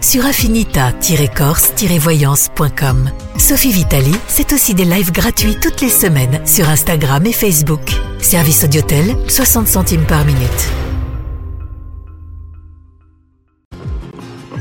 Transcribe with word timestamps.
sur 0.00 0.24
affinita-corse-voyance.com. 0.24 3.10
Sophie 3.38 3.72
Vitali, 3.72 4.14
c'est 4.28 4.52
aussi 4.52 4.74
des 4.74 4.84
lives 4.84 5.10
gratuits 5.12 5.56
toutes 5.60 5.80
les 5.80 5.88
semaines 5.88 6.46
sur 6.46 6.68
Instagram 6.68 7.26
et 7.26 7.32
Facebook. 7.32 7.90
Service 8.20 8.62
Audiotel, 8.64 9.16
60 9.28 9.66
centimes 9.66 10.06
par 10.06 10.24
minute. 10.24 10.70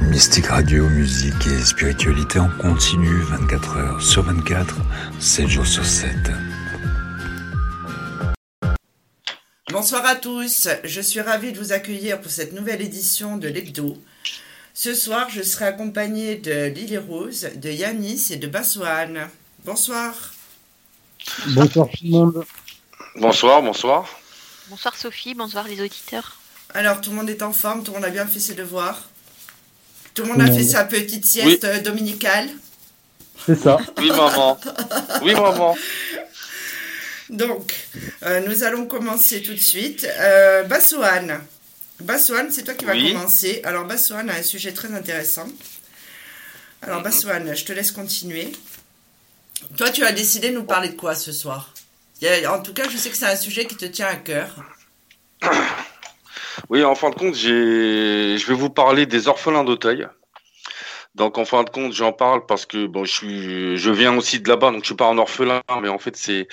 Mystique 0.10 0.48
Radio, 0.48 0.90
musique 0.90 1.46
et 1.48 1.64
spiritualité 1.64 2.40
en 2.40 2.50
continu 2.50 3.22
24 3.22 3.78
heures 3.78 4.02
sur 4.02 4.24
24, 4.24 4.76
7 5.20 5.48
jours 5.48 5.68
sur 5.68 5.86
7. 5.86 6.10
Bonsoir 9.72 10.04
à 10.06 10.16
tous, 10.16 10.68
je 10.84 11.00
suis 11.00 11.22
ravie 11.22 11.54
de 11.54 11.60
vous 11.60 11.74
accueillir 11.74 12.20
pour 12.20 12.32
cette 12.32 12.54
nouvelle 12.54 12.82
édition 12.82 13.38
de 13.38 13.48
l'Hebdo. 13.48 13.96
Ce 14.82 14.94
soir, 14.94 15.28
je 15.30 15.42
serai 15.42 15.66
accompagnée 15.66 16.38
de 16.38 16.68
Lily 16.68 16.98
Rose, 17.00 17.50
de 17.54 17.70
Yanis 17.70 18.28
et 18.32 18.38
de 18.38 18.48
Bassoane. 18.48 19.30
Bonsoir. 19.66 20.14
Bonsoir 21.48 21.90
tout 21.90 21.98
le 22.06 22.10
monde. 22.12 22.46
Bonsoir, 23.18 23.62
bonsoir. 23.62 24.08
Bonsoir 24.70 24.96
Sophie, 24.96 25.34
bonsoir 25.36 25.68
les 25.68 25.82
auditeurs. 25.82 26.40
Alors, 26.74 27.02
tout 27.02 27.10
le 27.10 27.18
monde 27.18 27.30
est 27.30 27.42
en 27.42 27.52
forme, 27.52 27.84
tout 27.84 27.92
le 27.92 27.98
monde 27.98 28.06
a 28.06 28.10
bien 28.10 28.26
fait 28.26 28.40
ses 28.40 28.54
devoirs. 28.54 29.10
Tout 30.14 30.24
le 30.24 30.30
monde 30.30 30.42
a 30.44 30.48
fait 30.50 30.64
sa 30.64 30.86
petite 30.86 31.26
sieste 31.26 31.68
Oui. 31.70 31.82
dominicale. 31.82 32.48
C'est 33.46 33.60
ça. 33.62 33.80
Oui, 33.98 34.08
maman. 34.12 34.58
Oui, 35.24 35.34
maman. 35.34 35.76
Donc, 37.30 37.76
euh, 38.24 38.48
nous 38.48 38.64
allons 38.64 38.86
commencer 38.86 39.42
tout 39.42 39.54
de 39.54 39.60
suite. 39.60 40.08
Euh, 40.22 40.64
Bassoane. 40.64 41.42
Bassoane, 42.02 42.50
c'est 42.52 42.64
toi 42.64 42.74
qui 42.74 42.86
vas 42.86 42.94
Oui. 42.94 43.14
commencer. 43.14 43.62
Alors, 43.64 43.86
Bassoane 43.86 44.30
a 44.30 44.36
un 44.36 44.44
sujet 44.44 44.74
très 44.74 44.94
intéressant. 44.94 45.48
Alors, 46.82 46.98
Mhm. 46.98 47.04
Bassoane, 47.04 47.56
je 47.56 47.66
te 47.66 47.74
laisse 47.74 47.92
continuer. 47.92 48.52
Toi, 49.78 49.90
tu 49.90 50.04
as 50.06 50.12
décidé 50.14 50.50
de 50.50 50.56
nous 50.56 50.64
parler 50.64 50.90
de 50.90 50.96
quoi 50.96 51.16
ce 51.16 51.32
soir? 51.32 51.74
En 52.48 52.62
tout 52.62 52.74
cas, 52.74 52.88
je 52.90 52.98
sais 52.98 53.10
que 53.10 53.18
c'est 53.18 53.26
un 53.26 53.36
sujet 53.36 53.66
qui 53.66 53.76
te 53.76 53.86
tient 53.86 54.08
à 54.08 54.16
cœur. 54.16 54.56
Oui, 56.70 56.84
en 56.84 56.96
fin 56.96 57.10
de 57.10 57.16
compte, 57.16 57.36
j'ai, 57.36 58.38
je 58.38 58.46
vais 58.48 58.54
vous 58.54 58.70
parler 58.70 59.06
des 59.06 59.28
orphelins 59.28 59.64
d'Auteuil. 59.64 60.08
Donc, 61.20 61.38
en 61.38 61.46
fin 61.46 61.64
de 61.64 61.70
compte, 61.70 61.94
j'en 61.94 62.14
parle 62.14 62.46
parce 62.48 62.66
que 62.66 62.88
bon, 62.88 63.06
je 63.06 63.12
suis, 63.12 63.78
je 63.78 63.92
viens 63.92 64.18
aussi 64.18 64.40
de 64.40 64.48
là-bas, 64.50 64.72
donc 64.72 64.82
je 64.82 64.88
suis 64.88 64.96
pas 64.96 65.08
un 65.08 65.18
orphelin, 65.18 65.62
mais 65.82 65.90
en 65.90 66.00
fait, 66.00 66.16
c'est, 66.16 66.48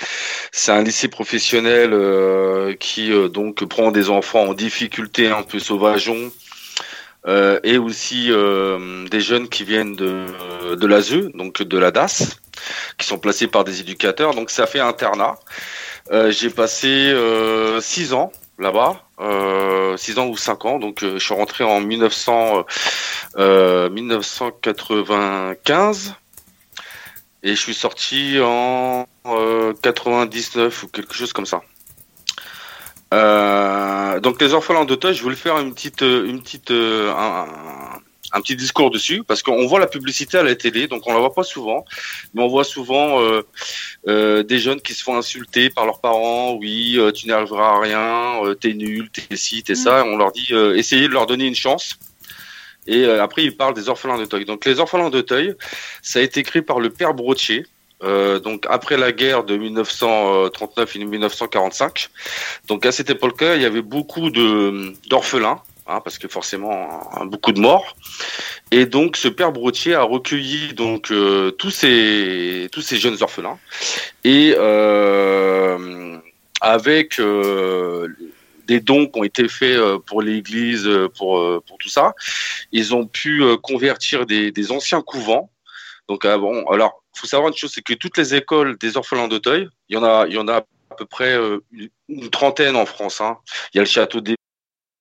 c'est 0.53 0.73
un 0.73 0.83
lycée 0.83 1.09
professionnel 1.09 1.91
euh, 1.95 2.75
qui 2.75 3.13
euh, 3.13 3.29
donc 3.29 3.65
prend 3.65 3.93
des 3.93 4.11
enfants 4.11 4.43
en 4.51 4.55
difficulté 4.55 5.29
un 5.29 5.43
peu 5.45 5.59
sauvageons. 5.61 6.33
euh, 7.27 7.59
et 7.65 7.79
aussi 7.79 8.31
euh, 8.31 9.07
des 9.09 9.21
jeunes 9.21 9.49
qui 9.49 9.65
viennent 9.65 9.97
de, 9.97 10.25
de 10.77 10.87
l'ASE, 10.87 11.31
donc 11.35 11.63
de 11.63 11.79
la 11.79 11.91
DAS, 11.91 12.39
qui 12.99 13.07
sont 13.07 13.19
placés 13.19 13.49
par 13.49 13.65
des 13.65 13.81
éducateurs. 13.81 14.35
Donc 14.35 14.51
ça 14.51 14.67
fait 14.67 14.81
internat. 14.81 15.39
Euh, 16.13 16.31
j'ai 16.31 16.51
passé 16.51 16.89
euh, 16.89 17.81
six 17.81 18.13
ans 18.13 18.33
là-bas, 18.59 19.03
euh, 19.21 19.97
six 19.97 20.19
ans 20.19 20.27
ou 20.29 20.37
cinq 20.37 20.65
ans. 20.65 20.79
Donc 20.79 21.03
euh, 21.03 21.19
je 21.19 21.25
suis 21.25 21.35
rentré 21.35 21.65
en 21.65 21.81
1900, 21.81 22.65
euh, 23.39 23.91
1995 23.91 26.15
et 27.43 27.51
je 27.51 27.61
suis 27.61 27.75
sorti 27.75 28.39
en 28.43 29.07
euh, 29.27 29.75
99 29.83 30.83
ou 30.83 30.89
quelque 30.89 31.15
chose 31.15 31.33
comme 31.33 31.47
ça. 31.47 31.63
Euh, 33.15 34.19
donc 34.21 34.41
les 34.41 34.53
orphelins 34.53 34.85
d'Auteuil, 34.85 35.15
je 35.15 35.23
voulais 35.23 35.37
faire 35.37 35.59
une 35.59 35.73
petite, 35.73 36.03
euh, 36.03 36.27
une 36.27 36.43
petite, 36.43 36.73
euh, 36.73 37.13
un 38.37 38.41
petit 38.41 38.57
discours 38.57 38.91
dessus 38.91 39.23
parce 39.25 39.43
qu'on 39.43 39.67
voit 39.67 39.81
la 39.81 39.87
publicité 39.87 40.39
à 40.39 40.43
la 40.43 40.55
télé, 40.55 40.87
donc 40.87 41.03
on 41.07 41.13
la 41.13 41.21
voit 41.21 41.35
pas 41.35 41.43
souvent, 41.43 41.85
mais 42.35 42.43
on 42.43 42.49
voit 42.49 42.65
souvent 42.65 43.21
euh, 43.21 43.43
euh, 44.09 44.43
des 44.43 44.59
jeunes 44.59 44.81
qui 44.81 44.95
se 44.95 45.03
font 45.03 45.17
insulter 45.17 45.71
par 45.71 45.87
leurs 45.87 46.01
parents. 46.01 46.53
Oui, 46.55 46.97
euh, 46.99 47.13
tu 47.13 47.27
n'arriveras 47.29 47.77
à 47.77 47.81
rien, 47.81 48.55
t'es 48.61 48.75
nul, 48.75 49.11
t'es 49.11 49.37
ci, 49.37 49.63
t'es 49.63 49.75
ça. 49.75 50.01
Et 50.01 50.03
on 50.03 50.17
leur 50.17 50.33
dit, 50.33 50.53
essayez 50.75 51.09
de 51.09 51.13
leur 51.13 51.27
donner 51.27 51.47
une 51.47 51.55
chance. 51.55 51.99
Et 52.87 53.05
après, 53.05 53.43
ils 53.43 53.57
parlent 53.57 53.75
des 53.75 53.89
orphelins 53.89 54.17
d'Auteuil. 54.17 54.45
Donc 54.45 54.65
les 54.65 54.79
orphelins 54.79 55.11
d'Auteuil, 55.11 55.55
ça 56.03 56.21
a 56.21 56.23
été 56.23 56.43
créé 56.45 56.63
par 56.63 56.79
le 56.79 56.91
père 56.91 57.15
Brotier. 57.15 57.65
Euh, 58.05 58.39
donc 58.39 58.67
après 58.69 58.99
la 58.99 59.11
guerre 59.11 59.45
de 59.45 59.57
1939 59.57 60.97
et 60.97 61.05
1945. 61.05 62.11
Donc 62.69 62.85
à 62.85 62.93
cette 62.93 63.11
époque-là, 63.11 63.57
il 63.57 63.63
y 63.63 63.65
avait 63.65 63.83
beaucoup 63.83 64.31
de 64.31 64.93
d'orphelins, 65.09 65.61
hein, 65.87 66.01
parce 66.03 66.19
que 66.19 66.29
forcément 66.29 66.89
beaucoup 67.27 67.53
de 67.53 67.61
morts. 67.61 67.97
Et 68.71 68.87
donc 68.87 69.17
ce 69.17 69.29
père 69.29 69.53
Brotier 69.53 69.95
a 69.95 70.03
recueilli 70.03 70.75
donc 70.75 71.11
euh, 71.11 71.51
tous 71.53 71.71
ces 71.71 72.69
tous 72.73 72.83
ces 72.83 72.97
jeunes 72.97 73.23
orphelins 73.23 73.59
et 74.25 74.55
euh, 74.57 76.19
avec 76.61 77.21
euh, 77.21 78.09
des 78.67 78.81
dons 78.81 79.07
qui 79.07 79.19
ont 79.19 79.25
été 79.25 79.49
faits 79.49 79.77
euh, 79.77 79.99
pour 79.99 80.23
l'Église, 80.23 80.87
euh, 80.87 81.09
pour 81.09 81.39
euh, 81.39 81.63
pour 81.67 81.79
tout 81.79 81.89
ça, 81.89 82.15
ils 82.73 82.95
ont 82.95 83.07
pu 83.07 83.43
convertir 83.63 84.27
des, 84.27 84.51
des 84.51 84.73
anciens 84.73 85.03
couvents. 85.03 85.51
Donc 86.09 86.25
ah 86.25 86.39
bon, 86.39 86.65
alors 86.69 87.03
faut 87.15 87.27
savoir 87.27 87.49
une 87.49 87.57
chose, 87.57 87.73
c'est 87.75 87.83
que 87.83 87.95
toutes 87.95 88.19
les 88.19 88.35
écoles 88.35 88.77
des 88.79 88.97
orphelins 88.97 89.29
d'Auteuil, 89.29 89.69
il 89.89 89.95
y 89.95 89.99
en 89.99 90.05
a 90.05 90.27
il 90.27 90.35
y 90.35 90.39
en 90.39 90.49
a 90.49 90.57
à 90.91 90.95
peu 90.97 91.07
près 91.07 91.37
une 92.09 92.31
trentaine 92.31 92.77
en 92.77 92.87
France. 92.87 93.21
Hein. 93.21 93.39
Il 93.73 93.79
y 93.79 93.81
a 93.81 93.83
le 93.83 93.89
château 93.89 94.21
des 94.21 94.37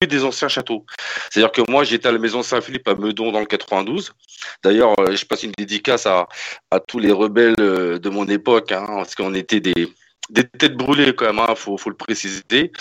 des 0.03 0.23
anciens 0.23 0.47
châteaux. 0.49 0.85
C'est-à-dire 1.31 1.51
que 1.51 1.61
moi, 1.71 1.83
j'étais 1.83 2.07
à 2.07 2.11
la 2.11 2.19
maison 2.19 2.43
Saint-Philippe 2.43 2.87
à 2.87 2.95
Meudon 2.95 3.31
dans 3.31 3.39
le 3.39 3.45
92. 3.45 4.13
D'ailleurs, 4.63 4.93
euh, 4.99 5.15
je 5.15 5.25
passe 5.25 5.43
une 5.43 5.53
dédicace 5.57 6.05
à, 6.05 6.27
à 6.71 6.79
tous 6.79 6.99
les 6.99 7.11
rebelles 7.11 7.55
euh, 7.59 7.97
de 7.97 8.09
mon 8.09 8.27
époque, 8.27 8.71
hein, 8.71 8.85
parce 8.87 9.15
qu'on 9.15 9.33
était 9.33 9.61
des, 9.61 9.87
des 10.29 10.43
têtes 10.43 10.75
brûlées 10.75 11.15
quand 11.15 11.25
même, 11.25 11.39
hein, 11.39 11.55
faut, 11.55 11.77
faut 11.77 11.89
le 11.89 11.95
préciser. 11.95 12.71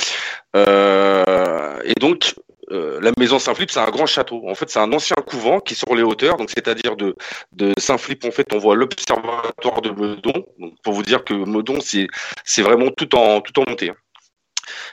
Euh, 0.57 1.79
et 1.85 1.95
donc, 1.95 2.35
euh, 2.73 2.99
la 3.01 3.13
maison 3.19 3.39
Saint-Philippe, 3.39 3.71
c'est 3.71 3.81
un 3.81 3.91
grand 3.91 4.07
château. 4.07 4.43
En 4.49 4.55
fait, 4.55 4.69
c'est 4.71 4.81
un 4.81 4.93
ancien 4.93 5.17
couvent 5.27 5.61
qui 5.61 5.75
est 5.75 5.77
sur 5.77 5.95
les 5.95 6.03
hauteurs. 6.03 6.37
Donc, 6.37 6.51
c'est-à-dire 6.51 6.97
de, 6.97 7.15
de 7.53 7.73
Saint-Philippe, 7.79 8.25
en 8.25 8.31
fait, 8.33 8.47
on 8.53 8.59
voit 8.59 8.75
l'observatoire 8.75 9.83
de 9.83 9.91
Meudon. 9.91 10.33
Donc, 10.59 10.75
pour 10.83 10.95
vous 10.95 11.03
dire 11.03 11.25
que 11.25 11.35
Meudon, 11.35 11.79
c'est, 11.81 12.09
c'est 12.45 12.63
vraiment 12.63 12.91
tout 12.91 13.15
en, 13.15 13.41
tout 13.41 13.59
en 13.61 13.65
montée. 13.69 13.91
hein. 13.91 13.97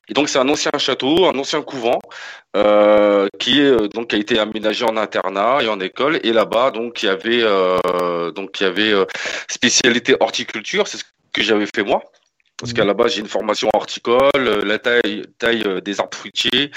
Et 0.08 0.14
donc 0.14 0.30
c'est 0.30 0.40
un 0.40 0.50
ancien 0.50 0.72
château, 0.78 1.26
un 1.26 1.38
ancien 1.38 1.62
couvent 1.62 2.00
euh, 2.56 3.28
qui 3.40 3.60
est 3.62 3.66
euh, 3.66 3.88
donc 3.88 4.14
a 4.14 4.18
été 4.18 4.40
aménagé 4.40 4.86
en 4.86 4.98
internat 4.98 5.64
et 5.64 5.68
en 5.68 5.80
école. 5.80 6.20
Et 6.24 6.34
là-bas 6.34 6.72
donc 6.72 7.04
il 7.04 7.06
y 7.08 7.10
avait 7.10 7.44
euh, 7.44 8.32
donc 8.32 8.60
il 8.60 8.64
y 8.64 8.68
avait 8.68 8.92
euh, 8.92 9.06
spécialité 9.50 10.16
horticulture, 10.20 10.88
c'est 10.88 10.98
ce 10.98 11.04
que 11.34 11.42
j'avais 11.42 11.68
fait 11.74 11.84
moi. 11.84 12.02
Parce 12.58 12.74
qu'à 12.74 12.86
la 12.86 12.94
base, 12.94 13.16
j'ai 13.16 13.22
une 13.22 13.28
formation 13.28 13.70
horticole, 13.74 14.30
euh, 14.36 14.64
la 14.64 14.78
taille, 14.78 15.26
taille 15.40 15.64
euh, 15.66 15.82
des 15.82 16.00
arbres 16.00 16.16
fruitiers, 16.16 16.70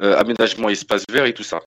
aménagement 0.00 0.70
espace 0.70 1.04
vert 1.10 1.26
et 1.26 1.34
tout 1.34 1.42
ça. 1.42 1.60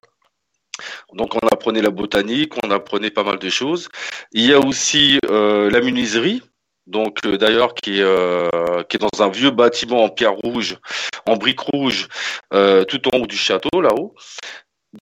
Donc 1.12 1.36
on 1.40 1.46
apprenait 1.46 1.80
la 1.80 1.90
botanique, 1.90 2.54
on 2.64 2.70
apprenait 2.72 3.10
pas 3.10 3.22
mal 3.22 3.38
de 3.38 3.48
choses. 3.48 3.88
Il 4.32 4.44
y 4.44 4.52
a 4.52 4.58
aussi 4.58 5.18
la 5.22 5.80
menuiserie, 5.80 6.42
donc 6.86 7.18
euh, 7.24 7.36
d'ailleurs 7.36 7.74
qui 7.74 7.98
est 7.98 8.02
euh, 8.02 8.82
qui 8.88 8.96
est 8.96 9.00
dans 9.00 9.22
un 9.22 9.30
vieux 9.30 9.50
bâtiment 9.50 10.04
en 10.04 10.08
pierre 10.08 10.34
rouge, 10.34 10.76
en 11.26 11.36
briques 11.36 11.60
rouges, 11.60 12.08
euh, 12.52 12.84
tout 12.84 13.00
en 13.14 13.18
haut 13.20 13.26
du 13.26 13.36
château 13.36 13.80
là-haut. 13.80 14.14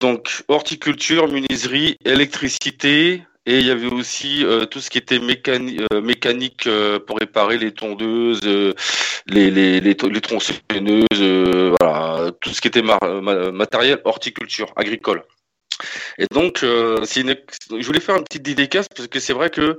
Donc 0.00 0.44
horticulture, 0.48 1.28
menuiserie, 1.28 1.96
électricité. 2.04 3.22
Et 3.46 3.60
il 3.60 3.66
y 3.66 3.70
avait 3.70 3.86
aussi 3.86 4.44
euh, 4.44 4.66
tout 4.66 4.78
ce 4.78 4.90
qui 4.90 4.98
était 4.98 5.18
mécani- 5.18 5.80
mécanique 6.02 6.68
pour 7.06 7.16
réparer 7.18 7.56
les 7.56 7.72
tondeuses, 7.72 8.42
les, 9.26 9.50
les, 9.50 9.80
les, 9.80 9.96
tronçonneuses, 9.96 11.74
voilà, 11.80 12.30
tout 12.42 12.50
ce 12.50 12.60
qui 12.60 12.68
était 12.68 12.82
ma- 12.82 12.98
ma- 13.22 13.50
matériel 13.50 14.02
horticulture, 14.04 14.70
agricole. 14.76 15.22
Et 16.18 16.26
donc, 16.30 16.58
je 16.60 17.86
voulais 17.86 18.00
faire 18.00 18.16
une 18.16 18.24
petite 18.24 18.42
dédicace 18.42 18.86
parce 18.94 19.08
que 19.08 19.18
c'est 19.18 19.32
vrai 19.32 19.48
que 19.48 19.78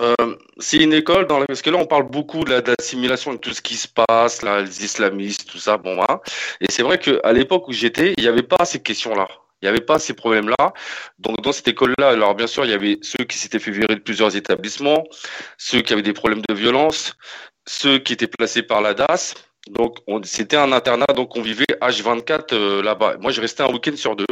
euh, 0.00 0.14
c'est 0.58 0.76
une 0.78 0.92
école 0.92 1.26
dans 1.26 1.38
la... 1.38 1.46
parce 1.46 1.62
que 1.62 1.70
là 1.70 1.78
on 1.78 1.86
parle 1.86 2.04
beaucoup 2.10 2.44
de 2.44 2.50
la- 2.50 2.60
de 2.60 2.74
l'assimilation 2.78 3.32
de 3.32 3.38
tout 3.38 3.52
ce 3.52 3.62
qui 3.62 3.76
se 3.76 3.88
passe, 3.88 4.42
là, 4.42 4.60
les 4.62 4.84
islamistes, 4.84 5.48
tout 5.50 5.58
ça, 5.58 5.76
bon, 5.78 6.00
hein. 6.08 6.20
Et 6.60 6.66
c'est 6.70 6.82
vrai 6.82 6.98
que 6.98 7.20
à 7.24 7.32
l'époque 7.32 7.68
où 7.68 7.72
j'étais, 7.72 8.14
il 8.16 8.22
n'y 8.22 8.28
avait 8.28 8.42
pas 8.42 8.64
ces 8.64 8.82
questions-là. 8.82 9.28
Il 9.62 9.66
n'y 9.66 9.70
avait 9.70 9.80
pas 9.84 9.98
ces 9.98 10.12
problèmes-là. 10.14 10.72
Donc 11.18 11.40
dans 11.42 11.52
cette 11.52 11.68
école-là, 11.68 12.08
alors 12.10 12.34
bien 12.34 12.46
sûr, 12.46 12.64
il 12.66 12.70
y 12.70 12.74
avait 12.74 12.98
ceux 13.02 13.24
qui 13.24 13.38
s'étaient 13.38 13.58
fait 13.58 13.70
virer 13.70 13.94
de 13.94 14.00
plusieurs 14.00 14.36
établissements, 14.36 15.04
ceux 15.56 15.80
qui 15.82 15.92
avaient 15.94 16.02
des 16.02 16.12
problèmes 16.12 16.42
de 16.48 16.54
violence, 16.54 17.14
ceux 17.66 17.98
qui 17.98 18.12
étaient 18.12 18.26
placés 18.26 18.62
par 18.62 18.82
la 18.82 18.92
DAS. 18.94 19.34
Donc 19.70 19.98
c'était 20.24 20.56
un 20.58 20.72
internat, 20.72 21.06
donc 21.14 21.36
on 21.36 21.42
vivait 21.42 21.64
H24 21.80 22.52
euh, 22.52 22.82
là-bas. 22.82 23.16
Moi, 23.20 23.32
je 23.32 23.40
restais 23.40 23.62
un 23.62 23.72
week-end 23.72 23.96
sur 23.96 24.14
deux. 24.14 24.26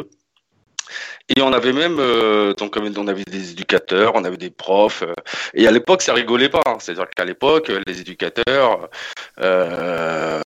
Et 1.35 1.41
on 1.41 1.53
avait 1.53 1.73
même, 1.73 1.99
euh, 2.01 2.53
donc 2.55 2.77
on 2.77 3.07
avait 3.09 3.25
des 3.25 3.53
éducateurs, 3.53 4.13
on 4.15 4.25
avait 4.25 4.37
des 4.37 4.51
profs. 4.51 5.03
Euh, 5.03 5.15
et 5.55 5.67
à 5.67 5.71
l'époque, 5.71 6.03
ça 6.03 6.13
rigolait 6.13 6.51
pas. 6.51 6.63
hein. 6.67 6.77
C'est-à-dire 6.81 7.09
qu'à 7.09 7.25
l'époque, 7.25 7.73
les 7.87 8.01
éducateurs, 8.01 8.89
euh, 9.41 10.41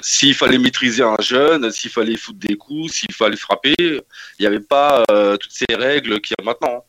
s'il 0.00 0.34
fallait 0.34 0.58
maîtriser 0.58 1.02
un 1.02 1.16
jeune, 1.20 1.70
s'il 1.70 1.90
fallait 1.90 2.16
foutre 2.16 2.38
des 2.38 2.56
coups, 2.56 2.92
s'il 2.92 3.12
fallait 3.12 3.36
frapper, 3.36 3.74
il 3.78 4.02
n'y 4.40 4.46
avait 4.46 4.60
pas 4.60 5.04
toutes 5.40 5.52
ces 5.52 5.74
règles 5.74 6.20
qu'il 6.20 6.34
y 6.38 6.42
a 6.42 6.44
maintenant. 6.44 6.84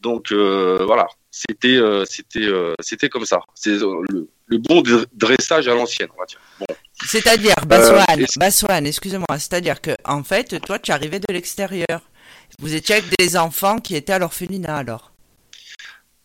Donc 0.00 0.32
voilà, 0.32 1.06
c'était 1.30 1.80
c'était 2.04 2.48
c'était 2.80 3.08
comme 3.08 3.26
ça. 3.26 3.40
C'est 3.54 3.78
le, 3.78 4.28
le 4.46 4.58
bon 4.58 4.80
dr- 4.80 5.06
dressage 5.12 5.66
à 5.68 5.74
l'ancienne, 5.74 6.08
on 6.16 6.20
va 6.20 6.26
dire. 6.26 6.40
Bon. 6.60 6.66
C'est-à-dire, 7.04 7.54
Baswan, 7.66 8.04
Euh, 8.20 8.26
Baswan, 8.36 8.86
excusez-moi, 8.86 9.26
c'est-à-dire 9.38 9.80
que, 9.80 9.90
en 10.04 10.22
fait, 10.24 10.60
toi, 10.60 10.78
tu 10.78 10.92
arrivais 10.92 11.18
de 11.20 11.32
l'extérieur. 11.32 12.00
Vous 12.58 12.74
étiez 12.74 12.96
avec 12.96 13.16
des 13.18 13.36
enfants 13.36 13.78
qui 13.78 13.96
étaient 13.96 14.14
à 14.14 14.18
l'orphelinat, 14.18 14.76
alors. 14.76 15.12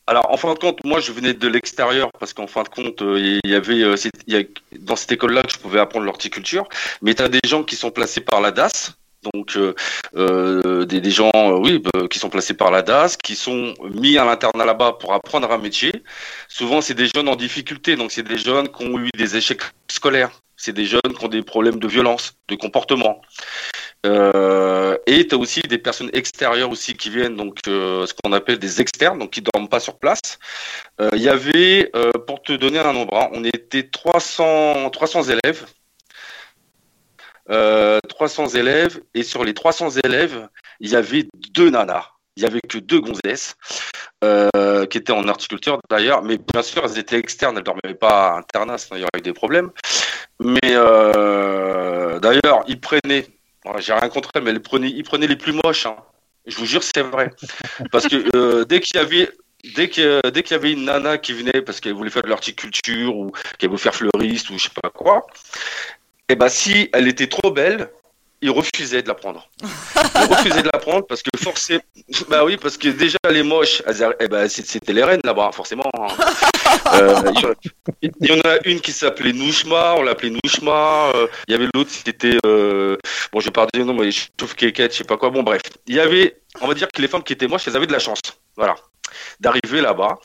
Alors, 0.07 0.31
en 0.31 0.37
fin 0.37 0.53
de 0.53 0.59
compte, 0.59 0.83
moi, 0.83 0.99
je 0.99 1.11
venais 1.11 1.33
de 1.33 1.47
l'extérieur 1.47 2.09
parce 2.19 2.33
qu'en 2.33 2.47
fin 2.47 2.63
de 2.63 2.69
compte, 2.69 3.01
euh, 3.01 3.39
il 3.43 3.49
y 3.49 3.55
avait, 3.55 3.81
euh, 3.83 3.95
c'est- 3.95 4.11
il 4.27 4.33
y 4.33 4.37
a- 4.37 4.43
dans 4.79 4.95
cette 4.95 5.11
école-là 5.11 5.43
que 5.43 5.51
je 5.53 5.57
pouvais 5.57 5.79
apprendre 5.79 6.05
l'horticulture. 6.05 6.67
Mais 7.01 7.13
tu 7.13 7.21
as 7.23 7.29
des 7.29 7.39
gens 7.45 7.63
qui 7.63 7.75
sont 7.75 7.91
placés 7.91 8.21
par 8.21 8.41
la 8.41 8.51
DAS, 8.51 8.93
donc 9.33 9.55
euh, 9.57 10.85
des, 10.85 10.99
des 10.99 11.11
gens, 11.11 11.31
oui, 11.59 11.79
bah, 11.79 12.07
qui 12.09 12.17
sont 12.19 12.29
placés 12.29 12.55
par 12.55 12.71
la 12.71 12.81
DAS, 12.81 13.15
qui 13.23 13.35
sont 13.35 13.73
mis 13.93 14.17
à 14.17 14.25
l'internat 14.25 14.65
là-bas 14.65 14.93
pour 14.99 15.13
apprendre 15.13 15.49
un 15.51 15.57
métier. 15.59 15.91
Souvent, 16.49 16.81
c'est 16.81 16.95
des 16.95 17.07
jeunes 17.13 17.29
en 17.29 17.35
difficulté, 17.35 17.95
donc 17.95 18.11
c'est 18.11 18.23
des 18.23 18.37
jeunes 18.37 18.67
qui 18.69 18.83
ont 18.83 18.99
eu 18.99 19.09
des 19.17 19.37
échecs 19.37 19.61
scolaires. 19.89 20.31
C'est 20.61 20.73
des 20.73 20.85
jeunes 20.85 21.13
qui 21.17 21.25
ont 21.25 21.27
des 21.27 21.41
problèmes 21.41 21.79
de 21.79 21.87
violence, 21.87 22.33
de 22.47 22.55
comportement. 22.55 23.19
Euh, 24.05 24.95
et 25.07 25.27
tu 25.27 25.33
as 25.33 25.37
aussi 25.39 25.61
des 25.61 25.79
personnes 25.79 26.11
extérieures 26.13 26.69
aussi 26.69 26.95
qui 26.95 27.09
viennent, 27.09 27.35
donc 27.35 27.57
euh, 27.67 28.05
ce 28.05 28.13
qu'on 28.13 28.31
appelle 28.31 28.59
des 28.59 28.79
externes, 28.79 29.17
donc 29.17 29.31
qui 29.31 29.41
dorment 29.41 29.69
pas 29.69 29.79
sur 29.79 29.97
place. 29.97 30.21
Euh, 30.99 31.09
Il 31.15 31.21
y 31.23 31.29
avait, 31.29 31.89
euh, 31.95 32.11
pour 32.27 32.43
te 32.43 32.53
donner 32.53 32.77
un 32.77 32.93
nombre, 32.93 33.17
hein, 33.17 33.29
on 33.33 33.43
était 33.43 33.89
300, 33.89 34.91
300 34.91 35.23
élèves. 35.29 35.65
Euh, 37.49 37.99
300 38.07 38.49
élèves, 38.49 39.01
et 39.15 39.23
sur 39.23 39.43
les 39.43 39.55
300 39.55 39.89
élèves, 40.03 40.47
il 40.79 40.91
y 40.91 40.95
avait 40.95 41.25
deux 41.49 41.71
nanas. 41.71 42.05
Il 42.37 42.43
y 42.43 42.45
avait 42.45 42.61
que 42.61 42.77
deux 42.77 43.01
gonzesses 43.01 43.55
euh, 44.23 44.85
qui 44.85 44.97
étaient 44.99 45.11
en 45.11 45.27
horticulture 45.27 45.79
d'ailleurs, 45.89 46.23
mais 46.23 46.37
bien 46.37 46.61
sûr 46.61 46.83
elles 46.85 46.97
étaient 46.97 47.17
externes, 47.17 47.57
elles 47.57 47.63
dormaient 47.63 47.95
pas 47.99 48.35
à 48.35 48.37
internat, 48.37 48.77
sinon 48.77 48.97
il 48.97 49.01
y 49.01 49.03
aurait 49.03 49.19
eu 49.19 49.21
des 49.21 49.33
problèmes. 49.33 49.69
Mais 50.43 50.73
euh, 50.73 52.19
d'ailleurs, 52.19 52.63
ils 52.67 52.79
prenaient, 52.79 53.27
bon, 53.63 53.77
j'ai 53.77 53.93
rien 53.93 54.09
contre 54.09 54.29
elles, 54.35 54.43
mais 54.43 54.53
ils 54.53 55.03
prenaient 55.03 55.27
les 55.27 55.35
plus 55.35 55.53
moches. 55.63 55.85
hein. 55.85 55.95
Je 56.47 56.57
vous 56.57 56.65
jure, 56.65 56.81
c'est 56.83 57.01
vrai. 57.01 57.31
Parce 57.91 58.07
que 58.07 58.15
euh, 58.35 58.65
dès 58.65 58.79
qu'il 58.79 58.97
y 58.97 58.99
avait 58.99 59.29
qu'il 59.63 60.03
y 60.03 60.53
avait 60.53 60.71
une 60.71 60.85
nana 60.85 61.19
qui 61.19 61.33
venait 61.33 61.61
parce 61.61 61.79
qu'elle 61.79 61.93
voulait 61.93 62.09
faire 62.09 62.23
de 62.23 62.29
l'horticulture 62.29 63.15
ou 63.15 63.31
qu'elle 63.59 63.69
voulait 63.69 63.81
faire 63.81 63.93
fleuriste 63.93 64.49
ou 64.49 64.57
je 64.57 64.63
sais 64.63 64.69
pas 64.81 64.89
quoi, 64.89 65.27
et 66.29 66.35
ben 66.35 66.49
si 66.49 66.89
elle 66.93 67.07
était 67.07 67.27
trop 67.27 67.51
belle, 67.51 67.91
ils 68.41 68.49
refusaient 68.49 69.01
de 69.01 69.07
la 69.07 69.13
prendre. 69.15 69.47
Ils 69.63 70.33
refusaient 70.33 70.63
de 70.63 70.69
la 70.73 70.79
prendre 70.79 71.05
parce 71.05 71.21
que 71.21 71.29
forcément, 71.37 71.81
bah 72.29 72.43
oui, 72.45 72.57
parce 72.57 72.77
que 72.77 72.89
déjà 72.89 73.17
les 73.29 73.43
moches, 73.43 73.81
eh 74.19 74.27
ben, 74.27 74.47
c'était 74.49 74.93
les 74.93 75.03
reines 75.03 75.21
là-bas, 75.23 75.51
forcément. 75.53 75.89
hein. 75.99 76.07
Euh, 76.93 77.21
il 78.01 78.11
y 78.21 78.31
en 78.31 78.39
a 78.49 78.57
une 78.65 78.79
qui 78.79 78.91
s'appelait 78.93 79.33
Nouchma, 79.33 79.95
on 79.97 80.03
l'appelait 80.03 80.31
Nouchma. 80.31 81.11
euh, 81.15 81.27
Il 81.47 81.51
y 81.51 81.55
avait 81.55 81.67
l'autre, 81.73 81.89
c'était 81.91 82.37
euh, 82.45 82.97
bon, 83.31 83.39
je 83.39 83.45
vais 83.45 83.51
pas 83.51 83.67
dire 83.73 83.85
non, 83.85 83.93
mais 83.93 84.09
Chouf 84.11 84.55
Kékette, 84.55 84.93
je 84.93 84.99
sais 84.99 85.03
pas 85.03 85.17
quoi. 85.17 85.29
Bon, 85.29 85.43
bref, 85.43 85.61
il 85.87 85.95
y 85.95 85.99
avait, 85.99 86.41
on 86.61 86.67
va 86.67 86.73
dire 86.73 86.87
que 86.93 87.01
les 87.01 87.07
femmes 87.07 87.23
qui 87.23 87.33
étaient 87.33 87.47
moches, 87.47 87.67
elles 87.67 87.75
avaient 87.75 87.87
de 87.87 87.91
la 87.91 87.99
chance, 87.99 88.21
voilà, 88.55 88.75
d'arriver 89.39 89.81
là-bas. 89.81 90.17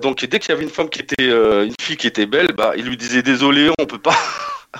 Donc 0.00 0.24
dès 0.24 0.38
qu'il 0.38 0.50
y 0.50 0.52
avait 0.52 0.64
une 0.64 0.70
femme 0.70 0.88
qui 0.88 1.00
était, 1.00 1.24
une 1.28 1.74
fille 1.80 1.96
qui 1.96 2.06
était 2.06 2.26
belle, 2.26 2.52
bah, 2.52 2.72
il 2.76 2.84
lui 2.86 2.96
disait 2.96 3.22
désolé, 3.22 3.70
on 3.78 3.86
peut 3.86 3.98
pas. 3.98 4.16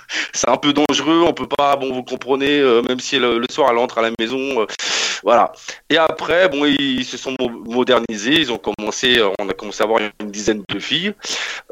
C'est 0.33 0.49
un 0.49 0.57
peu 0.57 0.73
dangereux, 0.73 1.25
on 1.27 1.33
peut 1.33 1.49
pas. 1.49 1.77
Bon, 1.77 1.93
vous 1.93 2.03
comprenez, 2.03 2.61
euh, 2.61 2.83
même 2.83 3.01
si 3.01 3.19
le, 3.19 3.41
soir 3.51 3.71
elle 3.71 3.79
entre 3.79 3.99
à 3.99 4.03
la 4.03 4.11
maison, 4.19 4.61
euh, 4.63 4.67
voilà. 5.23 5.53
Et 5.91 5.97
après, 5.97 6.49
bon, 6.49 6.65
ils, 6.65 7.05
se 7.05 7.17
sont 7.17 7.35
mo- 7.41 7.49
modernisés. 7.49 8.41
Ils 8.41 8.53
ont 8.53 8.59
commencé, 8.59 9.19
euh, 9.19 9.31
on 9.41 9.49
a 9.49 9.55
commencé 9.55 9.83
à 9.83 9.85
avoir 9.85 10.01
une 10.01 10.31
dizaine 10.31 10.63
de 10.69 10.79
filles, 10.79 11.15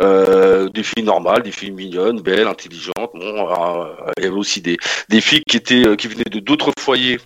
des 0.01 0.83
filles 0.83 1.05
normales, 1.05 1.43
des 1.43 1.53
filles 1.53 1.73
mignonnes, 1.73 2.21
belles, 2.21 2.49
intelligentes. 2.49 3.13
Bon, 3.15 3.49
il 4.17 4.25
y 4.25 4.27
avait 4.27 4.37
aussi 4.37 4.61
des, 4.61 4.77
filles 5.21 5.43
qui 5.47 6.09
venaient 6.09 6.25
de 6.31 6.41
d'autres 6.41 6.73
foyers. 6.79 7.19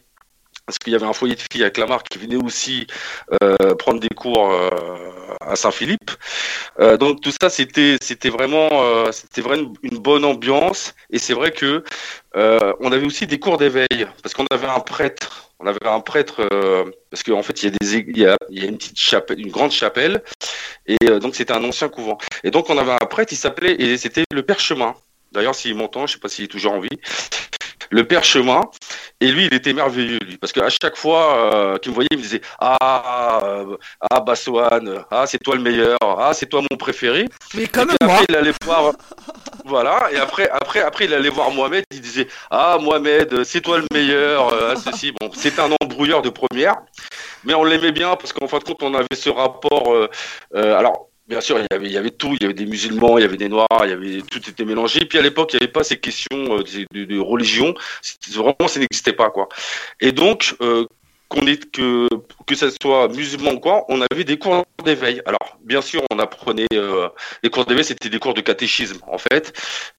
Parce 0.69 0.79
qu'il 0.79 0.93
y 0.93 0.97
avait 0.97 1.06
un 1.06 1.15
foyer 1.15 1.35
de 1.35 1.41
filles 1.50 1.65
à 1.65 1.70
Clamart 1.70 2.03
qui 2.03 2.19
venait 2.19 2.37
aussi 2.37 2.87
euh, 3.43 3.75
prendre 3.76 4.00
des 4.00 4.11
cours 4.11 4.53
euh, 4.53 4.69
à 5.41 5.56
Saint-Philippe. 5.56 6.11
Euh, 6.79 6.99
donc 6.99 7.23
tout 7.23 7.32
ça, 7.41 7.49
c'était 7.49 7.97
c'était 8.03 8.29
vraiment 8.29 8.69
euh, 8.73 9.11
c'était 9.11 9.41
vraiment 9.41 9.73
une, 9.82 9.97
bonne 9.97 10.26
ambiance. 10.26 10.94
Et 11.09 11.19
c'est 11.19 11.32
vrai 11.32 11.53
que 11.53 11.82
euh, 12.37 12.75
on 12.81 12.93
avait 12.93 13.06
aussi 13.06 13.26
des 13.26 13.38
cours 13.38 13.56
d'éveil 13.56 14.06
parce 14.23 14.35
qu'on 14.35 14.44
avait 14.50 14.67
un 14.67 14.81
prêtre. 14.81 15.55
On 15.59 15.67
avait 15.67 15.87
un 15.87 16.00
prêtre 16.00 16.47
euh, 16.53 16.85
parce 17.11 17.23
qu'en 17.23 17.43
fait 17.43 17.62
il 17.62 17.64
y 17.64 17.69
a 17.69 17.76
des 17.81 18.05
il 18.06 18.19
y 18.19 18.26
a, 18.26 18.37
il 18.50 18.62
y 18.62 18.67
a 18.67 18.69
une 18.69 18.76
petite 18.76 19.00
chapelle, 19.00 19.41
une 19.41 19.50
grande 19.50 19.73
chapelle 19.73 20.23
et 20.87 20.99
donc 21.19 21.35
c'était 21.35 21.55
un 21.55 21.64
ancien 21.64 21.88
couvent. 21.88 22.19
Et 22.44 22.50
donc 22.50 22.69
on 22.69 22.76
avait 22.76 22.93
un 22.93 23.06
prêtre, 23.06 23.32
il 23.32 23.37
s'appelait 23.37 23.73
et 23.81 23.97
c'était 23.97 24.25
le 24.35 24.43
Père 24.43 24.61
Chemin. 24.61 24.94
D'ailleurs 25.32 25.55
s'il 25.55 25.75
m'entend, 25.76 26.06
je 26.06 26.12
sais 26.12 26.21
pas 26.21 26.29
s'il 26.29 26.44
est 26.44 26.49
toujours 26.49 26.75
en 26.75 26.81
vie. 26.81 27.00
Le 27.90 28.05
Père 28.06 28.25
Chemin 28.25 28.62
et 29.20 29.29
lui 29.31 29.46
il 29.46 29.55
était 29.55 29.73
merveilleux 29.73 30.19
lui 30.25 30.37
parce 30.37 30.52
qu'à 30.52 30.69
chaque 30.69 30.96
fois 30.96 31.52
euh, 31.55 31.79
qu'il 31.79 31.90
me 31.90 31.94
voyait 31.94 32.08
il 32.12 32.19
me 32.19 32.23
disait 32.23 32.40
ah 32.61 33.40
euh, 33.43 33.76
ah 34.11 34.20
Bassoane 34.20 35.05
ah 35.11 35.25
c'est 35.26 35.38
toi 35.38 35.56
le 35.56 35.62
meilleur 35.62 35.99
ah 36.02 36.32
c'est 36.35 36.46
toi 36.46 36.62
mon 36.70 36.76
préféré 36.76 37.26
Mais 37.55 37.64
et 37.64 37.67
puis 37.67 37.82
moi. 38.00 38.14
après, 38.17 38.25
il 38.29 38.37
allait 38.37 38.52
voir. 38.64 38.93
Voilà, 39.64 40.08
et 40.12 40.17
après, 40.17 40.49
après, 40.49 40.81
après, 40.81 41.05
il 41.05 41.12
allait 41.12 41.29
voir 41.29 41.50
Mohamed, 41.50 41.85
il 41.90 42.00
disait 42.00 42.26
Ah, 42.50 42.79
Mohamed, 42.81 43.44
c'est 43.44 43.61
toi 43.61 43.79
le 43.79 43.87
meilleur, 43.93 44.50
euh, 44.52 44.75
ah, 44.75 44.81
ceci. 44.81 45.12
Bon, 45.20 45.31
c'est 45.35 45.58
un 45.58 45.70
embrouilleur 45.82 46.23
de 46.23 46.31
première, 46.31 46.76
mais 47.44 47.52
on 47.55 47.64
l'aimait 47.64 47.93
bien 47.93 48.17
parce 48.17 48.32
qu'en 48.32 48.49
fin 48.49 48.58
de 48.58 48.64
compte, 48.64 48.82
on 48.82 48.94
avait 48.94 49.06
ce 49.14 49.29
rapport. 49.29 49.94
alors, 50.55 51.09
bien 51.28 51.40
sûr, 51.40 51.58
il 51.58 51.66
y, 51.70 51.75
avait, 51.75 51.87
il 51.87 51.92
y 51.92 51.99
avait 51.99 52.11
tout, 52.11 52.35
il 52.35 52.42
y 52.42 52.44
avait 52.44 52.54
des 52.54 52.66
musulmans, 52.66 53.18
il 53.18 53.23
y 53.23 53.25
avait 53.25 53.37
des 53.37 53.49
noirs, 53.49 53.68
il 53.85 53.90
y 53.90 53.92
avait 53.92 54.23
tout 54.23 54.38
était 54.49 54.64
mélangé. 54.64 55.00
Puis 55.04 55.18
à 55.18 55.23
l'époque, 55.23 55.52
il 55.52 55.56
n'y 55.56 55.64
avait 55.64 55.73
pas 55.73 55.85
ces 55.85 55.99
questions 55.99 56.58
euh, 56.58 56.62
de, 56.92 57.18
religion, 57.18 57.75
vraiment, 58.32 58.66
ça 58.66 58.80
n'existait 58.80 59.12
pas, 59.12 59.30
quoi. 59.30 59.49
Et 60.00 60.12
donc, 60.12 60.56
euh, 60.61 60.87
qu'on 61.28 61.47
est 61.47 61.70
que 61.70 62.08
que 62.47 62.54
ça 62.54 62.68
soit 62.82 63.08
musulman 63.08 63.52
ou 63.52 63.61
quoi, 63.61 63.85
on 63.88 64.00
avait 64.11 64.25
des 64.25 64.38
cours 64.38 64.64
d'éveil. 64.85 65.23
Alors, 65.26 65.58
bien 65.62 65.82
sûr, 65.82 66.02
on 66.11 66.18
apprenait 66.18 66.66
euh, 66.73 67.08
les 67.42 67.50
cours 67.50 67.66
d'éveil, 67.66 67.85
c'était 67.85 68.08
des 68.08 68.18
cours 68.18 68.35
de 68.35 68.40
catéchisme 68.40 68.99
en 69.06 69.18
fait, 69.18 69.52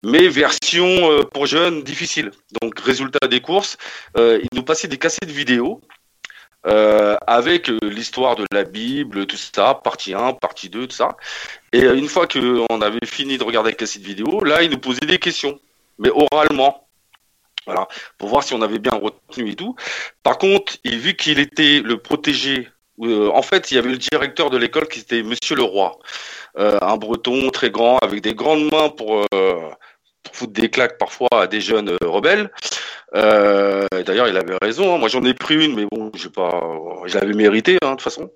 mais 0.04 0.28
version 0.28 0.88
euh, 0.88 1.24
pour 1.24 1.46
jeunes 1.46 1.84
difficile. 1.84 2.32
Donc, 2.62 2.80
résultat 2.80 3.28
des 3.28 3.42
courses, 3.42 3.78
euh, 4.18 4.40
ils 4.42 4.58
nous 4.58 4.64
passaient 4.64 4.88
des 4.88 4.98
cassettes 4.98 5.30
vidéo 5.30 5.82
euh, 6.68 7.16
avec 7.26 7.70
euh, 7.70 7.78
l'histoire 7.84 8.36
de 8.36 8.46
la 8.52 8.64
Bible, 8.64 9.26
tout 9.26 9.38
ça, 9.38 9.76
partie 9.76 10.14
1, 10.14 10.34
partie 10.34 10.70
2, 10.70 10.88
tout 10.88 10.96
ça. 10.96 11.18
Et 11.72 11.84
euh, 11.84 11.96
une 11.96 12.08
fois 12.08 12.28
qu'on 12.28 12.82
avait 12.82 13.06
fini 13.06 13.38
de 13.38 13.44
regarder 13.44 13.72
la 13.72 13.76
cassette 13.76 14.02
vidéo, 14.02 14.44
là, 14.44 14.62
ils 14.64 14.70
nous 14.70 14.80
posaient 14.80 15.00
des 15.08 15.20
questions, 15.20 15.60
mais 15.98 16.10
oralement. 16.10 16.86
Voilà, 17.66 17.88
pour 18.18 18.30
voir 18.30 18.44
si 18.44 18.54
on 18.56 18.62
avait 18.64 18.80
bien 18.80 18.94
retenu 18.94 19.52
et 19.52 19.56
tout. 19.56 19.76
Par 20.24 20.40
contre, 20.40 20.78
il, 20.84 20.98
vu 20.98 21.16
qu'il 21.16 21.40
était 21.40 21.82
le 21.82 21.98
protégé, 21.98 22.68
euh, 23.02 23.30
en 23.32 23.42
fait, 23.42 23.72
il 23.72 23.76
y 23.76 23.78
avait 23.78 23.92
le 23.92 23.98
directeur 23.98 24.50
de 24.50 24.58
l'école 24.58 24.88
qui 24.88 25.00
était 25.02 25.22
Monsieur 25.24 25.56
Leroy, 25.56 25.98
euh, 26.58 26.80
un 26.82 26.98
breton 26.98 27.50
très 27.52 27.70
grand, 27.70 27.98
avec 28.00 28.22
des 28.22 28.34
grandes 28.34 28.72
mains 28.72 28.90
pour, 28.90 29.24
euh, 29.34 29.70
pour 30.24 30.36
foutre 30.36 30.54
des 30.54 30.70
claques 30.70 30.98
parfois 30.98 31.30
à 31.32 31.48
des 31.48 31.62
jeunes 31.62 31.90
euh, 31.90 32.08
rebelles. 32.08 32.52
Euh, 33.16 33.86
D'ailleurs, 34.06 34.28
il 34.28 34.38
avait 34.38 34.58
raison. 34.62 34.96
hein. 34.96 34.98
Moi, 34.98 35.10
j'en 35.10 35.24
ai 35.24 35.34
pris 35.34 35.64
une, 35.66 35.76
mais 35.76 35.86
bon, 35.92 36.12
j'ai 36.16 36.30
pas, 36.30 36.62
je 37.06 37.18
l'avais 37.18 37.34
mérité 37.34 37.78
hein, 37.82 37.92
de 37.92 37.96
toute 37.96 38.02
façon. 38.02 38.32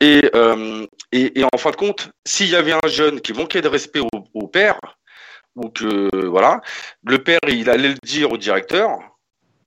Et, 0.00 0.30
euh, 0.34 0.86
et, 1.12 1.40
et 1.40 1.44
en 1.44 1.58
fin 1.58 1.70
de 1.70 1.76
compte, 1.76 2.10
s'il 2.26 2.48
y 2.48 2.56
avait 2.56 2.72
un 2.72 2.88
jeune 2.88 3.20
qui 3.20 3.32
manquait 3.32 3.62
de 3.62 3.68
respect 3.68 4.00
au, 4.00 4.08
au 4.34 4.46
père, 4.46 4.78
que 5.74 6.26
voilà, 6.26 6.60
le 7.04 7.22
père, 7.22 7.40
il 7.48 7.68
allait 7.68 7.88
le 7.88 7.96
dire 8.02 8.32
au 8.32 8.38
directeur, 8.38 8.98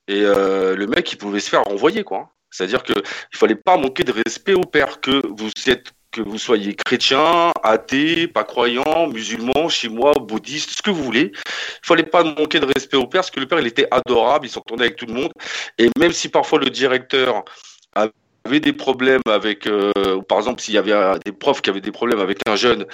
et 0.08 0.22
euh, 0.22 0.76
le 0.76 0.88
mec, 0.88 1.12
il 1.12 1.18
pouvait 1.18 1.40
se 1.40 1.50
faire 1.50 1.64
renvoyer, 1.64 2.04
quoi. 2.04 2.30
C'est-à-dire 2.50 2.84
que 2.84 2.94
il 2.94 3.38
fallait 3.38 3.56
pas 3.56 3.78
manquer 3.78 4.04
de 4.04 4.12
respect 4.12 4.54
au 4.54 4.64
père, 4.64 5.02
que 5.02 5.22
vous 5.28 5.50
êtes 5.68 5.92
que 6.14 6.22
vous 6.22 6.38
soyez 6.38 6.76
chrétien, 6.76 7.52
athée, 7.64 8.28
pas 8.28 8.44
croyant, 8.44 9.08
musulman, 9.08 9.68
chinois, 9.68 10.14
bouddhiste, 10.22 10.70
ce 10.70 10.82
que 10.82 10.92
vous 10.92 11.04
voulez. 11.04 11.32
Il 11.34 11.86
fallait 11.86 12.04
pas 12.04 12.24
manquer 12.24 12.60
de 12.60 12.66
respect 12.66 12.98
au 12.98 13.08
père, 13.08 13.22
parce 13.22 13.32
que 13.32 13.40
le 13.40 13.48
père, 13.48 13.60
il 13.60 13.68
était 13.68 13.88
adorable, 13.92 14.46
il 14.46 14.50
s'entendait 14.50 14.86
avec 14.86 14.96
tout 14.96 15.08
le 15.08 15.14
monde. 15.14 15.32
Et 15.78 15.90
même 16.00 16.14
si 16.14 16.30
parfois 16.30 16.60
le 16.60 16.70
directeur 16.70 17.44
avait 17.96 18.60
des 18.60 18.74
problèmes 18.74 19.22
avec, 19.28 19.68
euh, 19.68 19.92
par 20.30 20.38
exemple, 20.38 20.62
s'il 20.62 20.76
y 20.76 20.78
avait 20.78 20.94
des 21.26 21.32
profs 21.32 21.62
qui 21.62 21.70
avaient 21.70 21.82
des 21.82 21.92
problèmes 21.92 22.20
avec 22.20 22.40
un 22.48 22.56
jeune 22.56 22.86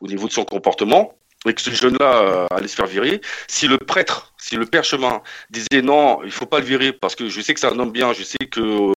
au 0.00 0.06
niveau 0.06 0.26
de 0.26 0.32
son 0.32 0.44
comportement, 0.44 1.14
et 1.46 1.54
que 1.54 1.60
ce 1.60 1.70
jeune-là 1.70 2.22
euh, 2.22 2.46
allait 2.50 2.68
se 2.68 2.74
faire 2.74 2.86
virer, 2.86 3.20
si 3.46 3.68
le 3.68 3.78
prêtre, 3.78 4.34
si 4.38 4.56
le 4.56 4.66
père 4.66 4.84
chemin 4.84 5.22
disait 5.50 5.82
non, 5.82 6.20
il 6.24 6.32
faut 6.32 6.46
pas 6.46 6.58
le 6.58 6.64
virer 6.64 6.92
parce 6.92 7.14
que 7.14 7.28
je 7.28 7.40
sais 7.40 7.54
que 7.54 7.60
c'est 7.60 7.68
un 7.68 7.78
homme 7.78 7.92
bien, 7.92 8.12
je 8.12 8.24
sais 8.24 8.38
que 8.50 8.60
euh, 8.60 8.92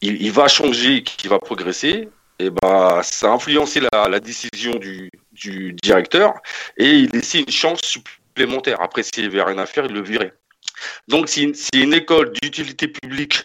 il, 0.00 0.32
va 0.32 0.48
changer, 0.48 1.02
qu'il 1.04 1.30
va 1.30 1.38
progresser, 1.38 2.08
et 2.40 2.46
eh 2.46 2.50
ben 2.50 3.02
ça 3.02 3.30
a 3.30 3.34
influencé 3.34 3.80
la, 3.92 4.18
décision 4.18 4.72
du, 4.76 5.10
directeur 5.82 6.32
et 6.78 6.90
il 6.90 7.10
laissait 7.10 7.40
une 7.40 7.50
chance 7.50 7.82
supplémentaire. 7.82 8.80
Après, 8.80 9.02
s'il 9.02 9.26
avait 9.26 9.42
rien 9.42 9.58
à 9.58 9.66
faire, 9.66 9.84
il 9.84 9.92
le 9.92 10.00
virait. 10.00 10.32
Donc, 11.08 11.28
si, 11.28 11.52
une 11.74 11.92
école 11.92 12.32
d'utilité 12.32 12.88
publique, 12.88 13.44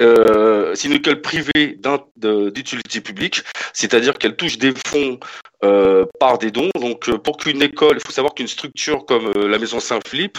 euh, 0.00 0.74
c'est 0.74 0.88
une 0.88 0.94
école 0.94 1.20
privée 1.20 1.78
d'utilité 2.16 3.02
publique, 3.02 3.42
c'est-à-dire 3.74 4.14
qu'elle 4.14 4.36
touche 4.36 4.56
des 4.56 4.72
fonds 4.86 5.20
euh, 5.62 6.06
par 6.18 6.38
des 6.38 6.50
dons. 6.50 6.70
Donc, 6.80 7.10
euh, 7.10 7.18
pour 7.18 7.36
qu'une 7.36 7.62
école, 7.62 7.98
il 7.98 8.02
faut 8.06 8.12
savoir 8.12 8.34
qu'une 8.34 8.48
structure 8.48 9.04
comme 9.04 9.30
euh, 9.36 9.46
la 9.46 9.58
Maison 9.58 9.78
Saint-Philippe 9.78 10.38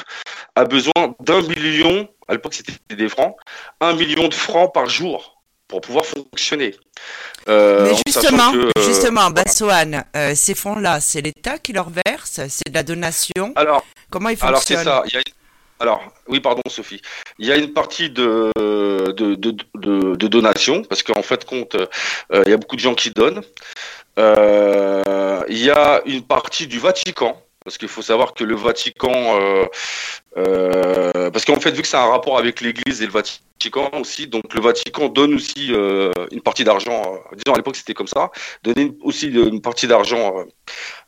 a 0.55 0.65
besoin 0.65 1.15
d'un 1.19 1.41
million, 1.43 2.09
à 2.27 2.33
l'époque 2.33 2.55
c'était 2.55 2.95
des 2.95 3.07
francs, 3.07 3.35
un 3.81 3.93
million 3.93 4.27
de 4.27 4.33
francs 4.33 4.73
par 4.73 4.87
jour 4.87 5.32
pour 5.73 5.81
pouvoir 5.81 6.05
fonctionner. 6.05 6.75
Euh, 7.49 7.89
Mais 7.89 7.97
justement, 8.05 8.53
justement, 8.77 9.31
Bassoane, 9.31 10.03
ces 10.35 10.53
fonds-là, 10.53 10.99
c'est 10.99 11.21
l'État 11.21 11.57
qui 11.57 11.73
leur 11.73 11.89
verse, 11.89 12.41
c'est 12.47 12.69
de 12.69 12.73
la 12.75 12.83
donation. 12.83 13.53
Alors, 13.55 13.83
comment 14.11 14.29
ils 14.29 14.37
fonctionnent 14.37 14.87
Alors 14.87 15.03
c'est 15.09 15.17
ça. 15.17 15.23
Alors, 15.79 16.03
oui, 16.27 16.39
pardon, 16.39 16.61
Sophie. 16.67 17.01
Il 17.39 17.47
y 17.47 17.51
a 17.51 17.57
une 17.57 17.73
partie 17.73 18.11
de, 18.11 18.51
de, 18.55 19.35
de, 19.35 20.27
donation, 20.27 20.83
parce 20.83 21.01
qu'en 21.01 21.23
fait, 21.23 21.43
compte, 21.43 21.75
euh, 21.75 22.43
il 22.45 22.51
y 22.51 22.53
a 22.53 22.57
beaucoup 22.57 22.75
de 22.75 22.81
gens 22.81 22.93
qui 22.93 23.09
donnent. 23.09 23.41
Euh, 24.19 25.41
il 25.49 25.57
y 25.57 25.71
a 25.71 26.01
une 26.05 26.21
partie 26.21 26.67
du 26.67 26.79
Vatican, 26.79 27.42
parce 27.63 27.77
qu'il 27.77 27.87
faut 27.87 28.01
savoir 28.01 28.33
que 28.33 28.43
le 28.43 28.55
Vatican, 28.55 29.39
euh, 30.37 31.29
parce 31.31 31.45
qu'en 31.45 31.59
fait, 31.59 31.71
vu 31.71 31.81
que 31.81 31.87
c'est 31.87 31.97
un 31.97 32.09
rapport 32.09 32.37
avec 32.37 32.61
l'Église 32.61 33.01
et 33.01 33.05
le 33.05 33.11
Vatican 33.11 33.89
aussi, 33.99 34.27
donc 34.27 34.53
le 34.53 34.61
Vatican 34.61 35.09
donne 35.09 35.35
aussi 35.35 35.67
une 36.31 36.41
partie 36.41 36.63
d'argent, 36.63 37.19
disons 37.33 37.53
à 37.53 37.57
l'époque 37.57 37.75
c'était 37.75 37.93
comme 37.93 38.07
ça, 38.07 38.31
donner 38.63 38.91
aussi 39.01 39.27
une 39.27 39.61
partie 39.61 39.87
d'argent 39.87 40.45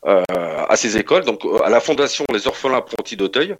à 0.04 0.76
ces 0.76 0.96
écoles, 0.96 1.24
donc 1.24 1.40
à 1.64 1.68
la 1.68 1.80
fondation 1.80 2.24
Les 2.32 2.46
Orphelins 2.46 2.78
Apprentis 2.78 3.16
d'Auteuil. 3.16 3.56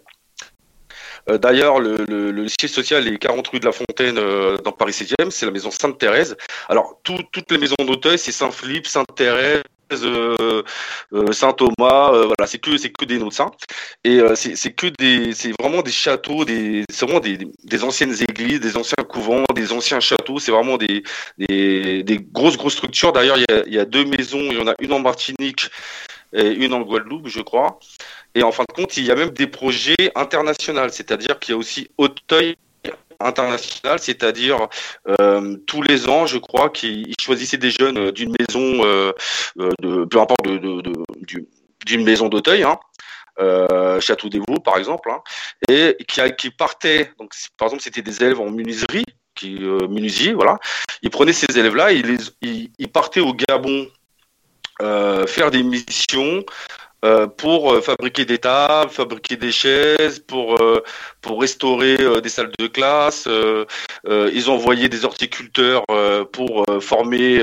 Euh, 1.29 1.39
d'ailleurs, 1.39 1.81
le, 1.81 2.05
le, 2.07 2.49
siège 2.49 2.71
social 2.71 3.07
est 3.09 3.19
40 3.19 3.49
rue 3.49 3.61
de 3.61 3.67
la 3.67 3.73
Fontaine 3.73 4.17
euh, 4.19 4.57
dans 4.59 4.73
Paris 4.73 4.93
7e, 4.93 5.31
c'est 5.31 5.47
la 5.47 5.53
maison 5.53 5.71
Sainte-Thérèse. 5.71 6.37
Alors, 6.69 7.01
toutes 7.03 7.51
les 7.51 7.59
maisons 7.59 7.75
d'Auteuil, 7.81 8.19
c'est 8.19 8.33
Saint-Philippe, 8.33 8.87
Sainte-Thérèse, 8.87 9.63
euh, 9.93 10.63
Saint 11.33 11.53
Thomas, 11.53 12.11
voilà, 12.11 12.47
c'est 12.47 12.59
que 12.59 12.77
c'est 12.77 12.91
que 12.91 13.05
des 13.05 13.19
noms 13.19 13.29
de 13.29 13.33
saints 13.33 13.51
et 14.05 14.21
c'est 14.35 14.73
que 14.73 14.89
des 14.99 15.33
c'est 15.33 15.53
vraiment 15.61 15.83
des 15.83 15.93
châteaux, 15.93 16.45
des 16.45 16.85
c'est 16.91 17.07
vraiment 17.07 17.21
des, 17.21 17.39
des, 17.65 17.85
anciennes 17.85 18.15
églises, 18.29 18.61
des 18.61 18.77
anciens 18.77 19.05
couvents, 19.09 19.45
des 19.55 19.73
anciens 19.73 20.01
châteaux. 20.01 20.39
C'est 20.39 20.53
vraiment 20.53 20.77
des, 20.77 21.03
des, 21.39 22.03
des 22.03 22.19
grosses 22.19 22.57
grosses 22.57 22.75
structures. 22.75 23.13
D'ailleurs, 23.13 23.37
il 23.39 23.45
y 23.49 23.53
a, 23.55 23.69
y 23.69 23.79
a 23.79 23.85
deux 23.85 24.05
maisons, 24.05 24.41
il 24.51 24.59
y 24.59 24.61
en 24.61 24.69
a 24.69 24.75
une 24.81 24.93
en 24.93 25.01
Martinique 25.01 25.71
et 26.33 26.49
une 26.49 26.75
en 26.75 26.81
Guadeloupe, 26.81 27.29
je 27.29 27.41
crois. 27.41 27.79
Et 28.35 28.43
en 28.43 28.53
fin 28.53 28.65
de 28.69 28.75
compte, 28.75 28.97
il 28.97 29.05
y 29.05 29.11
a 29.11 29.15
même 29.15 29.31
des 29.31 29.47
projets 29.47 30.13
internationaux, 30.15 30.89
c'est-à-dire 30.91 31.39
qu'il 31.39 31.53
y 31.53 31.55
a 31.55 31.59
aussi 31.59 31.89
Auteuil 31.97 32.57
international, 33.21 33.99
c'est-à-dire 33.99 34.69
euh, 35.21 35.57
tous 35.67 35.83
les 35.83 36.09
ans, 36.09 36.27
je 36.27 36.39
crois, 36.39 36.71
qu'ils 36.71 37.15
choisissaient 37.21 37.57
des 37.57 37.71
jeunes 37.71 38.11
d'une 38.11 38.35
maison, 38.39 38.85
euh, 38.85 39.13
euh, 39.59 40.07
peu 40.07 40.21
importe, 40.21 40.47
d'une 40.47 42.05
maison 42.05 42.29
d'Auteuil, 42.29 42.65
hein, 42.65 42.79
Château 44.01 44.29
des 44.29 44.39
Vaux 44.39 44.61
par 44.65 44.79
exemple, 44.79 45.11
hein, 45.11 45.21
et 45.69 45.97
qui, 46.37 46.51
partaient, 46.51 47.13
par 47.59 47.69
exemple 47.69 47.83
c'était 47.83 48.03
des 48.03 48.23
élèves 48.23 48.41
en 48.41 48.51
menuiserie, 48.51 49.05
qui 49.35 49.59
voilà, 50.33 50.59
ils 51.03 51.11
prenaient 51.11 51.33
ces 51.33 51.59
élèves-là, 51.59 51.93
ils 51.93 52.89
partaient 52.93 53.21
au 53.21 53.35
Gabon 53.35 53.87
faire 54.81 55.51
des 55.51 55.63
missions 55.63 56.45
euh, 57.07 57.29
pour 57.29 57.73
euh, 57.73 57.81
fabriquer 57.81 58.25
des 58.25 58.39
tables, 58.39 58.91
fabriquer 58.91 59.37
des 59.37 59.53
chaises, 59.53 60.19
pour 60.19 60.61
euh, 60.61 60.83
pour 61.23 61.41
restaurer 61.41 61.97
des 62.21 62.29
salles 62.29 62.51
de 62.59 62.67
classe. 62.67 63.29
ils 64.07 64.51
ont 64.51 64.55
envoyé 64.55 64.89
des 64.89 65.05
horticulteurs 65.05 65.85
pour 66.33 66.65
former, 66.81 67.41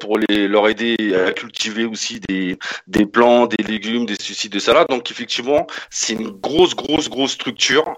pour 0.00 0.18
les 0.18 0.46
leur 0.46 0.68
aider 0.68 0.96
à 1.26 1.32
cultiver 1.32 1.84
aussi 1.84 2.20
des 2.28 2.56
des 2.86 3.04
plants, 3.04 3.46
des 3.46 3.64
légumes, 3.64 4.06
des 4.06 4.14
suicides 4.20 4.52
de 4.52 4.60
salade. 4.60 4.86
Donc 4.88 5.10
effectivement, 5.10 5.66
c'est 5.90 6.12
une 6.12 6.30
grosse 6.30 6.76
grosse 6.76 7.08
grosse 7.10 7.32
structure. 7.32 7.88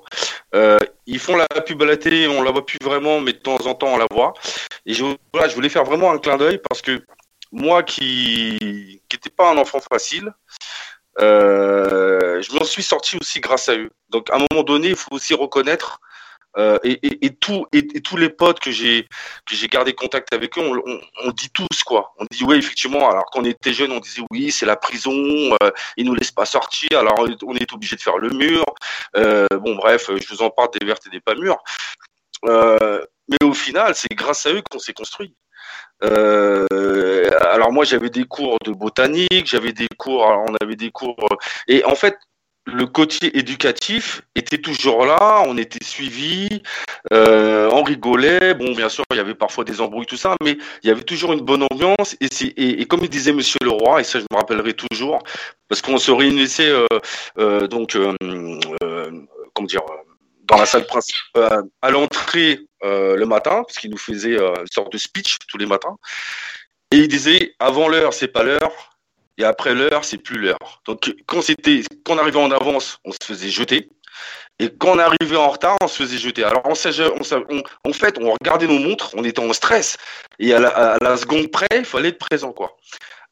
ils 1.06 1.18
font 1.18 1.36
la 1.36 1.46
pub 1.66 1.82
à 1.82 1.86
la 1.86 1.98
télé, 1.98 2.26
on 2.26 2.42
la 2.42 2.50
voit 2.50 2.64
plus 2.64 2.78
vraiment, 2.82 3.20
mais 3.20 3.34
de 3.34 3.38
temps 3.38 3.66
en 3.66 3.74
temps 3.74 3.92
on 3.92 3.98
la 3.98 4.08
voit. 4.10 4.32
Et 4.86 4.94
je, 4.94 5.04
voilà, 5.34 5.48
je 5.48 5.54
voulais 5.54 5.68
faire 5.68 5.84
vraiment 5.84 6.10
un 6.10 6.18
clin 6.18 6.38
d'œil 6.38 6.58
parce 6.66 6.80
que 6.80 7.02
moi 7.52 7.82
qui 7.82 9.00
n'étais 9.12 9.30
pas 9.30 9.50
un 9.50 9.58
enfant 9.58 9.80
facile, 9.80 10.32
euh, 11.20 12.40
je 12.42 12.52
m'en 12.52 12.64
suis 12.64 12.82
sorti 12.82 13.16
aussi 13.20 13.40
grâce 13.40 13.68
à 13.68 13.76
eux. 13.76 13.90
Donc 14.10 14.30
à 14.30 14.36
un 14.36 14.44
moment 14.50 14.62
donné, 14.62 14.88
il 14.88 14.96
faut 14.96 15.14
aussi 15.14 15.34
reconnaître 15.34 16.00
euh, 16.56 16.78
et, 16.82 17.30
tous 17.34 18.16
les 18.16 18.30
potes 18.30 18.58
que 18.58 18.70
j'ai 18.70 19.06
gardé 19.70 19.92
contact 19.92 20.32
avec 20.32 20.56
eux, 20.58 20.62
on, 21.24 21.30
dit 21.30 21.50
tous 21.50 21.84
quoi. 21.84 22.14
On 22.18 22.24
dit 22.30 22.42
oui 22.44 22.56
effectivement. 22.56 23.10
Alors 23.10 23.26
qu'on 23.26 23.44
était 23.44 23.72
jeunes, 23.72 23.92
on 23.92 24.00
disait 24.00 24.22
oui 24.30 24.50
c'est 24.50 24.66
la 24.66 24.76
prison, 24.76 25.12
euh, 25.62 25.70
ils 25.96 26.06
nous 26.06 26.14
laissent 26.14 26.32
pas 26.32 26.46
sortir. 26.46 26.88
Alors 26.98 27.14
on 27.18 27.54
est 27.54 27.72
obligé 27.72 27.96
de 27.96 28.00
faire 28.00 28.18
le 28.18 28.30
mur. 28.30 28.64
Euh, 29.16 29.46
bon 29.60 29.76
bref, 29.76 30.10
je 30.14 30.28
vous 30.34 30.42
en 30.42 30.50
parle 30.50 30.70
des 30.78 30.86
vertes 30.86 31.06
et 31.06 31.10
des 31.10 31.20
pas 31.20 31.34
mûres. 31.34 31.62
Euh, 32.46 33.04
mais 33.28 33.46
au 33.46 33.52
final, 33.52 33.94
c'est 33.94 34.12
grâce 34.14 34.46
à 34.46 34.52
eux 34.52 34.62
qu'on 34.70 34.78
s'est 34.78 34.94
construit. 34.94 35.34
Euh, 36.04 37.28
alors 37.50 37.72
moi 37.72 37.84
j'avais 37.84 38.10
des 38.10 38.24
cours 38.24 38.56
de 38.64 38.72
botanique, 38.72 39.46
j'avais 39.46 39.72
des 39.72 39.88
cours, 39.98 40.22
on 40.22 40.54
avait 40.62 40.76
des 40.76 40.90
cours 40.92 41.16
et 41.66 41.84
en 41.84 41.96
fait 41.96 42.16
le 42.72 42.86
côté 42.86 43.36
éducatif 43.38 44.22
était 44.34 44.58
toujours 44.58 45.06
là, 45.06 45.42
on 45.46 45.56
était 45.56 45.84
suivi, 45.84 46.62
euh, 47.12 47.68
on 47.72 47.82
rigolait. 47.82 48.54
Bon, 48.54 48.72
bien 48.74 48.88
sûr, 48.88 49.04
il 49.10 49.16
y 49.16 49.20
avait 49.20 49.34
parfois 49.34 49.64
des 49.64 49.80
embrouilles, 49.80 50.06
tout 50.06 50.16
ça, 50.16 50.36
mais 50.42 50.58
il 50.82 50.88
y 50.88 50.90
avait 50.90 51.02
toujours 51.02 51.32
une 51.32 51.40
bonne 51.40 51.66
ambiance. 51.70 52.16
Et, 52.20 52.84
comme 52.86 53.00
disait 53.06 53.32
Monsieur 53.32 53.58
le 53.62 53.70
Roi, 53.70 54.00
et 54.00 54.04
ça 54.04 54.18
je 54.18 54.26
me 54.30 54.36
rappellerai 54.36 54.74
toujours, 54.74 55.22
parce 55.68 55.80
qu'on 55.80 55.98
se 55.98 56.10
réunissait 56.10 56.68
euh, 56.68 56.86
euh, 57.38 57.66
donc, 57.66 57.96
euh, 57.96 58.14
euh, 58.82 59.10
comment 59.54 59.66
dire, 59.66 59.82
dans 60.48 60.56
la 60.56 60.66
salle 60.66 60.86
principale, 60.86 61.64
à 61.82 61.90
l'entrée 61.90 62.60
euh, 62.84 63.16
le 63.16 63.26
matin, 63.26 63.62
parce 63.66 63.78
qu'il 63.78 63.90
nous 63.90 63.98
faisait 63.98 64.38
euh, 64.38 64.54
une 64.60 64.66
sorte 64.72 64.92
de 64.92 64.98
speech 64.98 65.36
tous 65.48 65.58
les 65.58 65.66
matins. 65.66 65.96
Et 66.90 66.96
il 66.96 67.08
disait 67.08 67.54
avant 67.58 67.88
l'heure, 67.88 68.14
c'est 68.14 68.28
pas 68.28 68.42
l'heure, 68.42 68.96
et 69.36 69.44
après 69.44 69.74
l'heure, 69.74 70.04
c'est 70.04 70.18
plus 70.18 70.38
l'heure. 70.38 70.82
Donc 70.86 71.14
quand 71.26 71.42
c'était, 71.42 71.82
quand 72.04 72.14
on 72.14 72.18
arrivait 72.18 72.40
en 72.40 72.50
avance, 72.50 72.98
on 73.04 73.12
se 73.12 73.18
faisait 73.22 73.50
jeter. 73.50 73.88
Et 74.58 74.70
quand 74.76 74.96
on 74.96 74.98
arrivait 74.98 75.36
en 75.36 75.50
retard, 75.50 75.76
on 75.82 75.86
se 75.86 76.02
faisait 76.02 76.18
jeter. 76.18 76.42
Alors, 76.42 76.66
en 76.66 76.74
fait, 76.74 78.18
on 78.18 78.32
regardait 78.32 78.66
nos 78.66 78.80
montres, 78.80 79.14
on 79.14 79.22
était 79.22 79.40
en 79.40 79.52
stress. 79.52 79.96
Et 80.40 80.52
à 80.52 80.58
la, 80.58 80.68
à 80.70 80.98
la 81.00 81.16
seconde 81.16 81.52
près, 81.52 81.68
il 81.76 81.84
fallait 81.84 82.08
être 82.08 82.18
présent, 82.18 82.52
quoi. 82.52 82.76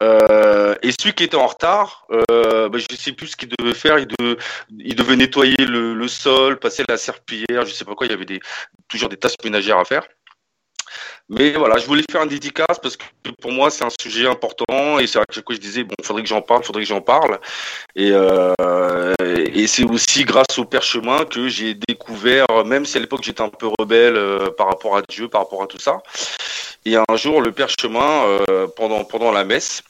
Euh, 0.03 0.75
et 0.83 0.91
celui 0.93 1.15
qui 1.15 1.25
était 1.25 1.37
en 1.37 1.47
retard, 1.47 2.07
euh, 2.11 2.69
bah, 2.69 2.79
je 2.79 2.97
sais 2.97 3.13
plus 3.13 3.29
ce 3.29 3.37
qu'il 3.37 3.49
devait 3.59 3.75
faire. 3.75 3.99
Il, 3.99 4.95
devait 4.95 5.17
nettoyer 5.17 5.57
le, 5.59 6.09
sol, 6.09 6.59
passer 6.59 6.85
la 6.89 6.97
serpillière, 6.97 7.65
je 7.65 7.73
sais 7.73 7.85
pas 7.85 7.95
quoi. 7.95 8.07
Il 8.07 8.11
y 8.11 8.15
avait 8.15 8.25
des, 8.25 8.41
toujours 8.89 9.09
des 9.09 9.17
tâches 9.17 9.37
ménagères 9.45 9.79
à 9.79 9.85
faire. 9.85 10.07
Mais 11.29 11.53
voilà, 11.53 11.77
je 11.79 11.87
voulais 11.87 12.05
faire 12.09 12.21
un 12.21 12.27
dédicace 12.27 12.79
parce 12.81 12.97
que 12.97 13.05
pour 13.41 13.51
moi 13.51 13.69
c'est 13.71 13.85
un 13.85 13.91
sujet 14.01 14.29
important 14.29 15.01
et 15.01 15.09
c'est 15.09 15.19
à 15.19 15.25
chaque 15.29 15.45
je 15.51 15.57
disais 15.57 15.83
bon, 15.83 15.95
faudrait 16.05 16.23
que 16.23 16.29
j'en 16.29 16.41
parle, 16.41 16.63
faudrait 16.63 16.83
que 16.83 16.89
j'en 16.89 17.01
parle. 17.01 17.41
Et, 17.97 18.11
euh, 18.13 19.13
et 19.21 19.67
c'est 19.67 19.83
aussi 19.85 20.25
grâce 20.25 20.57
au 20.59 20.65
Père 20.65 20.85
Chemin 20.85 21.25
que 21.25 21.49
j'ai 21.49 21.75
découvert, 21.75 22.47
même 22.65 22.87
si 22.87 22.97
à 22.97 23.01
l'époque 23.01 23.25
j'étais 23.25 23.43
un 23.43 23.49
peu 23.49 23.69
rebelle 23.79 24.17
euh, 24.17 24.51
par 24.57 24.69
rapport 24.69 24.97
à 24.97 25.03
Dieu, 25.03 25.29
par 25.29 25.43
rapport 25.43 25.63
à 25.65 25.67
tout 25.67 25.81
ça. 25.81 25.99
Et 26.85 26.95
un 26.97 27.17
jour, 27.17 27.43
le 27.43 27.51
Père 27.51 27.69
Chemin, 27.81 28.39
euh, 28.49 28.69
pendant 28.77 29.03
pendant 29.03 29.33
la 29.33 29.45
messe, 29.45 29.83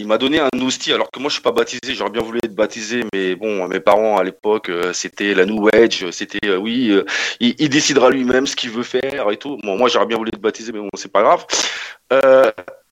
il 0.00 0.06
m'a 0.06 0.16
donné 0.16 0.40
un 0.40 0.48
hostie, 0.62 0.92
alors 0.92 1.10
que 1.10 1.20
moi 1.20 1.28
je 1.28 1.34
suis 1.34 1.42
pas 1.42 1.52
baptisé, 1.52 1.94
j'aurais 1.94 2.10
bien 2.10 2.22
voulu 2.22 2.40
être 2.42 2.54
baptisé, 2.54 3.04
mais 3.12 3.34
bon, 3.34 3.68
mes 3.68 3.80
parents 3.80 4.16
à 4.16 4.24
l'époque, 4.24 4.70
euh, 4.70 4.94
c'était 4.94 5.34
la 5.34 5.44
New 5.44 5.68
Age, 5.74 6.10
c'était 6.10 6.48
euh, 6.48 6.56
oui, 6.56 6.88
euh, 6.90 7.04
il, 7.38 7.68
décidera 7.68 8.08
lui-même 8.08 8.46
ce 8.46 8.56
qu'il 8.56 8.70
veut 8.70 8.82
faire 8.82 9.30
et 9.30 9.36
tout. 9.36 9.58
Bon, 9.62 9.76
moi 9.76 9.88
j'aurais 9.88 10.06
bien 10.06 10.16
voulu 10.16 10.30
être 10.32 10.40
baptisé, 10.40 10.72
mais 10.72 10.80
bon, 10.80 10.88
c'est 10.94 11.12
pas 11.12 11.22
grave. 11.22 11.44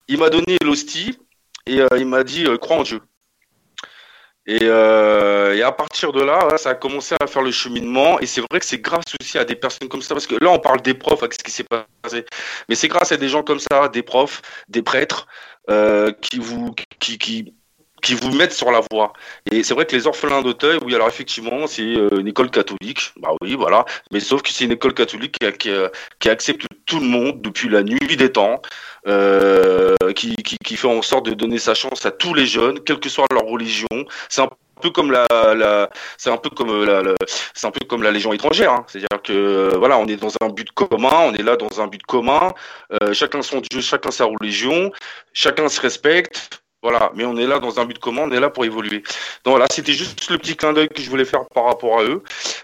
il 0.09 0.19
m'a 0.19 0.29
donné 0.29 0.59
l'hostie 0.62 1.19
et 1.67 1.81
il 1.97 2.07
m'a 2.07 2.25
dit 2.25 2.45
crois 2.61 2.77
en 2.77 2.83
Dieu. 2.83 3.00
Et, 4.47 4.65
et, 4.65 5.62
à 5.62 5.73
partir 5.73 6.12
de 6.12 6.23
là, 6.23 6.57
ça 6.57 6.71
a 6.71 6.75
commencé 6.75 7.15
à 7.21 7.27
faire 7.27 7.43
le 7.43 7.50
cheminement. 7.50 8.19
Et 8.21 8.27
c'est 8.27 8.41
vrai 8.50 8.61
que 8.61 8.65
c'est 8.67 8.79
grâce 8.79 9.05
aussi 9.21 9.37
à 9.38 9.45
des 9.45 9.57
personnes 9.57 9.88
comme 9.88 10.00
ça, 10.00 10.15
parce 10.15 10.27
que 10.27 10.37
là, 10.43 10.50
on 10.50 10.59
parle 10.59 10.81
des 10.81 10.95
profs, 10.95 11.23
avec 11.23 11.35
ce 11.35 11.45
qui 11.45 11.50
s'est 11.50 11.65
passé. 11.65 12.25
Mais 12.69 12.75
c'est 12.75 12.88
grâce 12.88 13.12
à 13.12 13.19
des 13.19 13.29
gens 13.29 13.43
comme 13.43 13.61
ça, 13.61 13.88
des 13.88 14.03
profs, 14.03 14.41
des 14.69 14.83
prêtres, 14.83 15.27
euh, 15.71 16.13
qui 16.21 16.39
vous, 16.39 16.75
qui, 16.99 17.19
qui, 17.19 17.55
qui 18.03 18.15
vous 18.15 18.33
mettent 18.33 18.53
sur 18.53 18.71
la 18.71 18.81
voie. 18.91 19.13
Et 19.51 19.63
c'est 19.63 19.75
vrai 19.75 19.87
que 19.87 19.95
les 19.95 20.07
orphelins 20.07 20.43
d'Auteuil, 20.43 20.79
oui, 20.85 20.95
alors 20.95 21.09
effectivement, 21.09 21.67
c'est 21.67 21.83
euh, 21.83 22.21
une 22.21 22.29
école 22.29 22.51
catholique, 22.51 23.13
bah 23.21 23.31
oui, 23.43 23.55
voilà, 23.55 23.85
mais 24.13 24.21
sauf 24.21 24.43
que 24.43 24.51
c'est 24.51 24.65
une 24.65 24.73
école 24.73 24.95
catholique 24.95 25.37
qui, 25.39 25.53
qui, 25.53 25.71
qui, 26.21 26.29
accepte 26.29 26.67
tout 26.87 27.01
le 27.01 27.07
monde 27.07 27.43
depuis 27.43 27.69
la 27.69 27.83
nuit 27.83 28.17
des 28.17 28.33
temps, 28.33 28.63
euh, 29.07 29.97
qui, 30.15 30.35
qui, 30.37 30.57
qui, 30.65 30.77
fait 30.77 30.89
en 30.89 31.03
sorte 31.03 31.27
de 31.27 31.35
donner 31.35 31.59
sa 31.59 31.75
chance 31.75 32.05
à 32.07 32.11
tous 32.11 32.35
les 32.35 32.47
jeunes, 32.47 32.81
quelle 32.81 33.01
que 33.01 33.09
soit 33.09 33.27
leur 33.31 33.45
religion. 33.45 33.87
C'est 34.29 34.43
un 34.43 34.49
peu 34.79 34.91
comme 34.91 35.11
la, 35.13 35.27
la 35.55 35.91
c'est 36.17 36.31
un 36.31 36.39
peu 36.39 36.51
comme 36.51 36.85
la, 36.85 37.03
la 37.03 37.15
c'est 37.55 37.67
un 37.67 37.71
peu 37.71 37.85
comme 37.87 38.03
la 38.03 38.11
légion 38.11 38.33
étrangère 38.33 38.73
hein. 38.73 38.85
c'est-à-dire 38.89 39.23
que 39.23 39.77
voilà 39.77 39.99
on 39.99 40.07
est 40.07 40.17
dans 40.17 40.33
un 40.41 40.49
but 40.49 40.71
commun 40.73 41.19
on 41.27 41.35
est 41.35 41.43
là 41.43 41.57
dans 41.57 41.81
un 41.83 41.87
but 41.87 42.03
commun 42.05 42.53
euh, 43.03 43.13
chacun 43.13 43.43
son 43.43 43.61
dieu 43.61 43.81
chacun 43.81 44.11
sa 44.11 44.25
religion 44.25 44.91
chacun 45.33 45.69
se 45.69 45.81
respecte 45.81 46.63
voilà, 46.81 47.11
mais 47.17 47.25
on 47.25 47.37
est 47.37 47.47
là 47.47 47.59
dans 47.59 47.81
un 47.81 47.85
but 47.85 47.99
commun, 47.99 48.23
on 48.27 48.31
est 48.31 48.39
là 48.39 48.51
pour 48.51 48.65
évoluer. 48.65 49.03
Donc 49.45 49.55
voilà, 49.55 49.67
c'était 49.69 49.93
juste 49.93 50.31
le 50.31 50.39
petit 50.39 50.57
clin 50.57 50.73
d'œil 50.73 50.89
que 50.89 51.03
je 51.03 51.11
voulais 51.11 51.25
faire 51.25 51.45
par 51.53 51.65
rapport 51.65 51.99
à 51.99 52.05
eux. 52.05 52.23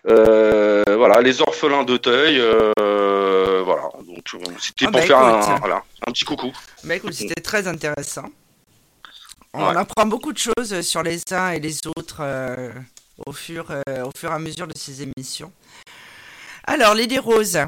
Euh, 0.09 0.85
voilà, 0.87 1.21
les 1.21 1.43
orphelins 1.43 1.83
d'Auteuil, 1.83 2.39
euh, 2.39 3.63
voilà. 3.65 3.83
Donc 4.07 4.23
c'était 4.61 4.87
Ah, 4.87 4.93
pour 4.93 5.01
bah, 5.01 5.07
faire 5.07 5.19
un, 5.19 5.41
écoute. 5.41 5.55
voilà, 5.59 5.83
un 6.07 6.13
petit 6.13 6.25
coucou. 6.25 6.53
Bah 6.85 6.95
écoute, 6.95 7.13
c'était 7.13 7.41
très 7.41 7.67
intéressant. 7.67 8.27
On 9.57 9.69
Ouais. 9.69 9.77
apprend 9.77 10.05
beaucoup 10.07 10.33
de 10.33 10.39
choses 10.39 10.81
sur 10.83 11.03
les 11.05 11.21
uns 11.33 11.51
et 11.53 11.61
les 11.61 11.79
autres 11.87 12.19
euh, 12.21 12.73
au, 13.25 13.33
fur, 13.33 13.71
euh, 13.71 14.05
au 14.05 14.11
fur 14.17 14.31
et 14.31 14.35
à 14.35 14.39
mesure 14.41 14.67
de 14.67 14.77
ces 14.77 15.03
émissions. 15.03 15.53
Alors, 16.65 16.95
Lily 16.95 17.19
Rose, 17.21 17.59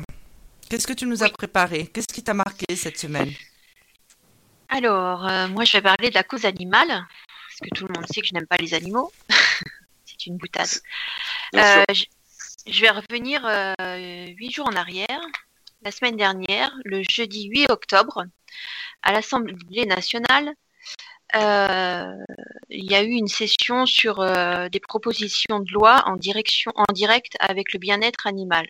qu'est-ce 0.68 0.86
que 0.86 0.92
tu 0.92 1.06
nous 1.06 1.22
as 1.22 1.28
préparé? 1.30 1.86
Qu'est-ce 1.86 2.12
qui 2.12 2.24
t'a 2.24 2.34
marqué 2.34 2.74
cette 2.74 2.98
semaine? 2.98 3.30
Alors, 4.68 5.26
euh, 5.28 5.46
moi, 5.46 5.64
je 5.64 5.74
vais 5.74 5.82
parler 5.82 6.10
de 6.10 6.14
la 6.14 6.24
cause 6.24 6.44
animale, 6.44 6.88
parce 6.88 7.60
que 7.62 7.68
tout 7.78 7.86
le 7.86 7.94
monde 7.94 8.06
sait 8.12 8.20
que 8.20 8.26
je 8.26 8.34
n'aime 8.34 8.46
pas 8.46 8.56
les 8.56 8.74
animaux. 8.74 9.12
C'est 10.06 10.26
une 10.26 10.38
boutade. 10.38 10.68
Euh, 11.54 11.84
je, 11.94 12.04
je 12.66 12.80
vais 12.80 12.90
revenir 12.90 13.42
euh, 13.46 14.26
huit 14.36 14.50
jours 14.50 14.66
en 14.68 14.74
arrière. 14.74 15.20
La 15.82 15.92
semaine 15.92 16.16
dernière, 16.16 16.72
le 16.84 17.04
jeudi 17.08 17.44
8 17.48 17.70
octobre, 17.70 18.24
à 19.02 19.12
l'Assemblée 19.12 19.86
nationale, 19.86 20.48
euh, 20.48 20.52
il 21.34 22.84
y 22.90 22.94
a 22.94 23.02
eu 23.02 23.10
une 23.10 23.28
session 23.28 23.86
sur 23.86 24.20
euh, 24.20 24.68
des 24.68 24.80
propositions 24.80 25.60
de 25.60 25.70
loi 25.72 26.02
en, 26.06 26.16
direction, 26.16 26.72
en 26.76 26.92
direct 26.92 27.36
avec 27.40 27.72
le 27.72 27.78
bien-être 27.78 28.26
animal. 28.26 28.66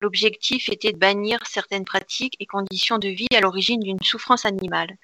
L'objectif 0.00 0.68
était 0.68 0.92
de 0.92 0.98
bannir 0.98 1.44
certaines 1.46 1.84
pratiques 1.84 2.36
et 2.40 2.46
conditions 2.46 2.98
de 2.98 3.08
vie 3.08 3.26
à 3.34 3.40
l'origine 3.40 3.80
d'une 3.80 4.00
souffrance 4.02 4.44
animale. 4.44 4.96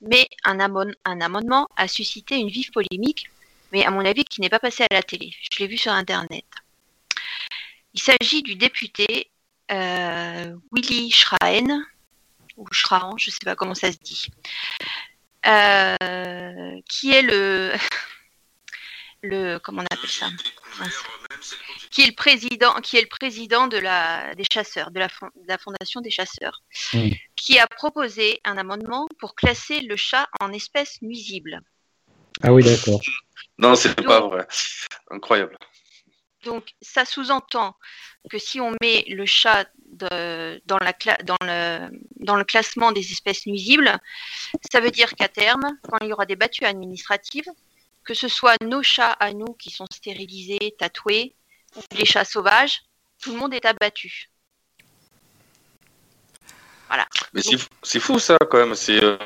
Mais 0.00 0.28
un 0.44 0.60
amendement 0.60 1.66
a 1.76 1.88
suscité 1.88 2.36
une 2.36 2.48
vive 2.48 2.70
polémique, 2.70 3.28
mais 3.72 3.84
à 3.84 3.90
mon 3.90 4.04
avis 4.04 4.24
qui 4.24 4.40
n'est 4.40 4.48
pas 4.48 4.60
passé 4.60 4.84
à 4.84 4.94
la 4.94 5.02
télé. 5.02 5.32
Je 5.50 5.58
l'ai 5.58 5.66
vu 5.66 5.76
sur 5.76 5.92
Internet. 5.92 6.44
Il 7.94 8.00
s'agit 8.00 8.42
du 8.42 8.54
député 8.54 9.30
euh, 9.72 10.54
Willy 10.72 11.10
Schraen, 11.10 11.82
ou 12.56 12.66
Schraen, 12.70 13.16
je 13.18 13.30
ne 13.30 13.32
sais 13.32 13.44
pas 13.44 13.56
comment 13.56 13.74
ça 13.74 13.90
se 13.90 13.98
dit, 13.98 14.28
euh, 15.48 16.80
qui 16.88 17.12
est 17.12 17.22
le, 17.22 17.72
le, 19.22 19.58
comment 19.58 19.82
on 19.82 19.94
appelle 19.94 20.10
ça? 20.10 20.28
Qui 21.90 22.02
est 22.02 22.06
le 22.06 22.14
président, 22.14 22.74
qui 22.80 22.96
est 22.96 23.02
le 23.02 23.08
président 23.08 23.66
de 23.66 23.78
la, 23.78 24.34
des 24.34 24.44
chasseurs, 24.52 24.90
de 24.90 24.98
la, 24.98 25.08
fon- 25.08 25.30
de 25.34 25.48
la 25.48 25.58
fondation 25.58 26.00
des 26.00 26.10
chasseurs, 26.10 26.62
qui 27.36 27.58
a 27.58 27.66
proposé 27.66 28.40
un 28.44 28.58
amendement 28.58 29.08
pour 29.18 29.34
classer 29.34 29.80
le 29.80 29.96
chat 29.96 30.28
en 30.40 30.52
espèce 30.52 31.00
nuisible. 31.02 31.60
Ah 32.42 32.52
oui, 32.52 32.62
d'accord. 32.62 33.00
Non, 33.56 33.74
c'est 33.74 33.94
pas 34.00 34.20
vrai. 34.20 34.46
Incroyable. 35.10 35.56
Donc, 36.44 36.72
ça 36.80 37.04
sous-entend 37.04 37.74
que 38.30 38.38
si 38.38 38.60
on 38.60 38.72
met 38.80 39.04
le 39.08 39.26
chat 39.26 39.68
de- 39.98 40.60
dans, 40.66 40.78
la 40.78 40.92
cla- 40.92 41.22
dans, 41.24 41.36
le, 41.42 41.88
dans 42.20 42.36
le 42.36 42.44
classement 42.44 42.92
des 42.92 43.12
espèces 43.12 43.46
nuisibles, 43.46 43.98
ça 44.72 44.80
veut 44.80 44.90
dire 44.90 45.10
qu'à 45.14 45.28
terme, 45.28 45.66
quand 45.88 45.98
il 46.02 46.08
y 46.08 46.12
aura 46.12 46.26
des 46.26 46.36
battues 46.36 46.64
administratives, 46.64 47.50
que 48.04 48.14
ce 48.14 48.28
soit 48.28 48.56
nos 48.62 48.82
chats 48.82 49.12
à 49.20 49.32
nous 49.32 49.52
qui 49.58 49.70
sont 49.70 49.86
stérilisés, 49.92 50.74
tatoués, 50.78 51.34
ou 51.76 51.80
les 51.96 52.04
chats 52.06 52.24
sauvages, 52.24 52.82
tout 53.20 53.32
le 53.32 53.38
monde 53.38 53.52
est 53.54 53.66
abattu. 53.66 54.30
Mais 57.34 57.42
c'est 57.82 58.00
fou- 58.00 58.18
ça 58.18 58.36
quand 58.50 58.58
même. 58.58 58.72
Euh, 58.72 59.18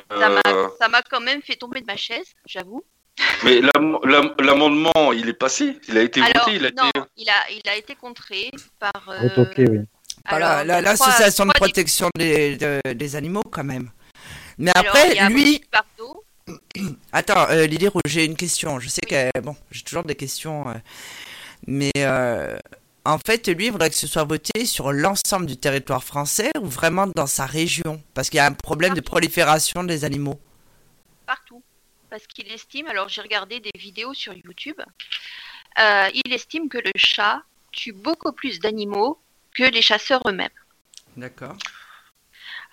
Ça 0.80 0.88
m'a- 0.88 1.02
quand 1.02 1.20
même 1.20 1.42
fait 1.42 1.54
tomber 1.54 1.80
de 1.80 1.86
ma 1.86 1.96
chaise, 1.96 2.26
j'avoue. 2.44 2.84
Mais 3.44 3.60
l'am- 3.60 3.98
l'am- 4.04 4.34
l'amendement, 4.40 5.12
il 5.12 5.28
est 5.28 5.32
passé. 5.34 5.78
Il 5.86 5.96
a 5.96 6.02
été 6.02 6.20
Alors, 6.20 6.46
voté. 6.46 6.56
Il 6.56 6.66
a 6.66 6.70
non, 6.72 6.88
été. 6.88 7.00
il 7.16 7.30
a, 7.30 7.50
il 7.50 7.68
a 7.68 7.76
été 7.76 7.94
contré 7.94 8.50
par. 8.80 9.08
euh, 9.08 9.18
Retoqué, 9.22 9.64
oui. 9.68 9.78
Alors, 10.24 10.64
la- 10.64 10.80
L'association 10.80 11.46
de 11.46 11.52
protection 11.52 12.08
des, 12.16 12.56
de- 12.56 12.92
des 12.92 13.16
animaux, 13.16 13.42
quand 13.50 13.64
même. 13.64 13.90
Mais 14.58 14.70
Alors, 14.74 14.94
après, 14.94 15.16
il 15.16 15.26
lui. 15.34 15.62
Attends, 17.12 17.48
euh, 17.50 17.66
Lily 17.66 17.88
Rouge, 17.88 18.02
j'ai 18.06 18.24
une 18.24 18.36
question. 18.36 18.78
Je 18.80 18.88
sais 18.88 19.00
que. 19.00 19.40
Bon, 19.40 19.56
j'ai 19.70 19.82
toujours 19.82 20.04
des 20.04 20.14
questions. 20.16 20.68
euh, 20.68 20.74
mais. 21.66 21.90
euh, 21.96 22.58
en 23.04 23.18
fait, 23.18 23.48
lui, 23.48 23.66
il 23.66 23.72
voudrait 23.72 23.90
que 23.90 23.96
ce 23.96 24.06
soit 24.06 24.22
voté 24.22 24.64
sur 24.64 24.92
l'ensemble 24.92 25.46
du 25.46 25.56
territoire 25.56 26.04
français 26.04 26.52
ou 26.60 26.66
vraiment 26.66 27.08
dans 27.08 27.26
sa 27.26 27.46
région? 27.46 28.00
Parce 28.14 28.30
qu'il 28.30 28.36
y 28.36 28.40
a 28.40 28.46
un 28.46 28.52
problème 28.52 28.94
de 28.94 29.00
prolifération 29.00 29.82
des 29.82 30.04
animaux. 30.04 30.38
partout. 31.26 31.60
Parce 32.10 32.26
qu'il 32.28 32.48
estime, 32.52 32.86
alors 32.86 33.08
j'ai 33.08 33.20
regardé 33.22 33.58
des 33.58 33.72
vidéos 33.76 34.14
sur 34.14 34.34
YouTube, 34.34 34.76
euh, 35.80 36.08
il 36.24 36.32
estime 36.32 36.68
que 36.68 36.78
le 36.78 36.92
chat 36.94 37.42
tue 37.72 37.92
beaucoup 37.92 38.30
plus 38.32 38.60
d'animaux 38.60 39.18
que 39.54 39.64
les 39.64 39.82
chasseurs 39.82 40.22
eux-mêmes. 40.26 40.48
D'accord. 41.16 41.56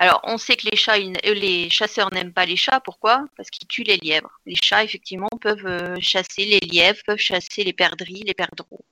Alors 0.01 0.21
on 0.23 0.37
sait 0.37 0.55
que 0.55 0.67
les, 0.69 0.77
chats, 0.77 0.97
ils 0.97 1.17
euh, 1.25 1.33
les 1.33 1.69
chasseurs 1.69 2.11
n'aiment 2.13 2.31
pas 2.33 2.45
les 2.45 2.55
chats, 2.55 2.79
pourquoi? 2.79 3.25
Parce 3.35 3.49
qu'ils 3.49 3.67
tuent 3.67 3.83
les 3.83 3.97
lièvres. 3.97 4.39
Les 4.45 4.55
chats, 4.55 4.83
effectivement, 4.83 5.29
peuvent 5.41 5.65
euh, 5.65 5.95
chasser 5.99 6.45
les 6.45 6.59
lièvres, 6.59 7.01
peuvent 7.05 7.17
chasser 7.17 7.63
les 7.63 7.73
perdrix, 7.73 8.23
les 8.25 8.33
perdreaux. 8.33 8.85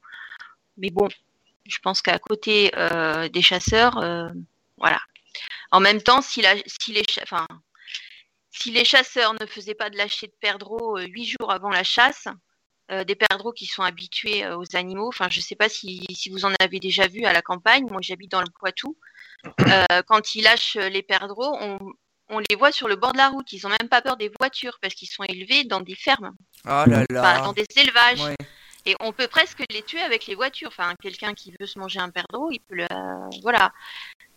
Mais 0.77 0.89
bon, 0.89 1.07
je 1.65 1.77
pense 1.79 2.01
qu'à 2.01 2.19
côté 2.19 2.71
euh, 2.75 3.29
des 3.29 3.41
chasseurs, 3.41 3.97
euh, 3.97 4.29
voilà. 4.77 4.99
En 5.71 5.79
même 5.79 6.01
temps, 6.01 6.21
si, 6.21 6.41
la, 6.41 6.55
si 6.65 6.91
les 6.91 7.03
cha- 7.09 7.21
enfin, 7.23 7.47
si 8.51 8.71
les 8.71 8.85
chasseurs 8.85 9.33
ne 9.39 9.45
faisaient 9.45 9.75
pas 9.75 9.89
de 9.89 9.97
lâcher 9.97 10.27
de 10.27 10.35
perdreaux 10.41 10.97
euh, 10.97 11.05
huit 11.05 11.25
jours 11.25 11.51
avant 11.51 11.69
la 11.69 11.83
chasse, 11.83 12.27
euh, 12.89 13.03
des 13.03 13.15
perdreaux 13.15 13.51
qui 13.51 13.65
sont 13.65 13.83
habitués 13.83 14.45
euh, 14.45 14.57
aux 14.57 14.75
animaux, 14.75 15.09
enfin 15.09 15.27
je 15.29 15.39
ne 15.39 15.43
sais 15.43 15.55
pas 15.55 15.67
si, 15.67 16.05
si 16.13 16.29
vous 16.29 16.45
en 16.45 16.53
avez 16.59 16.79
déjà 16.79 17.07
vu 17.07 17.25
à 17.25 17.33
la 17.33 17.41
campagne, 17.41 17.85
moi 17.89 17.99
j'habite 18.01 18.31
dans 18.31 18.41
le 18.41 18.49
Poitou, 18.59 18.95
Euh, 19.61 20.01
quand 20.07 20.35
ils 20.35 20.41
lâchent 20.41 20.77
les 20.77 21.03
perdreaux, 21.03 21.55
on, 21.61 21.77
on 22.29 22.39
les 22.39 22.55
voit 22.55 22.71
sur 22.71 22.87
le 22.87 22.95
bord 22.95 23.13
de 23.13 23.17
la 23.17 23.29
route, 23.29 23.51
ils 23.53 23.61
n'ont 23.63 23.69
même 23.69 23.89
pas 23.89 24.01
peur 24.01 24.17
des 24.17 24.31
voitures 24.39 24.77
parce 24.81 24.93
qu'ils 24.93 25.09
sont 25.09 25.23
élevés 25.23 25.63
dans 25.63 25.79
des 25.81 25.95
fermes, 25.95 26.31
Oh 26.65 26.69
là 26.69 26.85
enfin, 26.85 27.05
là. 27.09 27.41
dans 27.41 27.53
des 27.53 27.67
élevages. 27.75 28.21
Ouais. 28.21 28.35
Et 28.85 28.95
on 28.99 29.11
peut 29.11 29.27
presque 29.27 29.63
les 29.69 29.83
tuer 29.83 30.01
avec 30.01 30.25
les 30.27 30.35
voitures. 30.35 30.69
Enfin, 30.69 30.93
quelqu'un 31.01 31.33
qui 31.33 31.53
veut 31.59 31.67
se 31.67 31.77
manger 31.77 31.99
un 31.99 32.09
perdreau, 32.09 32.49
il 32.51 32.59
peut 32.61 32.75
le. 32.75 32.87
Voilà. 33.41 33.73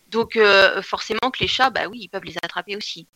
Donc, 0.08 0.36
forcément 0.82 1.30
que 1.32 1.38
les 1.38 1.46
chats, 1.46 1.70
bah 1.70 1.86
oui, 1.88 2.00
ils 2.02 2.08
peuvent 2.08 2.24
les 2.24 2.36
attraper 2.42 2.76
aussi. 2.76 3.06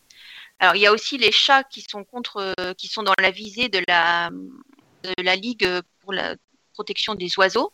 Alors, 0.59 0.75
il 0.77 0.81
y 0.81 0.87
a 0.87 0.93
aussi 0.93 1.17
les 1.17 1.33
chats 1.33 1.63
qui 1.63 1.81
sont 1.81 2.05
contre, 2.05 2.55
qui 2.77 2.87
sont 2.87 3.03
dans 3.03 3.13
la 3.19 3.31
visée 3.31 3.67
de 3.67 3.81
la, 3.87 4.29
de 5.05 5.23
la 5.23 5.35
Ligue 5.35 5.67
pour 6.01 6.13
la 6.13 6.35
protection 6.73 7.15
des 7.15 7.29
oiseaux. 7.37 7.71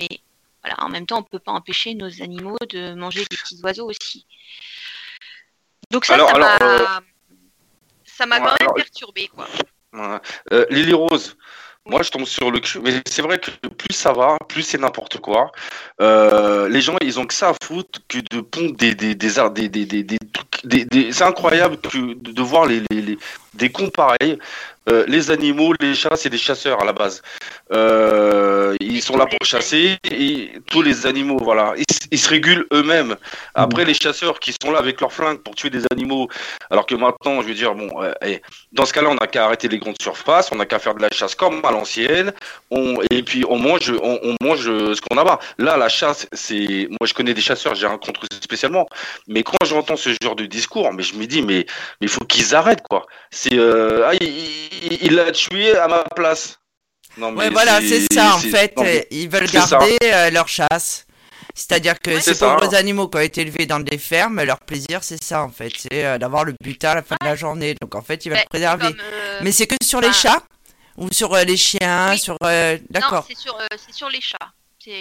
Mais 0.00 0.08
voilà, 0.62 0.82
en 0.84 0.88
même 0.88 1.06
temps, 1.06 1.18
on 1.18 1.22
ne 1.22 1.26
peut 1.26 1.38
pas 1.38 1.52
empêcher 1.52 1.94
nos 1.94 2.22
animaux 2.22 2.58
de 2.70 2.94
manger 2.94 3.24
des 3.30 3.36
petits 3.36 3.60
oiseaux 3.62 3.88
aussi. 3.88 4.26
Donc 5.90 6.04
ça, 6.04 6.14
Alors- 6.14 6.30
ça 6.30 6.38
m'a, 6.38 6.46
alors, 6.54 6.68
euh, 6.70 7.00
ça 8.04 8.26
m'a 8.26 8.40
ouais, 8.40 8.44
quand 8.58 8.64
même 8.66 8.74
perturbé, 8.74 9.28
quoi. 9.28 9.48
Euh, 10.52 10.66
Lily 10.70 10.92
Rose, 10.92 11.36
moi 11.86 12.02
je 12.02 12.10
tombe 12.10 12.26
sur 12.26 12.50
le 12.50 12.60
cul, 12.60 12.78
mais 12.80 13.00
c'est 13.08 13.22
vrai 13.22 13.38
que 13.38 13.50
plus 13.68 13.94
ça 13.94 14.12
va, 14.12 14.36
plus 14.48 14.62
c'est 14.62 14.78
n'importe 14.78 15.18
quoi. 15.18 15.50
Euh, 16.00 16.68
les 16.68 16.82
gens, 16.82 16.96
ils 17.02 17.18
ont 17.18 17.26
que 17.26 17.32
ça 17.34 17.50
à 17.50 17.54
foutre 17.64 18.00
que 18.06 18.18
de 18.30 18.40
pondre 18.42 18.76
des 18.76 18.94
des 18.94 19.14
des 19.14 19.30
des 19.54 19.68
des 19.68 19.86
des, 19.86 20.02
des 20.02 20.18
trucs, 20.32 20.47
c'est 20.70 21.22
incroyable 21.22 21.76
de 21.92 22.42
voir 22.42 22.66
les, 22.66 22.82
les, 22.90 23.02
les 23.02 23.18
des 23.54 23.70
cons 23.70 23.90
pareils. 23.90 24.38
Euh, 24.88 25.04
les 25.06 25.30
animaux, 25.30 25.74
les 25.80 25.94
chats, 25.94 26.16
c'est 26.16 26.30
des 26.30 26.38
chasseurs 26.38 26.80
à 26.80 26.84
la 26.84 26.94
base. 26.94 27.20
Euh, 27.72 28.74
ils 28.80 29.02
sont 29.02 29.16
là 29.16 29.26
pour 29.26 29.44
chasser 29.44 29.98
et 30.10 30.52
tous 30.70 30.82
les 30.82 31.06
animaux, 31.06 31.38
voilà. 31.42 31.74
Ils, 32.10 32.18
se 32.18 32.28
régulent 32.28 32.66
eux-mêmes. 32.72 33.16
Après, 33.54 33.84
les 33.84 33.94
chasseurs 33.94 34.40
qui 34.40 34.54
sont 34.60 34.70
là 34.70 34.78
avec 34.78 35.00
leurs 35.00 35.12
flingues 35.12 35.38
pour 35.38 35.54
tuer 35.54 35.70
des 35.70 35.82
animaux, 35.92 36.28
alors 36.70 36.86
que 36.86 36.94
maintenant, 36.94 37.42
je 37.42 37.48
veux 37.48 37.54
dire, 37.54 37.74
bon, 37.74 37.90
eh, 38.24 38.40
dans 38.72 38.84
ce 38.84 38.92
cas-là, 38.92 39.10
on 39.10 39.14
n'a 39.14 39.26
qu'à 39.26 39.44
arrêter 39.44 39.68
les 39.68 39.78
grandes 39.78 40.00
surfaces, 40.00 40.50
on 40.52 40.56
n'a 40.56 40.66
qu'à 40.66 40.78
faire 40.78 40.94
de 40.94 41.02
la 41.02 41.10
chasse 41.10 41.34
comme 41.34 41.64
à 41.64 41.70
l'ancienne, 41.70 42.32
et 43.10 43.22
puis 43.22 43.44
on 43.48 43.58
mange, 43.58 43.92
on, 44.02 44.36
mange 44.40 44.64
ce 44.64 45.00
qu'on 45.00 45.18
a 45.18 45.38
Là, 45.58 45.76
la 45.76 45.88
chasse, 45.88 46.26
c'est, 46.32 46.88
moi, 46.88 47.06
je 47.06 47.14
connais 47.14 47.34
des 47.34 47.40
chasseurs, 47.40 47.74
j'ai 47.74 47.86
rencontré 47.86 48.26
spécialement, 48.40 48.86
mais 49.26 49.42
quand 49.42 49.56
j'entends 49.64 49.96
ce 49.96 50.10
genre 50.22 50.36
de 50.36 50.46
discours, 50.46 50.92
mais 50.92 51.02
je 51.02 51.14
me 51.14 51.26
dis, 51.26 51.42
mais 51.42 51.66
il 52.00 52.08
faut 52.08 52.24
qu'ils 52.24 52.54
arrêtent, 52.54 52.86
quoi. 52.88 53.06
C'est, 53.30 53.58
euh, 53.58 54.08
ah, 54.08 54.14
il 54.20 55.14
l'a 55.14 55.32
tué 55.32 55.76
à 55.76 55.88
ma 55.88 56.04
place. 56.04 56.58
Non, 57.18 57.32
mais 57.32 57.50
voilà, 57.50 57.80
c'est 57.80 58.12
ça 58.12 58.36
en 58.36 58.38
fait. 58.38 58.74
Ils 59.10 59.28
veulent 59.28 59.50
garder 59.50 59.98
euh, 60.02 60.30
leur 60.30 60.48
chasse. 60.48 61.04
C'est-à-dire 61.54 61.98
que 61.98 62.20
ces 62.20 62.38
pauvres 62.38 62.72
animaux 62.74 63.08
qui 63.08 63.16
ont 63.18 63.20
été 63.20 63.40
élevés 63.40 63.66
dans 63.66 63.80
des 63.80 63.98
fermes, 63.98 64.42
leur 64.42 64.60
plaisir, 64.60 65.02
c'est 65.02 65.22
ça 65.22 65.42
en 65.42 65.48
fait, 65.48 65.72
c'est 65.76 66.04
euh, 66.04 66.18
d'avoir 66.18 66.44
le 66.44 66.54
butin 66.62 66.90
à 66.90 66.94
la 66.96 67.02
fin 67.02 67.16
de 67.20 67.26
la 67.26 67.34
journée. 67.34 67.74
Donc 67.80 67.94
en 67.96 68.02
fait, 68.02 68.24
ils 68.24 68.30
veulent 68.30 68.44
préserver. 68.48 68.86
Euh, 68.86 69.40
mais 69.42 69.50
c'est 69.50 69.66
que 69.66 69.74
sur 69.82 70.00
les 70.00 70.12
chats? 70.12 70.42
Ou 70.96 71.12
sur 71.12 71.34
les 71.36 71.56
chiens, 71.56 72.16
sur 72.16 72.36
d'accord. 72.90 73.24
c'est 73.28 73.36
sur, 73.36 73.56
sur 73.92 74.08
les 74.08 74.20
chats 74.20 74.52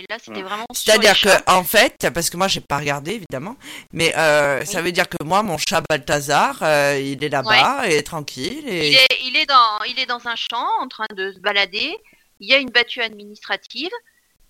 là, 0.10 0.18
c'était 0.20 0.42
vraiment. 0.42 0.66
C'est-à-dire 0.74 1.20
que, 1.20 1.52
en 1.52 1.64
fait, 1.64 2.08
parce 2.14 2.30
que 2.30 2.38
moi, 2.38 2.48
j'ai 2.48 2.62
pas 2.62 2.78
regardé 2.78 3.12
évidemment, 3.14 3.56
mais 3.92 4.16
euh, 4.18 4.64
ça 4.66 4.82
veut 4.82 4.92
dire 4.92 5.08
que 5.08 5.24
moi, 5.24 5.44
mon 5.44 5.58
chat 5.58 5.82
Balthazar, 5.90 6.60
euh, 6.62 7.00
il 7.00 7.24
est 7.24 7.30
là-bas, 7.30 7.88
et 7.88 8.04
tranquille. 8.04 8.68
Et... 8.68 8.90
Il, 8.90 8.96
est, 8.96 9.20
il, 9.24 9.36
est 9.36 9.46
dans, 9.46 9.84
il 9.88 10.00
est 10.00 10.06
dans 10.06 10.28
un 10.28 10.36
champ 10.36 10.68
en 10.80 10.88
train 10.88 11.08
de 11.16 11.32
se 11.32 11.40
balader. 11.40 11.96
Il 12.40 12.50
y 12.50 12.54
a 12.54 12.58
une 12.58 12.70
battue 12.70 13.02
administrative. 13.02 13.92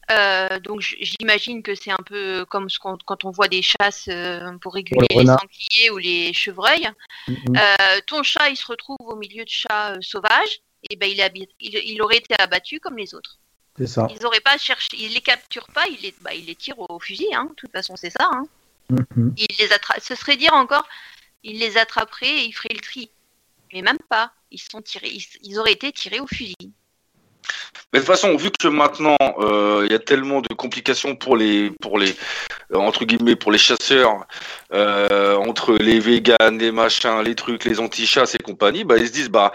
Euh, 0.10 0.60
donc 0.62 0.80
j'imagine 0.80 1.62
que 1.62 1.76
c'est 1.76 1.92
un 1.92 2.04
peu 2.06 2.46
comme 2.46 2.70
ce 2.70 2.80
quand 2.80 3.26
on 3.26 3.32
voit 3.32 3.50
des 3.50 3.62
chasses 3.62 4.10
pour 4.62 4.74
réguler 4.74 5.06
les 5.10 5.26
sangliers 5.26 5.90
ou 5.92 5.98
les 5.98 6.34
chevreuils. 6.34 6.90
Mm-hmm. 7.28 8.02
ton 8.06 8.24
chat, 8.24 8.50
il 8.50 8.56
se 8.56 8.66
retrouve 8.68 8.98
au 9.00 9.18
milieu 9.18 9.44
de 9.44 9.50
chats 9.50 9.96
sauvages, 10.00 10.62
et 10.90 10.96
ben 10.96 11.10
il, 11.10 11.48
il, 11.60 11.76
il 11.76 12.02
aurait 12.02 12.18
été 12.18 12.36
abattu 12.40 12.80
comme 12.80 12.98
les 12.98 13.14
autres. 13.14 13.38
Ils 13.80 14.22
n'auraient 14.22 14.40
pas 14.40 14.58
cherché, 14.58 14.90
ils 14.94 15.14
les 15.14 15.22
capturent 15.22 15.72
pas, 15.74 15.88
ils 15.88 16.02
les, 16.02 16.14
bah, 16.22 16.34
ils 16.34 16.46
les 16.46 16.56
tirent 16.56 16.80
au 16.80 17.00
fusil, 17.00 17.28
hein. 17.34 17.46
de 17.46 17.54
toute 17.56 17.72
façon 17.72 17.96
c'est 17.96 18.10
ça. 18.10 18.30
Hein. 18.32 18.48
Mhm. 18.90 19.36
les 19.38 19.70
ce 20.02 20.16
serait 20.16 20.38
dire 20.38 20.54
encore, 20.54 20.88
ils 21.44 21.60
les 21.60 21.78
attraperaient 21.78 22.28
et 22.28 22.46
ils 22.46 22.54
feraient 22.54 22.74
le 22.74 22.82
tri. 22.82 23.10
Mais 23.74 23.82
même 23.82 24.00
pas, 24.10 24.32
ils 24.52 24.62
sont 24.62 24.82
tirés, 24.82 25.12
ils, 25.44 25.60
auraient 25.60 25.74
été 25.74 25.92
tirés 25.92 26.20
au 26.20 26.28
fusil. 26.28 26.56
Mais 27.94 28.00
de 28.00 28.06
toute 28.06 28.14
façon, 28.14 28.36
vu 28.36 28.52
que 28.52 28.68
maintenant 28.68 29.16
euh, 29.40 29.84
il 29.86 29.92
y 29.94 29.96
a 29.96 30.00
tellement 30.00 30.42
de 30.42 30.54
complications 30.54 31.16
pour 31.16 31.38
les, 31.38 31.72
pour 31.82 31.98
les, 31.98 32.16
euh, 32.74 32.78
entre 32.78 33.06
guillemets, 33.06 33.38
pour 33.38 33.50
les 33.50 33.58
chasseurs, 33.58 34.26
euh, 34.74 35.36
entre 35.38 35.74
les 35.78 36.02
véganes, 36.02 36.58
les 36.60 36.74
machins, 36.74 37.22
les 37.24 37.34
trucs, 37.34 37.64
les 37.64 37.80
anti-chasses 37.80 38.36
et 38.36 38.40
compagnie, 38.40 38.84
bah 38.84 38.98
ils 38.98 39.08
se 39.08 39.14
disent 39.14 39.30
bah 39.30 39.54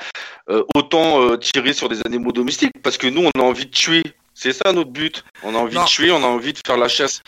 autant 0.75 1.37
tirer 1.37 1.75
sur 1.75 1.89
des 1.91 2.01
animaux 2.07 2.33
domestiques 2.33 2.73
parce 2.83 2.97
que 2.97 3.07
nous 3.07 3.29
on 3.35 3.41
a 3.41 3.43
envie 3.43 3.67
de 3.67 3.71
tuer. 3.71 4.03
C'est 4.35 4.55
ça 4.55 4.73
notre 4.73 4.91
but. 4.91 5.25
On 5.43 5.55
a 5.55 5.59
envie 5.59 5.77
de 5.77 5.85
tuer, 5.85 6.11
on 6.11 6.25
a 6.25 6.27
envie 6.27 6.55
de 6.55 6.59
faire 6.67 6.79
la 6.79 6.89
chasse. 6.89 7.23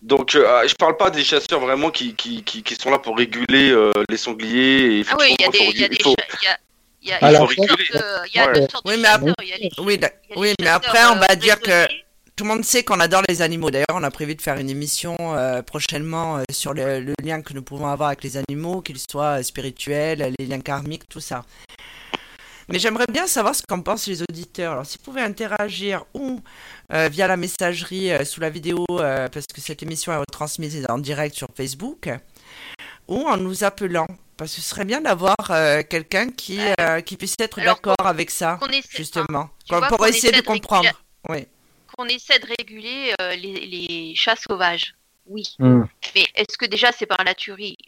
Donc, 0.00 0.32
je 0.32 0.74
parle 0.74 0.96
pas 0.96 1.10
des 1.10 1.22
chasseurs 1.22 1.60
vraiment 1.60 1.90
qui, 1.90 2.14
qui, 2.14 2.42
qui, 2.42 2.74
sont 2.74 2.90
là 2.90 2.98
pour 2.98 3.18
réguler 3.18 3.76
les 4.08 4.16
sangliers. 4.16 5.00
Et 5.00 5.04
ah 5.10 5.16
oui, 5.18 5.36
il 5.38 5.42
y 5.42 5.84
a 5.84 5.88
des, 5.88 5.98
y 7.08 7.12
a 7.12 7.18
des, 7.20 7.54
il 7.56 8.34
y 8.34 8.38
a, 8.38 8.52
deux 8.52 8.60
sortes 8.68 8.82
oui, 8.84 8.94
mais 8.98 9.08
après, 9.08 9.32
oui, 10.36 10.54
mais 10.60 10.68
après, 10.68 11.06
on 11.06 11.16
va 11.16 11.34
dire 11.36 11.60
que 11.60 11.86
tout 12.36 12.44
le 12.44 12.50
monde 12.50 12.64
sait 12.64 12.84
qu'on 12.84 13.00
adore 13.00 13.22
les 13.28 13.40
animaux. 13.40 13.70
D'ailleurs, 13.70 13.86
on 13.94 14.02
a 14.02 14.10
prévu 14.10 14.34
de 14.34 14.42
faire 14.42 14.58
une 14.58 14.68
émission 14.68 15.16
euh, 15.20 15.62
prochainement 15.62 16.36
euh, 16.36 16.42
sur 16.52 16.74
le, 16.74 17.14
lien 17.24 17.40
que 17.40 17.54
nous 17.54 17.62
pouvons 17.62 17.86
avoir 17.86 18.08
avec 18.08 18.22
les 18.22 18.36
animaux, 18.36 18.82
qu'ils 18.82 19.00
soient 19.10 19.42
spirituels, 19.42 20.34
les 20.38 20.46
liens 20.46 20.60
karmiques, 20.60 21.08
tout 21.08 21.20
ça. 21.20 21.46
Mais 22.68 22.78
j'aimerais 22.78 23.06
bien 23.10 23.26
savoir 23.26 23.54
ce 23.54 23.62
qu'en 23.66 23.80
pensent 23.80 24.06
les 24.06 24.20
auditeurs. 24.22 24.72
Alors, 24.72 24.84
si 24.84 24.98
vous 24.98 25.04
pouvez 25.04 25.22
interagir 25.22 26.04
ou 26.12 26.40
euh, 26.92 27.08
via 27.08 27.26
la 27.26 27.38
messagerie 27.38 28.10
sous 28.26 28.40
la 28.40 28.50
vidéo, 28.50 28.84
parce 28.88 29.46
que 29.54 29.60
cette 29.62 29.82
émission 29.82 30.12
est 30.12 30.16
retransmise 30.18 30.84
en 30.90 30.98
direct 30.98 31.34
sur 31.34 31.48
Facebook, 31.56 32.10
ou 33.08 33.26
en 33.26 33.38
nous 33.38 33.64
appelant 33.64 34.08
parce 34.36 34.54
que 34.54 34.60
ce 34.60 34.68
serait 34.68 34.84
bien 34.84 35.00
d'avoir 35.00 35.36
euh, 35.50 35.82
quelqu'un 35.88 36.30
qui, 36.30 36.58
euh, 36.80 37.00
qui 37.00 37.16
puisse 37.16 37.36
être 37.38 37.60
d'accord 37.60 37.94
avec 38.04 38.30
ça, 38.30 38.58
justement, 38.90 39.50
pour 39.68 40.06
essayer 40.06 40.32
de 40.32 40.42
comprendre. 40.42 41.02
Oui. 41.28 41.46
Qu'on 41.96 42.06
essaie 42.06 42.38
de 42.38 42.46
réguler 42.58 43.14
euh, 43.20 43.34
les, 43.36 43.66
les, 43.66 44.14
chats 44.14 44.36
sauvages, 44.36 44.94
oui. 45.26 45.56
Hmm. 45.58 45.84
Mais 46.14 46.26
est-ce 46.34 46.58
que 46.58 46.66
déjà 46.66 46.92
c'est 46.92 47.06
par 47.06 47.24
la 47.24 47.34
tuerie 47.34 47.78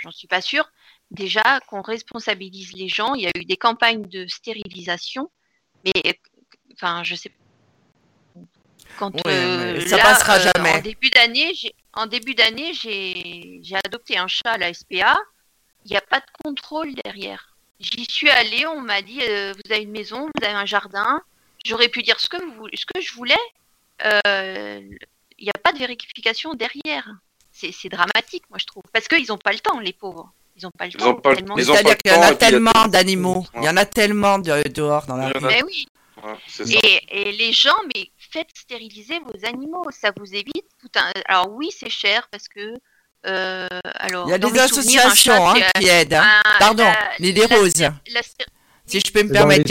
J'en 0.00 0.10
suis 0.10 0.26
pas 0.26 0.40
sûre. 0.40 0.70
Déjà 1.10 1.60
qu'on 1.68 1.82
responsabilise 1.82 2.72
les 2.72 2.88
gens, 2.88 3.14
il 3.14 3.22
y 3.22 3.26
a 3.26 3.30
eu 3.36 3.44
des 3.44 3.56
campagnes 3.56 4.06
de 4.08 4.26
stérilisation, 4.26 5.30
mais 5.84 6.18
enfin, 6.74 7.02
je 7.04 7.14
sais 7.14 7.28
pas. 7.28 7.36
Quand 8.98 9.10
ça 9.86 9.98
passera 9.98 10.38
jamais. 10.38 10.74
En 10.74 10.80
début 10.80 11.10
d'année, 11.10 11.52
en 11.94 12.06
début 12.06 12.34
d'année, 12.34 12.74
j'ai 12.74 13.76
adopté 13.84 14.18
un 14.18 14.26
chat 14.28 14.50
à 14.50 14.58
la 14.58 14.74
SPA 14.74 15.16
il 15.84 15.90
n'y 15.90 15.96
a 15.96 16.00
pas 16.00 16.20
de 16.20 16.26
contrôle 16.42 16.94
derrière. 17.04 17.54
J'y 17.80 18.04
suis 18.04 18.30
allée, 18.30 18.66
on 18.66 18.80
m'a 18.80 19.02
dit 19.02 19.20
euh, 19.22 19.52
vous 19.52 19.72
avez 19.72 19.82
une 19.82 19.90
maison, 19.90 20.26
vous 20.26 20.44
avez 20.44 20.54
un 20.54 20.66
jardin. 20.66 21.20
J'aurais 21.64 21.88
pu 21.88 22.02
dire 22.02 22.18
ce 22.20 22.28
que, 22.28 22.36
vous, 22.56 22.68
ce 22.74 22.86
que 22.86 23.00
je 23.00 23.12
voulais. 23.14 23.34
Euh, 24.04 24.80
il 25.38 25.44
n'y 25.44 25.50
a 25.50 25.58
pas 25.62 25.72
de 25.72 25.78
vérification 25.78 26.54
derrière. 26.54 27.08
C'est 27.50 27.88
dramatique, 27.88 28.44
moi 28.50 28.58
je 28.60 28.66
trouve. 28.66 28.82
Parce 28.92 29.08
qu'ils 29.08 29.26
n'ont 29.28 29.38
pas 29.38 29.52
le 29.52 29.58
temps, 29.58 29.78
les 29.78 29.92
pauvres. 29.92 30.32
Ils 30.56 30.64
n'ont 30.64 30.70
pas 30.70 30.86
le 30.86 30.92
temps. 30.92 31.56
C'est-à-dire 31.56 31.96
qu'il 31.96 32.12
y 32.12 32.14
en 32.14 32.22
a 32.22 32.34
tellement 32.34 32.86
d'animaux. 32.88 33.46
Il 33.56 33.64
y 33.64 33.68
en 33.68 33.76
a 33.76 33.86
tellement 33.86 34.38
dehors 34.38 35.06
dans 35.06 35.16
la 35.16 35.28
rue. 35.28 35.40
Mais 35.42 35.62
oui. 35.62 35.86
et, 36.60 37.00
et, 37.08 37.32
les 37.32 37.52
gens, 37.52 37.76
mais 37.94 38.10
faites 38.16 38.50
stériliser 38.54 39.18
vos 39.20 39.46
animaux. 39.46 39.86
Ça 39.90 40.12
vous 40.16 40.34
évite 40.34 40.66
tout 40.80 40.90
un. 40.96 41.10
Alors 41.26 41.50
oui, 41.50 41.70
c'est 41.76 41.90
cher 41.90 42.28
parce 42.30 42.48
que 42.48 42.74
euh, 43.26 43.68
alors, 44.00 44.26
il 44.26 44.30
y 44.30 44.34
a 44.34 44.38
des 44.38 44.58
associations 44.58 45.48
hein, 45.48 45.54
qui 45.78 45.88
aident. 45.88 46.14
Hein. 46.14 46.42
Pardon, 46.58 46.90
les 47.18 47.44
roses. 47.44 47.72
si 48.86 49.00
je 49.00 49.12
peux 49.12 49.22
me 49.22 49.32
permettre, 49.32 49.62
il 49.66 49.70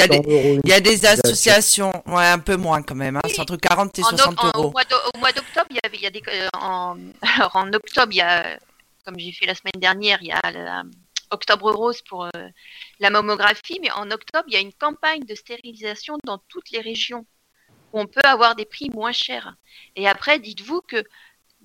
y, 0.70 0.74
a 0.74 0.80
des, 0.80 1.06
associations, 1.06 1.92
ouais, 2.08 2.28
un 2.28 2.40
peu 2.40 2.56
moins 2.56 2.82
quand 2.82 2.96
même, 2.96 3.18
hein, 3.18 3.22
c'est 3.28 3.40
entre 3.40 3.58
40 3.58 4.00
et 4.00 4.04
60 4.04 4.44
euros. 4.56 4.74
Au 5.14 5.18
mois 5.20 5.32
d'octobre, 5.34 5.68
il 5.70 5.76
y 5.76 5.80
avait, 5.84 5.98
il 5.98 6.04
y 6.04 6.08
a 6.08 6.10
des, 6.10 6.24
euh, 6.28 6.48
en, 6.54 6.98
alors 7.36 7.56
en 7.56 7.72
octobre, 7.74 8.12
il 8.12 8.18
y 8.18 8.22
a, 8.22 8.58
comme 9.06 9.20
j'ai 9.20 9.34
fait 9.34 9.46
la 9.46 9.56
semaine 9.56 9.80
dernière, 9.80 10.20
il 10.22 10.30
y 10.30 10.32
a 10.32 10.84
Octobre 11.32 11.72
Rose 11.72 12.02
pour 12.02 12.26
euh, 12.26 12.30
la 13.00 13.10
mammographie, 13.10 13.80
mais 13.82 13.92
en 13.92 14.12
octobre, 14.12 14.44
il 14.48 14.54
y 14.54 14.58
a 14.58 14.60
une 14.60 14.74
campagne 14.74 15.24
de 15.24 15.34
stérilisation 15.34 16.18
dans 16.26 16.38
toutes 16.50 16.70
les 16.72 16.82
régions 16.82 17.26
où 17.94 18.00
on 18.00 18.06
peut 18.06 18.22
avoir 18.24 18.56
des 18.56 18.66
prix 18.66 18.90
moins 18.90 19.12
chers. 19.12 19.56
Et 19.96 20.08
après, 20.08 20.40
dites-vous 20.40 20.82
que 20.82 21.04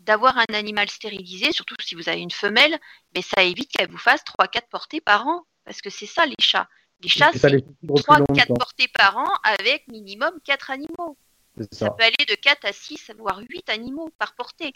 d'avoir 0.06 0.38
un 0.38 0.54
animal 0.54 0.88
stérilisé, 0.88 1.52
surtout 1.52 1.74
si 1.80 1.94
vous 1.94 2.08
avez 2.08 2.20
une 2.20 2.30
femelle, 2.30 2.78
mais 3.14 3.22
ça 3.22 3.42
évite 3.42 3.70
qu'elle 3.70 3.90
vous 3.90 3.98
fasse 3.98 4.22
3-4 4.22 4.68
portées 4.70 5.00
par 5.00 5.26
an. 5.26 5.44
Parce 5.64 5.82
que 5.82 5.90
c'est 5.90 6.06
ça 6.06 6.24
les 6.24 6.36
chats. 6.38 6.68
Les 7.02 7.08
chats, 7.08 7.32
c'est 7.34 7.64
3-4 7.84 8.56
portées 8.56 8.88
par 8.88 9.18
an 9.18 9.28
avec 9.42 9.86
minimum 9.88 10.30
4 10.44 10.70
animaux. 10.70 11.18
Ça. 11.72 11.90
peut 11.90 12.04
aller 12.04 12.24
de 12.28 12.34
4 12.34 12.66
à 12.66 12.72
6, 12.72 13.12
voire 13.18 13.40
8 13.40 13.68
animaux 13.70 14.10
par 14.18 14.34
portée. 14.34 14.72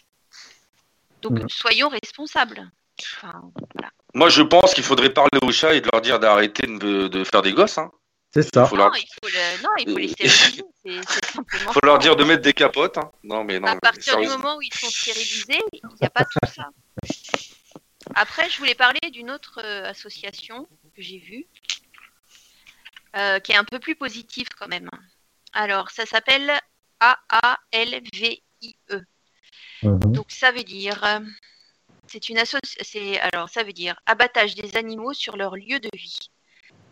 Donc 1.23 1.33
mm. 1.33 1.49
soyons 1.49 1.89
responsables. 1.89 2.71
Moi, 4.15 4.29
je 4.29 4.43
pense 4.43 4.75
qu'il 4.75 4.85
faudrait 4.85 5.13
parler 5.13 5.39
aux 5.43 5.53
chats 5.53 5.75
et 5.75 5.81
de 5.81 5.89
leur 5.93 6.03
dire 6.03 6.19
d'arrêter 6.19 6.67
de, 6.67 7.25
faire 7.25 7.43
des 7.43 7.53
gosses. 7.53 7.79
Hein. 7.79 7.91
C'est 8.33 8.55
ça. 8.55 8.69
Non, 8.73 8.91
il 8.95 9.09
faut 9.09 9.29
non, 9.63 9.71
il 9.79 9.91
faut 9.91 9.99
les 9.99 10.09
stériliser. 10.09 10.65
Il 10.85 11.03
faut 11.73 11.81
leur 11.85 11.99
dire 11.99 12.15
de 12.15 12.23
mettre 12.25 12.43
des 12.43 12.53
capotes. 12.53 12.97
Hein. 12.97 13.11
Non, 13.25 13.43
mais 13.43 13.59
non. 13.59 13.67
À 13.67 13.77
partir 13.77 14.19
du 14.19 14.29
moment 14.29 14.57
où 14.57 14.63
ils 14.63 14.73
sont 14.73 14.89
stérilisés, 14.89 15.61
il 15.73 15.81
n'y 16.01 16.07
a 16.07 16.11
pas 16.11 16.25
tout 16.25 16.39
ça. 16.47 16.69
Après, 18.15 18.49
je 18.49 18.59
voulais 18.59 18.75
parler 18.75 19.01
d'une 19.13 19.31
autre 19.31 19.61
euh, 19.65 19.89
association 19.89 20.69
que 20.95 21.03
j'ai 21.03 21.19
vue, 21.19 21.47
euh, 23.17 23.41
qui 23.41 23.53
est 23.53 23.57
un 23.57 23.65
peu 23.65 23.79
plus 23.79 23.97
positive 23.97 24.47
quand 24.59 24.69
même. 24.69 24.89
Alors, 25.53 25.91
ça 25.91 26.07
s'appelle 26.07 26.53
A-A-L-V-I-E. 27.01 29.05
Mhm. 29.83 30.13
Donc, 30.13 30.31
ça 30.31 30.53
veut 30.53 30.65
dire. 30.65 31.03
Euh, 31.05 31.21
c'est 32.07 32.29
une 32.29 32.39
association. 32.39 33.19
Alors, 33.33 33.49
ça 33.49 33.65
veut 33.65 33.73
dire 33.73 34.01
abattage 34.07 34.55
des 34.55 34.77
animaux 34.77 35.15
sur 35.15 35.37
leur 35.37 35.57
lieu 35.57 35.79
de 35.79 35.91
vie. 35.95 36.30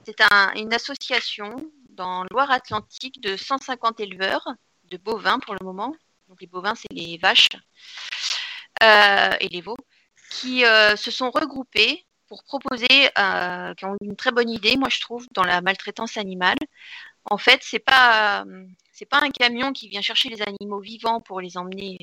C'est 0.09 0.23
une 0.57 0.73
association 0.73 1.71
dans 1.91 2.25
Loire-Atlantique 2.31 3.21
de 3.21 3.37
150 3.37 4.01
éleveurs 4.01 4.49
de 4.91 4.97
bovins 4.97 5.39
pour 5.39 5.53
le 5.53 5.63
moment. 5.63 5.95
Donc 6.31 6.41
les 6.41 6.47
bovins, 6.47 6.75
c'est 6.75 6.91
les 6.91 7.19
vaches 7.19 7.51
euh, 8.83 9.37
et 9.39 9.51
les 9.51 9.61
veaux 9.61 9.77
qui 10.31 10.65
euh, 10.65 10.97
se 10.97 11.11
sont 11.11 11.31
regroupés 11.31 12.07
pour 12.27 12.43
proposer, 12.45 13.11
euh, 13.19 13.75
qui 13.75 13.85
ont 13.85 13.97
une 14.01 14.17
très 14.17 14.33
bonne 14.33 14.49
idée, 14.49 14.79
moi 14.79 14.89
je 14.89 14.99
trouve, 14.99 15.27
dans 15.33 15.45
la 15.45 15.61
maltraitance 15.61 16.17
animale. 16.17 16.57
En 17.27 17.37
fait, 17.37 17.61
c'est 17.63 17.79
pas 17.79 18.47
c'est 18.93 19.05
pas 19.05 19.21
un 19.21 19.31
camion 19.31 19.75
qui 19.75 19.91
vient 19.91 20.01
chercher 20.01 20.31
les 20.31 20.41
animaux 20.41 20.81
vivants 20.81 21.21
pour 21.21 21.43
les 21.43 21.59
emmener 21.59 21.99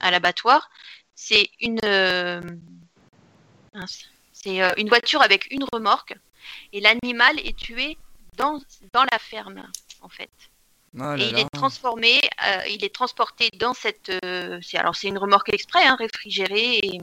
à 0.00 0.10
l'abattoir. 0.10 0.68
C'est 1.14 1.48
une 1.58 1.80
c'est 4.34 4.58
une 4.76 4.88
voiture 4.90 5.22
avec 5.22 5.50
une 5.50 5.64
remorque 5.72 6.14
et 6.72 6.80
l'animal 6.80 7.38
est 7.40 7.56
tué 7.56 7.96
dans 8.36 8.60
dans 8.92 9.04
la 9.10 9.18
ferme 9.18 9.68
en 10.02 10.08
fait. 10.08 10.30
Oh 10.94 10.98
là 10.98 11.16
Et 11.18 11.28
il 11.28 11.32
là. 11.34 11.40
est 11.40 11.48
transformé, 11.50 12.20
euh, 12.46 12.62
il 12.68 12.84
est 12.84 12.92
transporté 12.94 13.48
dans 13.58 13.74
cette. 13.74 14.10
euh, 14.24 14.58
c'est 14.60 14.76
alors 14.76 14.96
c'est 14.96 15.08
une 15.08 15.18
remorque 15.18 15.52
exprès, 15.52 15.84
hein, 15.86 15.94
réfrigérée 15.96 16.78
et, 16.78 16.98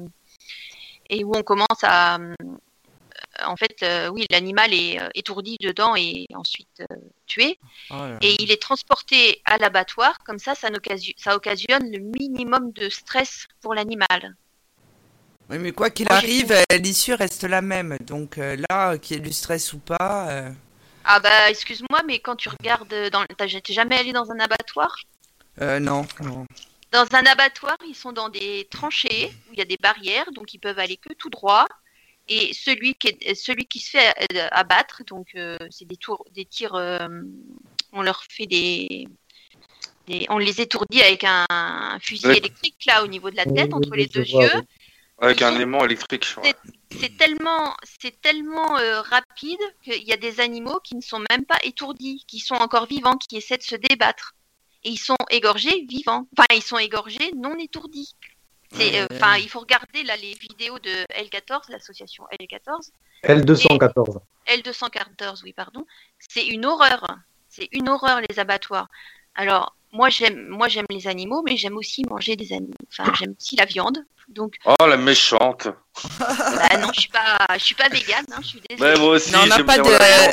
et 1.10 1.24
où 1.24 1.32
on 1.36 1.44
commence 1.44 1.84
à. 1.84 2.18
euh, 2.18 2.34
en 3.46 3.56
fait, 3.56 3.86
oui, 4.12 4.26
l'animal 4.32 4.74
est 4.74 5.00
étourdi 5.14 5.58
dedans 5.60 5.96
et 5.96 6.26
ensuite 6.34 6.84
tué. 7.28 7.60
Oh 7.92 7.94
là. 7.94 8.18
Et 8.22 8.36
il 8.42 8.52
est 8.52 8.62
transporté 8.62 9.42
à 9.46 9.58
l'abattoir. 9.58 10.18
Comme 10.26 10.40
ça, 10.40 10.56
ça 10.56 10.70
occasionne 11.36 11.92
le 11.92 12.00
minimum 12.00 12.72
de 12.72 12.90
stress 12.90 13.48
pour 13.62 13.76
l'animal. 13.76 14.36
Oui, 15.50 15.60
mais 15.60 15.72
quoi 15.72 15.90
qu'il 15.90 16.08
arrive, 16.12 16.52
euh, 16.52 16.78
l'issue 16.78 17.14
reste 17.14 17.44
la 17.44 17.62
même. 17.62 17.98
Donc 18.02 18.38
euh, 18.38 18.58
là, 18.70 18.98
qu'il 18.98 19.16
y 19.16 19.20
ait 19.20 19.24
du 19.24 19.32
stress 19.32 19.72
ou 19.74 19.80
pas. 19.80 20.28
euh, 20.30 20.52
Ah 21.06 21.20
bah 21.20 21.50
excuse-moi, 21.50 22.02
mais 22.06 22.20
quand 22.20 22.36
tu 22.36 22.50
regardes 22.50 22.94
dans, 23.12 23.26
t'as 23.38 23.48
t'es 23.48 23.74
jamais 23.74 23.98
allé 23.98 24.12
dans 24.12 24.30
un 24.32 24.40
abattoir? 24.40 24.94
Euh, 25.62 25.80
non, 25.80 26.06
non. 26.22 26.46
Dans 26.92 27.06
un 27.14 27.26
abattoir, 27.26 27.78
ils 27.88 27.96
sont 27.96 28.12
dans 28.12 28.30
des 28.30 28.68
tranchées 28.70 29.32
où 29.50 29.54
il 29.54 29.60
y 29.60 29.62
a 29.62 29.66
des 29.66 29.78
barrières, 29.78 30.32
donc 30.34 30.54
ils 30.54 30.60
peuvent 30.60 30.80
aller 30.80 30.98
que 30.98 31.14
tout 31.14 31.30
droit. 31.30 31.68
Et 32.30 32.54
celui 32.54 32.94
qui, 32.96 33.08
est, 33.22 33.36
celui 33.36 33.66
qui 33.66 33.80
se 33.80 33.92
fait 33.92 34.14
euh, 34.34 34.48
abattre, 34.52 35.02
donc 35.08 35.28
euh, 35.36 35.58
c'est 35.70 35.86
des, 35.86 35.96
tours, 35.96 36.26
des 36.36 36.44
tirs, 36.44 36.76
euh, 36.76 37.08
on 37.94 38.02
leur 38.02 38.22
fait 38.30 38.48
des, 38.48 39.08
des- 40.08 40.26
on 40.30 40.38
les 40.38 40.60
étourdit 40.60 41.02
avec 41.02 41.24
un, 41.24 41.46
un 41.50 42.00
fusil 42.02 42.28
Ouais. 42.28 42.38
électrique 42.38 42.84
là 42.86 43.02
au 43.04 43.08
niveau 43.08 43.32
de 43.32 43.38
la 43.38 43.46
tête, 43.46 43.74
entre 43.74 43.96
les 43.96 44.08
deux 44.08 44.26
yeux. 44.26 44.52
Avec 45.20 45.42
un 45.42 45.60
aimant 45.60 45.84
électrique. 45.84 46.28
ouais. 46.44 46.54
C'est 46.92 47.18
tellement, 47.18 47.76
c'est 47.84 48.22
tellement 48.22 48.78
euh, 48.78 49.02
rapide 49.02 49.60
qu'il 49.84 50.04
y 50.04 50.14
a 50.14 50.18
des 50.18 50.40
animaux 50.40 50.80
qui 50.84 50.96
ne 50.96 51.02
sont 51.02 51.22
même 51.30 51.46
pas 51.46 51.58
étourdis, 51.64 52.24
qui 52.28 52.40
sont 52.40 52.56
encore 52.56 52.86
vivants, 52.86 53.18
qui 53.18 53.38
essaient 53.38 53.58
de 53.58 53.64
se 53.64 53.76
débattre. 53.76 54.36
Et 54.84 54.92
ils 54.92 55.00
sont 55.00 55.18
égorgés 55.30 55.86
vivants. 55.90 56.28
Enfin, 56.38 56.46
ils 56.56 56.64
sont 56.64 56.78
égorgés 56.78 57.32
non 57.36 57.58
étourdis. 57.58 58.16
C'est, 58.72 59.00
euh, 59.00 59.38
il 59.40 59.50
faut 59.50 59.62
regarder 59.62 60.04
là 60.04 60.16
les 60.18 60.34
vidéos 60.34 60.78
de 60.80 60.90
L14, 61.14 61.72
l'association 61.72 62.26
L14, 62.34 62.92
L214. 63.24 64.20
L214, 64.48 65.42
oui, 65.44 65.54
pardon. 65.54 65.86
C'est 66.20 66.46
une 66.46 66.66
horreur. 66.66 67.06
C'est 67.50 67.70
une 67.72 67.90
horreur 67.90 68.22
les 68.30 68.40
abattoirs. 68.40 68.90
Alors, 69.36 69.77
moi 69.92 70.10
j'aime, 70.10 70.48
moi 70.48 70.68
j'aime 70.68 70.86
les 70.90 71.08
animaux, 71.08 71.42
mais 71.46 71.58
j'aime 71.58 71.78
aussi 71.78 72.04
manger 72.10 72.36
des 72.36 72.54
animaux. 72.54 72.74
Enfin, 72.92 73.12
j'aime 73.20 73.34
aussi 73.40 73.56
la 73.56 73.66
viande. 73.66 73.98
Donc, 74.28 74.56
Oh, 74.66 74.86
la 74.86 74.98
méchante. 74.98 75.70
bah 75.70 76.78
non, 76.82 76.90
je 76.94 77.00
suis 77.00 77.10
pas, 77.10 77.38
je 77.58 77.64
suis 77.64 77.76
pas 77.76 77.88
végane. 77.88 78.26
Hein, 78.34 78.40
je 78.42 78.48
suis 78.48 78.62
désolée. 78.70 78.92
Ouais, 78.96 79.00
moi 79.00 79.10
aussi, 79.12 79.32
Non, 79.32 79.40
on 79.44 79.46
n'a 79.48 79.64
pas 79.64 79.78
de- 79.78 79.84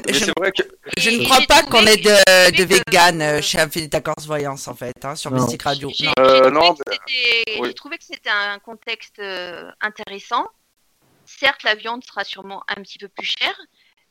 Mais 0.09 0.12
je- 0.12 0.25
c'est 0.25 0.33
vrai 0.37 0.51
que. 0.51 0.62
Je 0.99 1.11
ne 1.11 1.25
crois 1.25 1.38
pas 1.47 1.62
qu'on 1.62 1.87
ait 1.87 1.97
de, 1.99 2.51
de 2.51 2.64
que- 2.64 2.75
vegan 2.90 3.23
euh, 3.23 3.40
chez 3.40 3.61
Infinita 3.61 4.01
Corse 4.01 4.27
Voyance, 4.27 4.67
en 4.67 4.75
fait, 4.75 4.97
hein, 5.05 5.14
sur 5.14 5.31
Non. 5.31 5.43
Mystique 5.43 5.62
Radio. 5.62 5.90
J'ai 5.95 6.07
Non. 6.07 6.12
Euh, 6.19 6.35
j'ai 6.35 6.40
trouvé 6.40 6.51
non, 6.51 6.75
que 6.75 6.83
c'était- 6.90 7.61
oui. 7.61 7.69
j'ai 7.69 7.75
trouvé 7.75 7.99
que 7.99 8.05
c'était 8.05 8.31
un 8.31 8.59
contexte 8.59 9.19
euh, 9.21 9.71
intéressant. 9.81 10.45
Certes, 11.25 11.62
la 11.62 11.77
viande 11.77 12.05
sera 12.05 12.25
sûrement 12.25 12.64
un 12.67 12.83
petit 12.83 12.99
peu 12.99 13.07
plus 13.07 13.27
chère, 13.38 13.57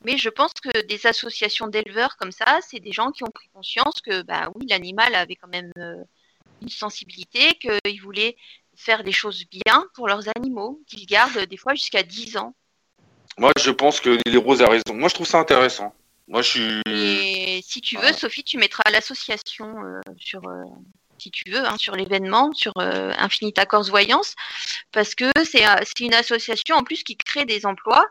mais 0.03 0.17
je 0.17 0.29
pense 0.29 0.53
que 0.53 0.85
des 0.85 1.07
associations 1.07 1.67
d'éleveurs 1.67 2.17
comme 2.17 2.31
ça, 2.31 2.59
c'est 2.67 2.79
des 2.79 2.91
gens 2.91 3.11
qui 3.11 3.23
ont 3.23 3.31
pris 3.33 3.47
conscience 3.53 4.01
que, 4.01 4.21
bah 4.23 4.49
oui, 4.55 4.65
l'animal 4.69 5.15
avait 5.15 5.35
quand 5.35 5.47
même 5.47 5.71
euh, 5.77 6.03
une 6.61 6.69
sensibilité, 6.69 7.55
qu'ils 7.55 8.01
voulaient 8.01 8.35
faire 8.75 9.03
des 9.03 9.11
choses 9.11 9.45
bien 9.49 9.85
pour 9.93 10.07
leurs 10.07 10.23
animaux, 10.35 10.81
qu'ils 10.87 11.05
gardent 11.05 11.45
des 11.45 11.57
fois 11.57 11.73
jusqu'à 11.73 12.03
10 12.03 12.37
ans. 12.37 12.55
Moi, 13.37 13.51
je 13.59 13.71
pense 13.71 13.99
que 13.99 14.17
Lily 14.25 14.37
Rose 14.37 14.61
a 14.61 14.69
raison. 14.69 14.93
Moi, 14.93 15.09
je 15.09 15.15
trouve 15.15 15.27
ça 15.27 15.39
intéressant. 15.39 15.93
Moi, 16.27 16.41
je 16.41 16.49
suis. 16.49 16.81
Et 16.85 17.61
si 17.63 17.81
tu 17.81 17.97
veux. 17.97 18.13
Sophie, 18.13 18.43
tu 18.43 18.57
mettras 18.57 18.89
l'association 18.91 19.83
euh, 19.83 19.99
sur, 20.17 20.47
euh, 20.47 20.63
si 21.17 21.31
tu 21.31 21.49
veux, 21.49 21.65
hein, 21.65 21.75
sur 21.77 21.95
l'événement, 21.95 22.53
sur 22.53 22.73
euh, 22.77 23.11
Infinita 23.17 23.65
Corse 23.65 23.89
Voyance, 23.89 24.35
parce 24.91 25.15
que 25.15 25.25
c'est 25.43 25.65
une 25.99 26.13
association 26.13 26.75
en 26.75 26.83
plus 26.83 27.03
qui 27.03 27.17
crée 27.17 27.45
des 27.45 27.65
emplois, 27.65 28.05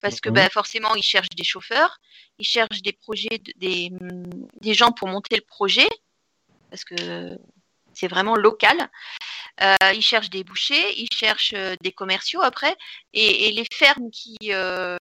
parce 0.00 0.20
que 0.20 0.28
bah, 0.30 0.48
forcément, 0.50 0.94
ils 0.94 1.02
cherchent 1.02 1.28
des 1.36 1.44
chauffeurs, 1.44 1.98
ils 2.38 2.46
cherchent 2.46 2.82
des 2.82 2.92
projets, 2.92 3.38
de- 3.38 3.52
des, 3.56 3.90
des 4.60 4.74
gens 4.74 4.92
pour 4.92 5.08
monter 5.08 5.36
le 5.36 5.42
projet, 5.42 5.88
parce 6.70 6.84
que 6.84 7.38
c'est 7.94 8.08
vraiment 8.08 8.36
local. 8.36 8.90
Euh, 9.60 9.74
ils 9.92 10.02
cherchent 10.02 10.30
des 10.30 10.44
bouchers, 10.44 11.00
ils 11.00 11.10
cherchent 11.12 11.54
euh, 11.54 11.74
des 11.80 11.90
commerciaux 11.90 12.42
après, 12.42 12.76
et, 13.12 13.48
et 13.48 13.52
les 13.52 13.66
fermes 13.72 14.10
qui, 14.12 14.36
euh, 14.52 14.96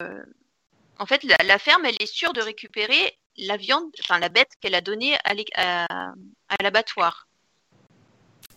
en 0.98 1.06
fait, 1.06 1.24
la, 1.24 1.38
la 1.46 1.60
ferme, 1.60 1.86
elle 1.86 2.02
est 2.02 2.12
sûre 2.12 2.34
de 2.34 2.42
récupérer 2.42 3.20
la 3.38 3.56
viande, 3.58 3.92
enfin 4.00 4.18
la 4.18 4.30
bête 4.30 4.54
qu'elle 4.60 4.74
a 4.74 4.82
donnée 4.82 5.16
à 5.26 5.88
l'abattoir. 6.64 7.28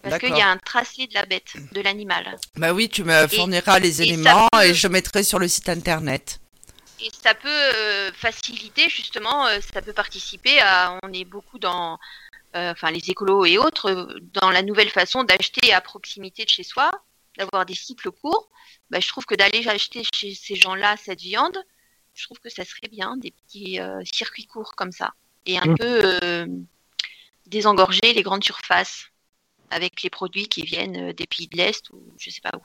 Parce 0.02 0.18
qu'il 0.18 0.36
y 0.36 0.40
a 0.40 0.48
un 0.48 0.56
tracé 0.56 1.06
de 1.06 1.14
la 1.14 1.26
bête, 1.26 1.52
de 1.72 1.80
l'animal. 1.82 2.38
Bah 2.56 2.72
oui, 2.72 2.88
tu 2.88 3.04
me 3.04 3.26
fourniras 3.26 3.78
les 3.78 4.00
et 4.02 4.06
éléments 4.08 4.48
peut- 4.52 4.64
et 4.64 4.74
je 4.74 4.88
mettrai 4.88 5.22
sur 5.22 5.38
le 5.38 5.46
site 5.48 5.68
internet. 5.68 6.40
Et 7.02 7.10
ça 7.22 7.34
peut 7.34 7.48
euh, 7.48 8.10
faciliter, 8.12 8.88
justement, 8.90 9.46
euh, 9.46 9.58
ça 9.72 9.80
peut 9.82 9.92
participer 9.92 10.60
à. 10.60 10.98
On 11.02 11.12
est 11.12 11.24
beaucoup 11.24 11.58
dans. 11.58 11.98
euh, 12.56 12.72
Enfin, 12.72 12.90
les 12.90 13.10
écolos 13.10 13.44
et 13.44 13.58
autres, 13.58 14.18
dans 14.40 14.50
la 14.50 14.62
nouvelle 14.62 14.90
façon 14.90 15.22
d'acheter 15.24 15.72
à 15.72 15.80
proximité 15.80 16.44
de 16.44 16.50
chez 16.50 16.62
soi, 16.62 16.90
d'avoir 17.38 17.64
des 17.66 17.74
cycles 17.74 18.10
courts. 18.10 18.50
Bah, 18.90 19.00
je 19.00 19.08
trouve 19.08 19.24
que 19.24 19.34
d'aller 19.34 19.66
acheter 19.68 20.02
chez 20.14 20.34
ces 20.34 20.56
gens-là 20.56 20.96
cette 20.96 21.20
viande, 21.20 21.56
je 22.14 22.24
trouve 22.24 22.38
que 22.40 22.48
ça 22.50 22.64
serait 22.64 22.88
bien, 22.90 23.16
des 23.18 23.30
petits 23.32 23.80
euh, 23.80 24.00
circuits 24.12 24.46
courts 24.46 24.74
comme 24.76 24.92
ça. 24.92 25.12
Et 25.46 25.58
un 25.58 25.66
Mmh. 25.66 25.76
peu 25.78 26.02
euh, 26.24 26.46
désengorger 27.46 28.12
les 28.12 28.22
grandes 28.22 28.44
surfaces 28.44 29.06
avec 29.70 30.02
les 30.02 30.10
produits 30.10 30.48
qui 30.48 30.62
viennent 30.62 31.10
euh, 31.10 31.12
des 31.12 31.26
pays 31.26 31.48
de 31.48 31.56
l'Est 31.56 31.90
ou 31.90 32.00
je 32.18 32.30
sais 32.30 32.40
pas 32.42 32.56
où. 32.56 32.62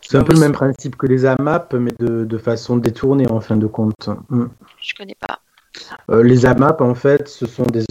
C'est 0.00 0.16
un 0.16 0.22
peu 0.22 0.34
le 0.34 0.40
même 0.40 0.52
principe 0.52 0.96
que 0.96 1.06
les 1.06 1.24
AMAP, 1.24 1.74
mais 1.74 1.92
de, 1.98 2.24
de 2.24 2.38
façon 2.38 2.76
détournée 2.76 3.28
en 3.28 3.40
fin 3.40 3.56
de 3.56 3.66
compte. 3.66 4.08
Mm. 4.28 4.46
Je 4.80 4.94
connais 4.94 5.16
pas. 5.16 5.40
Euh, 6.10 6.22
les 6.22 6.46
AMAP, 6.46 6.80
en 6.80 6.94
fait, 6.94 7.28
ce 7.28 7.46
sont 7.46 7.64
des, 7.64 7.84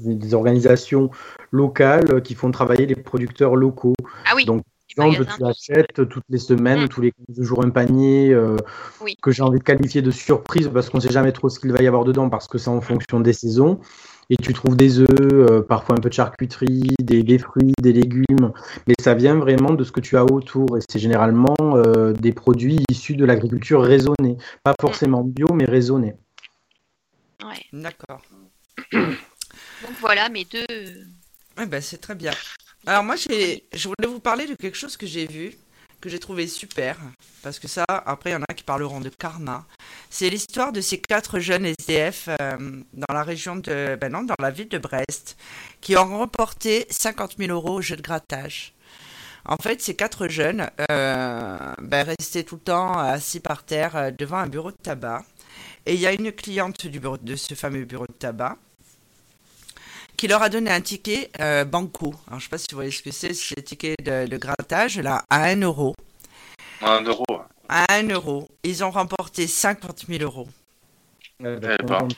des 0.00 0.34
organisations 0.34 1.10
locales 1.50 2.22
qui 2.22 2.34
font 2.34 2.50
travailler 2.50 2.86
les 2.86 2.94
producteurs 2.94 3.56
locaux. 3.56 3.94
Ah 4.26 4.34
oui, 4.36 4.44
Donc, 4.44 4.62
exemple, 4.90 5.08
magasins, 5.08 5.24
tu 5.24 5.38
tout 5.38 5.44
ça. 5.44 5.50
achètes 5.74 6.08
toutes 6.08 6.24
les 6.28 6.38
semaines, 6.38 6.84
Mm. 6.84 6.88
tous 6.88 7.00
les 7.00 7.12
15 7.12 7.42
jours 7.44 7.64
un 7.64 7.70
panier 7.70 8.32
euh, 8.32 8.56
Oui. 9.00 9.16
que 9.22 9.30
j'ai 9.30 9.42
envie 9.42 9.58
de 9.58 9.64
qualifier 9.64 10.02
de 10.02 10.10
surprise 10.10 10.70
parce 10.72 10.88
qu'on 10.90 10.98
ne 10.98 11.02
sait 11.02 11.12
jamais 11.12 11.32
trop 11.32 11.48
ce 11.48 11.58
qu'il 11.60 11.72
va 11.72 11.82
y 11.82 11.86
avoir 11.86 12.04
dedans 12.04 12.28
parce 12.30 12.46
que 12.48 12.58
c'est 12.58 12.70
en 12.70 12.80
fonction 12.80 13.20
des 13.20 13.32
saisons. 13.32 13.80
Et 14.28 14.36
tu 14.36 14.52
trouves 14.52 14.76
des 14.76 14.98
œufs, 14.98 15.06
euh, 15.22 15.62
parfois 15.62 15.94
un 15.96 16.00
peu 16.00 16.08
de 16.08 16.14
charcuterie, 16.14 16.82
des, 17.00 17.22
des 17.22 17.38
fruits, 17.38 17.72
des 17.80 17.92
légumes, 17.92 18.52
mais 18.88 18.94
ça 19.00 19.14
vient 19.14 19.36
vraiment 19.36 19.72
de 19.72 19.84
ce 19.84 19.92
que 19.92 20.00
tu 20.00 20.16
as 20.16 20.24
autour. 20.24 20.76
Et 20.76 20.80
c'est 20.90 20.98
généralement 20.98 21.54
euh, 21.60 22.12
des 22.12 22.32
produits 22.32 22.80
issus 22.90 23.14
de 23.14 23.24
l'agriculture 23.24 23.80
raisonnée. 23.82 24.36
Pas 24.64 24.74
forcément 24.80 25.22
bio, 25.22 25.46
mais 25.54 25.64
raisonnée. 25.64 26.16
Ouais. 27.44 27.62
D'accord. 27.72 28.20
Donc 28.92 29.92
voilà 30.00 30.28
mes 30.28 30.44
deux. 30.44 30.66
Ouais, 31.56 31.66
bah, 31.66 31.80
c'est 31.80 31.98
très 31.98 32.16
bien. 32.16 32.32
Alors 32.88 33.02
moi, 33.02 33.16
je 33.16 33.88
voulais 33.88 34.06
vous 34.06 34.20
parler 34.20 34.46
de 34.46 34.54
quelque 34.54 34.76
chose 34.76 34.96
que 34.96 35.08
j'ai 35.08 35.26
vu, 35.26 35.56
que 36.00 36.08
j'ai 36.08 36.20
trouvé 36.20 36.46
super, 36.46 36.96
parce 37.42 37.58
que 37.58 37.66
ça, 37.66 37.84
après, 37.88 38.30
il 38.30 38.34
y 38.34 38.36
en 38.36 38.42
a 38.48 38.54
qui 38.54 38.62
parleront 38.62 39.00
de 39.00 39.08
karma. 39.08 39.66
C'est 40.08 40.30
l'histoire 40.30 40.70
de 40.70 40.80
ces 40.80 41.00
quatre 41.00 41.40
jeunes 41.40 41.66
SDF 41.66 42.28
euh, 42.28 42.56
dans 42.92 43.12
la 43.12 43.24
région 43.24 43.56
de, 43.56 43.98
ben 44.00 44.12
non, 44.12 44.22
dans 44.22 44.36
la 44.38 44.52
ville 44.52 44.68
de 44.68 44.78
Brest, 44.78 45.36
qui 45.80 45.96
ont 45.96 46.16
remporté 46.16 46.86
50 46.88 47.38
000 47.38 47.50
euros 47.50 47.78
au 47.78 47.82
jeu 47.82 47.96
de 47.96 48.02
grattage. 48.02 48.72
En 49.44 49.56
fait, 49.56 49.82
ces 49.82 49.96
quatre 49.96 50.28
jeunes 50.28 50.70
euh, 50.88 51.74
ben, 51.82 52.06
restaient 52.06 52.44
tout 52.44 52.54
le 52.54 52.60
temps 52.60 52.96
assis 52.96 53.40
par 53.40 53.64
terre 53.64 53.96
euh, 53.96 54.10
devant 54.12 54.38
un 54.38 54.46
bureau 54.46 54.70
de 54.70 54.76
tabac. 54.80 55.24
Et 55.86 55.94
il 55.94 56.00
y 56.00 56.06
a 56.06 56.12
une 56.12 56.30
cliente 56.30 56.86
du 56.86 57.00
bureau, 57.00 57.18
de 57.18 57.34
ce 57.34 57.54
fameux 57.54 57.84
bureau 57.84 58.06
de 58.06 58.12
tabac 58.12 58.58
qui 60.16 60.28
leur 60.28 60.42
a 60.42 60.48
donné 60.48 60.70
un 60.70 60.80
ticket 60.80 61.30
euh, 61.40 61.64
banco. 61.64 62.14
Alors, 62.26 62.30
je 62.30 62.34
ne 62.34 62.40
sais 62.40 62.48
pas 62.48 62.58
si 62.58 62.66
vous 62.70 62.76
voyez 62.76 62.90
ce 62.90 63.02
que 63.02 63.10
c'est, 63.10 63.34
c'est 63.34 63.56
le 63.56 63.62
ticket 63.62 63.94
de, 64.02 64.26
de 64.26 64.36
grattage, 64.36 64.98
là, 64.98 65.24
à 65.30 65.44
1 65.44 65.60
euro. 65.60 65.94
Un 66.82 67.02
euro. 67.02 67.24
À 67.68 67.94
1 67.94 68.08
euro. 68.10 68.48
Ils 68.62 68.84
ont 68.84 68.90
remporté 68.90 69.46
50 69.46 70.06
000 70.08 70.22
euros. 70.22 70.48
Eh 71.40 71.56
ben. 71.60 72.08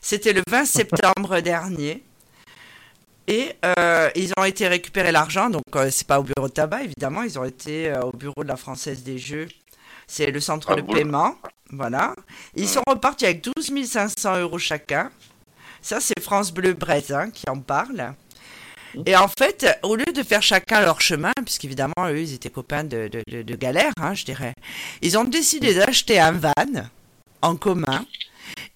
C'était 0.00 0.32
le 0.32 0.42
20 0.48 0.64
septembre 0.64 1.40
dernier. 1.42 2.02
Et 3.26 3.52
euh, 3.64 4.10
ils 4.14 4.32
ont 4.38 4.44
été 4.44 4.68
récupérer 4.68 5.12
l'argent. 5.12 5.48
Donc, 5.48 5.62
euh, 5.76 5.88
c'est 5.90 6.06
pas 6.06 6.20
au 6.20 6.24
bureau 6.24 6.48
de 6.48 6.52
tabac, 6.52 6.82
évidemment. 6.82 7.22
Ils 7.22 7.38
ont 7.38 7.44
été 7.44 7.90
euh, 7.90 8.02
au 8.02 8.12
bureau 8.12 8.42
de 8.42 8.48
la 8.48 8.56
Française 8.56 9.02
des 9.02 9.16
Jeux 9.18 9.48
C'est 10.06 10.30
le 10.30 10.40
centre 10.40 10.72
Ah, 10.72 10.76
de 10.76 10.82
paiement. 10.82 11.36
Voilà. 11.70 12.14
Ils 12.54 12.68
sont 12.68 12.82
repartis 12.86 13.24
avec 13.24 13.42
12 13.42 13.86
500 13.86 14.40
euros 14.40 14.58
chacun. 14.58 15.10
Ça, 15.84 16.00
c'est 16.00 16.18
France 16.18 16.50
Bleu 16.50 16.72
Brest 16.72 17.10
hein, 17.10 17.28
qui 17.30 17.44
en 17.50 17.60
parle. 17.60 18.14
Et 19.04 19.14
en 19.14 19.28
fait, 19.28 19.78
au 19.82 19.96
lieu 19.96 20.06
de 20.06 20.22
faire 20.22 20.42
chacun 20.42 20.80
leur 20.80 21.02
chemin, 21.02 21.32
puisqu'évidemment, 21.44 22.08
eux, 22.08 22.22
ils 22.22 22.32
étaient 22.32 22.48
copains 22.48 22.84
de, 22.84 23.10
de, 23.26 23.54
galère, 23.54 23.92
hein, 24.00 24.14
je 24.14 24.24
dirais, 24.24 24.54
ils 25.02 25.18
ont 25.18 25.24
décidé 25.24 25.74
d'acheter 25.74 26.18
un 26.18 26.32
van 26.32 26.54
en 27.42 27.56
commun 27.56 28.06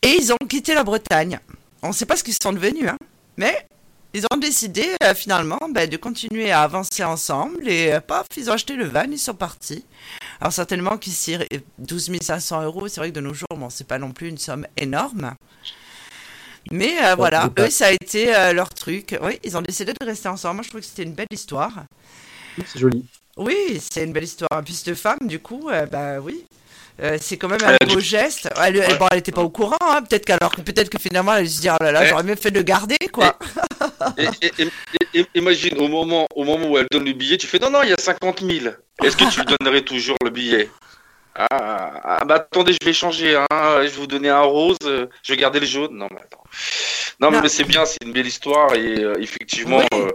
et 0.02 0.08
ils 0.20 0.34
ont 0.34 0.46
quitté 0.46 0.74
la 0.74 0.84
Bretagne. 0.84 1.40
On 1.80 1.88
ne 1.88 1.92
sait 1.94 2.04
pas 2.04 2.16
ce 2.16 2.22
qu'ils 2.22 2.36
sont 2.42 2.52
devenus, 2.52 2.90
hein, 2.90 2.98
mais 3.38 3.66
ils 4.12 4.26
ont 4.30 4.36
décidé 4.36 4.84
euh, 5.02 5.14
finalement 5.14 5.60
ben, 5.70 5.88
de 5.88 5.96
continuer 5.96 6.50
à 6.50 6.60
avancer 6.60 7.04
ensemble 7.04 7.66
et 7.66 7.94
euh, 7.94 8.00
paf, 8.00 8.26
ils 8.36 8.50
ont 8.50 8.52
acheté 8.52 8.74
le 8.74 8.84
van, 8.84 9.04
ils 9.10 9.18
sont 9.18 9.32
partis. 9.32 9.86
Alors 10.42 10.52
certainement 10.52 10.98
qu'ici, 10.98 11.36
euh, 11.36 11.58
12 11.78 12.18
500 12.20 12.64
euros, 12.64 12.86
c'est 12.88 13.00
vrai 13.00 13.08
que 13.08 13.14
de 13.14 13.22
nos 13.22 13.32
jours, 13.32 13.56
bon, 13.56 13.70
c'est 13.70 13.86
pas 13.86 13.98
non 13.98 14.10
plus 14.10 14.28
une 14.28 14.36
somme 14.36 14.66
énorme. 14.76 15.34
Mais 16.72 16.92
euh, 17.04 17.14
voilà, 17.14 17.50
eux, 17.58 17.70
ça 17.70 17.86
a 17.86 17.92
été 17.92 18.34
euh, 18.34 18.52
leur 18.52 18.72
truc. 18.74 19.16
Oui, 19.22 19.38
ils 19.44 19.56
ont 19.56 19.62
décidé 19.62 19.92
de 19.98 20.04
rester 20.06 20.28
ensemble. 20.28 20.56
Moi, 20.56 20.62
je 20.64 20.68
trouve 20.70 20.80
que 20.80 20.86
c'était 20.86 21.02
une 21.04 21.14
belle 21.14 21.26
histoire. 21.30 21.72
C'est 22.66 22.78
joli. 22.80 23.04
Oui, 23.36 23.80
c'est 23.80 24.04
une 24.04 24.12
belle 24.12 24.24
histoire. 24.24 24.48
Puis 24.64 24.74
cette 24.74 24.94
femme, 24.96 25.18
du 25.22 25.38
coup, 25.38 25.68
euh, 25.70 25.86
bah 25.86 26.18
oui. 26.20 26.44
Euh, 27.00 27.16
c'est 27.20 27.36
quand 27.36 27.46
même 27.46 27.62
un 27.62 27.76
beau 27.86 28.00
geste. 28.00 28.48
Elle, 28.60 28.76
elle, 28.78 28.98
bon, 28.98 29.06
elle 29.12 29.18
était 29.18 29.30
pas 29.30 29.42
au 29.44 29.50
courant, 29.50 29.76
hein. 29.80 30.02
peut-être 30.02 30.24
qu'alors 30.24 30.50
que 30.50 30.62
peut-être 30.62 30.90
que 30.90 30.98
finalement 30.98 31.32
elle 31.36 31.48
se 31.48 31.60
dit 31.60 31.68
oh 31.70 31.76
là 31.80 31.92
là, 31.92 32.00
Ouais. 32.00 32.08
j'aurais 32.08 32.24
mieux 32.24 32.34
fait 32.34 32.50
de 32.50 32.56
le 32.58 32.64
garder 32.64 32.96
quoi. 33.12 33.38
Et, 34.16 34.26
et- 34.42 34.52
et- 34.58 35.20
et- 35.20 35.26
imagine, 35.36 35.78
au 35.78 35.86
moment, 35.86 36.26
au 36.34 36.42
moment 36.42 36.66
où 36.68 36.76
elle 36.76 36.88
donne 36.90 37.04
le 37.04 37.12
billet, 37.12 37.36
tu 37.36 37.46
fais 37.46 37.60
non, 37.60 37.70
non, 37.70 37.84
il 37.84 37.90
y 37.90 37.92
a 37.92 37.96
50 38.00 38.40
000. 38.40 38.74
Est-ce 39.04 39.16
que 39.16 39.30
tu 39.30 39.40
donnerais 39.44 39.82
toujours 39.82 40.16
le 40.24 40.30
billet? 40.30 40.68
Ah, 41.38 42.00
ah, 42.02 42.24
bah 42.24 42.34
attendez, 42.36 42.72
je 42.72 42.84
vais 42.84 42.92
changer. 42.92 43.36
Hein. 43.36 43.46
Je 43.50 43.82
vais 43.82 43.88
vous 43.88 44.06
donner 44.06 44.28
un 44.28 44.42
rose, 44.42 44.76
euh, 44.84 45.06
je 45.22 45.32
vais 45.32 45.38
garder 45.38 45.60
le 45.60 45.66
jaune. 45.66 45.96
Non, 45.96 46.08
mais 46.10 46.20
attends. 46.20 46.42
Non, 47.20 47.30
Non. 47.30 47.40
mais 47.40 47.48
c'est 47.48 47.64
bien, 47.64 47.84
c'est 47.84 47.98
une 48.04 48.12
belle 48.12 48.26
histoire 48.26 48.74
et 48.74 49.02
euh, 49.02 49.20
effectivement, 49.20 49.78
Oui, 49.78 49.86
euh, 49.92 50.10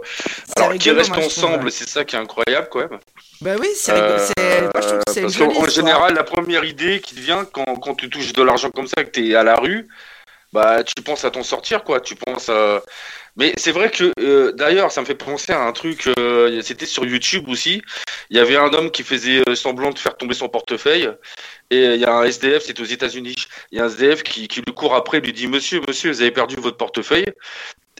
alors 0.56 0.72
qu'ils 0.74 0.92
restent 0.92 1.16
ensemble, 1.16 1.70
c'est 1.70 1.88
ça 1.88 2.04
qui 2.04 2.16
est 2.16 2.18
incroyable 2.18 2.68
quand 2.70 2.80
même. 2.80 2.98
Bah 3.42 3.56
oui, 3.60 3.68
c'est. 3.74 3.92
Euh, 3.94 4.70
parce 4.72 5.36
qu'en 5.36 5.68
général, 5.68 6.14
la 6.14 6.24
première 6.24 6.64
idée 6.64 7.00
qui 7.00 7.14
te 7.14 7.20
vient 7.20 7.44
quand, 7.44 7.76
quand 7.76 7.94
tu 7.94 8.08
touches 8.08 8.32
de 8.32 8.42
l'argent 8.42 8.70
comme 8.70 8.86
ça, 8.86 9.04
que 9.04 9.10
tu 9.10 9.30
es 9.30 9.34
à 9.34 9.42
la 9.42 9.56
rue, 9.56 9.88
bah 10.52 10.82
tu 10.82 10.94
penses 11.02 11.24
à 11.24 11.30
t'en 11.30 11.42
sortir, 11.42 11.84
quoi. 11.84 12.00
Tu 12.00 12.14
penses 12.16 12.48
à... 12.48 12.82
Mais 13.36 13.52
c'est 13.56 13.72
vrai 13.72 13.90
que, 13.90 14.12
euh, 14.20 14.52
d'ailleurs, 14.52 14.92
ça 14.92 15.00
me 15.00 15.06
fait 15.06 15.14
penser 15.14 15.52
à 15.52 15.64
un 15.64 15.72
truc, 15.72 16.08
euh, 16.18 16.62
c'était 16.62 16.86
sur 16.86 17.04
YouTube 17.04 17.48
aussi. 17.48 17.82
Il 18.30 18.36
y 18.36 18.40
avait 18.40 18.56
un 18.56 18.72
homme 18.72 18.90
qui 18.90 19.02
faisait 19.02 19.42
euh, 19.48 19.54
semblant 19.54 19.90
de 19.90 19.98
faire 19.98 20.16
tomber 20.16 20.34
son 20.34 20.48
portefeuille. 20.48 21.10
Et 21.70 21.86
euh, 21.86 21.94
il 21.96 22.00
y 22.00 22.04
a 22.04 22.14
un 22.14 22.24
SDF, 22.24 22.64
c'était 22.64 22.82
aux 22.82 22.84
États-Unis. 22.84 23.34
Il 23.72 23.78
y 23.78 23.80
a 23.80 23.84
un 23.84 23.88
SDF 23.88 24.22
qui, 24.22 24.48
qui 24.48 24.60
lui 24.60 24.72
court 24.74 24.94
après, 24.94 25.20
lui 25.20 25.32
dit 25.32 25.48
Monsieur, 25.48 25.80
monsieur, 25.86 26.12
vous 26.12 26.22
avez 26.22 26.30
perdu 26.30 26.56
votre 26.56 26.76
portefeuille. 26.76 27.26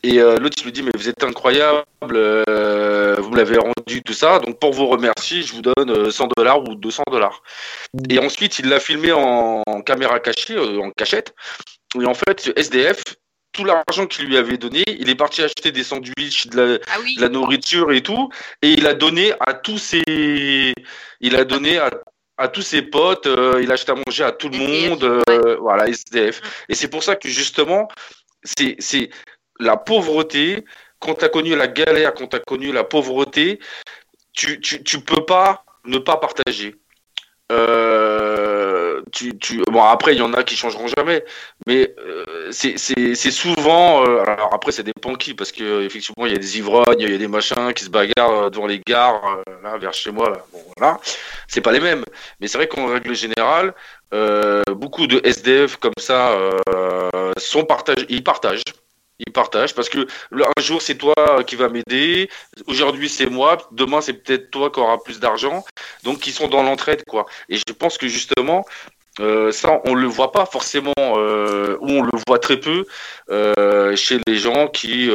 Et 0.05 0.20
euh, 0.20 0.37
l'autre, 0.38 0.59
il 0.61 0.64
lui 0.64 0.73
dit 0.73 0.83
Mais 0.83 0.90
vous 0.94 1.09
êtes 1.09 1.25
incroyable, 1.25 1.85
euh, 2.12 3.16
vous 3.18 3.31
me 3.31 3.37
l'avez 3.38 3.57
rendu, 3.57 4.03
tout 4.05 4.12
ça. 4.12 4.38
Donc 4.38 4.61
pour 4.61 4.73
vous 4.75 4.87
remercier, 4.87 5.42
je 5.42 5.55
vous 5.55 5.62
donne 5.62 5.90
euh, 5.90 6.11
100 6.11 6.29
dollars 6.37 6.62
ou 6.62 6.75
200 6.75 7.05
dollars. 7.11 7.42
Et 8.11 8.18
ensuite, 8.18 8.59
il 8.59 8.68
l'a 8.68 8.81
filmé 8.81 9.12
en, 9.12 9.62
en 9.66 9.81
caméra 9.81 10.20
cachée, 10.20 10.57
euh, 10.57 10.81
en 10.81 10.90
cachette. 10.90 11.35
Et 11.99 12.05
en 12.05 12.12
fait, 12.12 12.53
SDF, 12.57 13.03
tout 13.55 13.64
l'argent 13.64 14.07
qu'il 14.07 14.27
lui 14.27 14.37
avait 14.37 14.59
donné, 14.59 14.83
il 14.87 15.09
est 15.09 15.14
parti 15.14 15.43
acheter 15.43 15.73
des 15.73 15.85
sandwichs, 15.85 16.49
de 16.49 16.57
la, 16.61 16.79
Ah 16.93 16.99
oui. 17.03 17.17
de 17.17 17.23
la 17.23 17.29
nourriture 17.31 17.93
et 17.93 18.03
tout, 18.03 18.29
et 18.61 18.73
il 18.73 18.87
a 18.87 18.95
donné 18.95 19.33
à 19.40 19.55
tous 19.55 19.79
ses, 19.79 20.75
il 21.21 21.37
a 21.37 21.45
donné 21.45 21.79
à, 21.79 21.88
à 22.37 22.49
tous 22.49 22.62
ses 22.62 22.83
potes, 22.83 23.27
euh, 23.27 23.61
il 23.62 23.71
a 23.71 23.75
acheté 23.75 23.93
à 23.93 23.95
manger 23.95 24.25
à 24.25 24.33
tout 24.33 24.49
le 24.49 24.57
SDF, 24.57 24.90
monde, 24.90 25.05
euh, 25.31 25.57
voilà 25.61 25.88
SDF. 25.88 26.43
Et 26.69 26.75
c'est 26.75 26.88
pour 26.88 27.03
ça 27.03 27.14
que 27.17 27.29
justement, 27.29 27.88
c'est 28.43 28.75
c'est 28.81 29.09
la 29.61 29.77
pauvreté. 29.77 30.64
Quand 30.99 31.14
tu 31.14 31.25
as 31.25 31.29
connu 31.29 31.55
la 31.55 31.69
galère, 31.69 32.12
quand 32.14 32.27
tu 32.27 32.37
as 32.37 32.40
connu 32.40 32.73
la 32.73 32.83
pauvreté, 32.83 33.61
tu, 34.33 34.61
tu, 34.61 34.83
tu 34.83 35.01
peux 35.01 35.25
pas 35.25 35.64
ne 35.85 35.99
pas 35.99 36.17
partager. 36.17 36.75
Euh, 37.53 38.04
bon 39.70 39.83
après 39.83 40.14
il 40.14 40.18
y 40.18 40.22
en 40.22 40.33
a 40.33 40.42
qui 40.42 40.57
changeront 40.57 40.87
jamais, 40.96 41.24
mais 41.66 41.94
euh, 41.98 42.50
c'est 42.50 43.30
souvent. 43.30 44.04
euh, 44.07 44.22
alors 44.22 44.52
après 44.52 44.72
ça 44.72 44.83
dépend 44.83 45.14
qui, 45.14 45.35
parce 45.35 45.52
que 45.52 45.83
effectivement 45.83 46.26
il 46.26 46.33
y 46.33 46.37
a 46.37 46.38
des 46.38 46.59
ivrognes, 46.59 47.00
il 47.00 47.11
y 47.11 47.14
a 47.14 47.18
des 47.18 47.28
machins 47.28 47.72
qui 47.74 47.85
se 47.85 47.90
bagarrent 47.90 48.44
euh, 48.44 48.50
devant 48.50 48.66
les 48.66 48.80
gares, 48.87 49.42
là 49.62 49.76
vers 49.78 49.92
chez 49.92 50.11
moi. 50.11 50.33
Bon 50.52 50.61
voilà, 50.76 50.98
c'est 51.48 51.61
pas 51.61 51.72
les 51.72 51.80
mêmes. 51.80 52.04
Mais 52.40 52.48
c'est 52.48 52.59
vrai 52.59 52.68
qu'en 52.68 52.87
règle 52.87 53.14
générale, 53.14 53.74
beaucoup 54.70 55.07
de 55.07 55.20
SDF 55.24 55.76
comme 55.76 55.92
ça 55.98 56.37
sont 57.37 57.66
ils 58.09 58.22
partagent. 58.22 58.62
Ils 59.20 59.33
partagent 59.33 59.74
parce 59.74 59.88
que 59.88 60.07
un 60.33 60.61
jour 60.61 60.83
c'est 60.83 60.96
toi 60.96 61.14
qui 61.46 61.55
va 61.55 61.68
m'aider, 61.68 62.29
aujourd'hui 62.66 63.09
c'est 63.09 63.31
moi, 63.31 63.59
demain 63.70 64.00
c'est 64.00 64.14
peut-être 64.14 64.50
toi 64.50 64.70
qui 64.70 64.81
auras 64.81 64.98
plus 64.98 65.20
d'argent, 65.20 65.64
donc 66.03 66.27
ils 66.27 66.33
sont 66.33 66.48
dans 66.48 66.64
l'entraide 66.64 67.05
quoi. 67.07 67.27
Et 67.48 67.57
je 67.57 67.72
pense 67.72 67.96
que 67.96 68.09
justement 68.09 68.64
euh, 69.20 69.53
ça 69.53 69.81
on 69.85 69.94
le 69.94 70.09
voit 70.09 70.33
pas 70.33 70.44
forcément 70.44 70.92
euh, 70.98 71.77
ou 71.81 71.88
on 71.88 72.03
le 72.03 72.11
voit 72.27 72.40
très 72.40 72.59
peu 72.59 72.85
euh, 73.31 73.94
chez 73.94 74.18
les 74.27 74.37
gens 74.37 74.66
qui 74.66 75.09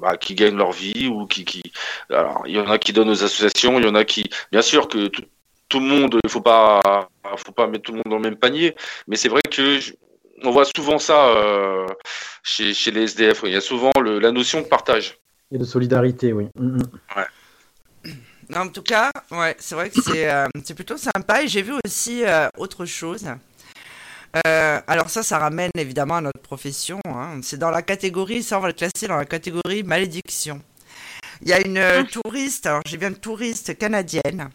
bah, 0.00 0.16
qui 0.16 0.34
gagnent 0.34 0.56
leur 0.56 0.72
vie 0.72 1.06
ou 1.06 1.26
qui 1.26 1.44
qui 1.44 1.62
alors 2.10 2.42
il 2.46 2.56
y 2.56 2.60
en 2.60 2.68
a 2.68 2.78
qui 2.78 2.92
donnent 2.92 3.10
aux 3.10 3.22
associations, 3.22 3.78
il 3.78 3.84
y 3.84 3.88
en 3.88 3.94
a 3.94 4.04
qui 4.04 4.24
bien 4.50 4.62
sûr 4.62 4.88
que 4.88 5.06
tout, 5.06 5.78
le 5.78 5.86
monde 5.86 6.18
il 6.24 6.30
faut 6.30 6.40
pas 6.40 7.08
faut 7.36 7.52
pas 7.52 7.68
mettre 7.68 7.84
tout 7.84 7.92
le 7.92 7.98
monde 7.98 8.10
dans 8.10 8.16
le 8.16 8.22
même 8.22 8.36
panier, 8.36 8.74
mais 9.06 9.16
c'est 9.16 9.28
vrai 9.28 9.42
que 9.48 9.78
on 10.44 10.50
voit 10.50 10.64
souvent 10.76 10.98
ça 10.98 11.28
euh, 11.28 11.86
chez, 12.42 12.74
chez 12.74 12.90
les 12.90 13.02
SDF. 13.04 13.42
Il 13.44 13.52
y 13.52 13.56
a 13.56 13.60
souvent 13.60 13.90
le- 14.00 14.18
la 14.18 14.32
notion 14.32 14.60
de 14.60 14.66
partage. 14.66 15.18
Et 15.50 15.58
de 15.58 15.64
solidarité, 15.64 16.32
oui. 16.32 16.48
Mm, 16.58 16.76
mm. 16.78 16.82
Non, 18.50 18.60
en 18.62 18.68
tout 18.68 18.82
cas, 18.82 19.10
ouais, 19.30 19.56
c'est 19.58 19.74
vrai 19.74 19.88
que 19.90 20.00
c'est 20.02 20.28
euh, 20.30 20.46
c'est 20.64 20.74
plutôt 20.74 20.96
sympa. 20.98 21.42
Et 21.42 21.48
j'ai 21.48 21.62
vu 21.62 21.72
aussi 21.86 22.22
euh, 22.24 22.48
autre 22.58 22.84
chose. 22.84 23.24
Euh, 24.46 24.80
alors 24.86 25.10
ça, 25.10 25.22
ça 25.22 25.38
ramène 25.38 25.70
évidemment 25.76 26.16
à 26.16 26.20
notre 26.20 26.40
profession. 26.40 26.98
hein. 27.06 27.40
C'est 27.42 27.58
dans 27.58 27.70
la 27.70 27.82
catégorie, 27.82 28.42
ça 28.42 28.58
on 28.58 28.60
va 28.60 28.68
le 28.68 28.72
classer 28.74 29.06
dans 29.08 29.16
la 29.16 29.24
catégorie 29.26 29.82
malédiction. 29.82 30.60
Il 31.42 31.48
y 31.48 31.52
a 31.52 31.66
une 31.66 31.78
euh, 31.78 32.02
touriste, 32.04 32.66
alors 32.66 32.82
j'ai 32.86 32.96
bien 32.96 33.08
une 33.08 33.16
touriste 33.16 33.76
canadienne, 33.76 34.48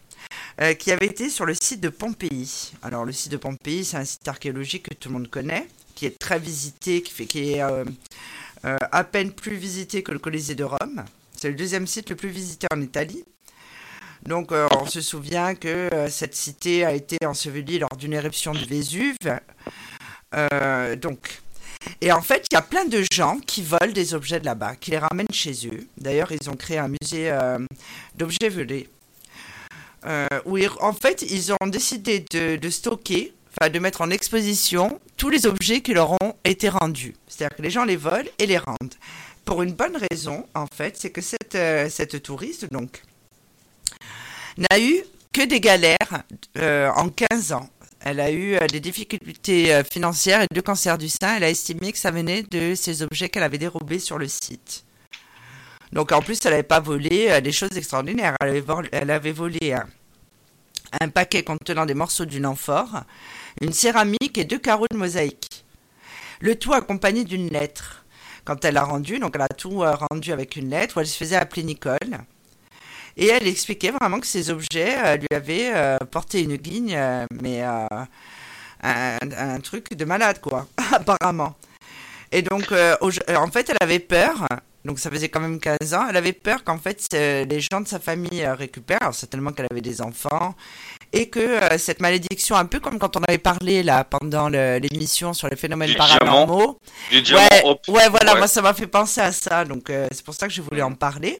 euh, 0.60 0.74
qui 0.74 0.90
avait 0.90 1.06
été 1.06 1.28
sur 1.28 1.46
le 1.46 1.54
site 1.54 1.80
de 1.80 1.88
Pompéi. 1.88 2.72
Alors 2.82 3.04
le 3.04 3.12
site 3.12 3.30
de 3.30 3.36
Pompéi, 3.36 3.84
c'est 3.84 3.96
un 3.96 4.04
site 4.04 4.26
archéologique 4.26 4.88
que 4.88 4.94
tout 4.94 5.08
le 5.08 5.12
monde 5.12 5.30
connaît, 5.30 5.68
qui 5.94 6.04
est 6.04 6.18
très 6.18 6.40
visité, 6.40 7.00
qui, 7.00 7.52
est 7.52 7.62
euh, 7.62 7.84
euh, 8.64 8.76
à 8.90 9.04
peine 9.04 9.30
plus 9.30 9.54
visité 9.54 10.02
que 10.02 10.10
le 10.10 10.18
Colisée 10.18 10.56
de 10.56 10.64
Rome. 10.64 11.04
C'est 11.36 11.50
le 11.50 11.54
deuxième 11.54 11.86
site 11.86 12.10
le 12.10 12.16
plus 12.16 12.30
visité 12.30 12.66
en 12.74 12.80
Italie. 12.80 13.22
Donc 14.26 14.50
on 14.50 14.84
se 14.84 15.00
souvient 15.00 15.54
que 15.54 15.88
cette 16.10 16.34
cité 16.34 16.84
a 16.84 16.92
été 16.92 17.18
ensevelie 17.24 17.78
lors 17.78 17.96
d'une 17.96 18.12
éruption 18.12 18.52
du 18.52 18.64
Vésuve. 18.64 19.14
Donc, 21.00 21.40
et 22.00 22.10
en 22.10 22.20
fait, 22.20 22.44
il 22.50 22.54
y 22.54 22.58
a 22.58 22.62
plein 22.62 22.84
de 22.84 23.04
gens 23.12 23.38
qui 23.46 23.62
volent 23.62 23.92
des 23.92 24.14
objets 24.14 24.40
de 24.40 24.44
là-bas, 24.44 24.74
qui 24.74 24.90
les 24.90 24.98
ramènent 24.98 25.32
chez 25.32 25.68
eux. 25.68 25.86
D'ailleurs, 25.96 26.32
ils 26.32 26.50
ont 26.50 26.56
créé 26.56 26.78
un 26.78 26.88
musée 26.88 27.32
d'objets 28.16 28.48
volés. 28.48 28.88
Euh, 30.06 30.26
où 30.44 30.58
en 30.80 30.92
fait, 30.92 31.22
ils 31.22 31.52
ont 31.52 31.66
décidé 31.66 32.20
de, 32.20 32.70
stocker, 32.70 33.34
enfin 33.50 33.70
de 33.70 33.78
mettre 33.78 34.00
en 34.00 34.10
exposition 34.10 35.00
tous 35.16 35.28
les 35.28 35.46
objets 35.46 35.80
qui 35.80 35.92
leur 35.92 36.12
ont 36.12 36.34
été 36.44 36.68
rendus. 36.68 37.14
C'est-à-dire 37.26 37.56
que 37.56 37.62
les 37.62 37.70
gens 37.70 37.84
les 37.84 37.96
volent 37.96 38.30
et 38.38 38.46
les 38.46 38.58
rendent. 38.58 38.94
Pour 39.44 39.62
une 39.62 39.72
bonne 39.72 39.98
raison, 40.10 40.46
en 40.54 40.66
fait, 40.66 40.96
c'est 40.96 41.10
que 41.10 41.20
cette, 41.20 41.54
euh, 41.54 41.88
touriste, 42.22 42.70
donc, 42.70 43.02
n'a 44.56 44.78
eu 44.78 45.02
que 45.32 45.44
des 45.44 45.60
galères 45.60 46.22
euh, 46.58 46.90
en 46.94 47.08
15 47.08 47.52
ans. 47.52 47.68
Elle 48.00 48.20
a 48.20 48.30
eu 48.30 48.56
des 48.68 48.78
difficultés 48.78 49.82
financières 49.90 50.42
et 50.42 50.46
deux 50.54 50.62
cancers 50.62 50.98
du 50.98 51.08
sein. 51.08 51.36
Elle 51.36 51.44
a 51.44 51.50
estimé 51.50 51.90
que 51.90 51.98
ça 51.98 52.12
venait 52.12 52.44
de 52.44 52.76
ces 52.76 53.02
objets 53.02 53.28
qu'elle 53.28 53.42
avait 53.42 53.58
dérobés 53.58 53.98
sur 53.98 54.18
le 54.18 54.28
site. 54.28 54.84
Donc 55.92 56.12
en 56.12 56.20
plus, 56.20 56.38
elle 56.44 56.52
n'avait 56.52 56.62
pas 56.62 56.80
volé 56.80 57.28
euh, 57.30 57.40
des 57.40 57.52
choses 57.52 57.76
extraordinaires. 57.76 58.34
Elle 58.40 59.10
avait, 59.10 59.32
volé 59.32 59.72
un, 59.72 59.86
un 61.00 61.08
paquet 61.08 61.42
contenant 61.42 61.86
des 61.86 61.94
morceaux 61.94 62.26
d'une 62.26 62.46
amphore, 62.46 63.02
une 63.60 63.72
céramique 63.72 64.36
et 64.36 64.44
deux 64.44 64.58
carreaux 64.58 64.86
de 64.90 64.96
mosaïque. 64.96 65.64
Le 66.40 66.56
tout 66.56 66.72
accompagné 66.72 67.24
d'une 67.24 67.48
lettre. 67.48 68.04
Quand 68.44 68.64
elle 68.64 68.76
a 68.76 68.84
rendu, 68.84 69.18
donc 69.18 69.32
elle 69.34 69.42
a 69.42 69.48
tout 69.48 69.82
euh, 69.82 69.94
rendu 70.10 70.32
avec 70.32 70.56
une 70.56 70.70
lettre 70.70 70.96
où 70.96 71.00
elle 71.00 71.06
se 71.06 71.16
faisait 71.16 71.36
appeler 71.36 71.62
Nicole. 71.64 72.18
Et 73.16 73.26
elle 73.26 73.48
expliquait 73.48 73.90
vraiment 73.90 74.20
que 74.20 74.26
ces 74.26 74.50
objets 74.50 74.96
euh, 75.04 75.16
lui 75.16 75.26
avaient 75.34 75.98
porté 76.10 76.42
une 76.42 76.56
guigne, 76.56 76.96
mais 77.42 77.62
un, 77.62 79.60
truc 79.60 79.94
de 79.94 80.04
malade, 80.04 80.40
quoi, 80.40 80.68
apparemment. 80.92 81.56
Et 82.30 82.42
donc, 82.42 82.72
en 82.72 83.50
fait, 83.50 83.70
elle 83.70 83.76
avait 83.80 83.98
peur, 83.98 84.46
donc 84.88 84.98
ça 84.98 85.10
faisait 85.10 85.28
quand 85.28 85.40
même 85.40 85.60
15 85.60 85.94
ans, 85.94 86.06
elle 86.08 86.16
avait 86.16 86.32
peur 86.32 86.64
qu'en 86.64 86.78
fait, 86.78 87.04
euh, 87.14 87.44
les 87.44 87.60
gens 87.60 87.80
de 87.82 87.86
sa 87.86 88.00
famille 88.00 88.42
euh, 88.42 88.54
récupèrent, 88.54 89.02
alors 89.02 89.14
certainement 89.14 89.52
qu'elle 89.52 89.66
avait 89.70 89.82
des 89.82 90.00
enfants, 90.00 90.54
et 91.12 91.28
que 91.28 91.38
euh, 91.40 91.78
cette 91.78 92.00
malédiction, 92.00 92.56
un 92.56 92.64
peu 92.64 92.80
comme 92.80 92.98
quand 92.98 93.16
on 93.16 93.20
avait 93.28 93.38
parlé 93.38 93.82
là 93.82 94.02
pendant 94.04 94.48
l'émission 94.48 95.34
sur 95.34 95.48
les 95.48 95.56
phénomènes 95.56 95.90
Du 95.90 95.96
paranormaux, 95.96 96.78
Du 97.10 97.20
diamant, 97.22 97.42
ouais, 97.42 97.62
hop. 97.64 97.80
ouais, 97.88 98.08
voilà, 98.08 98.32
Ouais. 98.32 98.38
moi 98.38 98.48
ça 98.48 98.62
m'a 98.62 98.72
fait 98.74 98.86
penser 98.86 99.20
à 99.20 99.30
ça, 99.30 99.64
donc 99.64 99.90
euh, 99.90 100.08
c'est 100.10 100.24
pour 100.24 100.34
ça 100.34 100.48
que 100.48 100.52
je 100.54 100.62
voulais 100.62 100.82
en 100.82 100.94
parler. 100.94 101.38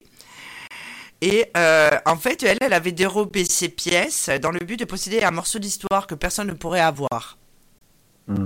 Et 1.21 1.47
euh, 1.57 1.91
en 2.07 2.17
fait, 2.17 2.43
elle, 2.45 2.59
elle 2.61 2.73
avait 2.73 2.93
dérobé 2.93 3.45
ses 3.45 3.69
pièces 3.71 4.29
dans 4.41 4.53
le 4.53 4.61
but 4.61 4.79
de 4.79 4.85
posséder 4.85 5.23
un 5.25 5.33
morceau 5.33 5.59
d'histoire 5.59 6.07
que 6.07 6.15
personne 6.15 6.47
ne 6.47 6.53
pourrait 6.53 6.81
avoir. 6.81 7.39
Hmm. 8.29 8.45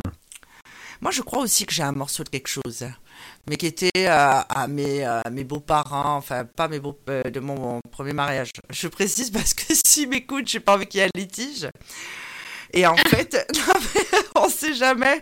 Moi, 1.02 1.10
je 1.10 1.20
crois 1.20 1.42
aussi 1.42 1.66
que 1.66 1.74
j'ai 1.74 1.82
un 1.82 1.92
morceau 1.92 2.22
de 2.22 2.28
quelque 2.28 2.48
chose, 2.48 2.86
mais 3.50 3.56
qui 3.56 3.66
était 3.66 3.90
euh, 3.96 4.40
à 4.48 4.66
mes, 4.68 5.04
euh, 5.04 5.20
beaux-parents, 5.44 6.16
enfin 6.16 6.44
pas 6.44 6.68
mes 6.68 6.78
beaux, 6.78 6.96
euh, 7.10 7.24
de 7.24 7.40
mon, 7.40 7.80
premier 7.90 8.12
mariage. 8.12 8.50
Je 8.70 8.86
précise 8.86 9.30
parce 9.30 9.52
que 9.52 9.64
s'ils 9.86 10.08
m'écoutent, 10.08 10.46
j'ai 10.46 10.60
pas 10.60 10.76
envie 10.76 10.86
qu'il 10.86 11.00
y 11.00 11.02
ait 11.02 11.08
un 11.12 11.18
litige. 11.18 11.68
Et 12.72 12.86
en 12.86 12.96
fait, 12.96 13.36
mais 13.94 14.18
on 14.34 14.48
sait 14.48 14.74
jamais. 14.74 15.20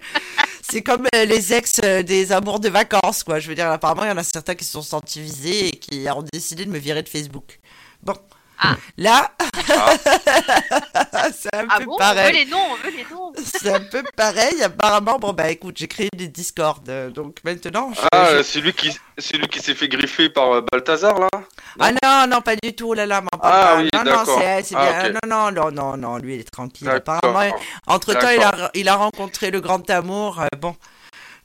C'est 0.70 0.82
comme 0.82 1.06
euh, 1.14 1.24
les 1.24 1.52
ex 1.52 1.80
euh, 1.82 2.02
des 2.02 2.30
amours 2.30 2.60
de 2.60 2.68
vacances, 2.68 3.24
quoi. 3.24 3.40
Je 3.40 3.48
veux 3.48 3.54
dire, 3.54 3.70
apparemment, 3.70 4.04
il 4.04 4.08
y 4.08 4.12
en 4.12 4.18
a 4.18 4.22
certains 4.22 4.54
qui 4.54 4.64
se 4.64 4.72
sont 4.72 4.82
sentis 4.82 5.20
visés 5.20 5.68
et 5.68 5.70
qui 5.72 6.06
ont 6.14 6.24
décidé 6.32 6.64
de 6.64 6.70
me 6.70 6.78
virer 6.78 7.02
de 7.02 7.08
Facebook. 7.08 7.58
Bon. 8.02 8.14
Ah. 8.62 8.76
Là, 8.98 9.30
c'est 11.32 11.54
un 11.54 11.66
Ah 11.68 11.78
peu 11.78 11.84
bon 11.86 11.92
On 11.92 11.94
veut 11.94 11.98
pareil. 11.98 12.34
les 12.34 12.44
noms, 12.50 12.58
on 12.72 12.74
veut 12.76 12.90
les 12.94 13.04
noms. 13.10 13.32
C'est 13.42 13.72
un 13.72 13.80
peu 13.80 14.02
pareil. 14.16 14.62
Apparemment, 14.62 15.18
bon, 15.18 15.32
bah 15.32 15.50
écoute, 15.50 15.76
j'ai 15.78 15.88
créé 15.88 16.08
des 16.14 16.28
Discord. 16.28 16.86
euh, 16.88 17.10
Donc 17.10 17.36
maintenant, 17.44 17.92
je, 17.94 18.00
Ah, 18.12 18.36
je- 18.36 18.42
c'est 18.42 18.60
lui 18.60 18.72
qui, 18.72 18.96
c'est 19.18 19.36
lui 19.36 19.48
qui 19.48 19.60
s'est 19.60 19.74
fait 19.74 19.88
griffer 19.88 20.28
par 20.28 20.52
euh, 20.52 20.60
Balthazar 20.70 21.18
là? 21.18 21.28
Ah 21.78 21.90
non, 22.02 22.26
non, 22.28 22.40
pas 22.42 22.56
du 22.62 22.74
tout. 22.74 22.92
Là 22.92 23.06
là, 23.06 23.20
m'en 23.20 23.28
parle 23.28 23.52
Ah 23.54 23.66
pas. 23.66 23.76
oui, 23.80 23.88
non, 23.94 23.98
non, 24.04 24.04
d'accord. 24.04 24.40
c'est 24.62 24.74
Ah, 24.76 25.02
bien. 25.08 25.12
Non, 25.26 25.50
non, 25.50 25.52
non, 25.52 25.70
non, 25.70 25.96
non, 25.96 26.16
lui, 26.18 26.34
il 26.34 26.40
est 26.40 26.50
tranquille. 26.50 26.88
Apparemment, 26.88 27.56
entre 27.86 28.12
temps, 28.14 28.28
il 28.30 28.42
a, 28.42 28.70
il 28.74 28.88
a 28.88 28.96
rencontré 28.96 29.50
le 29.50 29.60
grand 29.60 29.88
amour. 29.90 30.40
euh, 30.40 30.46
bon, 30.58 30.76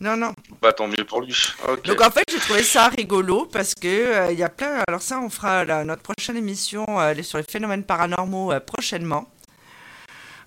non, 0.01 0.17
non. 0.17 0.33
Bah 0.61 0.73
tant 0.73 0.87
mieux 0.87 1.05
pour 1.07 1.21
lui. 1.21 1.35
Ok. 1.69 1.85
Donc 1.85 2.01
en 2.01 2.11
fait, 2.11 2.23
j'ai 2.29 2.39
trouvé 2.39 2.63
ça 2.63 2.89
rigolo 2.89 3.45
parce 3.45 3.73
que 3.73 3.87
euh, 3.87 4.31
il 4.31 4.37
y 4.39 4.43
a 4.43 4.49
plein. 4.49 4.81
Alors 4.87 5.01
ça, 5.01 5.19
on 5.19 5.29
fera 5.29 5.63
notre 5.85 6.01
prochaine 6.01 6.37
émission 6.37 6.85
euh, 6.89 7.13
sur 7.23 7.37
les 7.37 7.43
phénomènes 7.49 7.83
paranormaux 7.83 8.51
euh, 8.51 8.59
prochainement. 8.59 9.29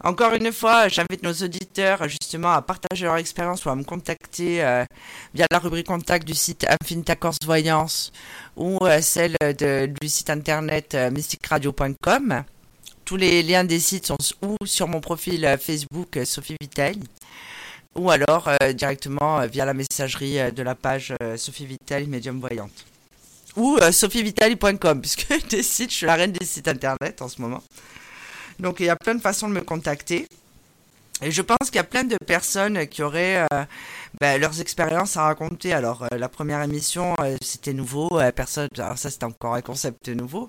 Encore 0.04 0.32
une 0.34 0.52
fois, 0.52 0.86
j'invite 0.86 1.24
nos 1.24 1.32
auditeurs 1.32 2.08
justement 2.08 2.52
à 2.52 2.62
partager 2.62 3.04
leur 3.06 3.16
expérience 3.16 3.64
ou 3.64 3.70
à 3.70 3.74
me 3.74 3.82
contacter 3.82 4.62
euh, 4.62 4.84
via 5.34 5.46
la 5.50 5.58
rubrique 5.58 5.88
contact 5.88 6.24
du 6.26 6.34
site 6.34 6.64
Infinita 6.80 7.16
Corse 7.16 7.38
Voyance 7.44 8.12
ou 8.54 8.78
euh, 8.82 9.00
celle 9.00 9.34
de- 9.40 9.90
du 10.00 10.08
site 10.08 10.30
internet 10.30 10.94
euh, 10.94 11.10
mysticradio.com. 11.10 12.44
Tous 13.04 13.16
les 13.16 13.42
liens 13.42 13.64
des 13.64 13.80
sites 13.80 14.06
sont 14.06 14.18
ou 14.42 14.56
sur 14.66 14.86
mon 14.86 15.00
profil 15.00 15.56
Facebook 15.60 16.18
Sophie 16.24 16.56
Vittel 16.60 16.96
ou 17.98 18.10
alors 18.10 18.48
euh, 18.48 18.72
directement 18.72 19.40
euh, 19.40 19.46
via 19.46 19.64
la 19.64 19.74
messagerie 19.74 20.38
euh, 20.38 20.50
de 20.50 20.62
la 20.62 20.74
page 20.74 21.14
Sophie 21.36 21.66
Vittel 21.66 22.06
Médium 22.06 22.40
Voyante. 22.40 22.86
Ou 23.56 23.76
sophievitali.com, 23.90 25.00
puisque 25.02 25.48
des 25.48 25.62
sites, 25.62 25.90
je 25.90 25.96
suis 25.96 26.06
la 26.06 26.14
reine 26.14 26.32
des 26.32 26.46
sites 26.46 26.68
internet 26.68 27.20
en 27.20 27.28
ce 27.28 27.40
moment. 27.40 27.62
Donc 28.60 28.80
il 28.80 28.86
y 28.86 28.88
a 28.88 28.96
plein 28.96 29.14
de 29.14 29.20
façons 29.20 29.48
de 29.48 29.54
me 29.54 29.62
contacter. 29.62 30.28
Et 31.20 31.32
je 31.32 31.42
pense 31.42 31.58
qu'il 31.66 31.76
y 31.76 31.80
a 31.80 31.84
plein 31.84 32.04
de 32.04 32.16
personnes 32.24 32.86
qui 32.86 33.02
auraient 33.02 33.44
ben, 34.20 34.40
leurs 34.40 34.60
expériences 34.60 35.16
à 35.16 35.24
raconter. 35.24 35.72
Alors 35.72 36.06
la 36.12 36.28
première 36.28 36.62
émission, 36.62 37.16
c'était 37.42 37.72
nouveau, 37.72 38.20
personne, 38.36 38.68
alors 38.78 38.98
ça 38.98 39.10
c'était 39.10 39.24
encore 39.24 39.54
un 39.54 39.60
concept 39.60 40.08
nouveau. 40.08 40.48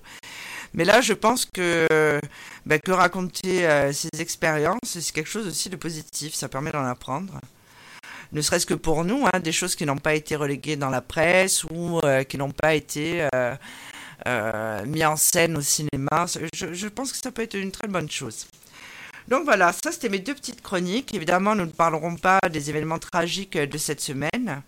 Mais 0.74 0.84
là, 0.84 1.00
je 1.00 1.12
pense 1.12 1.46
que, 1.46 2.20
ben, 2.66 2.78
que 2.80 2.92
raconter 2.92 3.66
euh, 3.66 3.92
ses 3.92 4.08
expériences, 4.18 4.78
c'est 4.84 5.12
quelque 5.12 5.28
chose 5.28 5.46
aussi 5.46 5.68
de 5.68 5.76
positif. 5.76 6.34
Ça 6.34 6.48
permet 6.48 6.70
d'en 6.70 6.84
apprendre. 6.84 7.40
Ne 8.32 8.42
serait-ce 8.42 8.66
que 8.66 8.74
pour 8.74 9.04
nous, 9.04 9.26
hein, 9.26 9.40
des 9.40 9.50
choses 9.50 9.74
qui 9.74 9.84
n'ont 9.84 9.98
pas 9.98 10.14
été 10.14 10.36
reléguées 10.36 10.76
dans 10.76 10.90
la 10.90 11.00
presse 11.00 11.64
ou 11.64 11.98
euh, 12.04 12.22
qui 12.22 12.38
n'ont 12.38 12.52
pas 12.52 12.74
été 12.74 13.26
euh, 13.34 13.56
euh, 14.28 14.86
mis 14.86 15.04
en 15.04 15.16
scène 15.16 15.56
au 15.56 15.60
cinéma. 15.60 16.26
Je, 16.54 16.86
pense 16.88 17.10
que 17.10 17.18
ça 17.18 17.32
peut 17.32 17.42
être 17.42 17.54
une 17.54 17.72
très 17.72 17.88
bonne 17.88 18.08
chose. 18.08 18.46
Donc 19.26 19.44
voilà, 19.44 19.72
ça 19.72 19.90
c'était 19.90 20.08
mes 20.08 20.20
deux 20.20 20.34
petites 20.34 20.62
chroniques. 20.62 21.12
Évidemment, 21.12 21.56
nous 21.56 21.66
ne 21.66 21.70
parlerons 21.70 22.16
pas 22.16 22.38
des 22.50 22.70
événements 22.70 22.98
tragiques 23.00 23.58
de 23.58 23.78
cette 23.78 24.00
semaine 24.00 24.62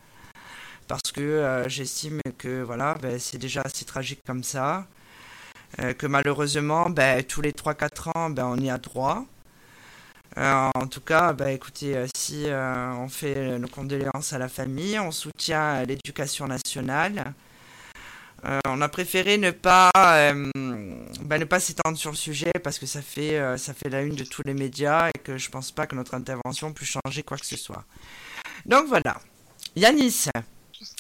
parce 0.89 1.13
que 1.13 1.21
euh, 1.21 1.69
j'estime 1.69 2.21
que 2.39 2.63
voilà, 2.63 2.95
ben, 3.01 3.19
c'est 3.19 3.39
déjà 3.39 3.63
assez 3.65 3.85
tragique 3.85 4.21
comme 4.27 4.43
ça. 4.43 4.87
Euh, 5.81 5.95
que 5.95 6.07
malheureusement, 6.07 6.91
ben, 6.91 7.23
tous 7.25 7.41
les 7.41 7.53
3-4 7.53 8.11
ans, 8.15 8.31
ben, 8.31 8.47
on 8.47 8.57
y 8.57 8.71
a 8.71 8.79
droit. 8.79 9.25
Euh, 10.39 10.71
en 10.75 10.87
tout 10.87 11.01
cas, 11.01 11.33
ben, 11.33 11.49
écoutez, 11.49 11.97
euh, 11.97 12.07
si 12.15 12.47
on 12.49 13.09
fait 13.09 13.59
nos 13.59 13.69
condoléances 13.69 14.33
à 14.33 14.39
la 14.39 14.49
famille, 14.49 14.99
on 14.99 15.11
soutient 15.11 15.85
l'éducation 15.85 16.47
nationale. 16.47 17.35
On 18.67 18.81
a 18.81 18.89
préféré 18.89 19.39
ne 19.39 19.53
pas, 19.53 19.93
ne 19.95 21.45
pas 21.45 21.61
s'étendre 21.61 21.97
sur 21.97 22.11
le 22.11 22.17
sujet 22.17 22.51
parce 22.65 22.81
que 22.81 22.87
ça 22.87 23.01
fait, 23.01 23.41
ça 23.57 23.73
fait 23.73 23.89
la 23.89 24.03
une 24.03 24.17
de 24.17 24.25
tous 24.25 24.43
les 24.45 24.53
médias 24.53 25.11
et 25.11 25.19
que 25.21 25.39
je 25.39 25.49
pense 25.49 25.71
pas 25.71 25.87
que 25.87 25.95
notre 25.95 26.15
intervention 26.15 26.73
puisse 26.73 26.99
changer 27.05 27.23
quoi 27.23 27.39
que 27.39 27.47
ce 27.47 27.57
soit. 27.57 27.85
Donc 28.67 28.89
voilà. 28.89 29.21
Yanis, 29.77 30.27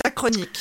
ta 0.05 0.11
chronique. 0.12 0.61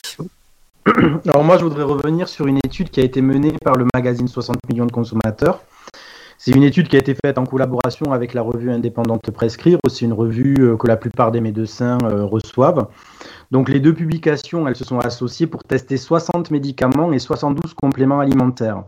Alors 1.28 1.44
moi, 1.44 1.58
je 1.58 1.64
voudrais 1.64 1.84
revenir 1.84 2.28
sur 2.28 2.48
une 2.48 2.58
étude 2.66 2.90
qui 2.90 3.00
a 3.02 3.04
été 3.04 3.22
menée 3.22 3.54
par 3.64 3.76
le 3.76 3.86
magazine 3.94 4.28
60 4.28 4.58
millions 4.68 4.88
de 4.88 4.92
consommateurs. 4.92 5.62
C'est 6.40 6.52
une 6.52 6.64
étude 6.64 6.88
qui 6.88 6.96
a 6.96 7.00
été 7.00 7.14
faite 7.14 7.38
en 7.38 7.46
collaboration 7.46 8.14
avec 8.14 8.34
la 8.34 8.42
revue 8.42 8.72
indépendante 8.72 9.30
Prescrire. 9.30 9.78
C'est 9.88 10.06
une 10.06 10.14
revue 10.14 10.56
euh, 10.60 10.78
que 10.78 10.88
la 10.88 10.98
plupart 10.98 11.32
des 11.32 11.40
médecins 11.40 12.00
euh, 12.04 12.26
reçoivent. 12.26 12.88
Donc 13.52 13.70
les 13.70 13.80
deux 13.80 13.94
publications, 13.94 14.68
elles 14.68 14.76
se 14.76 14.84
sont 14.84 14.98
associées 14.98 15.46
pour 15.46 15.64
tester 15.64 15.98
60 15.98 16.50
médicaments 16.50 17.14
et 17.14 17.20
72 17.20 17.76
compléments 17.76 18.20
alimentaires. 18.20 18.84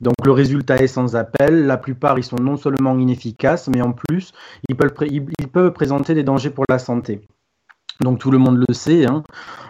Donc 0.00 0.14
le 0.24 0.32
résultat 0.32 0.76
est 0.76 0.86
sans 0.86 1.16
appel. 1.16 1.66
La 1.66 1.76
plupart, 1.76 2.18
ils 2.18 2.24
sont 2.24 2.40
non 2.40 2.56
seulement 2.56 2.96
inefficaces, 2.98 3.68
mais 3.68 3.82
en 3.82 3.92
plus, 3.92 4.32
ils 4.70 4.76
peuvent, 4.76 4.94
ils 5.10 5.48
peuvent 5.48 5.72
présenter 5.72 6.14
des 6.14 6.22
dangers 6.22 6.50
pour 6.50 6.64
la 6.70 6.78
santé. 6.78 7.20
Donc 8.00 8.18
tout 8.18 8.30
le 8.30 8.38
monde 8.38 8.62
le 8.68 8.74
sait, 8.74 9.06
hein. 9.06 9.22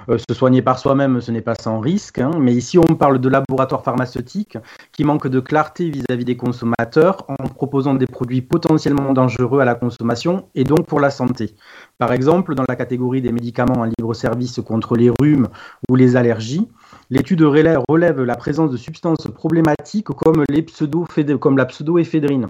Euh, 0.08 0.18
se 0.18 0.34
soigner 0.34 0.62
par 0.62 0.78
soi-même, 0.78 1.20
ce 1.20 1.32
n'est 1.32 1.40
pas 1.40 1.56
sans 1.56 1.80
risque. 1.80 2.20
hein. 2.20 2.30
Mais 2.38 2.54
ici, 2.54 2.78
on 2.78 2.94
parle 2.94 3.18
de 3.18 3.28
laboratoires 3.28 3.82
pharmaceutiques 3.82 4.56
qui 4.92 5.02
manquent 5.02 5.26
de 5.26 5.40
clarté 5.40 5.90
vis-à-vis 5.90 6.24
des 6.24 6.36
consommateurs 6.36 7.24
en 7.28 7.48
proposant 7.48 7.94
des 7.94 8.06
produits 8.06 8.42
potentiellement 8.42 9.12
dangereux 9.12 9.60
à 9.60 9.64
la 9.64 9.74
consommation 9.74 10.48
et 10.54 10.62
donc 10.62 10.86
pour 10.86 11.00
la 11.00 11.10
santé. 11.10 11.54
Par 11.98 12.12
exemple, 12.12 12.54
dans 12.54 12.64
la 12.68 12.76
catégorie 12.76 13.20
des 13.20 13.32
médicaments 13.32 13.80
en 13.80 13.84
libre 13.84 14.14
service 14.14 14.60
contre 14.64 14.96
les 14.96 15.10
rhumes 15.10 15.48
ou 15.88 15.96
les 15.96 16.14
allergies, 16.14 16.68
l'étude 17.10 17.42
relève, 17.42 17.80
relève 17.88 18.22
la 18.22 18.36
présence 18.36 18.70
de 18.70 18.76
substances 18.76 19.28
problématiques 19.34 20.06
comme, 20.06 20.44
pseudo 20.66 21.06
la 21.56 21.66
pseudoéphédrine. 21.66 22.48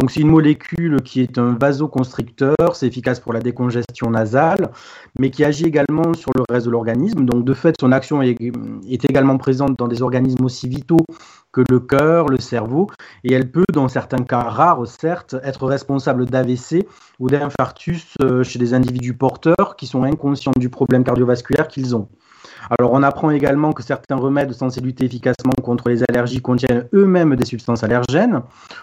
Donc 0.00 0.10
c'est 0.10 0.20
une 0.20 0.30
molécule 0.30 1.00
qui 1.02 1.20
est 1.20 1.38
un 1.38 1.56
vasoconstricteur, 1.60 2.74
c'est 2.74 2.88
efficace 2.88 3.20
pour 3.20 3.32
la 3.32 3.38
décongestion 3.38 4.10
nasale, 4.10 4.72
mais 5.16 5.30
qui 5.30 5.44
agit 5.44 5.64
également 5.64 6.12
sur 6.12 6.32
le 6.34 6.42
reste 6.50 6.66
de 6.66 6.72
l'organisme. 6.72 7.24
Donc 7.24 7.44
de 7.44 7.54
fait, 7.54 7.76
son 7.80 7.92
action 7.92 8.20
est, 8.20 8.36
est, 8.40 9.04
également 9.04 9.38
présente 9.38 9.78
dans 9.78 9.86
des 9.86 10.02
organismes 10.02 10.44
aussi 10.44 10.68
vitaux 10.68 11.06
que 11.52 11.62
le 11.70 11.78
cœur, 11.78 12.26
le 12.26 12.38
cerveau, 12.38 12.88
et 13.22 13.32
elle 13.32 13.48
peut, 13.48 13.64
dans 13.72 13.88
certains 13.88 14.24
cas 14.24 14.40
rares, 14.40 14.86
certes, 14.88 15.36
être 15.44 15.66
responsable 15.66 16.26
d'AVC 16.26 16.88
ou 17.20 17.30
d'infarctus 17.30 18.12
euh, 18.22 18.42
chez 18.42 18.58
des 18.58 18.74
individus 18.74 19.14
porteurs 19.14 19.76
qui 19.78 19.86
sont 19.86 20.02
inconscients 20.02 20.52
du 20.58 20.68
problème 20.68 21.04
cardiovasculaire 21.04 21.68
qu'ils 21.68 21.94
ont. 21.94 22.08
Alors, 22.78 22.92
on 22.92 23.02
apprend 23.02 23.30
également 23.30 23.72
que 23.72 23.82
certains 23.82 24.16
remèdes 24.16 24.52
censés 24.52 24.80
lutter 24.80 25.04
efficacement 25.04 25.54
contre 25.62 25.88
les 25.88 26.02
allergies 26.08 26.40
contiennent 26.40 26.88
eux-mêmes 26.92 27.36
des 27.36 27.44
substances 27.44 27.84
allergènes, 27.84 28.42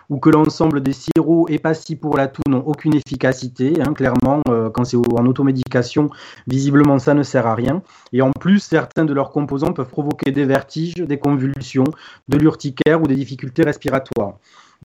ou 0.10 0.20
que 0.20 0.30
l'ensemble 0.30 0.82
des 0.82 0.94
sirops 0.94 1.50
épassis 1.50 1.96
pour 1.96 2.18
la 2.18 2.28
toux 2.28 2.42
n'ont 2.48 2.64
aucune 2.66 2.96
efficacité. 2.96 3.82
Hein, 3.82 3.94
clairement, 3.94 4.42
euh, 4.50 4.70
quand 4.70 4.86
c'est 4.86 4.98
en 4.98 5.26
automédication, 5.26 6.10
visiblement, 6.48 7.00
ça 7.00 7.14
ne 7.14 7.24
sert 7.24 7.48
à 7.48 7.56
rien. 7.56 7.82
Et 8.12 8.22
en 8.22 8.32
plus, 8.32 8.60
certains 8.60 9.06
de 9.06 9.14
leurs 9.14 9.32
composants 9.32 9.74
peuvent 9.74 9.90
provoquer 9.90 10.32
des 10.32 10.46
vertiges, 10.46 10.96
des 10.96 11.18
convulsions, 11.18 11.86
de 12.30 12.38
l'urticaire 12.38 13.02
ou 13.02 13.08
des 13.08 13.16
difficultés 13.16 13.64
respiratoires. 13.64 14.36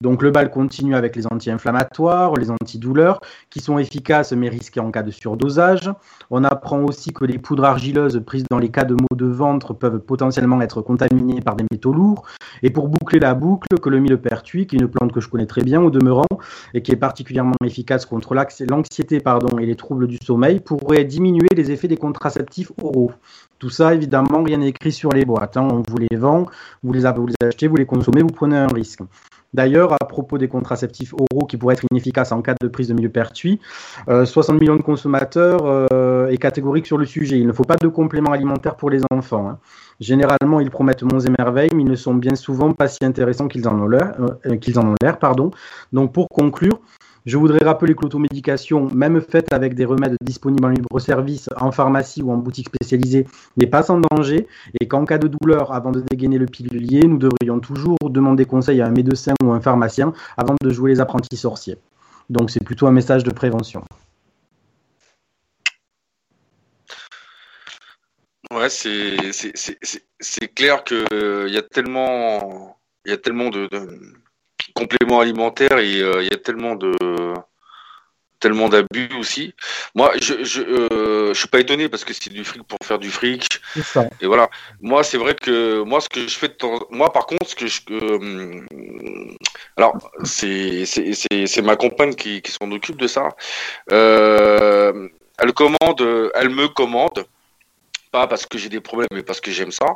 Donc 0.00 0.22
le 0.22 0.30
bal 0.30 0.50
continue 0.50 0.94
avec 0.94 1.16
les 1.16 1.26
anti-inflammatoires, 1.26 2.34
les 2.34 2.50
antidouleurs, 2.50 3.20
qui 3.50 3.60
sont 3.60 3.78
efficaces 3.78 4.32
mais 4.32 4.48
risqués 4.48 4.80
en 4.80 4.90
cas 4.90 5.02
de 5.02 5.10
surdosage. 5.10 5.90
On 6.30 6.44
apprend 6.44 6.80
aussi 6.84 7.12
que 7.12 7.24
les 7.24 7.38
poudres 7.38 7.64
argileuses 7.64 8.22
prises 8.24 8.44
dans 8.50 8.58
les 8.58 8.70
cas 8.70 8.84
de 8.84 8.94
maux 8.94 9.16
de 9.16 9.26
ventre 9.26 9.74
peuvent 9.74 10.00
potentiellement 10.00 10.60
être 10.60 10.82
contaminées 10.82 11.40
par 11.40 11.56
des 11.56 11.64
métaux 11.70 11.92
lourds. 11.92 12.24
Et 12.62 12.70
pour 12.70 12.88
boucler 12.88 13.18
la 13.18 13.34
boucle, 13.34 13.68
que 13.80 13.88
le 13.88 13.98
millepertuis, 14.00 14.66
qui 14.66 14.76
est 14.76 14.80
une 14.80 14.88
plante 14.88 15.12
que 15.12 15.20
je 15.20 15.28
connais 15.28 15.46
très 15.46 15.62
bien 15.62 15.80
au 15.82 15.90
demeurant, 15.90 16.26
et 16.74 16.82
qui 16.82 16.92
est 16.92 16.96
particulièrement 16.96 17.54
efficace 17.64 18.06
contre 18.06 18.34
l'anxiété 18.34 19.20
pardon, 19.20 19.58
et 19.58 19.66
les 19.66 19.76
troubles 19.76 20.06
du 20.06 20.18
sommeil, 20.24 20.60
pourrait 20.60 21.04
diminuer 21.04 21.48
les 21.56 21.70
effets 21.70 21.88
des 21.88 21.96
contraceptifs 21.96 22.72
oraux. 22.82 23.12
Tout 23.58 23.70
ça, 23.70 23.94
évidemment, 23.94 24.42
rien 24.44 24.58
n'est 24.58 24.68
écrit 24.68 24.92
sur 24.92 25.10
les 25.10 25.24
boîtes. 25.24 25.56
Hein. 25.56 25.68
On 25.70 25.82
vous 25.88 25.98
les 25.98 26.16
vend, 26.16 26.46
vous 26.82 26.92
les 26.92 27.06
achetez, 27.06 27.66
vous 27.66 27.76
les 27.76 27.86
consommez, 27.86 28.22
vous 28.22 28.28
prenez 28.28 28.56
un 28.56 28.68
risque. 28.68 29.00
D'ailleurs, 29.54 29.94
à 29.94 30.04
propos 30.06 30.36
des 30.36 30.48
contraceptifs 30.48 31.14
oraux 31.14 31.46
qui 31.46 31.56
pourraient 31.56 31.74
être 31.74 31.84
inefficaces 31.90 32.32
en 32.32 32.42
cas 32.42 32.54
de 32.60 32.68
prise 32.68 32.88
de 32.88 32.94
millepertuis, 32.94 33.60
euh, 34.08 34.26
60 34.26 34.60
millions 34.60 34.76
de 34.76 34.82
consommateurs 34.82 35.60
euh, 35.64 36.28
est 36.28 36.36
catégorique 36.36 36.86
sur 36.86 36.98
le 36.98 37.06
sujet. 37.06 37.38
Il 37.38 37.46
ne 37.46 37.52
faut 37.52 37.64
pas 37.64 37.76
de 37.76 37.88
compléments 37.88 38.32
alimentaires 38.32 38.76
pour 38.76 38.90
les 38.90 39.00
enfants. 39.10 39.48
Hein. 39.48 39.58
Généralement, 40.00 40.60
ils 40.60 40.70
promettent 40.70 41.02
monts 41.02 41.20
et 41.20 41.30
merveilles, 41.30 41.70
mais 41.74 41.82
ils 41.82 41.88
ne 41.88 41.96
sont 41.96 42.14
bien 42.14 42.34
souvent 42.34 42.72
pas 42.72 42.88
si 42.88 42.98
intéressants 43.02 43.48
qu'ils 43.48 43.66
en 43.68 43.80
ont 43.80 43.88
l'air. 43.88 44.14
Euh, 44.20 44.58
l'air, 45.02 45.18
pardon. 45.18 45.50
Donc, 45.92 46.12
pour 46.12 46.28
conclure, 46.28 46.80
je 47.28 47.36
voudrais 47.36 47.62
rappeler 47.62 47.94
que 47.94 48.00
l'automédication, 48.02 48.88
même 48.94 49.20
faite 49.20 49.52
avec 49.52 49.74
des 49.74 49.84
remèdes 49.84 50.16
disponibles 50.22 50.64
en 50.64 50.70
libre 50.70 50.98
service, 50.98 51.50
en 51.60 51.70
pharmacie 51.72 52.22
ou 52.22 52.32
en 52.32 52.38
boutique 52.38 52.70
spécialisée, 52.74 53.26
n'est 53.58 53.66
pas 53.66 53.82
sans 53.82 54.00
danger 54.10 54.46
et 54.80 54.88
qu'en 54.88 55.04
cas 55.04 55.18
de 55.18 55.28
douleur, 55.28 55.74
avant 55.74 55.90
de 55.90 56.00
dégainer 56.00 56.38
le 56.38 56.46
pilulier, 56.46 57.02
nous 57.02 57.18
devrions 57.18 57.60
toujours 57.60 57.98
demander 58.08 58.46
conseil 58.46 58.80
à 58.80 58.86
un 58.86 58.90
médecin 58.90 59.34
ou 59.44 59.52
un 59.52 59.60
pharmacien 59.60 60.14
avant 60.38 60.54
de 60.58 60.70
jouer 60.70 60.90
les 60.90 61.00
apprentis 61.00 61.36
sorciers. 61.36 61.76
Donc 62.30 62.50
c'est 62.50 62.64
plutôt 62.64 62.86
un 62.86 62.92
message 62.92 63.24
de 63.24 63.30
prévention. 63.30 63.84
Ouais, 68.50 68.70
c'est 68.70 70.54
clair 70.54 70.82
qu'il 70.82 71.04
euh, 71.12 71.46
y 71.50 71.58
a 71.58 71.62
tellement, 71.62 72.78
il 73.04 73.10
y 73.10 73.14
a 73.14 73.18
tellement 73.18 73.50
de 73.50 73.68
compléments 74.78 75.20
alimentaires 75.20 75.78
et 75.78 76.00
euh, 76.00 76.22
il 76.22 76.28
y 76.30 76.34
a 76.34 76.38
tellement 76.38 76.74
de 76.76 76.92
tellement 78.40 78.68
d'abus 78.68 79.10
aussi. 79.18 79.52
Moi, 79.96 80.12
je 80.20 80.44
je, 80.44 80.60
euh, 80.62 81.34
je 81.34 81.38
suis 81.38 81.48
pas 81.48 81.58
étonné 81.58 81.88
parce 81.88 82.04
que 82.04 82.12
c'est 82.12 82.32
du 82.32 82.44
fric 82.44 82.62
pour 82.62 82.78
faire 82.84 83.00
du 83.00 83.10
fric. 83.10 83.44
Et 84.20 84.26
voilà. 84.26 84.48
Moi, 84.80 85.02
c'est 85.02 85.18
vrai 85.18 85.34
que 85.34 85.82
moi, 85.82 86.00
ce 86.00 86.08
que 86.08 86.20
je 86.20 86.36
fais 86.38 86.46
de 86.46 86.52
temps... 86.52 86.78
moi, 86.90 87.12
par 87.12 87.26
contre, 87.26 87.48
ce 87.48 87.56
que 87.56 87.66
je 87.66 87.80
euh, 87.90 88.64
alors 89.76 89.94
c'est 90.22 90.84
c'est 90.86 91.62
ma 91.62 91.76
compagne 91.76 92.14
qui, 92.14 92.40
qui 92.42 92.52
s'en 92.52 92.70
occupe 92.70 92.98
de 92.98 93.08
ça. 93.08 93.24
elle 93.90 95.52
commande, 95.54 96.00
elle 96.34 96.50
me 96.50 96.68
commande. 96.68 97.26
Pas 98.12 98.26
parce 98.26 98.46
que 98.46 98.56
j'ai 98.56 98.70
des 98.70 98.80
problèmes, 98.80 99.12
mais 99.12 99.22
parce 99.22 99.40
que 99.40 99.50
j'aime 99.50 99.72
ça. 99.72 99.88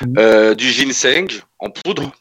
Mmh. 0.00 0.54
du 0.54 0.68
ginseng 0.70 1.30
en 1.58 1.68
poudre. 1.70 2.12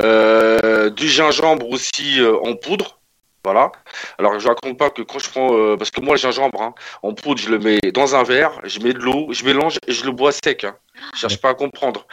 Euh, 0.00 0.90
du 0.90 1.08
gingembre 1.08 1.68
aussi 1.68 2.20
euh, 2.20 2.36
en 2.42 2.54
poudre. 2.54 2.99
Voilà. 3.44 3.72
Alors 4.18 4.38
je 4.38 4.46
raconte 4.46 4.78
pas 4.78 4.90
que 4.90 5.02
quand 5.02 5.18
je 5.18 5.30
prends, 5.30 5.56
euh, 5.56 5.76
parce 5.76 5.90
que 5.90 6.00
moi 6.00 6.14
le 6.14 6.20
gingembre 6.20 6.60
hein, 6.60 6.74
en 7.02 7.14
poudre, 7.14 7.40
je 7.40 7.50
le 7.50 7.58
mets 7.58 7.80
dans 7.92 8.14
un 8.14 8.22
verre, 8.22 8.60
je 8.64 8.80
mets 8.80 8.92
de 8.92 8.98
l'eau, 8.98 9.28
je 9.30 9.44
mélange 9.44 9.78
et 9.86 9.92
je 9.92 10.04
le 10.04 10.12
bois 10.12 10.32
sec. 10.32 10.64
Hein. 10.64 10.76
Je 11.14 11.20
cherche 11.20 11.40
pas 11.40 11.50
à 11.50 11.54
comprendre. 11.54 12.06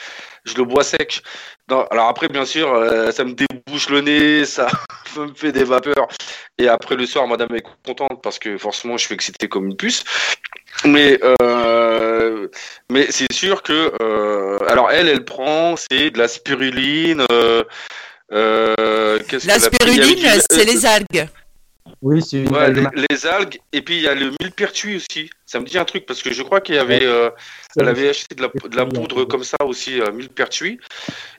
Je 0.46 0.56
le 0.56 0.64
bois 0.64 0.84
sec. 0.84 1.22
alors 1.70 2.08
après, 2.08 2.30
bien 2.30 2.46
sûr, 2.46 2.68
ça 3.12 3.26
me 3.26 3.34
débouche 3.34 3.90
le 3.90 4.00
nez, 4.00 4.46
ça 4.46 4.68
me 5.18 5.34
fait 5.34 5.52
des 5.52 5.66
vapeurs. 5.66 6.08
Et 6.58 6.70
après 6.70 6.96
le 6.96 7.06
soir, 7.06 7.28
madame 7.28 7.54
est 7.54 7.66
contente 7.86 8.22
parce 8.24 8.40
que 8.40 8.58
forcément, 8.58 8.96
je 8.98 9.06
suis 9.06 9.14
excité 9.14 9.50
comme 9.50 9.68
une 9.68 9.76
puce. 9.76 10.06
Mais 10.86 11.20
euh, 11.24 12.48
mais 12.92 13.08
c'est 13.10 13.32
sûr 13.32 13.64
que 13.64 13.92
euh, 14.02 14.60
alors 14.68 14.92
elle 14.92 15.08
elle 15.08 15.26
prend 15.26 15.76
c'est 15.76 16.12
de 16.12 16.18
la 16.18 16.28
spiruline. 16.28 17.26
Euh, 18.32 18.76
euh 18.80 19.20
la 19.46 19.60
spiruline 19.60 20.42
c'est 20.50 20.66
les 20.66 20.86
algues. 20.86 21.28
Oui, 22.02 22.22
c'est 22.22 22.44
les, 23.10 23.26
algues 23.26 23.60
et 23.72 23.82
puis 23.82 23.98
il 23.98 24.04
y 24.04 24.08
a 24.08 24.14
le 24.14 24.32
millepertuis 24.40 24.98
aussi. 24.98 25.30
Ça 25.46 25.60
me 25.60 25.66
dit 25.66 25.78
un 25.78 25.86
truc 25.86 26.06
parce 26.06 26.22
que 26.22 26.34
je 26.34 26.44
crois 26.44 26.62
qu'il 26.62 26.76
y 26.76 26.78
avait 26.78 27.08
elle 27.78 27.88
avait 27.88 28.10
acheté 28.10 28.36
de 28.36 28.42
la, 28.42 28.50
de 28.50 28.76
la 28.76 28.86
poudre 28.86 29.24
comme 29.26 29.44
ça 29.44 29.58
aussi 29.64 30.00
millepertuis. 30.14 30.80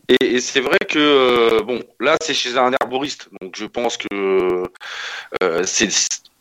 Et, 0.09 0.37
et 0.37 0.41
c'est 0.41 0.61
vrai 0.61 0.79
que 0.89 1.63
bon 1.63 1.83
là 2.01 2.17
c'est 2.23 2.35
chez 2.35 2.57
un 2.57 2.73
herboriste. 2.81 3.29
Donc 3.41 3.55
je 3.57 3.67
pense 3.67 3.99
que 3.99 4.65
c'est 5.65 5.91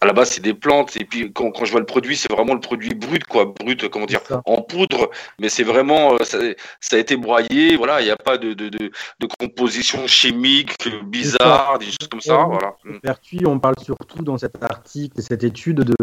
à 0.02 0.06
la 0.06 0.14
base 0.14 0.30
c'est 0.30 0.42
des 0.42 0.54
plantes. 0.54 0.96
Et 0.98 1.06
puis 1.06 1.32
quand, 1.34 1.52
quand 1.52 1.66
je 1.66 1.72
vois 1.72 1.80
le 1.80 1.86
produit 1.86 2.16
c'est 2.16 2.32
vraiment 2.32 2.54
le 2.54 2.60
produit 2.60 2.94
brut 2.94 3.24
quoi. 3.26 3.46
Brut 3.46 3.90
comment 3.90 4.06
dire 4.06 4.22
en 4.46 4.62
poudre. 4.62 5.10
Mais 5.40 5.50
c'est 5.50 5.64
vraiment 5.64 6.14
euh, 6.14 6.24
ça, 6.24 6.40
ça, 6.80 6.96
a 6.96 7.00
été 7.00 7.18
broyé. 7.18 7.78
Voilà 7.78 8.02
il 8.02 8.06
n'y 8.06 8.12
a 8.12 8.18
pas 8.18 8.38
de, 8.38 8.54
de, 8.54 8.70
de, 8.70 8.92
de, 9.20 9.28
composition 9.40 10.08
chimique 10.08 10.76
bizarre 11.06 11.78
des 11.80 11.86
choses 11.86 12.08
comme 12.10 12.22
ça 12.22 12.44
voilà. 12.44 12.76
Pertuis, 13.02 13.46
on 13.46 13.60
parle 13.60 13.76
surtout 13.84 14.24
dans 14.24 14.38
cet 14.38 14.64
article 14.64 15.22
cette 15.22 15.44
étude 15.44 15.82
de, 15.82 15.96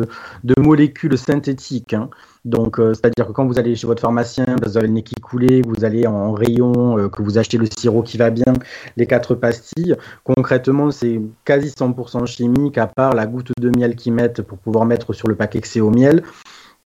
de 0.44 0.54
molécules 0.60 1.16
synthétiques 1.16 1.94
hein. 1.94 2.10
donc 2.44 2.78
euh, 2.78 2.94
c'est 2.94 3.06
à 3.06 3.10
dire 3.10 3.26
que 3.26 3.32
quand 3.32 3.46
vous 3.46 3.58
allez 3.58 3.76
chez 3.76 3.86
votre 3.86 4.02
pharmacien 4.02 4.44
vous 4.62 4.76
avez 4.76 4.86
le 4.86 4.92
nez 4.92 5.02
qui 5.02 5.14
coulait 5.16 5.62
vous 5.62 5.84
allez 5.84 6.06
en, 6.06 6.32
rayon 6.32 6.98
euh, 6.98 7.08
que 7.08 7.22
vous 7.22 7.38
achetez 7.38 7.58
le 7.58 7.66
sirop 7.66 8.02
qui 8.02 8.16
va 8.16 8.30
bien 8.30 8.52
les 8.96 9.06
quatre 9.06 9.34
pastilles 9.34 9.96
concrètement 10.24 10.90
c'est 10.90 11.20
quasi 11.44 11.68
100% 11.68 12.26
chimique 12.26 12.78
à 12.78 12.86
part 12.86 13.14
la 13.14 13.26
goutte 13.26 13.52
de 13.58 13.70
miel 13.70 13.83
qu'ils 13.92 14.12
mettent 14.12 14.42
pour 14.42 14.58
pouvoir 14.58 14.84
mettre 14.86 15.12
sur 15.12 15.28
le 15.28 15.34
paquet 15.34 15.60
que 15.60 15.68
c'est 15.68 15.80
au 15.80 15.90
miel, 15.90 16.22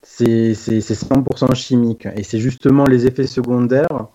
c'est 0.02 0.54
100% 0.54 1.56
chimique. 1.56 2.08
Et 2.16 2.24
c'est 2.24 2.40
justement 2.40 2.86
les 2.86 3.06
effets 3.06 3.28
secondaires. 3.28 4.08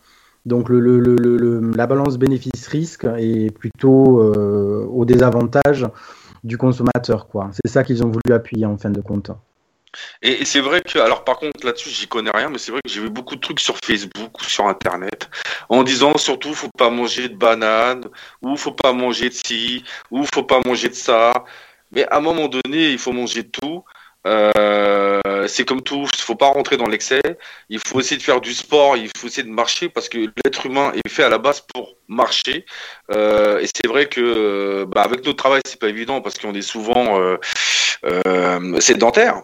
Donc 0.44 0.68
le, 0.68 0.80
le, 0.80 1.70
la 1.76 1.86
balance 1.86 2.18
bénéfice-risque 2.18 3.06
est 3.18 3.56
plutôt 3.56 4.20
euh, 4.20 4.84
au 4.90 5.04
désavantage 5.04 5.86
du 6.42 6.58
consommateur. 6.58 7.28
C'est 7.52 7.70
ça 7.70 7.84
qu'ils 7.84 8.02
ont 8.04 8.08
voulu 8.08 8.34
appuyer 8.34 8.66
en 8.66 8.76
fin 8.76 8.90
de 8.90 9.00
compte. 9.00 9.30
Et, 10.22 10.44
c'est 10.44 10.60
vrai 10.60 10.80
que, 10.80 10.98
alors 10.98 11.24
par 11.24 11.38
contre 11.38 11.66
là-dessus 11.66 11.90
j'y 11.90 12.08
connais 12.08 12.30
rien, 12.30 12.48
mais 12.48 12.58
c'est 12.58 12.72
vrai 12.72 12.80
que 12.82 12.90
j'ai 12.90 13.00
vu 13.00 13.10
beaucoup 13.10 13.36
de 13.36 13.40
trucs 13.40 13.60
sur 13.60 13.76
Facebook 13.84 14.40
ou 14.40 14.44
sur 14.44 14.66
Internet 14.66 15.28
en 15.68 15.82
disant 15.82 16.16
surtout 16.16 16.54
faut 16.54 16.70
pas 16.78 16.90
manger 16.90 17.28
de 17.28 17.36
banane, 17.36 18.04
ou 18.40 18.56
faut 18.56 18.72
pas 18.72 18.92
manger 18.92 19.28
de 19.28 19.34
ci, 19.34 19.84
ou 20.10 20.24
faut 20.32 20.44
pas 20.44 20.60
manger 20.64 20.88
de 20.88 20.94
ça. 20.94 21.32
Mais 21.92 22.04
à 22.08 22.16
un 22.16 22.20
moment 22.20 22.48
donné, 22.48 22.90
il 22.90 22.98
faut 22.98 23.12
manger 23.12 23.44
tout. 23.48 23.84
Euh, 24.26 25.20
c'est 25.48 25.64
comme 25.64 25.82
tout, 25.82 26.06
il 26.16 26.22
faut 26.22 26.36
pas 26.36 26.48
rentrer 26.48 26.76
dans 26.76 26.86
l'excès. 26.86 27.20
Il 27.68 27.78
faut 27.78 28.00
essayer 28.00 28.16
de 28.16 28.22
faire 28.22 28.40
du 28.40 28.54
sport, 28.54 28.96
il 28.96 29.10
faut 29.16 29.26
essayer 29.26 29.42
de 29.42 29.52
marcher 29.52 29.88
parce 29.88 30.08
que 30.08 30.18
l'être 30.44 30.66
humain 30.66 30.92
est 30.94 31.08
fait 31.08 31.24
à 31.24 31.28
la 31.28 31.38
base 31.38 31.60
pour 31.74 31.94
marcher. 32.08 32.64
Euh, 33.10 33.58
et 33.60 33.66
c'est 33.66 33.86
vrai 33.86 34.06
que 34.06 34.84
bah, 34.84 35.02
avec 35.02 35.24
notre 35.24 35.36
travail, 35.36 35.60
c'est 35.66 35.80
pas 35.80 35.88
évident 35.88 36.20
parce 36.20 36.38
qu'on 36.38 36.54
est 36.54 36.62
souvent 36.62 37.20
euh, 37.20 37.36
euh 38.04 38.80
sédentaire. 38.80 39.42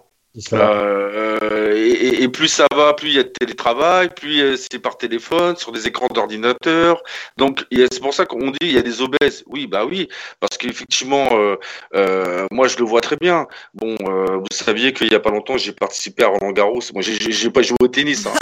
Et, 1.78 2.22
et, 2.22 2.28
plus 2.28 2.48
ça 2.48 2.66
va, 2.74 2.94
plus 2.94 3.08
il 3.08 3.14
y 3.14 3.18
a 3.18 3.22
de 3.22 3.28
télétravail, 3.28 4.08
plus 4.14 4.40
euh, 4.40 4.56
c'est 4.56 4.78
par 4.78 4.96
téléphone, 4.98 5.56
sur 5.56 5.72
des 5.72 5.86
écrans 5.86 6.08
d'ordinateur. 6.08 7.02
Donc 7.36 7.64
c'est 7.70 8.00
pour 8.00 8.14
ça 8.14 8.26
qu'on 8.26 8.50
dit 8.50 8.58
il 8.62 8.72
y 8.72 8.78
a 8.78 8.82
des 8.82 9.00
obèses. 9.00 9.44
Oui, 9.46 9.66
bah 9.66 9.84
oui, 9.84 10.08
parce 10.40 10.58
qu'effectivement, 10.58 11.28
euh, 11.32 11.56
euh, 11.94 12.46
moi 12.50 12.68
je 12.68 12.76
le 12.78 12.84
vois 12.84 13.00
très 13.00 13.16
bien. 13.16 13.46
Bon, 13.74 13.96
euh, 14.02 14.36
vous 14.36 14.46
saviez 14.50 14.92
qu'il 14.92 15.10
y 15.12 15.14
a 15.14 15.20
pas 15.20 15.30
longtemps 15.30 15.56
j'ai 15.56 15.72
participé 15.72 16.24
à 16.24 16.28
Roland 16.28 16.52
Garros. 16.52 16.80
Moi 16.92 17.02
j'ai 17.02 17.50
pas 17.50 17.62
joué 17.62 17.76
au 17.80 17.88
tennis, 17.88 18.26
hein, 18.26 18.32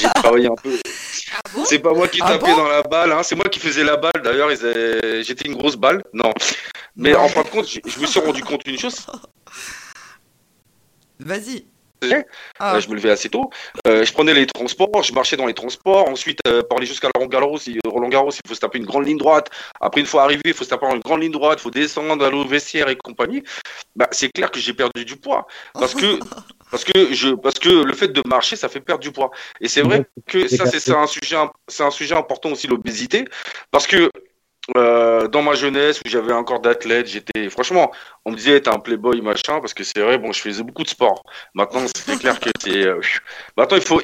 j'ai 0.00 0.08
travaillé 0.08 0.46
un 0.46 0.54
peu. 0.54 0.78
Ah 1.34 1.60
c'est 1.64 1.78
pas 1.78 1.94
moi 1.94 2.08
qui 2.08 2.20
ah 2.22 2.28
tapais 2.28 2.54
dans 2.54 2.68
la 2.68 2.82
balle, 2.82 3.10
hein, 3.10 3.22
c'est 3.22 3.34
moi 3.34 3.46
qui 3.46 3.58
faisais 3.58 3.84
la 3.84 3.96
balle. 3.96 4.20
D'ailleurs, 4.22 4.50
j'étais 4.50 5.48
une 5.48 5.54
grosse 5.54 5.76
balle. 5.76 6.02
Non, 6.12 6.30
mais 6.94 7.14
en 7.14 7.26
fin 7.26 7.42
de 7.42 7.48
compte, 7.48 7.66
je 7.66 8.00
me 8.00 8.06
suis 8.06 8.20
rendu 8.20 8.42
compte 8.42 8.62
d'une 8.66 8.78
chose. 8.78 9.06
Vas-y. 11.20 11.64
Ah. 12.58 12.76
Euh, 12.76 12.80
je 12.80 12.88
me 12.88 12.94
levais 12.94 13.10
assez 13.10 13.28
tôt. 13.28 13.50
Euh, 13.86 14.04
je 14.04 14.12
prenais 14.12 14.34
les 14.34 14.46
transports, 14.46 15.02
je 15.02 15.12
marchais 15.12 15.36
dans 15.36 15.46
les 15.46 15.54
transports. 15.54 16.08
Ensuite, 16.08 16.38
euh, 16.46 16.62
pour 16.62 16.78
aller 16.78 16.86
jusqu'à 16.86 17.08
Roland 17.14 17.28
Garros, 17.28 17.58
Roland 17.84 18.08
Garros, 18.08 18.30
il 18.30 18.48
faut 18.48 18.54
se 18.54 18.60
taper 18.60 18.78
une 18.78 18.86
grande 18.86 19.06
ligne 19.06 19.18
droite. 19.18 19.50
Après, 19.80 20.00
une 20.00 20.06
fois 20.06 20.22
arrivé, 20.24 20.42
il 20.44 20.54
faut 20.54 20.64
se 20.64 20.70
taper 20.70 20.86
une 20.86 21.00
grande 21.00 21.22
ligne 21.22 21.32
droite, 21.32 21.58
il 21.60 21.62
faut 21.62 21.70
descendre, 21.70 22.24
aller 22.24 22.36
au 22.36 22.44
vestiaire 22.44 22.88
et 22.88 22.96
compagnie. 22.96 23.42
Bah, 23.96 24.08
c'est 24.10 24.30
clair 24.30 24.50
que 24.50 24.58
j'ai 24.58 24.72
perdu 24.72 25.04
du 25.04 25.16
poids 25.16 25.46
parce 25.74 25.94
que 25.94 26.18
parce 26.70 26.84
que 26.84 27.12
je 27.12 27.34
parce 27.34 27.58
que 27.58 27.68
le 27.68 27.92
fait 27.92 28.08
de 28.08 28.22
marcher, 28.26 28.56
ça 28.56 28.68
fait 28.68 28.80
perdre 28.80 29.02
du 29.02 29.12
poids. 29.12 29.30
Et 29.60 29.68
c'est 29.68 29.82
vrai 29.82 30.04
que 30.26 30.48
ça, 30.48 30.66
c'est 30.66 30.94
un 30.94 31.06
sujet 31.06 31.36
c'est 31.68 31.82
un 31.82 31.90
sujet 31.90 32.14
important 32.14 32.50
aussi 32.50 32.66
l'obésité 32.66 33.24
parce 33.70 33.86
que 33.86 34.10
euh, 34.76 35.26
dans 35.26 35.42
ma 35.42 35.54
jeunesse 35.54 35.98
où 36.04 36.08
j'avais 36.08 36.32
encore 36.32 36.60
d'athlètes, 36.60 37.08
j'étais 37.08 37.50
franchement, 37.50 37.90
on 38.24 38.30
me 38.30 38.36
disait 38.36 38.60
t'es 38.60 38.70
un 38.70 38.78
playboy 38.78 39.20
machin 39.20 39.60
parce 39.60 39.74
que 39.74 39.82
c'est 39.82 40.00
vrai, 40.00 40.18
bon, 40.18 40.30
je 40.30 40.40
faisais 40.40 40.62
beaucoup 40.62 40.84
de 40.84 40.88
sport. 40.88 41.24
Maintenant, 41.54 41.84
c'est 41.96 42.18
clair 42.18 42.38
que 42.38 42.50
c'est. 42.60 42.86
Euh, 42.86 43.00
maintenant, 43.56 43.76
il 43.76 43.82
faut. 43.82 44.00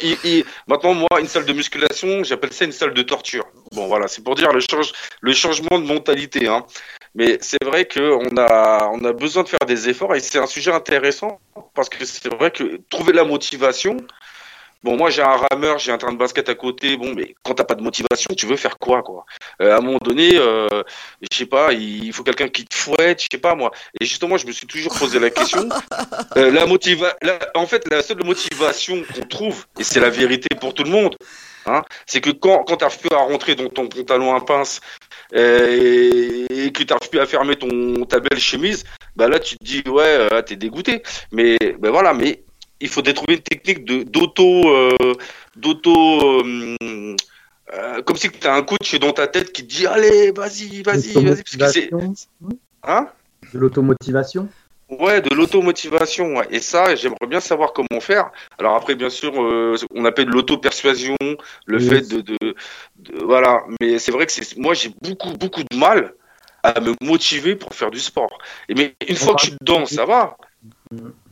Maintenant, 0.66 0.94
moi, 0.94 1.20
une 1.20 1.28
salle 1.28 1.44
de 1.44 1.52
musculation, 1.52 2.24
j'appelle 2.24 2.52
ça 2.52 2.64
une 2.64 2.72
salle 2.72 2.92
de 2.92 3.02
torture. 3.02 3.44
Bon, 3.72 3.86
voilà, 3.86 4.08
c'est 4.08 4.22
pour 4.22 4.34
dire 4.34 4.52
le 4.52 4.60
change, 4.60 4.92
le 5.20 5.32
changement 5.32 5.78
de 5.78 5.86
mentalité. 5.86 6.48
Hein. 6.48 6.66
Mais 7.14 7.38
c'est 7.40 7.62
vrai 7.64 7.86
qu'on 7.86 8.36
a, 8.36 8.88
on 8.92 9.04
a 9.04 9.12
besoin 9.12 9.44
de 9.44 9.48
faire 9.48 9.66
des 9.66 9.88
efforts 9.88 10.14
et 10.14 10.20
c'est 10.20 10.38
un 10.38 10.46
sujet 10.46 10.72
intéressant 10.72 11.40
parce 11.74 11.88
que 11.88 12.04
c'est 12.04 12.32
vrai 12.34 12.50
que 12.50 12.80
trouver 12.90 13.12
la 13.12 13.24
motivation, 13.24 13.96
Bon, 14.84 14.96
moi, 14.96 15.10
j'ai 15.10 15.22
un 15.22 15.36
rameur, 15.50 15.78
j'ai 15.78 15.90
un 15.90 15.98
train 15.98 16.12
de 16.12 16.18
basket 16.18 16.48
à 16.48 16.54
côté. 16.54 16.96
Bon, 16.96 17.12
mais 17.12 17.34
quand 17.42 17.54
t'as 17.54 17.64
pas 17.64 17.74
de 17.74 17.82
motivation, 17.82 18.32
tu 18.36 18.46
veux 18.46 18.56
faire 18.56 18.78
quoi, 18.78 19.02
quoi? 19.02 19.26
Euh, 19.60 19.74
À 19.74 19.78
un 19.78 19.80
moment 19.80 19.98
donné, 20.00 20.36
euh, 20.36 20.68
je 21.20 21.36
sais 21.36 21.46
pas, 21.46 21.72
il 21.72 22.12
faut 22.12 22.22
quelqu'un 22.22 22.48
qui 22.48 22.64
te 22.64 22.76
fouette, 22.76 23.22
je 23.22 23.26
sais 23.32 23.40
pas 23.40 23.56
moi. 23.56 23.72
Et 24.00 24.04
justement, 24.04 24.36
je 24.36 24.46
me 24.46 24.52
suis 24.52 24.68
toujours 24.68 24.96
posé 24.96 25.18
la 25.18 25.30
question. 25.30 25.68
Euh, 26.36 26.50
la 26.50 26.66
motiva, 26.66 27.16
en 27.54 27.66
fait, 27.66 27.84
la 27.90 28.02
seule 28.02 28.22
motivation 28.24 29.02
qu'on 29.14 29.26
trouve, 29.26 29.64
et 29.78 29.84
c'est 29.84 29.98
la 29.98 30.10
vérité 30.10 30.48
pour 30.60 30.74
tout 30.74 30.84
le 30.84 30.90
monde, 30.90 31.16
hein, 31.66 31.82
c'est 32.06 32.20
que 32.20 32.30
quand 32.30 32.64
quand 32.64 32.76
t'arrives 32.76 32.98
plus 32.98 33.14
à 33.14 33.18
rentrer 33.18 33.54
dans 33.54 33.68
ton 33.68 33.88
pantalon 33.88 34.34
à 34.34 34.44
pince 34.44 34.80
euh, 35.34 36.46
et, 36.50 36.70
que 36.72 36.82
tu 36.82 36.86
n'arrives 36.92 37.08
plus 37.10 37.20
à 37.20 37.26
fermer 37.26 37.56
ton 37.56 38.04
ta 38.04 38.20
belle 38.20 38.38
chemise, 38.38 38.84
bah 39.16 39.28
là 39.28 39.38
tu 39.38 39.56
te 39.56 39.64
dis 39.64 39.82
ouais, 39.88 40.28
tu 40.38 40.44
t'es 40.44 40.56
dégoûté. 40.56 41.02
Mais 41.32 41.56
ben 41.78 41.90
voilà, 41.90 42.12
mais 42.14 42.44
il 42.80 42.88
faudrait 42.88 43.14
trouver 43.14 43.34
une 43.34 43.42
technique 43.42 43.84
de 43.84 44.02
d'auto 44.02 44.90
d'auto 45.56 46.42
comme 48.04 48.16
si 48.16 48.30
tu 48.30 48.46
as 48.46 48.54
un 48.54 48.62
coach 48.62 48.94
dans 48.96 49.12
ta 49.12 49.26
tête 49.26 49.52
qui 49.52 49.66
te 49.66 49.74
dit 49.74 49.86
allez 49.86 50.32
vas-y 50.32 50.82
vas-y 50.82 51.12
vas-y 51.56 51.90
hein? 52.84 53.08
De 53.52 53.58
l'automotivation 53.58 54.48
Ouais, 54.88 55.20
de 55.20 55.34
l'automotivation. 55.34 56.36
Ouais. 56.36 56.46
Et 56.50 56.60
ça, 56.60 56.94
j'aimerais 56.94 57.26
bien 57.28 57.40
savoir 57.40 57.72
comment 57.74 58.00
faire. 58.00 58.30
Alors 58.58 58.74
après, 58.74 58.94
bien 58.94 59.10
sûr, 59.10 59.42
euh, 59.42 59.76
on 59.94 60.04
appelle 60.06 60.28
l'auto-persuasion, 60.28 61.16
le 61.66 61.78
fait 61.78 62.08
de, 62.08 62.22
de, 62.22 62.54
voilà. 63.22 63.64
Mais 63.80 63.98
c'est 63.98 64.12
vrai 64.12 64.24
que 64.24 64.32
c'est 64.32 64.56
moi, 64.56 64.72
j'ai 64.72 64.90
beaucoup 65.02 65.32
beaucoup 65.32 65.62
de 65.62 65.76
mal 65.76 66.14
à 66.62 66.80
me 66.80 66.94
motiver 67.02 67.54
pour 67.54 67.74
faire 67.74 67.90
du 67.90 68.00
sport. 68.00 68.38
Et 68.68 68.74
mais 68.74 68.94
une 69.06 69.16
fois 69.16 69.34
que 69.34 69.40
je 69.42 69.46
suis 69.48 69.56
dedans, 69.60 69.84
ça 69.84 70.06
va. 70.06 70.38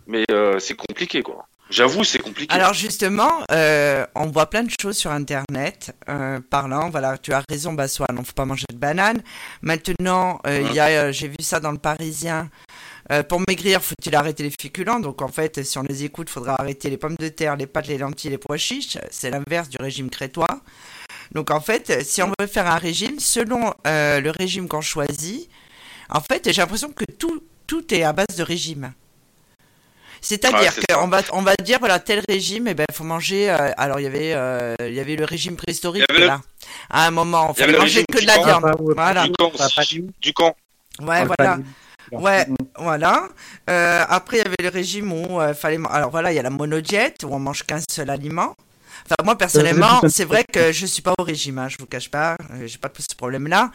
Mais 0.07 0.25
euh, 0.31 0.59
c'est 0.59 0.77
compliqué, 0.77 1.23
quoi. 1.23 1.47
J'avoue, 1.69 2.05
c'est 2.05 2.21
compliqué. 2.21 2.55
Alors 2.55 2.75
justement, 2.75 3.43
euh, 3.51 4.07
on 4.15 4.27
voit 4.27 4.49
plein 4.49 4.63
de 4.63 4.71
choses 4.81 4.97
sur 4.97 5.11
Internet 5.11 5.97
euh, 6.09 6.39
parlant. 6.49 6.91
Voilà, 6.91 7.19
tu 7.19 7.33
as 7.33 7.43
raison, 7.49 7.73
Bassois, 7.73 8.07
on 8.11 8.21
ne 8.21 8.25
faut 8.25 8.33
pas 8.35 8.45
manger 8.45 8.67
de 8.71 8.79
banane. 8.79 9.21
Maintenant, 9.63 10.41
euh, 10.47 11.11
j'ai 11.13 11.29
vu 11.29 11.37
ça 11.41 11.59
dans 11.59 11.73
le 11.73 11.79
Parisien. 11.79 12.51
pour 13.29 13.41
maigrir, 13.49 13.83
faut-il 13.83 14.15
arrêter 14.15 14.45
les 14.45 14.53
féculents? 14.61 15.01
Donc 15.01 15.23
en 15.23 15.29
fait, 15.29 15.65
si 15.65 15.77
on 15.79 15.83
les 15.83 16.05
écoute, 16.05 16.31
faudra 16.31 16.55
arrêter 16.61 16.89
les 16.89 16.99
pommes 16.99 17.17
de 17.19 17.29
terre, 17.29 17.57
les 17.57 17.67
pâtes, 17.67 17.89
les 17.89 17.99
lentilles, 17.99 18.31
les 18.31 18.39
pois 18.39 18.59
chiches. 18.59 18.99
C'est 19.11 19.31
l'inverse 19.31 19.69
du 19.69 19.79
régime 19.81 20.09
crétois. 20.09 20.61
Donc 21.33 21.51
en 21.51 21.61
fait, 21.61 22.05
si 22.05 22.23
on 22.23 22.33
veut 22.39 22.47
faire 22.47 22.69
un 22.69 22.79
régime, 22.79 23.19
selon 23.19 23.75
le 23.85 24.31
régime 24.31 24.69
qu'on 24.69 24.81
choisit, 24.83 25.51
en 26.11 26.21
fait, 26.21 26.49
j'ai 26.53 26.61
l'impression 26.61 26.93
que 26.93 27.05
tout, 27.05 27.43
tout 27.67 27.93
est 27.93 28.05
à 28.05 28.13
base 28.13 28.37
de 28.37 28.45
régime. 28.45 28.93
C'est-à-dire 30.21 30.73
qu'on 30.89 31.09
va, 31.09 31.23
on 31.33 31.43
va 31.43 31.55
dire, 31.63 31.79
voilà, 31.79 31.99
tel 31.99 32.23
régime, 32.29 32.69
et 32.69 32.73
eh 32.73 32.75
ben, 32.75 32.87
faut 32.93 33.05
manger. 33.05 33.51
Euh, 33.51 33.71
alors, 33.77 34.01
il 34.01 34.05
y 34.05 34.07
avait, 34.07 34.33
euh, 34.35 34.75
il 34.81 34.95
y 34.95 35.01
avait 35.01 35.17
le 35.17 35.25
régime 35.25 35.57
préhistorique 35.57 36.05
là. 36.19 36.41
À 36.91 37.07
un 37.07 37.11
moment, 37.11 37.51
on 37.51 37.55
fallait 37.55 37.79
manger 37.79 38.05
que 38.11 38.21
de 38.21 38.27
la 38.27 38.39
viande. 38.39 38.65
voilà. 38.79 39.27
Du 40.21 40.33
camp. 40.33 40.57
Ouais, 41.01 41.25
voilà. 41.25 41.59
Ouais, 42.13 42.47
voilà. 42.79 43.29
Euh, 43.69 44.05
après, 44.09 44.39
il 44.39 44.41
y 44.41 44.47
avait 44.47 44.63
le 44.63 44.69
régime 44.69 45.13
où 45.13 45.41
il 45.43 45.55
fallait. 45.55 45.79
Alors 45.91 46.11
voilà, 46.11 46.33
il 46.33 46.37
y 46.37 46.39
a 46.39 46.43
la 46.43 46.51
monodiète 46.51 47.25
où 47.25 47.29
on 47.33 47.39
mange 47.39 47.65
qu'un 47.65 47.81
seul 47.91 48.11
aliment 48.11 48.55
moi, 49.25 49.37
personnellement, 49.39 50.01
c'est 50.09 50.25
vrai 50.25 50.45
que 50.45 50.73
je 50.73 50.87
suis 50.87 51.03
pas 51.03 51.15
au 51.19 51.23
régime, 51.23 51.59
hein, 51.59 51.69
je 51.69 51.77
vous 51.79 51.87
cache 51.87 52.11
pas. 52.11 52.37
Euh, 52.53 52.67
j'ai 52.67 52.79
pas 52.79 52.91
ce 52.99 53.15
problème-là. 53.15 53.71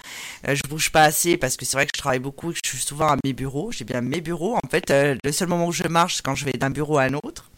Euh, 0.47 0.55
je 0.55 0.61
bouge 0.69 0.91
pas 0.91 1.03
assez 1.03 1.38
parce 1.38 1.57
que 1.57 1.65
c'est 1.65 1.77
vrai 1.77 1.86
que 1.86 1.91
je 1.95 1.99
travaille 1.99 2.19
beaucoup, 2.19 2.51
que 2.51 2.59
je 2.63 2.69
suis 2.69 2.79
souvent 2.79 3.09
à 3.09 3.17
mes 3.23 3.34
bureaux. 3.34 3.71
J'ai 3.71 3.86
bien 3.86 4.01
mes 4.01 4.21
bureaux. 4.21 4.55
En 4.55 4.69
fait, 4.69 4.91
euh, 4.91 5.15
le 5.23 5.32
seul 5.32 5.47
moment 5.47 5.67
où 5.67 5.71
je 5.71 5.88
marche, 5.88 6.15
c'est 6.15 6.23
quand 6.23 6.36
je 6.36 6.45
vais 6.45 6.53
d'un 6.53 6.69
bureau 6.69 6.97
à 6.97 7.03
un 7.03 7.13
autre. 7.13 7.49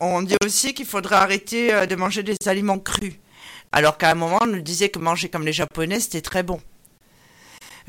on 0.00 0.22
dit 0.22 0.36
aussi 0.44 0.74
qu'il 0.74 0.86
faudrait 0.86 1.16
arrêter 1.16 1.86
de 1.86 1.96
manger 1.96 2.22
des 2.22 2.36
aliments 2.46 2.78
crus. 2.78 3.14
Alors 3.72 3.98
qu'à 3.98 4.10
un 4.10 4.14
moment, 4.14 4.38
on 4.42 4.46
nous 4.46 4.62
disait 4.62 4.88
que 4.88 4.98
manger 4.98 5.28
comme 5.28 5.44
les 5.44 5.52
Japonais, 5.52 6.00
c'était 6.00 6.22
très 6.22 6.42
bon. 6.42 6.60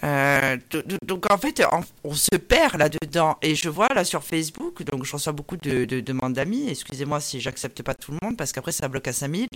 Euh, 0.04 0.58
donc 1.04 1.32
en 1.32 1.38
fait, 1.38 1.62
on, 2.04 2.14
se 2.14 2.36
perd 2.36 2.78
là-dedans. 2.78 3.38
Et 3.41 3.56
je 3.56 3.70
vois 3.70 3.88
là 3.93 4.04
sur 4.04 4.24
Facebook, 4.24 4.84
donc 4.84 5.06
je 5.06 5.14
reçois 5.14 5.34
beaucoup 5.34 5.58
de, 5.58 5.86
demandes 5.86 6.34
d'amis. 6.34 6.70
Excusez-moi 6.70 7.20
si 7.20 7.39
j'accepte 7.41 7.82
pas 7.84 7.93
tout 7.93 8.12
le 8.12 8.18
monde, 8.22 8.38
parce 8.38 8.52
qu'après 8.52 8.72
ça 8.72 8.88
bloque 8.88 9.08
à 9.08 9.14
5000. 9.14 9.47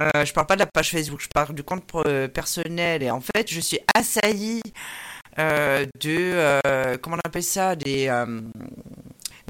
Euh, 0.00 0.24
je 0.24 0.32
parle 0.32 0.46
pas 0.46 0.54
de 0.54 0.60
la 0.60 0.66
page 0.66 0.90
Facebook, 0.90 1.20
je 1.20 1.28
parle 1.28 1.54
du 1.54 1.62
compte 1.62 1.84
euh, 2.06 2.28
personnel. 2.28 3.02
Et 3.02 3.10
en 3.10 3.20
fait, 3.20 3.50
je 3.50 3.60
suis 3.60 3.78
assailli 3.94 4.62
euh, 5.38 5.86
de, 6.00 6.96
comment 6.98 7.16
on 7.16 7.28
appelle 7.28 7.42
ça, 7.42 7.76
des 7.76 8.08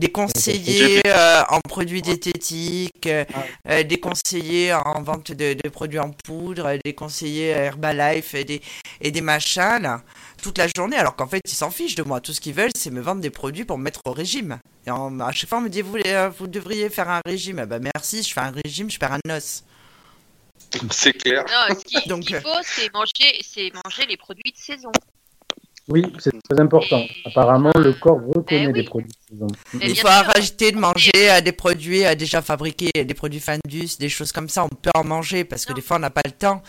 des 0.03 0.11
conseillers 0.11 1.01
euh, 1.07 1.43
en 1.49 1.61
produits 1.61 2.03
diététiques, 2.03 3.07
euh, 3.07 3.25
euh, 3.69 3.85
des 3.85 4.01
conseillers 4.01 4.75
en 4.75 5.01
vente 5.01 5.31
de, 5.31 5.69
produits 5.69 6.01
en 6.01 6.11
poudre, 6.11 6.77
des 6.85 6.93
conseillers 6.93 7.51
Herbalife 7.51 8.35
et 8.35 8.43
des, 8.43 8.61
et 9.01 9.13
des 9.13 9.21
machins, 9.21 9.79
là, 9.81 10.03
toute 10.43 10.59
la 10.59 10.67
journée, 10.77 10.97
alors 10.97 11.15
qu'en 11.15 11.29
fait, 11.29 11.41
ils 11.45 11.55
s'en 11.55 11.71
fichent 11.71 11.95
de 11.95 12.03
moi. 12.03 12.21
Tout 12.21 12.33
ce 12.33 12.41
qu'ils 12.41 12.55
veulent, 12.55 12.73
c'est 12.77 12.91
me 12.91 13.01
vendre 13.01 13.21
des 13.21 13.31
produits 13.31 13.65
pour 13.65 13.79
me 13.79 13.85
mettre 13.85 14.01
au 14.05 14.13
régime. 14.13 14.59
Et 14.89 14.91
à 14.91 15.33
chaque 15.33 15.49
fois, 15.49 15.59
on 15.59 15.63
me 15.63 15.69
dit, 15.69 15.83
vous, 15.83 15.97
vous 16.37 16.47
devriez 16.49 16.91
faire 16.91 17.09
un 17.09 17.21
régime. 17.25 17.61
Ah 17.61 17.67
bah 17.67 17.79
merci, 17.79 18.25
je 18.25 18.33
fais 18.35 18.41
un 18.41 18.53
régime, 18.65 18.91
je 18.91 18.99
perds 18.99 19.13
un 19.25 19.37
os. 19.37 19.63
C'est 20.91 21.13
clair. 21.13 21.45
Non, 21.45 21.77
ce 21.77 21.85
qu'il 21.85 22.41
faut, 22.41 22.49
c'est 22.65 22.93
manger, 22.93 23.71
manger 23.85 24.07
les 24.09 24.17
produits 24.17 24.51
de 24.51 24.59
saison. 24.59 24.91
Oui, 25.89 26.13
c'est 26.19 26.31
très 26.49 26.61
important. 26.61 27.05
Apparemment, 27.25 27.73
le 27.75 27.93
corps 27.93 28.21
reconnaît 28.35 28.67
eh 28.69 28.73
des 28.73 28.85
produits 28.85 29.09
de 29.09 29.37
saison. 29.37 29.47
Il 29.83 29.99
faut 29.99 30.07
arrêter 30.07 30.71
de 30.71 30.79
manger 30.79 31.29
à 31.29 31.41
des 31.41 31.53
produits 31.53 32.05
déjà 32.17 32.41
fabriqués, 32.41 33.05
des 33.05 33.15
produits 33.15 33.41
Findus, 33.41 33.99
des 33.99 34.09
choses 34.09 34.31
comme 34.31 34.49
ça. 34.49 34.65
On 34.65 34.69
peut 34.69 34.91
en 34.95 35.05
manger 35.05 35.45
parce 35.45 35.65
que 35.65 35.73
des 35.73 35.81
fois, 35.81 35.97
on 35.97 36.01
n'a 36.01 36.11
pas 36.11 36.23
le 36.25 36.31
temps. 36.31 36.63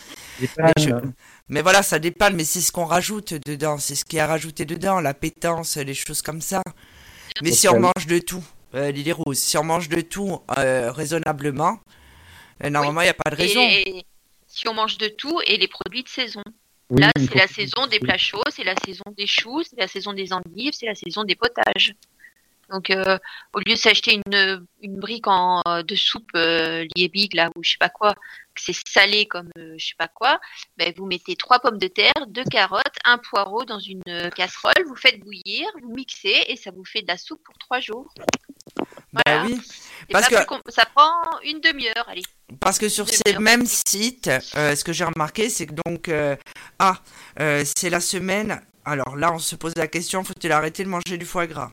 Mais, 1.49 1.61
voilà, 1.61 1.84
ça 1.84 1.99
dépend, 1.99 2.32
mais 2.32 2.43
c'est 2.43 2.61
ce 2.61 2.72
qu'on 2.72 2.86
rajoute 2.86 3.36
dedans. 3.45 3.78
C'est 3.78 3.95
ce 3.95 4.03
qui 4.03 4.18
est 4.18 4.24
rajouté 4.24 4.66
dedans, 4.66 4.99
la 4.99 5.14
pétence, 5.14 5.78
les 5.78 5.93
choses 5.93 6.22
comme 6.24 6.41
ça. 6.41 6.61
Mais 7.43 7.51
si 7.51 7.68
on 7.68 7.80
mange 7.80 8.07
de 8.07 8.20
tout, 8.20 8.43
euh, 8.74 8.91
Lily 8.91 9.11
Rose, 9.11 9.38
si 9.38 9.57
on 9.57 9.64
mange 9.64 9.89
de 9.89 10.01
tout 10.01 10.41
euh, 10.57 10.91
raisonnablement, 10.91 11.80
euh, 12.64 12.70
normalement, 12.70 13.01
il 13.01 13.05
n'y 13.05 13.09
a 13.09 13.14
pas 13.14 13.30
de 13.30 13.36
raison. 13.36 13.61
si 14.47 14.68
on 14.68 14.74
mange 14.74 14.97
de 14.97 15.07
tout 15.07 15.39
et 15.45 15.57
les 15.57 15.68
produits 15.68 16.03
de 16.03 16.09
saison. 16.09 16.41
Là, 16.98 17.12
c'est 17.18 17.36
la 17.36 17.48
saison 17.48 17.88
des 17.88 18.00
plats 18.00 18.18
chauds, 18.18 18.44
c'est 18.50 18.64
la 18.64 18.76
saison 18.86 19.04
des 19.18 19.28
choux, 19.28 19.64
c'est 19.64 19.80
la 19.80 19.88
saison 19.88 20.14
des 20.14 20.34
endives, 20.34 20.74
c'est 20.74 20.86
la 20.86 20.96
saison 20.96 21.24
des 21.24 21.36
potages. 21.36 21.96
Donc, 22.70 22.89
euh, 22.89 23.18
au 23.54 23.60
lieu 23.60 23.74
de 23.74 23.76
s'acheter 23.76 24.20
une, 24.26 24.66
une 24.82 25.00
brique 25.00 25.28
en, 25.28 25.62
euh, 25.68 25.84
de 25.84 25.96
soupe 25.96 26.32
euh, 26.36 26.88
liébig, 26.96 27.36
là, 27.36 27.50
ou 27.56 27.64
je 27.64 27.72
sais 27.72 27.78
pas 27.78 27.89
quoi, 27.89 28.14
que 28.14 28.62
c'est 28.62 28.76
salé 28.88 29.26
comme 29.28 29.50
euh, 29.58 29.76
je 29.78 29.88
sais 29.88 29.96
pas 29.98 30.08
quoi, 30.08 30.39
ben, 30.78 30.94
vous 30.96 31.06
mettez 31.06 31.36
trois 31.36 31.60
pommes 31.60 31.78
de 31.78 31.88
terre, 31.88 32.14
deux 32.28 32.44
carottes, 32.46 32.98
un 33.06 33.18
poireau 33.18 33.66
dans 33.66 33.80
une 33.80 34.02
casserole, 34.36 34.86
vous 34.88 34.96
faites 34.96 35.20
bouillir, 35.20 35.68
vous 35.82 35.94
mixez 35.94 36.46
et 36.48 36.56
ça 36.56 36.72
vous 36.72 36.86
fait 36.86 37.02
de 37.02 37.08
la 37.08 37.18
soupe 37.18 37.44
pour 37.44 37.58
trois 37.58 37.80
jours. 37.80 38.12
Bah 39.12 39.22
voilà. 39.26 39.46
oui. 39.46 39.60
Parce 40.10 40.30
que 40.30 40.36
ça 40.72 40.86
prend 40.86 41.39
une 41.44 41.60
demi-heure, 41.60 42.08
allez. 42.08 42.24
Parce 42.60 42.80
que 42.80 42.89
sur 42.89 43.08
ces 43.08 43.38
mêmes 43.39 43.66
sites, 43.66 44.30
euh, 44.56 44.76
ce 44.76 44.84
que 44.84 44.93
j'ai 44.93 45.06
remarqué, 45.06 45.49
c'est 45.49 45.66
que 45.66 45.74
donc, 45.86 46.10
euh, 46.10 46.36
ah, 46.80 46.97
euh, 47.39 47.64
c'est 47.78 47.89
la 47.89 47.99
semaine. 47.99 48.62
Alors 48.86 49.16
là, 49.16 49.32
on 49.34 49.39
se 49.39 49.56
pose 49.56 49.74
la 49.78 49.88
question 49.88 50.24
faut-il 50.24 50.51
arrêter 50.51 50.84
de 50.84 50.89
manger 50.89 51.18
du 51.18 51.26
foie 51.26 51.47
gras? 51.47 51.72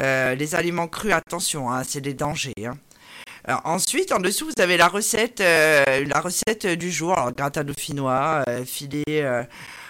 Les 0.00 0.54
aliments 0.54 0.88
crus, 0.88 1.12
attention, 1.12 1.70
hein, 1.70 1.82
c'est 1.86 2.00
des 2.00 2.14
dangers. 2.14 2.52
Hein. 2.66 3.60
ensuite, 3.64 4.12
en 4.12 4.18
dessous, 4.18 4.46
vous 4.46 4.62
avez 4.62 4.76
la 4.76 4.88
recette, 4.88 5.38
la 5.40 6.20
recette 6.20 6.66
du 6.66 6.90
jour. 6.90 7.16
Alors, 7.16 7.32
gratin 7.32 7.62
dauphinois, 7.64 8.44
filet 8.66 9.24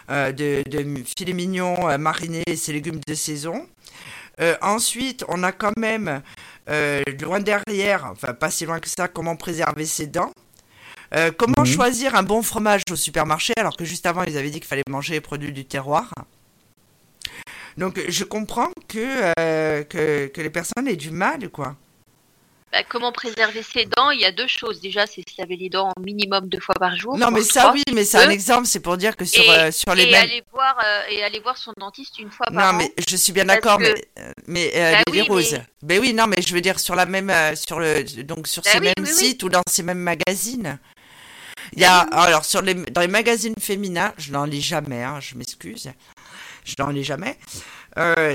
de, 0.08 0.62
de, 0.68 1.02
filet 1.16 1.32
mignon 1.32 1.98
mariné 1.98 2.42
et 2.46 2.56
ses 2.56 2.74
légumes 2.74 3.00
de 3.08 3.14
saison. 3.14 3.66
ensuite, 4.60 5.24
on 5.28 5.42
a 5.42 5.52
quand 5.52 5.76
même 5.78 6.22
euh, 6.70 7.02
loin 7.20 7.40
derrière, 7.40 8.06
enfin 8.06 8.32
pas 8.34 8.50
si 8.50 8.64
loin 8.64 8.80
que 8.80 8.88
ça, 8.88 9.08
comment 9.08 9.36
préserver 9.36 9.86
ses 9.86 10.06
dents. 10.06 10.32
Euh, 11.14 11.30
comment 11.36 11.60
mhm. 11.60 11.66
choisir 11.66 12.14
un 12.14 12.22
bon 12.22 12.42
fromage 12.42 12.82
au 12.90 12.96
supermarché 12.96 13.52
alors 13.56 13.76
que 13.76 13.84
juste 13.84 14.06
avant 14.06 14.24
ils 14.24 14.36
avaient 14.36 14.50
dit 14.50 14.58
qu'il 14.58 14.66
fallait 14.66 14.82
manger 14.88 15.14
les 15.14 15.20
produits 15.20 15.52
du 15.52 15.64
terroir. 15.64 16.10
Donc 17.76 18.00
je 18.08 18.24
comprends 18.24 18.70
que, 18.88 19.32
euh, 19.38 19.82
que, 19.84 20.26
que, 20.28 20.40
les 20.40 20.50
personnes 20.50 20.88
aient 20.88 20.96
du 20.96 21.10
mal, 21.10 21.50
quoi. 21.50 21.76
Bah, 22.74 22.82
comment 22.88 23.12
préserver 23.12 23.62
ses 23.62 23.84
dents 23.84 24.10
Il 24.10 24.20
y 24.20 24.24
a 24.24 24.32
deux 24.32 24.48
choses. 24.48 24.80
Déjà, 24.80 25.06
c'est 25.06 25.20
se 25.20 25.36
laver 25.38 25.54
les 25.54 25.68
dents 25.68 25.92
minimum 26.00 26.48
deux 26.48 26.58
fois 26.58 26.74
par 26.74 26.96
jour. 26.96 27.16
Non, 27.16 27.30
mais 27.30 27.42
ça, 27.42 27.70
oui, 27.72 27.84
mais 27.94 28.04
c'est 28.04 28.18
un 28.18 28.28
exemple. 28.30 28.66
C'est 28.66 28.80
pour 28.80 28.96
dire 28.96 29.16
que 29.16 29.24
sur, 29.24 29.48
euh, 29.48 29.70
sur 29.70 29.94
les 29.94 30.02
et 30.02 30.16
Aller 30.16 30.42
voir, 30.52 30.76
euh, 30.84 31.02
et 31.08 31.22
aller 31.22 31.38
voir 31.38 31.56
son 31.56 31.72
dentiste 31.78 32.18
une 32.18 32.32
fois 32.32 32.46
par 32.46 32.70
an. 32.70 32.72
Non, 32.72 32.78
mais 32.78 32.92
je 33.08 33.14
suis 33.14 33.32
bien 33.32 33.44
d'accord, 33.44 33.78
mais, 33.78 33.94
euh, 34.18 34.32
mais 34.48 34.72
bah 34.74 35.12
les 35.12 35.22
roses. 35.22 35.60
Mais... 35.84 36.00
oui, 36.00 36.12
non, 36.14 36.26
mais 36.26 36.42
je 36.42 36.52
veux 36.52 36.60
dire 36.60 36.80
sur 36.80 36.96
la 36.96 37.06
même, 37.06 37.32
sur 37.54 37.78
le, 37.78 38.02
donc 38.24 38.48
sur 38.48 38.64
bah 38.64 38.70
ces 38.72 38.80
mêmes 38.80 39.06
sites 39.06 39.44
ou 39.44 39.48
dans 39.48 39.62
ces 39.70 39.84
mêmes 39.84 40.00
magazines. 40.00 40.80
Il 41.74 41.80
y 41.80 41.84
a, 41.84 41.98
alors 41.98 42.44
sur 42.44 42.60
les, 42.60 42.74
dans 42.74 43.02
les 43.02 43.08
magazines 43.08 43.54
féminins, 43.60 44.12
je 44.18 44.32
n'en 44.32 44.46
lis 44.46 44.62
jamais, 44.62 45.04
hein, 45.04 45.20
je 45.20 45.36
m'excuse, 45.36 45.92
je 46.64 46.74
n'en 46.80 46.88
lis 46.88 47.04
jamais. 47.04 47.38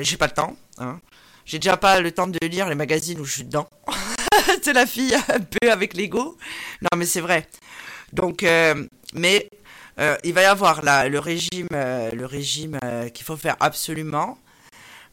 j'ai 0.01 0.15
pas 0.15 0.27
le 0.27 0.33
temps. 0.33 0.55
Hein. 0.77 1.01
J'ai 1.49 1.57
déjà 1.57 1.77
pas 1.77 1.99
le 1.99 2.11
temps 2.11 2.27
de 2.27 2.37
lire 2.45 2.69
les 2.69 2.75
magazines 2.75 3.19
où 3.19 3.25
je 3.25 3.33
suis 3.33 3.43
dedans. 3.43 3.67
c'est 4.61 4.73
la 4.73 4.85
fille 4.85 5.15
un 5.15 5.39
peu 5.39 5.71
avec 5.71 5.93
l'ego. 5.93 6.37
Non, 6.81 6.97
mais 6.97 7.05
c'est 7.05 7.21
vrai. 7.21 7.47
Donc, 8.13 8.43
euh, 8.43 8.87
mais 9.13 9.49
euh, 9.99 10.15
il 10.23 10.33
va 10.33 10.41
y 10.41 10.45
avoir 10.45 10.83
là 10.83 11.07
le 11.09 11.19
régime, 11.19 11.67
euh, 11.73 12.11
le 12.11 12.25
régime 12.25 12.79
qu'il 13.13 13.25
faut 13.25 13.37
faire 13.37 13.55
absolument. 13.59 14.37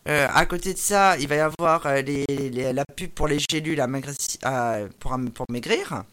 à 0.06 0.46
côté 0.46 0.72
de 0.72 0.78
ça, 0.78 1.16
il 1.18 1.26
va 1.28 1.34
y 1.36 1.40
avoir 1.40 1.92
les, 2.02 2.72
la 2.72 2.84
pub 2.84 3.10
pour 3.10 3.26
les 3.26 3.38
gélules 3.50 3.80
à 3.80 4.78
pour, 5.00 5.16
pour 5.34 5.46
maigrir. 5.50 6.04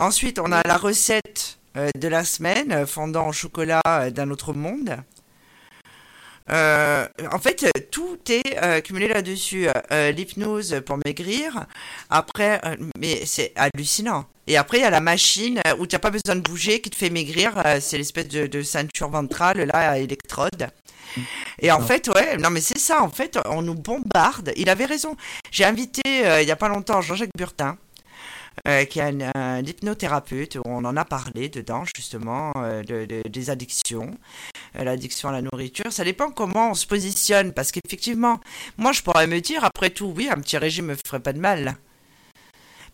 Ensuite, 0.00 0.40
on 0.40 0.50
a 0.50 0.60
la 0.66 0.76
recette 0.76 1.58
de 1.76 2.08
la 2.08 2.24
semaine, 2.24 2.84
fondant 2.86 3.28
au 3.28 3.32
chocolat 3.32 4.10
d'un 4.10 4.30
autre 4.30 4.52
monde. 4.52 4.96
Euh, 6.50 7.06
en 7.30 7.38
fait, 7.38 7.66
tout 7.90 8.18
est 8.30 8.58
euh, 8.62 8.80
cumulé 8.80 9.08
là-dessus. 9.08 9.68
Euh, 9.92 10.10
L'hypnose 10.10 10.82
pour 10.84 10.98
maigrir. 11.04 11.66
Après, 12.10 12.60
euh, 12.64 12.76
mais 12.98 13.24
c'est 13.26 13.52
hallucinant. 13.56 14.24
Et 14.48 14.56
après, 14.56 14.78
il 14.78 14.80
y 14.82 14.84
a 14.84 14.90
la 14.90 15.00
machine 15.00 15.60
euh, 15.66 15.74
où 15.78 15.86
tu 15.86 15.94
n'as 15.94 16.00
pas 16.00 16.10
besoin 16.10 16.34
de 16.36 16.40
bouger 16.40 16.80
qui 16.80 16.90
te 16.90 16.96
fait 16.96 17.10
maigrir. 17.10 17.52
Euh, 17.64 17.78
c'est 17.80 17.96
l'espèce 17.98 18.28
de, 18.28 18.46
de 18.46 18.62
ceinture 18.62 19.08
ventrale 19.08 19.58
là 19.62 19.90
à 19.92 19.98
électrode. 19.98 20.68
Et 21.60 21.70
en 21.70 21.78
Ah. 21.80 21.84
fait, 21.84 22.08
ouais, 22.08 22.36
non 22.38 22.50
mais 22.50 22.60
c'est 22.60 22.78
ça. 22.78 23.02
En 23.02 23.10
fait, 23.10 23.38
on 23.46 23.62
nous 23.62 23.74
bombarde. 23.74 24.52
Il 24.56 24.68
avait 24.68 24.86
raison. 24.86 25.16
J'ai 25.50 25.64
invité 25.64 26.00
euh, 26.26 26.42
il 26.42 26.48
y 26.48 26.50
a 26.50 26.56
pas 26.56 26.68
longtemps 26.68 27.00
Jean-Jacques 27.02 27.30
Burtin. 27.36 27.76
Euh, 28.68 28.84
qui 28.84 28.98
est 29.00 29.02
un, 29.34 29.64
hypnothérapeute, 29.64 30.58
on 30.64 30.84
en 30.84 30.96
a 30.96 31.04
parlé 31.04 31.48
dedans 31.48 31.84
justement 31.96 32.52
euh, 32.56 32.82
de- 32.82 33.22
des 33.28 33.50
addictions, 33.50 34.16
euh, 34.76 34.84
l'addiction 34.84 35.28
à 35.28 35.32
la 35.32 35.42
nourriture. 35.42 35.92
Ça 35.92 36.04
dépend 36.04 36.30
comment 36.30 36.70
on 36.70 36.74
se 36.74 36.86
positionne, 36.86 37.52
parce 37.52 37.72
qu'effectivement, 37.72 38.40
moi 38.76 38.92
je 38.92 39.02
pourrais 39.02 39.26
me 39.26 39.40
dire, 39.40 39.64
après 39.64 39.90
tout, 39.90 40.12
oui, 40.16 40.28
un 40.30 40.40
petit 40.40 40.56
régime 40.58 40.86
me 40.86 40.96
ferait 41.06 41.20
pas 41.20 41.32
de 41.32 41.40
mal. 41.40 41.76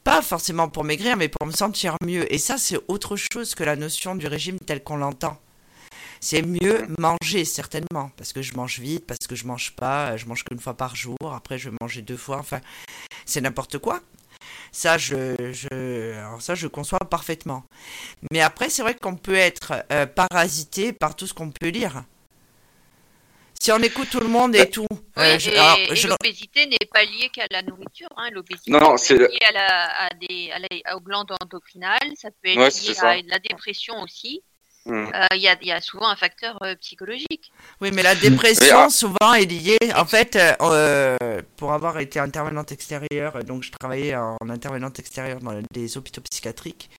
Pas 0.05 0.23
forcément 0.23 0.69
pour 0.69 0.85
maigrir, 0.85 1.17
mais 1.17 1.29
pour 1.29 1.47
me 1.47 1.53
sentir 1.53 1.97
mieux. 2.05 2.33
Et 2.33 2.39
ça, 2.39 2.57
c'est 2.57 2.79
autre 2.89 3.17
chose 3.17 3.55
que 3.55 3.65
la 3.65 3.77
notion 3.77 4.15
du 4.15 4.27
régime 4.27 4.59
tel 4.59 4.83
qu'on 4.83 4.97
l'entend. 4.97 5.39
C'est 6.21 6.43
mieux 6.43 6.87
manger, 6.99 7.45
certainement, 7.45 8.11
parce 8.17 8.33
que 8.33 8.43
je 8.43 8.55
mange 8.55 8.81
vite, 8.81 9.07
parce 9.07 9.27
que 9.29 9.37
je 9.37 9.47
mange 9.47 9.73
pas, 9.77 10.17
je 10.17 10.27
mange 10.27 10.45
qu'une 10.45 10.59
fois 10.59 10.75
par 10.77 10.97
jour, 10.97 11.17
après 11.33 11.59
je 11.59 11.69
vais 11.69 11.77
manger 11.81 12.03
deux 12.03 12.17
fois, 12.17 12.39
enfin, 12.39 12.61
c'est 13.25 13.41
n'importe 13.41 13.79
quoi. 13.79 14.01
Ça, 14.73 14.99
je, 14.99 15.35
je, 15.53 16.13
alors 16.19 16.43
ça, 16.43 16.55
je 16.55 16.67
conçois 16.67 16.99
parfaitement. 17.01 17.65
Mais 18.31 18.41
après, 18.41 18.69
c'est 18.69 18.83
vrai 18.83 18.95
qu'on 18.95 19.17
peut 19.17 19.35
être 19.35 19.73
euh, 19.93 20.07
parasité 20.07 20.93
par 20.93 21.17
tout 21.17 21.27
ce 21.27 21.35
qu'on 21.35 21.51
peut 21.51 21.69
lire. 21.69 22.05
Si 23.61 23.73
on 23.73 23.79
écoute 23.79 24.09
tout 24.11 24.21
le 24.21 24.29
monde 24.29 24.55
et 24.55 24.71
tout. 24.71 24.87
Oui, 24.91 24.99
euh, 25.19 25.39
je- 25.39 25.51
et, 25.51 25.59
alors, 25.59 25.79
et 25.91 25.97
je- 25.97 26.07
l'obésité 26.09 26.67
n'est 26.67 26.77
pas 26.93 27.03
liée 27.05 27.29
qu'à 27.33 27.47
la 27.51 27.63
nourriture. 27.63 28.09
Hein. 28.17 28.31
L'obésité 28.31 28.71
Non, 28.71 28.95
le- 28.95 29.27
liée 29.27 29.39
à 29.49 29.53
la, 29.53 30.05
à 30.07 30.09
des, 30.11 30.51
à 30.53 30.59
la- 30.61 30.97
aux 30.97 31.01
glandes 31.01 31.33
endocrinales, 31.43 32.13
ça 32.15 32.31
peut 32.31 32.51
être 32.51 32.57
Ouais, 32.59 32.69
lié 32.69 32.99
à 33.01 33.17
la 33.27 33.39
dépression 33.41 34.01
aussi. 34.03 34.43
Hmm. 34.89 35.07
Euh, 35.15 35.27
Il 35.35 35.43
y, 35.43 35.49
a, 35.49 35.57
il 35.61 35.69
y 35.69 35.73
a 35.73 35.81
souvent 35.81 36.09
un 36.09 36.17
facteur 36.17 36.57
euh, 36.63 36.75
psychologique. 36.77 37.53
Oui, 37.81 37.91
mais 37.93 38.03
la 38.03 38.15
dépression, 38.15 38.85
ah. 38.87 38.91
souvent, 38.91 39.35
est 39.35 39.45
liée. 39.45 39.79
En 39.95 40.07
fait, 40.07 40.37
euh, 40.37 41.17
pour 41.57 41.73
avoir 41.73 41.99
été 41.99 42.19
intervenante 42.19 42.73
extérieure, 42.73 43.45
donc 43.45 43.63
je 43.63 43.71
travaillais 43.71 44.17
en 44.17 44.37
intervenante 44.49 44.99
extérieure 44.99 45.41
dans 45.41 45.61
des 45.73 45.97
hôpitaux 45.99 46.23
psychiatriques, 46.23 46.91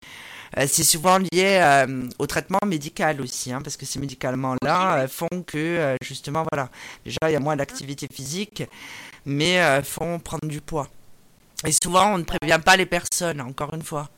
euh, 0.57 0.65
c'est 0.67 0.83
souvent 0.83 1.17
lié 1.17 1.59
euh, 1.61 2.07
au 2.19 2.27
traitement 2.27 2.59
médical 2.65 3.21
aussi, 3.21 3.51
hein, 3.51 3.61
parce 3.63 3.77
que 3.77 3.85
ces 3.85 3.99
médicaments-là 3.99 5.01
euh, 5.01 5.07
font 5.07 5.43
que, 5.45 5.57
euh, 5.57 5.95
justement, 6.03 6.45
voilà, 6.51 6.69
déjà, 7.05 7.17
il 7.29 7.33
y 7.33 7.35
a 7.35 7.39
moins 7.39 7.55
d'activité 7.55 8.07
physique, 8.11 8.63
mais 9.25 9.59
euh, 9.61 9.83
font 9.83 10.19
prendre 10.19 10.47
du 10.47 10.61
poids. 10.61 10.87
Et 11.65 11.71
souvent, 11.83 12.13
on 12.13 12.17
ne 12.19 12.23
prévient 12.23 12.59
pas 12.63 12.77
les 12.77 12.85
personnes, 12.85 13.41
encore 13.41 13.73
une 13.73 13.83
fois. 13.83 14.09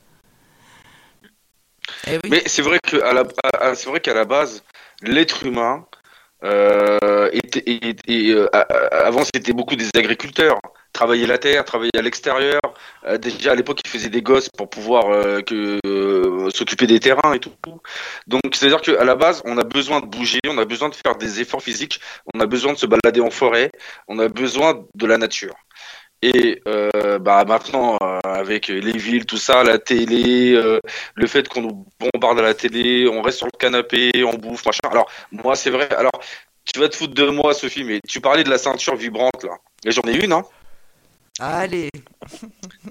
Eh. 2.08 2.20
Mais 2.30 2.44
c'est 2.46 2.62
vrai 2.62 2.80
que 2.80 2.98
à 3.02 3.14
la, 3.14 3.76
c'est 3.76 3.90
vrai 3.90 4.00
qu'à 4.00 4.14
la 4.14 4.26
base, 4.26 4.64
l'être 5.02 5.46
humain 5.46 5.86
euh, 6.44 7.30
était, 7.34 7.64
euh, 8.10 8.48
avant 8.92 9.24
c'était 9.24 9.54
beaucoup 9.54 9.76
des 9.76 9.90
agriculteurs, 9.96 10.60
travailler 10.92 11.28
la 11.28 11.38
terre, 11.38 11.64
travailler 11.66 11.92
à 11.98 12.02
l'extérieur. 12.02 12.62
Euh, 13.06 13.18
déjà 13.18 13.52
à 13.52 13.56
l'époque, 13.56 13.82
ils 13.86 13.90
faisaient 13.90 14.10
des 14.10 14.22
gosses 14.22 14.50
pour 14.50 14.70
pouvoir 14.70 15.12
euh, 15.12 15.42
s'occuper 16.54 16.88
des 16.88 17.00
terrains 17.00 17.34
et 17.34 17.40
tout. 17.40 17.54
Donc 18.28 18.42
c'est-à-dire 18.54 18.82
qu'à 18.82 19.04
la 19.04 19.16
base, 19.16 19.42
on 19.46 19.58
a 19.58 19.64
besoin 19.64 20.00
de 20.02 20.08
bouger, 20.08 20.40
on 20.48 20.58
a 20.58 20.66
besoin 20.66 20.90
de 20.90 20.96
faire 20.96 21.16
des 21.16 21.42
efforts 21.42 21.62
physiques, 21.62 22.00
on 22.34 22.40
a 22.40 22.46
besoin 22.46 22.74
de 22.74 22.78
se 22.78 22.88
balader 22.88 23.22
en 23.22 23.32
forêt, 23.32 23.72
on 24.08 24.18
a 24.20 24.28
besoin 24.28 24.84
de 24.96 25.06
la 25.06 25.18
nature. 25.18 25.56
Et 26.24 26.62
euh, 26.68 27.18
bah 27.20 27.44
maintenant, 27.48 27.98
euh, 28.04 28.20
avec 28.24 28.68
les 28.68 28.98
villes, 28.98 29.26
tout 29.26 29.38
ça, 29.38 29.64
la 29.64 29.80
télé, 29.80 30.54
euh, 30.54 30.80
le 31.16 31.28
fait 31.28 31.48
qu'on 31.48 31.62
nous 31.62 31.86
bombarde 32.00 32.38
à 32.40 32.44
la 32.44 32.54
télé, 32.54 33.08
on 33.08 33.22
reste 33.24 33.40
sur 33.40 33.48
le 33.48 33.58
canapé, 33.58 34.12
on 34.24 34.36
bouffe, 34.36 34.66
machin. 34.66 34.88
Alors, 34.92 35.10
moi, 35.32 35.56
c'est 35.56 35.72
vrai. 35.72 35.90
Alors, 35.96 36.12
tu 36.72 36.80
vas 36.80 36.90
te 36.90 36.96
foutre 36.96 37.16
de 37.16 37.28
moi, 37.28 37.54
Sophie, 37.56 37.84
mais 37.84 38.00
tu 38.08 38.22
parlais 38.22 38.44
de 38.44 38.50
la 38.52 38.60
ceinture 38.60 38.96
vibrante, 38.96 39.44
là. 39.44 39.54
Et 39.84 39.92
j'en 39.92 40.04
ai 40.04 40.24
une, 40.24 40.32
hein. 40.34 40.44
Allez. 41.40 41.90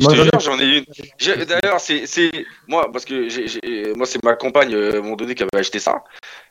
Je 0.01 0.07
te 0.07 0.14
j'en 0.14 0.22
ai- 0.22 0.24
jure, 0.24 0.41
j'en 0.41 0.59
ai 0.59 0.78
une. 0.78 0.85
J'ai- 1.18 1.45
D'ailleurs, 1.45 1.78
c'est, 1.78 2.07
c'est, 2.07 2.33
moi, 2.66 2.91
parce 2.91 3.05
que 3.05 3.28
j'ai, 3.28 3.47
j'ai- 3.47 3.93
moi, 3.95 4.07
c'est 4.07 4.22
ma 4.24 4.35
compagne, 4.35 4.74
euh, 4.74 4.95
à 4.95 4.97
un 4.97 5.03
moment 5.03 5.14
donné, 5.14 5.37
qui 5.37 5.45
avait 5.45 5.59
acheté 5.61 5.78
ça. 5.78 6.03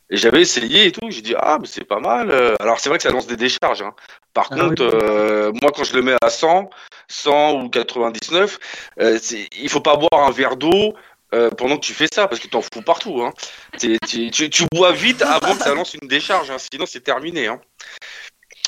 Et 0.09 0.15
j'avais 0.15 0.41
essayé 0.41 0.85
et 0.85 0.91
tout. 0.93 1.09
J'ai 1.09 1.21
dit, 1.21 1.35
ah, 1.37 1.57
mais 1.59 1.67
c'est 1.67 1.83
pas 1.83 1.99
mal. 1.99 2.31
euh. 2.31 2.55
Alors, 2.61 2.79
c'est 2.79 2.87
vrai 2.87 2.97
que 2.99 3.03
ça 3.03 3.09
lance 3.11 3.27
des 3.27 3.35
décharges, 3.35 3.81
hein. 3.81 3.93
Par 4.39 4.47
Ah 4.51 4.55
contre, 4.55 4.85
oui. 4.85 4.91
euh, 4.93 5.51
moi, 5.61 5.71
quand 5.75 5.83
je 5.83 5.93
le 5.95 6.01
mets 6.01 6.15
à 6.23 6.29
100, 6.29 6.69
100 7.09 7.61
ou 7.61 7.69
99, 7.69 8.57
euh, 9.01 9.19
il 9.57 9.69
faut 9.69 9.81
pas 9.81 9.97
boire 9.97 10.23
un 10.25 10.31
verre 10.31 10.55
d'eau 10.55 10.93
euh, 11.33 11.49
pendant 11.49 11.75
que 11.75 11.85
tu 11.85 11.93
fais 11.93 12.07
ça, 12.13 12.27
parce 12.27 12.39
que 12.39 12.47
t'en 12.47 12.61
fous 12.61 12.81
partout. 12.85 13.21
Hein. 13.21 13.33
Tu, 13.77 13.97
tu, 14.31 14.49
tu 14.49 14.63
bois 14.73 14.93
vite 14.93 15.21
avant 15.21 15.55
que 15.55 15.61
ça 15.61 15.75
lance 15.75 15.93
une 16.01 16.07
décharge, 16.07 16.49
hein, 16.51 16.57
sinon 16.71 16.85
c'est 16.85 17.01
terminé. 17.01 17.47
Hein. 17.47 17.59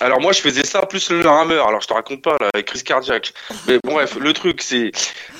Alors 0.01 0.19
moi, 0.19 0.33
je 0.33 0.41
faisais 0.41 0.65
ça 0.65 0.81
plus 0.81 1.09
le 1.09 1.27
rameur. 1.27 1.67
Alors 1.69 1.79
je 1.81 1.87
te 1.87 1.93
raconte 1.93 2.21
pas 2.21 2.35
là, 2.41 2.49
avec 2.53 2.65
crise 2.67 2.83
cardiaque. 2.83 3.33
Mais 3.67 3.77
bon, 3.83 3.93
bref, 3.93 4.17
le 4.19 4.33
truc 4.33 4.61
c'est, 4.61 4.91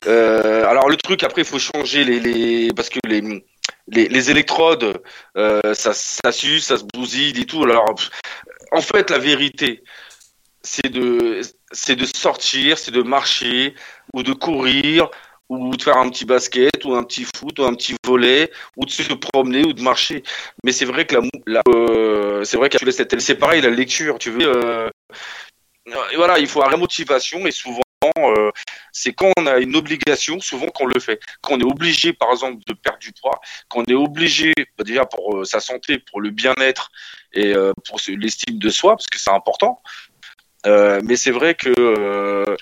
euh, 0.08 0.66
alors 0.66 0.88
le 0.88 0.96
truc 0.96 1.24
après, 1.24 1.42
il 1.42 1.48
faut 1.48 1.60
changer 1.60 2.04
les, 2.06 2.20
les, 2.20 2.70
parce 2.74 2.90
que 2.90 3.00
les 3.06 3.44
les, 3.88 4.08
les 4.08 4.32
électrodes, 4.32 5.02
euh, 5.38 5.74
ça, 5.74 5.94
ça 5.94 6.32
suce, 6.32 6.68
ça 6.68 6.78
se 6.78 6.84
bousille 6.94 7.40
et 7.42 7.46
tout. 7.46 7.64
Alors, 7.64 7.94
en 8.72 8.82
fait, 8.82 9.10
la 9.10 9.18
vérité, 9.18 9.84
c'est 10.64 10.90
de, 10.90 11.42
c'est 11.72 11.96
de 11.96 12.06
sortir, 12.06 12.78
c'est 12.78 12.92
de 12.92 13.02
marcher 13.02 13.76
ou 14.14 14.24
de 14.24 14.34
courir 14.34 15.10
ou 15.50 15.76
de 15.76 15.82
faire 15.82 15.98
un 15.98 16.10
petit 16.10 16.26
basket 16.26 16.86
ou 16.86 16.96
un 16.96 17.04
petit 17.04 17.26
foot 17.36 17.60
ou 17.60 17.66
un 17.66 17.74
petit 17.74 17.96
volet 18.06 18.52
ou 18.78 18.86
de 18.86 18.92
se 18.92 19.14
promener 19.14 19.66
ou 19.66 19.74
de 19.74 19.82
marcher. 19.82 20.24
Mais 20.64 20.72
c'est 20.72 20.86
vrai 20.86 21.06
que 21.06 21.16
la, 21.16 21.22
la 21.46 21.62
euh, 21.68 22.44
c'est 22.46 22.58
vrai 22.58 22.70
télé, 22.70 22.92
c'est 22.92 23.36
pareil 23.36 23.62
la 23.62 23.70
lecture. 23.70 24.18
Tu 24.18 24.32
veux, 24.32 24.48
euh, 24.48 24.90
voilà, 26.16 26.40
il 26.40 26.48
faut 26.48 26.60
avoir 26.60 26.72
la 26.72 26.78
motivation 26.78 27.46
et 27.46 27.52
souvent. 27.52 27.82
euh, 28.18 28.52
c'est 28.92 29.14
quand 29.14 29.32
on 29.38 29.46
a 29.46 29.58
une 29.60 29.76
obligation, 29.76 30.40
souvent 30.40 30.68
qu'on 30.68 30.86
le 30.86 31.00
fait. 31.00 31.20
Quand 31.42 31.56
on 31.56 31.60
est 31.60 31.64
obligé, 31.64 32.14
par 32.14 32.32
exemple, 32.32 32.62
de 32.68 32.74
perdre 32.74 33.00
du 33.00 33.12
poids, 33.14 33.40
quand 33.70 33.82
on 33.82 33.92
est 33.92 33.94
obligé, 33.94 34.54
bah, 34.78 34.84
déjà 34.84 35.06
pour 35.06 35.38
euh, 35.38 35.44
sa 35.46 35.60
santé, 35.60 36.00
pour 36.00 36.22
le 36.22 36.30
bien-être 36.30 36.92
et 37.34 37.54
euh, 37.54 37.74
pour 37.88 38.00
l'estime 38.08 38.58
de 38.58 38.70
soi, 38.70 38.96
parce 38.96 39.08
que 39.08 39.20
c'est 39.20 39.32
important. 39.32 39.82
Euh, 40.68 41.02
mais 41.04 41.16
c'est 41.16 41.32
vrai 41.32 41.56
que 41.56 41.70
euh, 41.80 42.56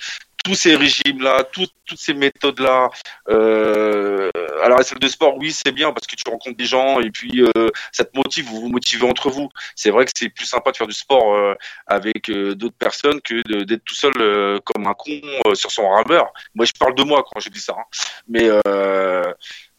tous 0.45 0.55
ces 0.55 0.75
régimes-là, 0.75 1.43
tout- 1.43 1.67
toutes 1.85 1.99
ces 1.99 2.13
méthodes-là, 2.13 2.89
euh, 3.29 4.29
alors 4.63 4.77
la 4.77 4.83
salle 4.83 4.99
de 4.99 5.07
sport, 5.07 5.37
oui, 5.37 5.51
c'est 5.51 5.71
bien 5.71 5.91
parce 5.91 6.07
que 6.07 6.15
tu 6.15 6.23
rencontres 6.29 6.55
des 6.57 6.65
gens 6.65 6.99
et 6.99 7.11
puis 7.11 7.41
euh, 7.43 7.67
ça 7.91 8.05
te 8.05 8.15
motive, 8.15 8.45
vous 8.45 8.61
vous 8.61 8.69
motivez 8.69 9.05
entre 9.05 9.29
vous. 9.29 9.49
C'est 9.75 9.89
vrai 9.89 10.05
que 10.05 10.11
c'est 10.15 10.29
plus 10.29 10.45
sympa 10.45 10.71
de 10.71 10.77
faire 10.77 10.87
du 10.87 10.93
sport 10.93 11.33
euh, 11.35 11.55
avec 11.87 12.29
euh, 12.29 12.55
d'autres 12.55 12.77
personnes 12.77 13.19
que 13.21 13.63
d'être 13.63 13.83
tout 13.83 13.95
seul 13.95 14.13
euh, 14.19 14.59
comme 14.63 14.87
un 14.87 14.93
con 14.93 15.11
euh, 15.47 15.55
sur 15.55 15.71
son 15.71 15.89
rameur. 15.89 16.31
Moi, 16.55 16.65
je 16.65 16.71
parle 16.79 16.95
de 16.95 17.03
moi 17.03 17.23
quand 17.29 17.39
je 17.41 17.49
dis 17.49 17.59
ça. 17.59 17.75
hein. 17.77 17.83
Mais, 18.27 18.47
euh, 18.67 19.23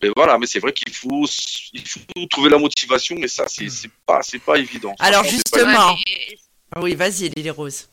mais 0.02 0.10
voilà, 0.14 0.36
mais 0.38 0.46
c'est 0.46 0.60
vrai 0.60 0.72
qu'il 0.72 0.92
faut, 0.92 1.24
il 1.72 1.86
faut 1.88 2.00
trouver 2.28 2.50
la 2.50 2.58
motivation, 2.58 3.16
mais 3.18 3.28
ça, 3.28 3.44
c'est 3.48 3.68
c'est 3.70 3.90
pas, 4.06 4.20
c'est 4.22 4.38
pas 4.42 4.58
évident. 4.58 4.94
Alors, 4.98 5.22
pas 5.22 5.28
justement, 5.28 5.94
mais, 5.94 6.82
Oui, 6.82 6.94
vas-y, 6.94 7.30
Lily 7.30 7.50
Rose. 7.50 7.88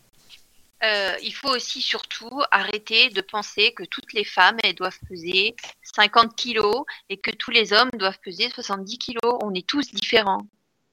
Euh, 0.84 1.16
il 1.24 1.34
faut 1.34 1.50
aussi 1.50 1.82
surtout 1.82 2.42
arrêter 2.52 3.10
de 3.10 3.22
penser 3.22 3.74
que 3.74 3.84
toutes 3.84 4.14
les 4.14 4.24
femmes 4.24 4.58
elles 4.64 4.76
doivent 4.76 5.00
peser 5.10 5.56
50 5.82 6.36
kilos 6.36 6.86
et 7.10 7.18
que 7.18 7.32
tous 7.32 7.52
les 7.52 7.74
hommes 7.74 7.90
doivent 7.94 8.20
peser 8.24 8.50
70 8.50 8.98
kilos. 8.98 9.38
On 9.42 9.54
est 9.54 9.66
tous 9.68 9.92
différents. 9.92 10.46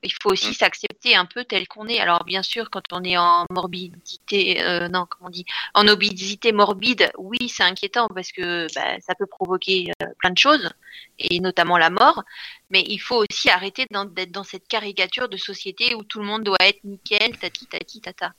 Il 0.03 0.13
faut 0.23 0.31
aussi 0.31 0.51
Mm. 0.51 0.55
s'accepter 0.55 1.17
un 1.17 1.25
peu 1.27 1.45
tel 1.45 1.67
qu'on 1.67 1.89
est. 1.89 1.99
Alors 1.99 2.25
bien 2.25 2.43
sûr, 2.43 2.71
quand 2.71 2.93
on 2.93 3.03
est 3.05 3.17
en 3.17 3.47
morbidité, 3.51 4.63
euh, 4.63 4.89
non, 4.89 5.07
comment 5.09 5.29
on 5.29 5.31
dit, 5.31 5.47
en 5.75 5.89
obésité 5.89 6.53
morbide, 6.53 7.11
oui, 7.17 7.49
c'est 7.49 7.63
inquiétant 7.63 8.09
parce 8.09 8.31
que 8.33 8.67
bah, 8.75 9.01
ça 9.01 9.15
peut 9.15 9.27
provoquer 9.27 9.91
euh, 10.03 10.07
plein 10.19 10.31
de 10.31 10.39
choses 10.39 10.71
et 11.19 11.41
notamment 11.41 11.79
la 11.79 11.91
mort. 11.91 12.23
Mais 12.71 12.83
il 12.87 12.99
faut 12.99 13.25
aussi 13.25 13.49
arrêter 13.51 13.87
d'être 13.91 14.33
dans 14.33 14.45
cette 14.45 14.69
caricature 14.69 15.29
de 15.29 15.37
société 15.39 15.95
où 15.95 16.05
tout 16.05 16.21
le 16.21 16.27
monde 16.27 16.43
doit 16.45 16.59
être 16.61 16.85
nickel, 16.85 17.39
tati 17.39 17.67
tati 17.67 18.01
tata. 18.01 18.35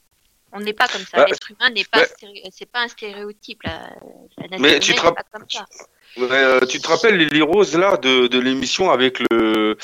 On 0.55 0.61
n'est 0.61 0.73
pas 0.73 0.87
comme 0.87 1.01
ça. 1.01 1.19
Ouais. 1.19 1.25
L'être 1.29 1.51
humain 1.51 1.69
n'est 1.71 1.83
pas, 1.83 2.03
c'est 2.51 2.71
pas 2.71 2.81
un 2.81 2.87
stéréotype. 2.87 3.61
La, 3.63 3.89
Mais 4.57 4.57
tu 4.57 4.57
humaine 4.57 4.79
te 4.81 4.91
n'est 4.91 4.99
rapp- 4.99 5.15
pas 5.15 5.23
comme 5.33 5.45
ça. 5.49 5.65
Ouais, 6.17 6.27
euh, 6.31 6.59
tu 6.61 6.79
te 6.79 6.87
rappelles 6.87 7.17
Lily 7.17 7.41
Rose 7.41 7.75
là 7.77 7.97
de, 7.97 8.27
de 8.27 8.39
l'émission 8.39 8.89
avec 8.89 9.19
le 9.19 9.75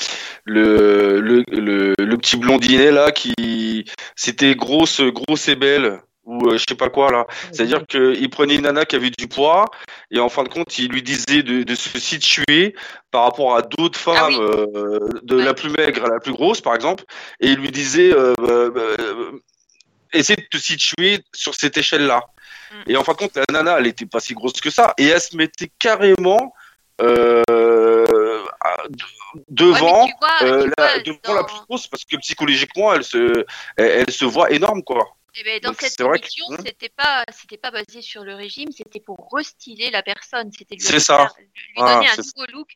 le, 0.44 1.20
le 1.20 1.44
le 1.48 1.94
le 1.98 2.16
petit 2.16 2.38
blondinet 2.38 2.90
là 2.90 3.10
qui 3.12 3.84
c'était 4.16 4.54
grosse 4.54 5.02
grosse 5.02 5.48
et 5.48 5.56
belle 5.56 6.00
ou 6.24 6.48
euh, 6.48 6.56
je 6.56 6.64
sais 6.66 6.74
pas 6.74 6.88
quoi 6.88 7.10
là. 7.10 7.26
C'est-à-dire 7.52 7.84
qu'il 7.86 8.30
prenait 8.30 8.54
une 8.54 8.62
nana 8.62 8.86
qui 8.86 8.96
avait 8.96 9.10
du 9.10 9.26
poids 9.28 9.66
et 10.10 10.20
en 10.20 10.30
fin 10.30 10.44
de 10.44 10.48
compte, 10.48 10.78
il 10.78 10.88
lui 10.88 11.02
disait 11.02 11.42
de, 11.42 11.64
de 11.64 11.74
se 11.74 11.98
situer 11.98 12.74
par 13.10 13.24
rapport 13.24 13.54
à 13.56 13.60
d'autres 13.62 14.00
Ah 14.06 14.14
femmes, 14.14 14.36
oui. 14.38 14.46
euh, 14.76 15.08
de 15.24 15.36
Ouais. 15.36 15.44
la 15.44 15.52
plus 15.52 15.68
maigre 15.70 16.04
à 16.06 16.08
la 16.08 16.20
plus 16.20 16.32
grosse, 16.32 16.60
par 16.62 16.74
exemple, 16.74 17.04
et 17.40 17.48
il 17.48 17.58
lui 17.58 17.70
disait 17.72 18.12
euh, 18.14 18.32
essaie 20.12 20.36
de 20.36 20.46
te 20.50 20.56
situer 20.58 21.20
sur 21.34 21.54
cette 21.54 21.76
échelle-là. 21.76 22.22
Mm. 22.72 22.90
Et 22.90 22.96
en 22.96 23.04
fin 23.04 23.12
de 23.12 23.18
compte, 23.18 23.36
la 23.36 23.44
nana, 23.50 23.78
elle 23.78 23.86
était 23.86 24.06
pas 24.06 24.20
si 24.20 24.34
grosse 24.34 24.60
que 24.60 24.70
ça 24.70 24.94
et 24.98 25.06
elle 25.08 25.20
se 25.20 25.36
mettait 25.36 25.70
carrément 25.78 26.54
euh, 27.00 27.42
devant. 29.48 30.04
Ouais, 30.04 30.12
vois, 30.20 30.42
euh, 30.48 30.70
la, 30.78 30.98
devant 31.00 31.18
dans- 31.24 31.34
la 31.34 31.44
plus 31.44 31.56
grosse 31.68 31.86
parce 31.88 32.04
que 32.04 32.16
psychologiquement 32.16 32.92
elle 32.92 33.04
se 33.04 33.44
elle, 33.76 34.04
elle 34.06 34.10
se 34.12 34.24
voit 34.24 34.50
énorme 34.50 34.82
quoi 34.82 35.16
Eh 35.34 35.60
dans 35.60 35.70
Donc, 35.70 35.80
cette 35.80 35.94
c'est 35.96 36.02
vrai 36.02 36.18
que- 36.18 36.24
émission, 36.26 36.46
Hmm. 36.50 36.56
c'était 36.66 36.90
pas, 36.90 37.24
c'était 37.32 37.56
pas 37.56 37.70
basé 37.70 38.02
sur 38.02 38.24
le 38.24 38.34
régime, 38.34 38.70
c'était 38.72 39.00
pour 39.00 39.28
restyler 39.32 39.90
la 39.90 40.02
personne, 40.02 40.50
c'était 40.56 40.74
lui 40.74 40.82
C'est 40.82 41.00
ça. 41.00 41.28
lui 41.38 41.46
Ah, 41.78 41.94
donner 41.94 42.08
un 42.08 42.16
nouveau 42.16 42.46
look. 42.52 42.68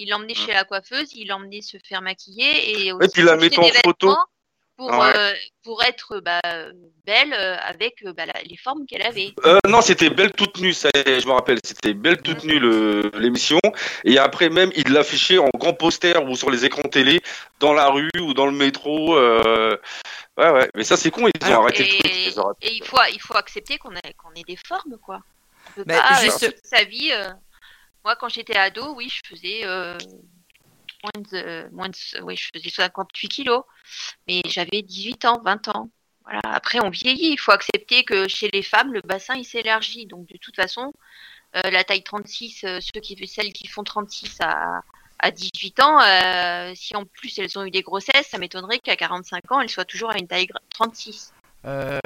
Il 0.00 0.10
l'emmenait 0.10 0.32
Hmm. 0.34 0.46
chez 0.46 0.52
la 0.52 0.64
coiffeuse, 0.64 1.12
il 1.14 1.26
l'emmenait 1.28 1.60
se 1.60 1.76
faire 1.86 2.02
maquiller 2.02 2.70
et 2.70 2.88
et 2.88 3.08
puis 3.12 3.22
la 3.22 3.32
acheter 3.32 3.44
mettre 3.58 3.60
en 3.60 3.68
photo 3.84 4.16
pour 4.78 4.90
Ouais. 4.90 5.12
euh, 5.14 5.34
pour 5.64 5.82
être 5.82 6.20
bah, 6.20 6.40
belle 7.04 7.34
euh, 7.34 7.56
avec 7.58 8.02
euh, 8.06 8.12
bah, 8.14 8.24
la- 8.26 8.40
les 8.44 8.56
formes 8.56 8.86
qu'elle 8.86 9.02
avait. 9.02 9.34
Euh, 9.44 9.58
non 9.68 9.82
c'était 9.82 10.08
Belle 10.08 10.30
toute 10.32 10.56
nue 10.58 10.72
ça 10.72 10.88
je 10.94 11.26
me 11.26 11.32
rappelle 11.32 11.58
c'était 11.64 11.92
Belle 11.94 12.22
toute 12.22 12.44
nue 12.44 12.58
le- 12.60 13.10
l'émission 13.18 13.58
et 14.04 14.18
après 14.18 14.48
même 14.50 14.70
il 14.76 14.92
l'affichait 14.92 15.38
en 15.38 15.48
grand 15.54 15.74
poster 15.74 16.14
ou 16.26 16.36
sur 16.36 16.48
les 16.50 16.64
écrans 16.64 16.82
télé 16.88 17.20
dans 17.58 17.72
la 17.74 17.88
rue 17.90 18.08
ou 18.20 18.32
dans 18.34 18.46
le 18.46 18.52
métro 18.52 19.16
euh, 19.16 19.76
ouais 20.38 20.50
ouais 20.52 20.70
mais 20.76 20.84
ça 20.84 20.96
c'est 20.96 21.10
con 21.10 21.26
ils 21.26 21.44
ont 21.44 21.46
Alors, 21.48 21.62
arrêté 21.64 21.82
le 21.82 21.88
truc 21.90 22.06
Et, 22.06 22.26
ils 22.28 22.40
ont 22.40 22.44
arrêté. 22.44 22.66
et 22.68 22.72
il 22.76 22.84
faut 22.84 22.98
il 23.12 23.20
faut 23.20 23.36
accepter 23.36 23.78
qu'on 23.78 23.90
ait 23.94 24.44
des 24.46 24.56
formes 24.64 24.96
quoi. 25.02 25.20
On 25.70 25.72
peut 25.72 25.84
Mais 25.86 25.96
pas 25.98 26.12
euh, 26.20 26.22
juste- 26.22 26.46
toute 26.54 26.64
sa 26.64 26.84
vie. 26.84 27.10
euh, 27.12 27.28
Moi 28.04 28.14
quand 28.16 28.28
j'étais 28.28 28.56
ado, 28.56 28.94
oui, 28.94 29.10
je 29.10 29.28
faisais 29.28 29.60
euh, 29.64 29.98
moins 31.14 31.22
de, 31.30 31.68
moins 31.72 31.88
de, 31.88 32.22
oui, 32.22 32.36
je 32.36 32.50
faisais 32.54 32.70
58 32.70 33.28
kilos, 33.28 33.62
mais 34.26 34.42
j'avais 34.46 34.82
18 34.82 35.24
ans, 35.24 35.40
20 35.44 35.68
ans. 35.68 35.90
Voilà. 36.24 36.40
Après, 36.44 36.78
on 36.84 36.90
vieillit. 36.90 37.32
Il 37.32 37.38
faut 37.38 37.52
accepter 37.52 38.04
que 38.04 38.28
chez 38.28 38.50
les 38.52 38.62
femmes, 38.62 38.92
le 38.92 39.00
bassin 39.00 39.34
il 39.34 39.44
s'élargit. 39.44 40.06
Donc, 40.06 40.26
de 40.26 40.36
toute 40.36 40.56
façon, 40.56 40.92
euh, 41.56 41.70
la 41.70 41.84
taille 41.84 42.02
36, 42.02 42.64
euh, 42.64 42.78
ceux 42.80 43.00
qui, 43.00 43.26
celles 43.26 43.52
qui 43.52 43.66
font 43.66 43.82
36 43.82 44.36
à, 44.40 44.82
à 45.20 45.30
18 45.30 45.80
ans, 45.80 46.00
euh, 46.02 46.72
si 46.74 46.94
en 46.94 47.04
plus 47.06 47.38
elles 47.38 47.58
ont 47.58 47.64
eu 47.64 47.70
des 47.70 47.82
grossesses, 47.82 48.28
ça 48.28 48.36
m'étonnerait 48.38 48.78
qu'à 48.78 48.96
45 48.96 49.52
ans, 49.52 49.60
elles 49.60 49.70
soient 49.70 49.86
toujours 49.86 50.10
à 50.10 50.18
une 50.18 50.28
taille 50.28 50.46
gra- 50.46 50.60
36. 50.70 51.32
Euh, 51.64 51.98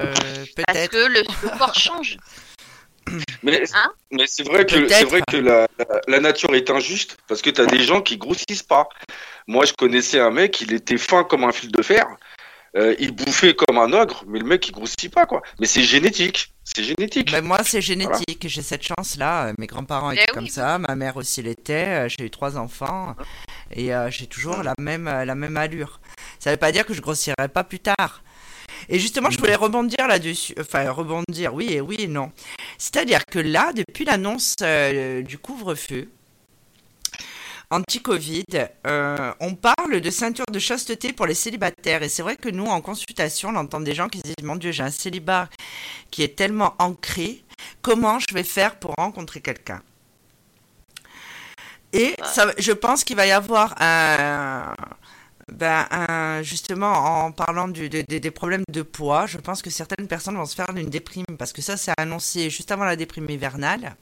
Parce 0.66 0.88
que 0.88 0.96
le, 1.08 1.20
le 1.42 1.58
corps 1.58 1.74
change. 1.74 2.16
mais 3.42 3.62
Hein 3.74 3.92
mais 4.10 4.24
c'est 4.26 4.42
vrai 4.46 4.64
que 4.66 4.88
c'est 4.88 5.04
vrai 5.04 5.22
que 5.28 5.36
la, 5.36 5.66
la, 5.78 5.86
la 6.08 6.20
nature 6.20 6.54
est 6.54 6.70
injuste 6.70 7.16
parce 7.28 7.42
que 7.42 7.50
tu 7.50 7.60
as 7.60 7.66
des 7.66 7.82
gens 7.82 8.00
qui 8.02 8.16
grossissent 8.16 8.62
pas 8.62 8.88
moi 9.46 9.64
je 9.64 9.72
connaissais 9.72 10.20
un 10.20 10.30
mec 10.30 10.60
il 10.60 10.72
était 10.72 10.98
fin 10.98 11.24
comme 11.24 11.44
un 11.44 11.52
fil 11.52 11.70
de 11.72 11.82
fer 11.82 12.06
Euh, 12.74 12.94
il 12.98 13.12
bouffait 13.12 13.54
comme 13.54 13.76
un 13.76 13.92
ogre 13.92 14.24
mais 14.26 14.38
le 14.38 14.46
mec 14.46 14.66
il 14.68 14.72
grossit 14.72 15.12
pas 15.12 15.26
quoi 15.26 15.42
mais 15.60 15.66
c'est 15.66 15.82
génétique 15.82 16.52
c'est 16.64 16.84
génétique 16.84 17.30
Ben, 17.32 17.44
moi, 17.44 17.58
c'est 17.64 17.80
génétique. 17.82 18.46
J'ai 18.48 18.62
cette 18.62 18.84
chance-là. 18.84 19.48
Euh, 19.48 19.52
Mes 19.58 19.66
grands-parents 19.66 20.12
Eh 20.12 20.14
étaient 20.14 20.30
oui, 20.30 20.34
comme 20.34 20.44
oui. 20.44 20.50
ça. 20.50 20.78
Ma 20.78 20.94
mère 20.94 21.16
aussi 21.16 21.42
l'était. 21.42 22.04
Euh, 22.04 22.08
J'ai 22.08 22.24
eu 22.26 22.30
trois 22.30 22.56
enfants. 22.56 23.16
Et 23.72 23.92
euh, 23.92 24.08
j'ai 24.12 24.28
toujours 24.28 24.62
la 24.62 24.72
même, 24.78 25.06
la 25.06 25.34
même 25.34 25.56
allure. 25.56 26.00
Ça 26.38 26.52
veut 26.52 26.56
pas 26.56 26.70
dire 26.70 26.86
que 26.86 26.94
je 26.94 27.00
grossirai 27.02 27.48
pas 27.52 27.64
plus 27.64 27.80
tard. 27.80 28.22
Et 28.88 28.98
justement, 28.98 29.30
je 29.30 29.38
voulais 29.38 29.56
rebondir 29.56 30.06
là-dessus. 30.06 30.54
Enfin, 30.60 30.90
rebondir, 30.90 31.54
oui 31.54 31.72
et 31.72 31.80
oui 31.80 31.96
et 31.98 32.08
non. 32.08 32.32
C'est-à-dire 32.78 33.26
que 33.26 33.38
là, 33.38 33.72
depuis 33.72 34.04
l'annonce 34.04 34.56
euh, 34.62 35.22
du 35.22 35.38
couvre-feu, 35.38 36.08
anti-Covid, 37.70 38.44
euh, 38.86 39.32
on 39.40 39.54
parle 39.54 40.00
de 40.00 40.10
ceinture 40.10 40.44
de 40.52 40.58
chasteté 40.58 41.12
pour 41.12 41.26
les 41.26 41.34
célibataires. 41.34 42.02
Et 42.02 42.08
c'est 42.08 42.22
vrai 42.22 42.36
que 42.36 42.48
nous, 42.48 42.66
en 42.66 42.80
consultation, 42.80 43.48
on 43.48 43.56
entend 43.56 43.80
des 43.80 43.94
gens 43.94 44.08
qui 44.08 44.18
se 44.18 44.24
disent 44.24 44.44
Mon 44.44 44.56
Dieu, 44.56 44.72
j'ai 44.72 44.82
un 44.82 44.90
célibat 44.90 45.48
qui 46.10 46.22
est 46.22 46.36
tellement 46.36 46.74
ancré, 46.78 47.42
comment 47.80 48.18
je 48.18 48.34
vais 48.34 48.44
faire 48.44 48.76
pour 48.78 48.94
rencontrer 48.96 49.40
quelqu'un? 49.40 49.82
Et 51.94 52.14
ça, 52.24 52.52
je 52.58 52.72
pense 52.72 53.04
qu'il 53.04 53.16
va 53.16 53.26
y 53.26 53.32
avoir 53.32 53.74
un, 53.78 54.74
ben, 55.52 55.86
un- 55.90 56.42
justement 56.42 56.92
en 56.92 57.32
parlant 57.32 57.68
des 57.68 58.30
problèmes 58.30 58.64
de 58.70 58.82
poids, 58.82 59.26
je 59.26 59.38
pense 59.38 59.62
que 59.62 59.70
certaines 59.70 60.08
personnes 60.08 60.36
vont 60.36 60.46
se 60.46 60.54
faire 60.54 60.66
une 60.74 60.90
déprime 60.90 61.24
parce 61.38 61.52
que 61.52 61.62
ça, 61.62 61.76
c'est 61.76 61.92
annoncé 61.98 62.50
juste 62.50 62.70
avant 62.72 62.84
la 62.84 62.96
déprime 62.96 63.28
hivernale, 63.30 63.94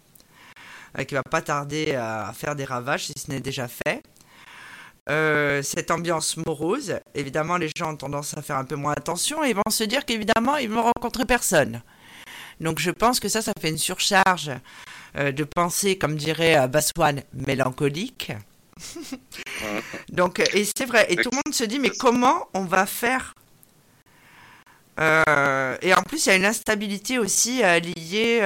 euh, 0.99 1.05
qui 1.05 1.15
va 1.15 1.23
pas 1.23 1.43
tarder 1.43 1.95
à 1.95 2.33
faire 2.35 2.55
des 2.57 2.65
ravages 2.65 3.07
si 3.07 3.13
ce 3.17 3.31
n'est 3.31 3.41
déjà 3.41 3.69
fait. 3.69 4.03
Euh, 5.09 5.63
cette 5.63 5.91
ambiance 5.91 6.37
morose, 6.37 7.01
évidemment, 7.15 7.57
les 7.57 7.71
gens 7.77 7.93
ont 7.93 7.97
tendance 7.97 8.37
à 8.37 8.43
faire 8.43 8.57
un 8.57 8.65
peu 8.65 8.77
moins 8.77 8.93
attention 8.93 9.43
et 9.43 9.53
vont 9.55 9.63
se 9.69 9.83
dire 9.85 10.05
qu'évidemment, 10.05 10.57
ils 10.57 10.71
vont 10.71 10.83
rencontrer 10.83 11.25
personne. 11.25 11.83
Donc, 12.61 12.79
je 12.79 12.91
pense 12.91 13.19
que 13.19 13.29
ça, 13.29 13.41
ça 13.43 13.53
fait 13.59 13.71
une 13.71 13.79
surcharge 13.79 14.51
euh, 15.17 15.33
de 15.33 15.45
pensée, 15.45 15.97
comme 15.97 16.17
dirait 16.17 16.59
euh, 16.59 16.69
Baswan, 16.69 17.23
mélancolique. 17.33 18.33
Donc, 20.13 20.41
euh, 20.41 20.47
et 20.53 20.65
c'est 20.65 20.87
vrai, 20.87 21.07
et 21.11 21.19
tout 21.19 21.31
le 21.33 21.37
monde 21.37 21.55
se 21.55 21.65
dit, 21.65 21.79
mais 21.79 21.91
comment 21.91 22.49
on 22.55 22.65
va 22.65 22.87
faire? 22.87 23.35
Euh, 24.99 25.77
Et 25.83 25.95
en 25.95 26.03
plus, 26.03 26.27
il 26.27 26.29
y 26.29 26.33
a 26.33 26.37
une 26.37 26.45
instabilité 26.45 27.19
aussi 27.19 27.63
euh, 27.65 27.79
liée 27.81 28.41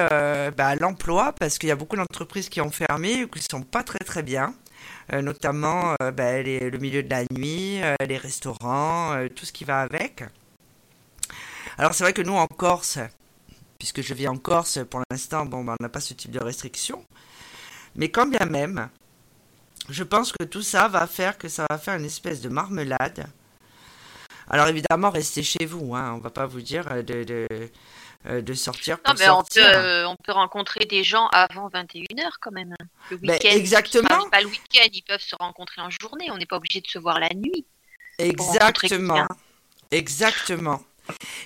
bah, 0.56 0.68
à 0.68 0.76
l'emploi, 0.76 1.32
parce 1.32 1.58
qu'il 1.58 1.68
y 1.68 1.72
a 1.72 1.76
beaucoup 1.76 1.96
d'entreprises 1.96 2.48
qui 2.48 2.60
ont 2.60 2.70
fermé 2.70 3.24
ou 3.24 3.28
qui 3.28 3.40
ne 3.40 3.44
sont 3.50 3.62
pas 3.62 3.82
très 3.82 3.98
très 3.98 4.22
bien. 4.22 4.54
Notamment 5.12 5.94
bah, 6.14 6.42
les- 6.42 6.70
le 6.70 6.78
milieu 6.78 7.02
de 7.02 7.10
la 7.10 7.24
nuit, 7.32 7.80
les 8.06 8.16
restaurants, 8.16 9.14
tout 9.36 9.46
ce 9.46 9.52
qui 9.52 9.64
va 9.64 9.82
avec. 9.82 10.24
Alors 11.78 11.94
c'est 11.94 12.04
vrai 12.04 12.12
que 12.12 12.22
nous 12.22 12.34
en 12.34 12.46
Corse, 12.46 12.98
puisque 13.78 14.02
je 14.02 14.14
vis 14.14 14.28
en 14.28 14.36
Corse 14.38 14.80
pour 14.90 15.02
l'instant, 15.10 15.46
bon, 15.46 15.64
bah, 15.64 15.76
on 15.80 15.82
n'a 15.84 15.90
pas 15.90 16.00
ce 16.00 16.14
type 16.14 16.30
de 16.30 16.40
restriction. 16.42 17.04
Mais 17.96 18.10
quand 18.10 18.26
bien 18.26 18.46
même, 18.46 18.88
je 19.88 20.02
pense 20.02 20.32
que 20.32 20.44
tout 20.44 20.62
ça 20.62 20.88
va 20.88 21.06
faire 21.06 21.38
que 21.38 21.48
ça 21.48 21.66
va 21.70 21.78
faire 21.78 21.94
une 21.94 22.04
espèce 22.04 22.40
de 22.40 22.48
marmelade. 22.48 23.26
Alors 24.48 24.66
évidemment, 24.68 25.10
restez 25.10 25.42
chez 25.42 25.64
vous, 25.66 25.94
hein, 25.94 26.12
on 26.16 26.18
va 26.18 26.30
pas 26.30 26.46
vous 26.46 26.60
dire 26.60 26.86
euh, 26.90 27.02
de, 27.02 27.24
de, 27.24 27.46
euh, 28.26 28.42
de 28.42 28.54
sortir 28.54 28.98
Non, 29.06 29.14
mais 29.18 29.28
on 29.30 29.42
peut, 29.42 29.60
euh, 29.64 30.06
on 30.06 30.16
peut 30.16 30.32
rencontrer 30.32 30.84
des 30.84 31.02
gens 31.02 31.28
avant 31.28 31.68
21h 31.68 32.30
quand 32.40 32.52
même. 32.52 32.74
Le 33.10 33.16
Ben, 33.16 33.32
week-end. 33.32 33.48
exactement. 33.56 34.08
ils 34.26 34.30
Pas 34.30 34.40
le 34.42 34.48
week-end, 34.48 34.88
ils 34.92 35.02
peuvent 35.02 35.22
se 35.22 35.34
rencontrer 35.36 35.80
en 35.80 35.88
journée. 35.90 36.30
On 36.30 36.36
n'est 36.36 36.46
pas 36.46 36.56
obligé 36.56 36.80
de 36.82 36.86
se 36.86 36.98
voir 36.98 37.18
la 37.20 37.30
nuit. 37.34 37.64
Exactement. 38.18 39.26
Exactement. 39.90 40.82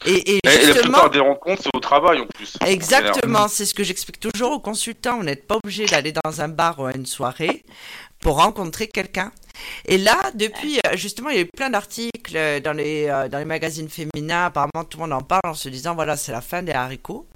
Et, 0.07 0.36
et 0.36 0.41
Et 0.45 0.66
la 0.66 0.74
plupart 0.74 1.11
des 1.11 1.18
rencontres, 1.18 1.62
c'est 1.64 1.74
au 1.76 1.80
travail 1.80 2.20
en 2.20 2.26
plus. 2.26 2.57
exactement, 2.64 3.49
c'est 3.49 3.66
ce 3.66 3.74
que 3.74 3.82
j'explique 3.82 4.20
toujours 4.20 4.53
aux 4.53 4.61
consultants. 4.61 5.16
Vous 5.18 5.24
n'êtes 5.24 5.47
pas 5.49 5.57
obligé 5.57 5.86
d'aller 5.86 6.12
dans 6.12 6.41
un 6.41 6.49
bar 6.49 6.78
ou 6.78 6.86
à 6.86 6.95
une 6.95 7.07
soirée 7.07 7.64
pour 8.20 8.36
rencontrer 8.36 8.88
quelqu'un. 8.88 9.32
Et 9.86 9.98
là, 9.98 10.30
depuis, 10.34 10.78
euh, 10.86 10.96
justement, 10.96 11.30
il 11.30 11.36
y 11.36 11.38
a 11.38 11.42
eu 11.42 11.46
plein 11.46 11.70
d'articles 11.70 12.36
euh, 12.36 12.60
dans 12.60 12.72
les, 12.72 13.08
euh, 13.08 13.28
dans 13.28 13.38
les 13.38 13.44
magazines 13.44 13.88
féminins. 13.88 14.46
Apparemment, 14.46 14.84
tout 14.88 14.98
le 14.98 15.04
monde 15.04 15.12
en 15.12 15.22
parle 15.22 15.46
en 15.46 15.54
se 15.54 15.68
disant, 15.68 15.94
voilà, 15.94 16.16
c'est 16.16 16.32
la 16.32 16.40
fin 16.40 16.62
des 16.62 16.72
haricots. 16.72 17.26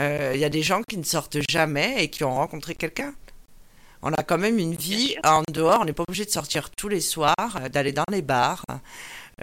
Euh, 0.00 0.32
Il 0.34 0.40
y 0.40 0.44
a 0.44 0.48
des 0.48 0.62
gens 0.62 0.82
qui 0.82 0.96
ne 0.96 1.02
sortent 1.02 1.38
jamais 1.50 2.04
et 2.04 2.08
qui 2.08 2.24
ont 2.24 2.34
rencontré 2.34 2.74
quelqu'un. 2.74 3.14
On 4.02 4.12
a 4.12 4.22
quand 4.22 4.38
même 4.38 4.58
une 4.58 4.74
vie 4.74 5.16
en 5.22 5.42
dehors. 5.52 5.80
On 5.82 5.84
n'est 5.84 5.92
pas 5.92 6.04
obligé 6.08 6.24
de 6.24 6.30
sortir 6.30 6.70
tous 6.70 6.88
les 6.88 7.00
soirs, 7.00 7.70
d'aller 7.70 7.92
dans 7.92 8.04
les 8.10 8.22
bars, 8.22 8.64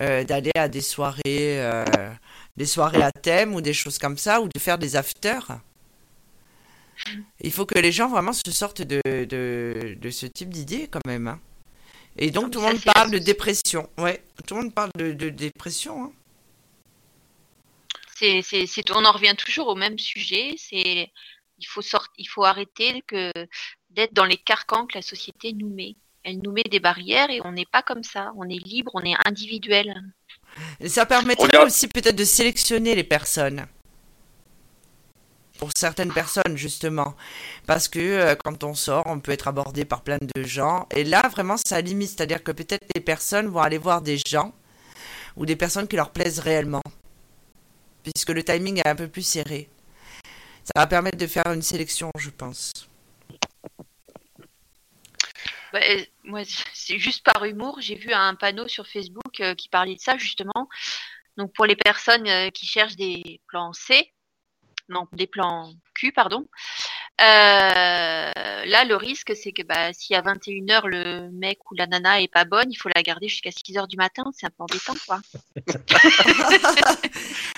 euh, 0.02 0.24
d'aller 0.24 0.52
à 0.58 0.68
des 0.68 0.82
soirées, 0.82 1.22
euh, 1.28 1.86
des 2.58 2.66
soirées 2.66 3.04
à 3.04 3.12
thème 3.12 3.54
ou 3.56 3.62
des 3.62 3.74
choses 3.74 3.98
comme 4.00 4.18
ça, 4.18 4.42
ou 4.42 4.50
de 4.50 4.60
faire 4.60 4.78
des 4.78 4.96
afters. 4.96 5.60
Il 7.42 7.52
faut 7.52 7.66
que 7.66 7.80
les 7.80 7.92
gens 7.92 8.10
vraiment 8.10 8.34
se 8.34 8.52
sortent 8.52 8.82
de, 8.82 9.02
de, 9.06 9.96
de 10.00 10.10
ce 10.10 10.26
type 10.26 10.50
d'idées 10.50 10.88
quand 10.90 11.06
même. 11.06 11.28
hein. 11.28 11.40
Et 12.18 12.32
donc 12.32 12.46
Ah, 12.48 12.50
tout 12.52 12.60
le 12.62 12.66
monde 12.68 12.82
parle 12.84 13.12
de 13.12 13.18
dépression. 13.20 13.90
Ouais, 13.98 14.24
tout 14.46 14.56
le 14.56 14.62
monde 14.64 14.74
parle 14.74 14.92
de, 14.98 15.14
de 15.14 15.30
dépression. 15.30 16.04
hein. 16.06 16.12
C'est, 18.16 18.42
c'est, 18.42 18.66
c'est- 18.66 18.92
on 18.92 19.06
en 19.06 19.12
revient 19.14 19.36
toujours 19.38 19.68
au 19.70 19.76
même 19.76 19.98
sujet. 19.98 20.56
C'est, 20.58 21.12
il 21.58 21.66
faut 21.68 21.82
sortir, 21.82 22.12
il 22.18 22.28
faut 22.28 22.44
arrêter 22.44 23.02
que 23.08 23.32
d'être 23.90 24.14
dans 24.14 24.26
les 24.26 24.38
carcans 24.38 24.86
que 24.86 24.98
la 24.98 25.02
société 25.02 25.54
nous 25.54 25.70
met. 25.70 25.96
Elle 26.24 26.40
nous 26.44 26.52
met 26.52 26.64
des 26.64 26.82
barrières 26.82 27.30
et 27.30 27.40
on 27.46 27.54
n'est 27.54 27.66
pas 27.66 27.82
comme 27.82 28.04
ça. 28.04 28.34
On 28.36 28.50
est 28.50 28.58
libre, 28.64 28.92
on 28.94 29.02
est 29.02 29.16
individuel. 29.26 29.96
Et 30.82 30.90
ça 30.90 31.06
permettrait 31.06 31.64
aussi 31.64 31.88
peut-être 31.88 32.16
de 32.18 32.26
sélectionner 32.26 32.94
les 32.96 33.06
personnes. 33.06 33.66
Pour 35.60 35.72
certaines 35.76 36.14
personnes, 36.14 36.56
justement. 36.56 37.16
Parce 37.68 37.90
que 37.90 38.00
euh, 38.00 38.36
quand 38.36 38.64
on 38.64 38.74
sort, 38.74 39.04
on 39.08 39.20
peut 39.20 39.34
être 39.34 39.50
abordé 39.50 39.84
par 39.84 40.04
plein 40.04 40.18
de 40.18 40.44
gens. 40.44 40.88
Et 40.96 41.04
là, 41.04 41.22
vraiment, 41.28 41.58
ça 41.58 41.82
limite. 41.82 42.12
C'est-à-dire 42.12 42.42
que 42.44 42.54
peut-être 42.54 42.86
les 42.96 43.02
personnes 43.02 43.48
vont 43.48 43.60
aller 43.60 43.78
voir 43.78 44.02
des 44.02 44.18
gens 44.26 44.54
ou 45.36 45.46
des 45.46 45.58
personnes 45.58 45.90
qui 45.90 45.98
leur 45.98 46.12
plaisent 46.12 46.40
réellement. 46.40 46.82
puisque 48.04 48.30
le 48.30 48.42
timing 48.42 48.78
est 48.78 48.88
un 48.88 48.96
peu 48.96 49.10
plus 49.10 49.24
serré. 49.24 49.70
Ça 50.64 50.72
va 50.78 50.88
permettre 50.88 51.18
de 51.18 51.28
faire 51.28 51.52
une 51.54 51.62
sélection, 51.62 52.10
je 52.18 52.30
pense. 52.30 52.72
Bah, 55.74 55.80
euh, 55.90 56.06
moi, 56.24 56.44
c'est 56.74 56.98
juste 57.00 57.26
par 57.26 57.44
humour. 57.44 57.80
J'ai 57.82 57.96
vu 57.96 58.14
un 58.14 58.36
panneau 58.36 58.70
sur 58.70 58.88
Facebook 58.88 59.42
euh, 59.42 59.56
qui 59.56 59.68
parlait 59.68 59.96
de 59.96 60.00
ça 60.00 60.18
justement. 60.18 60.70
Donc 61.36 61.54
pour 61.54 61.66
les 61.66 61.76
personnes 61.76 62.52
qui 62.52 62.66
cherchent 62.66 62.96
des 62.96 63.42
plans 63.48 63.72
C, 63.74 64.12
non, 64.90 65.08
des 65.14 65.28
plans 65.28 65.72
Q, 65.96 66.12
pardon. 66.12 66.46
Euh, 67.22 67.24
là, 68.66 68.86
le 68.86 68.96
risque, 68.96 69.34
c'est 69.36 69.52
que 69.52 69.64
bah, 69.64 69.92
si 69.94 70.16
à 70.16 70.22
21h, 70.22 70.88
le 70.88 71.30
mec 71.32 71.60
ou 71.70 71.76
la 71.76 71.86
nana 71.88 72.22
est 72.22 72.32
pas 72.32 72.46
bonne, 72.46 72.72
il 72.72 72.76
faut 72.76 72.90
la 72.96 73.04
garder 73.04 73.28
jusqu'à 73.28 73.50
6h 73.50 73.88
du 73.88 73.98
matin. 73.98 74.24
C'est 74.36 74.46
un 74.46 74.50
peu 74.50 74.64
embêtant, 74.64 74.94
quoi. 75.06 75.20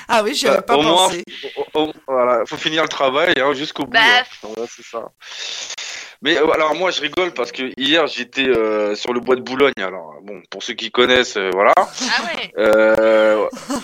ah 0.08 0.24
oui, 0.24 0.34
je 0.36 0.48
n'avais 0.48 0.58
Bah, 0.58 0.64
pas 0.64 0.78
au 0.78 0.82
moins, 0.82 1.08
pensé. 1.08 1.24
faut- 1.56 1.80
au- 1.80 1.94
voilà, 2.08 2.46
faut 2.46 2.58
finir 2.58 2.84
le 2.84 2.90
travail 2.90 3.34
hein, 3.38 3.54
jusqu'au 3.54 3.84
bout. 3.86 3.92
Bah, 3.92 4.00
hein. 4.04 4.24
Voilà, 4.42 4.68
c'est 4.70 4.84
ça. 4.86 5.10
Mais 6.24 6.38
euh, 6.38 6.48
alors 6.52 6.76
moi 6.76 6.92
je 6.92 7.02
rigole 7.02 7.34
parce 7.34 7.52
que 7.52 7.72
hier 7.82 8.06
j'étais 8.06 8.48
euh, 8.48 8.94
sur 8.94 9.12
le 9.12 9.20
bois 9.22 9.36
de 9.36 9.42
Boulogne. 9.42 9.74
Alors 9.80 10.14
bon 10.22 10.40
pour 10.52 10.62
ceux 10.62 10.76
qui 10.76 10.92
connaissent 10.92 11.36
euh, 11.36 11.50
voilà. 11.52 11.74
Ah 11.76 12.24
ouais. 12.26 12.52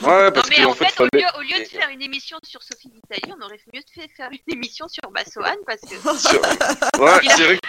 Ouais 0.01 0.26
Non 0.26 0.32
parce 0.32 0.49
mais 0.49 0.55
qu'en 0.57 0.70
en 0.72 0.74
fait, 0.74 0.86
fait, 0.86 1.01
au 1.01 1.05
lieu, 1.11 1.24
au 1.38 1.41
lieu 1.41 1.59
de 1.63 1.68
faire 1.70 1.89
une 1.89 2.01
émission 2.01 2.38
sur 2.43 2.61
Sophie 2.63 2.89
Vitali, 2.89 3.34
on 3.38 3.43
aurait 3.45 3.59
mieux 3.74 3.82
fait 3.93 4.07
faire 4.15 4.30
une 4.32 4.53
émission 4.53 4.88
sur 4.88 5.09
Bassoane 5.11 5.57
parce 5.65 5.82
que 5.82 5.95
sur- 6.20 6.41
ouais 7.01 7.20
Il 7.24 7.30
a- 7.32 7.36
c'est 7.36 7.43
vrai. 7.43 7.59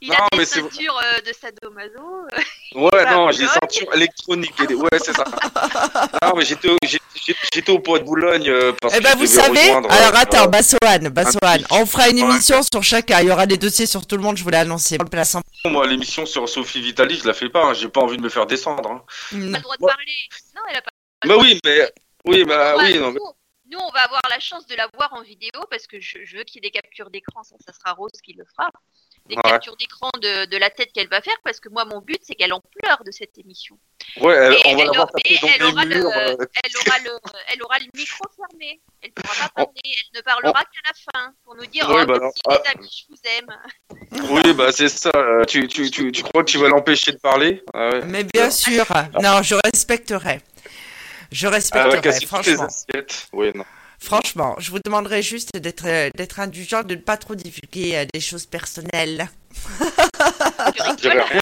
il 0.00 0.08
Non, 0.08 0.14
a 0.32 0.36
des 0.36 0.44
ceintures 0.46 0.98
euh, 1.04 1.20
de 1.20 1.32
sadomaso. 1.32 1.92
euh, 2.32 2.38
Ouais 2.74 3.04
non 3.10 3.30
j'ai 3.30 3.46
ceinture 3.46 3.94
électronique. 3.94 4.54
et 4.62 4.66
des- 4.66 4.74
Ouais 4.74 4.88
c'est 5.04 5.14
ça. 5.14 5.24
non 6.22 6.32
mais 6.36 6.44
j'étais 6.44 6.70
au- 6.70 6.76
j'étais 7.52 7.70
au 7.72 7.78
bois 7.78 7.98
de 7.98 8.04
Boulogne 8.04 8.48
euh, 8.48 8.72
parce 8.80 8.94
Eh 8.96 9.00
ben, 9.00 9.16
vous 9.16 9.26
savez, 9.26 9.70
alors 9.70 9.90
euh, 9.90 10.10
attends, 10.14 10.46
Bassoane, 10.48 11.08
Bassoane, 11.08 11.62
petit- 11.62 11.66
on 11.72 11.86
fera 11.86 12.08
une 12.08 12.22
Ouais. 12.22 12.30
émission 12.30 12.60
sur 12.62 12.82
chacun. 12.82 13.20
Il 13.20 13.28
y 13.28 13.30
aura 13.32 13.46
des 13.46 13.56
dossiers 13.58 13.86
sur 13.86 14.06
tout 14.06 14.16
le 14.16 14.22
monde, 14.22 14.36
je 14.36 14.42
vous 14.44 14.50
l'ai 14.50 14.58
annoncé. 14.58 14.96
Le 14.98 15.04
placement. 15.04 15.42
moi 15.66 15.86
l'émission 15.86 16.24
sur 16.26 16.48
Sophie 16.48 16.80
Vitali 16.80 17.18
je 17.22 17.26
la 17.26 17.34
fais 17.34 17.48
pas. 17.48 17.64
hein. 17.64 17.74
J'ai 17.74 17.88
pas 17.88 18.00
envie 18.00 18.16
de 18.16 18.22
me 18.22 18.28
faire 18.28 18.46
descendre. 18.46 18.90
hein. 18.90 19.02
Elle 19.32 19.38
a 19.38 19.44
Non. 19.46 19.52
pas 19.52 19.58
le 19.58 19.62
droit 19.62 19.76
de 19.76 19.86
parler. 19.86 20.12
Non, 20.54 20.62
elle 20.70 20.76
a 20.76 20.82
pas. 20.82 20.90
Bah 21.24 21.36
oui 21.38 21.58
mais 21.64 21.90
oui 22.26 22.44
bah 22.44 22.76
Ouais, 22.76 22.84
oui 22.92 22.98
non 22.98 23.10
mais 23.12 23.20
nous, 23.68 23.78
on 23.80 23.90
va 23.90 24.02
avoir 24.02 24.20
la 24.30 24.38
chance 24.38 24.64
de 24.68 24.76
la 24.76 24.86
voir 24.94 25.12
en 25.12 25.22
vidéo 25.22 25.50
parce 25.68 25.88
que 25.88 25.98
je, 26.00 26.18
je 26.24 26.36
veux 26.36 26.44
qu'il 26.44 26.62
y 26.62 26.66
ait 26.66 26.70
des 26.70 26.70
captures 26.70 27.10
d'écran. 27.10 27.42
Ça, 27.42 27.56
ça 27.66 27.72
sera 27.72 27.94
Rose 27.94 28.12
qui 28.24 28.32
le 28.34 28.44
fera. 28.44 28.70
Des 29.28 29.34
Ouais. 29.34 29.42
captures 29.42 29.76
d'écran 29.76 30.08
de, 30.22 30.44
de 30.44 30.56
la 30.56 30.70
tête 30.70 30.92
qu'elle 30.92 31.08
va 31.08 31.20
faire 31.20 31.34
parce 31.42 31.58
que 31.58 31.68
moi, 31.68 31.84
mon 31.84 32.00
but, 32.00 32.20
c'est 32.22 32.36
qu'elle 32.36 32.52
en 32.52 32.60
pleure 32.60 33.02
de 33.04 33.10
cette 33.10 33.36
émission. 33.38 33.76
ouais 34.20 34.34
elle- 34.36 34.56
on 34.66 34.76
va 34.76 34.82
elle, 34.82 34.86
la 34.86 34.92
voir 34.92 34.98
aura- 34.98 35.06
taper 35.20 35.34
et 35.34 35.38
dans 35.40 35.48
elle 35.48 35.62
aura 35.64 35.84
le, 35.84 35.94
murs. 35.96 36.10
euh, 36.14 36.36
elle, 36.62 36.76
aura 36.86 36.98
le, 37.00 37.10
elle 37.52 37.62
aura 37.64 37.78
le 37.80 37.86
micro 37.96 38.24
fermé. 38.36 38.80
Elle 39.02 39.10
ne 39.10 39.14
pourra 39.20 39.34
pas 39.48 39.48
parler. 39.64 39.72
Elle 39.84 40.18
ne 40.18 40.20
parlera 40.22 40.62
qu'à 40.62 40.80
la 40.86 40.92
fin 41.12 41.34
pour 41.44 41.56
nous 41.56 41.66
dire 41.66 41.88
Ouais, 41.88 42.02
Oh, 42.02 42.06
bah 42.06 42.18
merci, 42.20 42.40
alors, 42.46 42.62
les 42.62 42.70
amis, 42.78 43.04
je 43.08 43.12
vous 43.12 43.20
aime. 43.38 44.30
Oui, 44.30 44.54
bah 44.54 44.70
c'est 44.70 44.88
ça. 44.88 45.10
euh, 45.16 45.44
Tu, 45.44 45.66
tu, 45.66 45.90
tu, 45.90 46.12
tu 46.12 46.22
crois 46.22 46.44
que 46.44 46.50
tu 46.52 46.58
vas 46.58 46.68
l'empêcher 46.68 47.10
de 47.10 47.18
parler? 47.18 47.64
Ah 47.74 47.88
ouais. 47.90 48.04
Mais 48.04 48.22
bien 48.22 48.48
sûr, 48.52 48.84
non, 49.20 49.42
je 49.42 49.56
respecterai. 49.64 50.40
Je 51.32 51.46
Ah 51.46 51.88
ouais, 51.88 52.26
franchement. 52.26 52.64
assiettes. 52.66 53.28
Oui, 53.32 53.50
non. 53.54 53.64
Franchement, 53.98 54.54
je 54.58 54.70
vous 54.70 54.78
demanderai 54.84 55.22
juste 55.22 55.56
d'être 55.56 55.86
euh, 55.86 56.10
d'être 56.14 56.38
indulgent, 56.38 56.82
de 56.82 56.94
ne 56.94 57.00
pas 57.00 57.16
trop 57.16 57.34
divulguer 57.34 57.96
euh, 57.96 58.04
des 58.12 58.20
choses 58.20 58.44
personnelles. 58.46 59.28
Je 61.02 61.08
rien. 61.08 61.40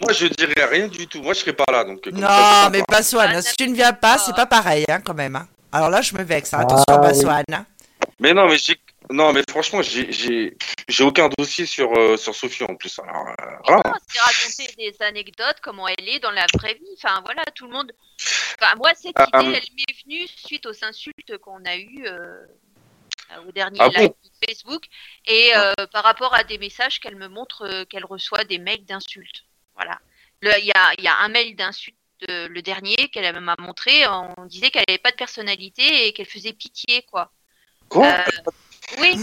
Moi, 0.00 0.12
je 0.12 0.26
dirais 0.26 0.64
rien 0.70 0.88
du 0.88 1.06
tout. 1.06 1.20
Moi, 1.20 1.34
je 1.34 1.40
serais 1.40 1.52
pas 1.52 1.66
là. 1.70 1.84
Donc, 1.84 2.02
comme 2.02 2.18
ça, 2.18 2.28
c'est 2.28 2.64
Non, 2.64 2.70
mais 2.70 2.82
Bassoane, 2.88 3.32
Ah, 3.34 3.42
si 3.42 3.54
tu 3.56 3.68
ne 3.68 3.74
viens 3.74 3.92
pas, 3.92 4.16
c'est 4.18 4.34
pas 4.34 4.46
pareil, 4.46 4.84
hein, 4.88 5.00
quand 5.04 5.12
même. 5.14 5.36
hein. 5.36 5.46
Alors 5.72 5.90
là, 5.90 6.00
je 6.00 6.14
me 6.14 6.22
vexe. 6.22 6.54
hein. 6.54 6.60
Attention, 6.60 6.84
Ah, 6.88 7.00
oui. 7.02 7.08
Bassoane. 7.08 7.66
Mais 8.18 8.32
non, 8.32 8.48
mais 8.48 8.56
j'ai. 8.56 8.76
Non, 9.10 9.32
mais 9.32 9.42
franchement, 9.48 9.82
j'ai, 9.82 10.56
aucun 11.00 11.28
dossier 11.36 11.66
sur, 11.66 11.92
euh, 11.96 12.16
sur 12.16 12.34
Sophie 12.34 12.64
en 12.64 12.74
plus. 12.74 12.98
Alors, 12.98 13.28
euh, 13.28 13.44
voilà. 13.64 13.82
Non, 13.84 13.94
c'est 14.08 14.20
raconter 14.20 14.74
des 14.76 15.02
anecdotes, 15.02 15.56
comment 15.62 15.88
elle 15.88 16.08
est 16.08 16.20
dans 16.20 16.30
la 16.30 16.46
vraie 16.54 16.74
vie. 16.74 16.94
Enfin, 16.96 17.20
voilà, 17.24 17.42
tout 17.54 17.66
le 17.66 17.72
monde. 17.72 17.92
Enfin, 18.60 18.74
moi, 18.76 18.92
cette 18.94 19.16
Ah, 19.16 19.42
idée, 19.42 19.58
elle 19.58 19.74
m'est 19.76 20.02
venue 20.04 20.28
suite 20.28 20.66
aux 20.66 20.84
insultes 20.84 21.38
qu'on 21.38 21.64
a 21.64 21.76
eues 21.76 22.06
euh, 22.06 22.44
au 23.46 23.52
dernier 23.52 23.78
Ah 23.80 23.88
live 23.88 24.08
bon? 24.08 24.14
Facebook 24.46 24.86
et 25.26 25.52
euh, 25.54 25.72
par 25.92 26.04
rapport 26.04 26.34
à 26.34 26.44
des 26.44 26.58
messages 26.58 27.00
qu'elle 27.00 27.16
me 27.16 27.28
montre 27.28 27.66
euh, 27.66 27.84
qu'elle 27.84 28.04
reçoit 28.04 28.44
des 28.44 28.58
mails 28.58 28.84
d'insultes. 28.84 29.44
Voilà. 29.74 29.98
Il 30.42 30.48
y 30.64 30.72
a, 30.72 30.92
y 30.98 31.06
a 31.06 31.18
un 31.18 31.28
mail 31.28 31.54
d'insultes, 31.54 31.96
euh, 32.28 32.48
le 32.48 32.62
dernier, 32.62 32.96
qu'elle 33.12 33.38
m'a 33.40 33.56
montré. 33.58 34.06
On 34.06 34.46
disait 34.46 34.70
qu'elle 34.70 34.84
n'avait 34.88 34.98
pas 34.98 35.10
de 35.10 35.16
personnalité 35.16 36.06
et 36.06 36.12
qu'elle 36.12 36.26
faisait 36.26 36.52
pitié, 36.52 37.02
quoi. 37.02 37.30
Quoi? 37.88 38.06
Euh, 38.06 38.50
oui, 38.98 39.16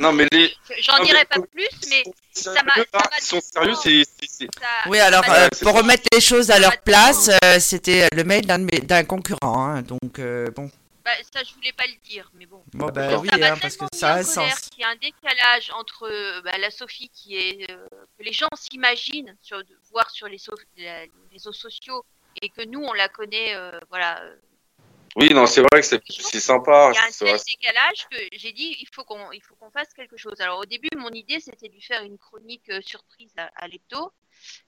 Non, 0.00 0.12
mais 0.12 0.26
les. 0.32 0.54
j'en 0.80 1.02
dirai 1.02 1.24
pas 1.24 1.40
plus, 1.40 1.68
mais 1.88 2.02
Ça 2.32 2.52
m'a- 2.62 2.74
ça 2.74 2.84
m'a 2.94 3.00
Ils 3.18 3.22
sont 3.22 3.36
dit- 3.38 3.42
sérieux, 3.76 4.04
c'est. 4.28 4.48
Oui, 4.86 4.98
alors, 4.98 5.22
euh, 5.28 5.48
pour 5.62 5.74
remettre 5.74 6.04
les 6.12 6.20
choses 6.20 6.50
à 6.50 6.58
leur 6.58 6.76
place, 6.78 7.28
euh, 7.44 7.58
c'était 7.60 8.08
le 8.12 8.24
mail 8.24 8.46
d'un 8.46 8.58
de 8.58 8.64
mes- 8.64 8.80
d'un 8.80 9.04
concurrent. 9.04 9.66
hein, 9.66 9.82
donc, 9.82 10.18
euh, 10.18 10.50
bon. 10.50 10.70
Bah, 11.04 11.10
ça, 11.34 11.42
je 11.44 11.52
voulais 11.54 11.72
pas 11.72 11.84
le 11.86 11.94
dire, 12.08 12.30
mais 12.34 12.46
bon. 12.46 12.62
Bon, 12.72 12.86
bah 12.86 13.18
oui, 13.18 13.28
hein, 13.30 13.56
parce 13.60 13.76
que 13.76 13.84
ça 13.92 14.14
a 14.14 14.14
mis 14.14 14.20
un 14.20 14.30
en 14.30 14.34
colère 14.34 14.56
sens. 14.56 14.68
qu'il 14.70 14.80
y 14.80 14.84
a 14.84 14.88
un 14.88 14.96
décalage 14.96 15.70
entre 15.78 16.08
euh, 16.10 16.40
bah, 16.42 16.56
la 16.58 16.70
Sophie 16.70 17.10
qui 17.12 17.36
est 17.36 17.70
euh, 17.70 17.76
que 18.18 18.24
les 18.24 18.32
gens 18.32 18.48
s'imaginent 18.56 19.36
sur 19.42 19.62
voir 19.92 20.08
sur 20.10 20.28
les, 20.28 20.38
so- 20.38 20.54
les 20.78 21.10
réseaux 21.30 21.52
sociaux 21.52 22.04
et 22.40 22.48
que 22.48 22.62
nous 22.64 22.80
on 22.82 22.94
la 22.94 23.08
connaît 23.08 23.54
euh, 23.54 23.78
voilà 23.90 24.18
Oui, 25.16 25.32
non, 25.32 25.46
c'est 25.46 25.60
vrai 25.60 25.80
que 25.80 25.86
c'est, 25.86 26.00
sympa. 26.40 26.90
il 26.92 26.96
y 26.96 26.98
a 26.98 27.04
un 27.04 27.10
tel 27.10 27.40
décalage 27.46 28.06
que 28.10 28.16
j'ai 28.32 28.52
dit 28.52 28.76
il 28.80 28.88
faut 28.92 29.04
qu'on 29.04 29.30
il 29.30 29.40
faut 29.40 29.54
qu'on 29.54 29.70
fasse 29.70 29.94
quelque 29.94 30.16
chose 30.16 30.40
alors 30.40 30.58
au 30.58 30.64
début 30.64 30.88
mon 30.96 31.10
idée 31.10 31.38
c'était 31.38 31.68
de 31.68 31.74
lui 31.74 31.82
faire 31.82 32.02
une 32.02 32.18
chronique 32.18 32.68
euh, 32.70 32.80
surprise 32.82 33.32
à, 33.36 33.48
à 33.54 33.68
l'hebdo 33.68 34.12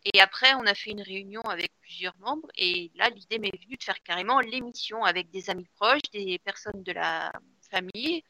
et 0.04 0.20
après 0.20 0.54
on 0.54 0.64
a 0.66 0.74
fait 0.74 0.90
une 0.90 1.02
réunion 1.02 1.42
avec 1.42 1.72
plusieurs 1.80 2.16
membres 2.20 2.48
et 2.56 2.92
là 2.94 3.08
l'idée 3.10 3.40
m'est 3.40 3.50
venue 3.60 3.76
de 3.76 3.82
faire 3.82 4.00
carrément 4.04 4.38
l'émission 4.38 5.04
avec 5.04 5.30
des 5.30 5.50
amis 5.50 5.66
proches 5.74 6.02
des 6.12 6.38
personnes 6.38 6.82
de 6.84 6.92
la 6.92 7.32
famille 7.68 8.22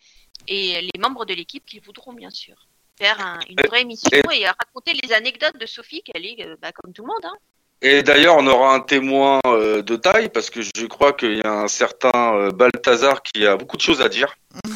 et 0.49 0.81
les 0.81 0.99
membres 0.99 1.27
de 1.27 1.35
l'équipe 1.35 1.67
qui 1.67 1.81
voudront 1.81 2.15
bien 2.15 2.31
sûr 2.31 2.67
faire 2.99 3.21
un- 3.21 3.41
une 3.51 3.61
vraie 3.67 3.83
émission 3.83 4.09
et, 4.33 4.47
raconter 4.47 4.95
les 4.95 5.13
anecdotes 5.13 5.59
de 5.59 5.67
Sophie 5.67 6.03
qu'elle 6.03 6.25
est 6.25 6.47
euh, 6.47 6.57
bah, 6.63 6.73
comme 6.73 6.95
tout 6.95 7.03
le 7.03 7.09
monde 7.09 7.25
hein. 7.25 7.37
Et 7.83 8.03
d'ailleurs, 8.03 8.37
on 8.39 8.47
aura 8.47 8.75
un 8.75 8.81
témoin 8.81 9.39
euh, 9.47 9.83
de 9.83 9.97
taille 9.97 10.29
parce 10.31 10.49
que 10.51 10.61
je 10.63 10.87
crois 10.87 11.13
qu'il 11.13 11.37
y 11.39 11.43
a 11.43 11.53
un 11.53 11.69
certain 11.69 12.35
euh, 12.35 12.51
Balthazar 12.51 13.23
qui 13.23 13.47
a 13.47 13.57
beaucoup 13.57 13.77
de 13.77 13.83
choses 13.83 14.01
à 14.01 14.09
dire. 14.09 14.35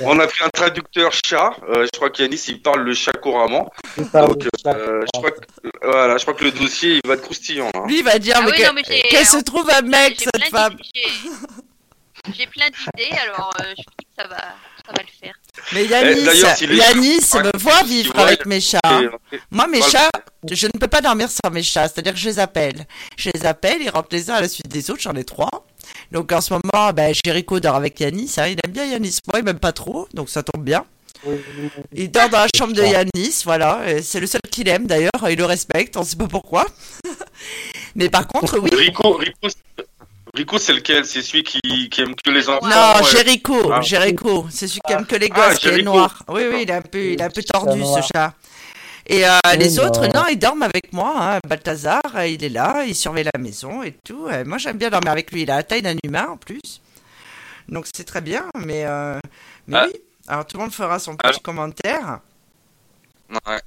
On 0.00 0.18
a 0.18 0.26
pris 0.26 0.42
un 0.42 0.48
traducteur 0.48 1.12
chat. 1.24 1.52
euh, 1.68 1.84
je 1.84 1.96
crois 1.96 2.10
qu'Yanis 2.10 2.42
il 2.48 2.60
parle 2.62 2.80
le 2.80 2.94
chat 2.94 3.12
couramment. 3.12 3.70
Donc, 3.96 4.46
euh, 4.66 5.02
je 5.04 5.18
crois 5.20 5.30
que 5.30 5.40
voilà, 5.82 6.16
je 6.18 6.22
crois 6.24 6.34
que 6.34 6.44
le 6.44 6.50
dossier 6.50 7.00
il 7.02 7.08
va 7.08 7.14
être 7.14 7.22
croustillant. 7.22 7.70
là. 7.74 7.82
Lui, 7.86 7.98
il 7.98 8.04
va 8.04 8.18
dire, 8.18 8.34
Ah 8.38 8.42
mais 8.42 8.50
oui, 8.50 9.02
qu'elle 9.08 9.26
se 9.26 9.36
trouve 9.44 9.68
un 9.70 9.82
mec, 9.82 10.16
J'ai 10.18 10.24
cette 10.24 10.50
plein 10.50 10.50
femme. 10.50 10.74
d'idées- 10.74 11.08
j'ai- 12.36 12.46
plein 12.48 12.66
d'idées, 12.66 13.12
alors 13.18 13.52
euh, 13.60 13.64
je 13.78 13.82
dis 13.82 14.04
que 14.06 14.22
ça 14.22 14.26
va, 14.26 14.36
ça 14.86 14.92
va 14.96 15.02
le 15.02 15.08
faire. 15.26 15.34
Mais 15.72 15.84
Yanis, 15.86 16.20
Eh, 16.20 16.24
d'ailleurs, 16.24 16.56
si 16.56 16.66
les 16.66 16.76
Yanis 16.76 17.20
chats- 17.22 17.42
me 17.42 17.50
voit 17.58 17.82
vivre 17.82 18.12
vois, 18.14 18.24
avec 18.26 18.46
mes 18.46 18.60
chats. 18.60 18.78
Moi, 19.50 19.66
mes 19.68 19.82
chats, 19.82 20.10
je 20.50 20.66
ne 20.66 20.72
peux 20.78 20.86
pas 20.88 21.00
dormir 21.00 21.28
sans 21.30 21.50
mes 21.50 21.62
chats. 21.62 21.88
C'est-à-dire 21.88 22.12
que 22.12 22.18
je 22.18 22.28
les 22.28 22.38
appelle. 22.38 22.86
Je 23.16 23.30
les 23.34 23.46
appelle, 23.46 23.78
ils 23.82 23.90
rentrent 23.90 24.08
les 24.12 24.30
uns 24.30 24.34
à 24.34 24.40
la 24.40 24.48
suite 24.48 24.68
des 24.68 24.90
autres. 24.90 25.00
J'en 25.02 25.14
ai 25.14 25.24
trois. 25.24 25.66
Donc 26.12 26.30
en 26.32 26.40
ce 26.40 26.52
moment, 26.52 26.92
ben, 26.92 27.12
Jericho 27.24 27.58
dort 27.60 27.74
avec 27.76 27.98
Yanis. 28.00 28.34
hein. 28.38 28.46
Il 28.48 28.58
aime 28.64 28.72
bien 28.72 28.84
Yanis. 28.86 29.18
Moi, 29.32 29.40
il 29.40 29.44
m'aime 29.44 29.58
pas 29.58 29.72
trop, 29.72 30.08
donc 30.14 30.28
ça 30.28 30.42
tombe 30.42 30.62
bien. 30.64 30.84
Il 31.92 32.10
dort 32.10 32.28
dans 32.28 32.38
la 32.40 32.46
chambre 32.56 32.72
de 32.74 32.82
Yanis, 32.82 33.42
voilà. 33.44 33.80
C'est 34.02 34.20
le 34.20 34.26
seul 34.26 34.40
qu'il 34.50 34.68
aime 34.68 34.86
d'ailleurs. 34.86 35.10
Il 35.28 35.36
le 35.38 35.44
respecte, 35.46 35.96
on 35.96 36.04
sait 36.04 36.16
pas 36.16 36.28
pourquoi. 36.28 36.66
Mais 37.96 38.08
par 38.10 38.26
contre, 38.28 38.58
oui. 38.58 38.70
Rico, 38.72 39.14
Rico, 39.14 39.48
c'est- 39.48 39.56
Rico, 40.36 40.58
c'est 40.58 40.72
lequel? 40.74 41.04
C'est 41.04 41.22
celui 41.22 41.42
qui, 41.42 41.60
qui 41.90 42.00
aime 42.02 42.14
que 42.14 42.30
les 42.30 42.48
enfants. 42.48 42.66
Non, 42.66 43.00
ouais. 43.00 43.04
Jericho, 43.10 43.72
Ah. 43.72 43.80
Jericho, 43.80 44.46
c'est 44.50 44.68
celui 44.68 44.80
qui 44.86 44.92
aime 44.92 45.06
que 45.06 45.16
les 45.16 45.30
Ah, 45.32 45.48
gosses, 45.50 45.58
qui 45.58 45.68
est 45.68 45.82
noir. 45.82 46.22
Oui, 46.28 46.42
oui, 46.50 46.60
il 46.62 46.70
est 46.70 46.74
un 46.74 46.82
peu, 46.82 46.98
il 47.12 47.20
est 47.20 47.24
un 47.24 47.30
peu 47.30 47.42
tordu 47.42 47.80
ce 47.82 48.00
chat. 48.14 48.34
Et 49.08 49.24
euh, 49.26 49.38
Oui, 49.52 49.58
les 49.58 49.78
autres, 49.78 50.06
non. 50.08 50.22
non, 50.22 50.26
ils 50.30 50.38
dorment 50.38 50.64
avec 50.64 50.92
moi. 50.92 51.14
Hein. 51.16 51.38
Balthazar, 51.48 52.00
euh, 52.16 52.26
il 52.26 52.42
est 52.44 52.48
là, 52.48 52.84
il 52.86 52.94
surveille 52.94 53.28
la 53.32 53.40
maison 53.40 53.82
et 53.82 53.92
tout. 54.04 54.26
Euh, 54.28 54.44
moi, 54.44 54.58
j'aime 54.58 54.76
bien 54.78 54.90
dormir 54.90 55.12
avec 55.12 55.30
lui. 55.32 55.42
Il 55.42 55.50
a 55.50 55.56
la 55.56 55.62
taille 55.62 55.82
d'un 55.82 55.94
humain 56.04 56.26
en 56.30 56.36
plus. 56.36 56.80
Donc 57.68 57.86
c'est 57.94 58.04
très 58.04 58.20
bien, 58.20 58.44
mais, 58.58 58.84
euh, 58.84 59.18
mais 59.68 59.76
Ah. 59.78 59.86
oui. 59.86 60.00
Alors 60.28 60.46
tout 60.46 60.56
le 60.56 60.62
monde 60.64 60.72
fera 60.72 60.98
son 60.98 61.16
petit 61.16 61.40
commentaire. 61.40 62.18
Ouais. 63.30 63.60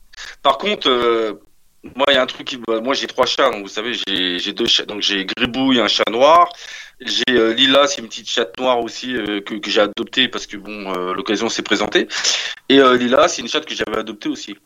Par 0.43 0.57
contre, 0.57 0.89
euh, 0.89 1.41
moi, 1.83 2.05
il 2.09 2.15
y 2.15 2.17
a 2.17 2.21
un 2.21 2.25
truc 2.25 2.45
qui. 2.45 2.59
Moi, 2.67 2.93
j'ai 2.93 3.07
trois 3.07 3.25
chats, 3.25 3.49
donc 3.49 3.63
vous 3.63 3.69
savez, 3.69 3.93
j'ai 3.93 4.53
deux 4.53 4.65
chats. 4.65 4.85
Donc, 4.85 5.01
j'ai 5.01 5.25
Gribouille, 5.25 5.79
un 5.79 5.87
chat 5.87 6.09
noir. 6.09 6.49
J'ai 6.99 7.23
euh, 7.29 7.53
Lila, 7.53 7.87
c'est 7.87 8.01
une 8.01 8.09
petite 8.09 8.29
chatte 8.29 8.59
noire 8.59 8.79
aussi 8.79 9.15
euh, 9.15 9.39
que, 9.39 9.55
que 9.55 9.69
j'ai 9.71 9.79
adoptée 9.79 10.27
parce 10.27 10.45
que, 10.45 10.57
bon, 10.57 10.93
euh, 10.93 11.13
l'occasion 11.13 11.47
s'est 11.47 11.61
présentée. 11.61 12.07
Et 12.67 12.79
euh, 12.79 12.97
Lila, 12.97 13.29
c'est 13.29 13.41
une 13.41 13.47
chatte 13.47 13.65
que 13.65 13.73
j'avais 13.73 13.97
adoptée 13.97 14.27
aussi. 14.27 14.57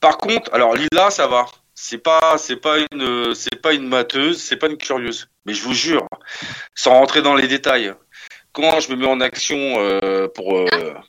Par 0.00 0.16
contre, 0.16 0.52
alors, 0.54 0.74
Lila, 0.74 1.10
ça 1.10 1.26
va. 1.26 1.46
c'est 1.74 1.98
pas, 1.98 2.38
c'est 2.38 2.56
pas 2.56 2.78
une, 2.78 3.34
c'est 3.34 3.60
pas 3.60 3.74
une 3.74 3.86
mateuse, 3.86 4.40
c'est 4.40 4.56
pas 4.56 4.68
une 4.68 4.78
curieuse. 4.78 5.28
Mais 5.44 5.52
je 5.52 5.62
vous 5.62 5.74
jure, 5.74 6.06
sans 6.74 6.92
rentrer 6.92 7.20
dans 7.20 7.34
les 7.34 7.48
détails, 7.48 7.92
quand 8.54 8.80
je 8.80 8.90
me 8.90 8.96
mets 8.96 9.06
en 9.06 9.20
action 9.20 9.56
euh, 9.58 10.28
pour, 10.28 10.56
euh, 10.56 10.66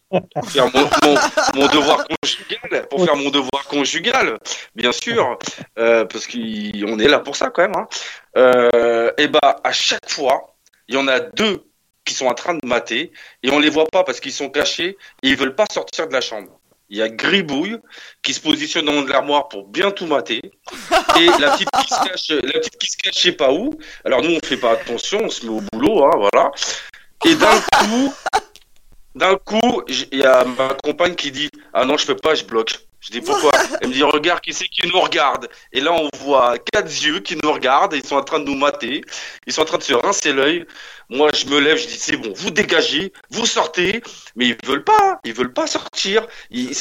pour 0.10 0.50
faire 0.50 0.66
mon, 0.74 1.68
devoir 1.68 2.06
conjugal, 2.08 2.88
pour 2.90 3.06
faire 3.06 3.16
mon 3.16 3.30
devoir 3.30 3.68
conjugal, 3.70 4.40
bien 4.76 4.92
sûr, 4.92 5.38
euh, 5.78 6.06
parce 6.06 6.28
qu'on 6.28 7.00
est 7.00 7.08
là 7.08 7.20
pour 7.20 7.36
ça 7.36 7.52
quand 7.52 7.62
même. 7.62 7.76
Hein, 7.76 9.12
et 9.18 9.28
bah 9.28 9.62
à 9.64 9.72
chaque 9.72 10.10
fois, 10.10 10.56
il 10.88 10.96
y 10.96 10.98
en 10.98 11.08
a 11.08 11.20
deux 11.20 11.64
qui 12.04 12.14
sont 12.14 12.26
en 12.26 12.34
train 12.34 12.56
de 12.56 12.66
mater 12.66 13.12
et 13.44 13.52
on 13.52 13.60
les 13.60 13.70
voit 13.70 13.86
pas 13.86 14.04
parce 14.04 14.20
qu'ils 14.20 14.34
sont 14.34 14.50
cachés 14.50 14.98
et 15.24 15.30
ils 15.30 15.38
veulent 15.38 15.56
pas 15.56 15.66
sortir 15.72 16.08
de 16.08 16.14
la 16.14 16.22
chambre. 16.22 16.60
Il 16.90 16.98
y 16.98 17.02
a 17.02 17.10
Gribouille 17.10 17.80
qui 18.22 18.34
se 18.34 18.40
positionne 18.40 18.86
dans 18.86 19.04
l'armoire 19.06 19.48
pour 19.50 19.68
bien 19.68 19.90
tout 19.90 20.06
mater. 20.06 20.40
Et 21.20 21.26
la 21.40 21.52
petite 21.52 21.70
qui 21.72 21.94
se 21.94 22.08
cache, 22.08 22.30
la 22.30 22.60
petite 22.60 22.78
qui 22.78 22.92
se 22.92 22.98
cache, 22.98 23.16
je 23.16 23.20
sais 23.22 23.32
pas 23.32 23.52
où. 23.52 23.74
Alors 24.04 24.22
nous, 24.22 24.36
on 24.36 24.46
fait 24.46 24.58
pas 24.58 24.74
attention, 24.74 25.22
on 25.24 25.30
se 25.30 25.46
met 25.46 25.52
au 25.52 25.62
boulot, 25.72 26.06
hein, 26.06 26.12
voilà. 26.16 26.52
Et 27.26 27.34
d'un 27.34 27.60
coup, 27.60 28.14
d'un 29.16 29.36
coup, 29.38 29.82
il 29.88 30.20
y 30.20 30.24
a 30.24 30.44
ma 30.44 30.76
compagne 30.76 31.16
qui 31.16 31.32
dit 31.32 31.50
Ah 31.74 31.84
non, 31.84 31.98
je 31.98 32.06
peux 32.06 32.16
pas, 32.16 32.36
je 32.36 32.44
bloque. 32.44 32.78
Je 33.00 33.10
dis 33.10 33.22
pourquoi? 33.22 33.50
Elle 33.82 33.90
me 33.90 33.94
dit 33.94 34.04
Regarde, 34.04 34.42
qui 34.42 34.54
c'est 34.54 34.68
qui 34.68 34.88
nous 34.88 35.00
regarde 35.00 35.50
Et 35.74 35.82
là, 35.82 35.92
on 35.92 36.08
voit 36.20 36.56
quatre 36.72 36.88
yeux 36.88 37.22
qui 37.22 37.36
nous 37.42 37.52
regardent, 37.52 37.96
ils 37.96 38.06
sont 38.06 38.16
en 38.16 38.24
train 38.24 38.40
de 38.40 38.46
nous 38.46 38.56
mater, 38.56 39.02
ils 39.48 39.54
sont 39.54 39.64
en 39.64 39.66
train 39.66 39.80
de 39.80 39.84
se 39.84 39.94
rincer 39.94 40.34
l'œil. 40.34 40.68
Moi, 41.10 41.30
je 41.34 41.46
me 41.46 41.60
lève, 41.60 41.78
je 41.78 41.88
dis 41.88 41.98
C'est 42.00 42.18
bon, 42.18 42.34
vous 42.36 42.50
dégagez, 42.52 43.14
vous 43.30 43.46
sortez, 43.46 44.02
mais 44.36 44.48
ils 44.48 44.58
veulent 44.66 44.84
pas, 44.84 45.20
ils 45.24 45.34
veulent 45.34 45.54
pas 45.54 45.68
sortir. 45.68 46.26
Ils- 46.50 46.72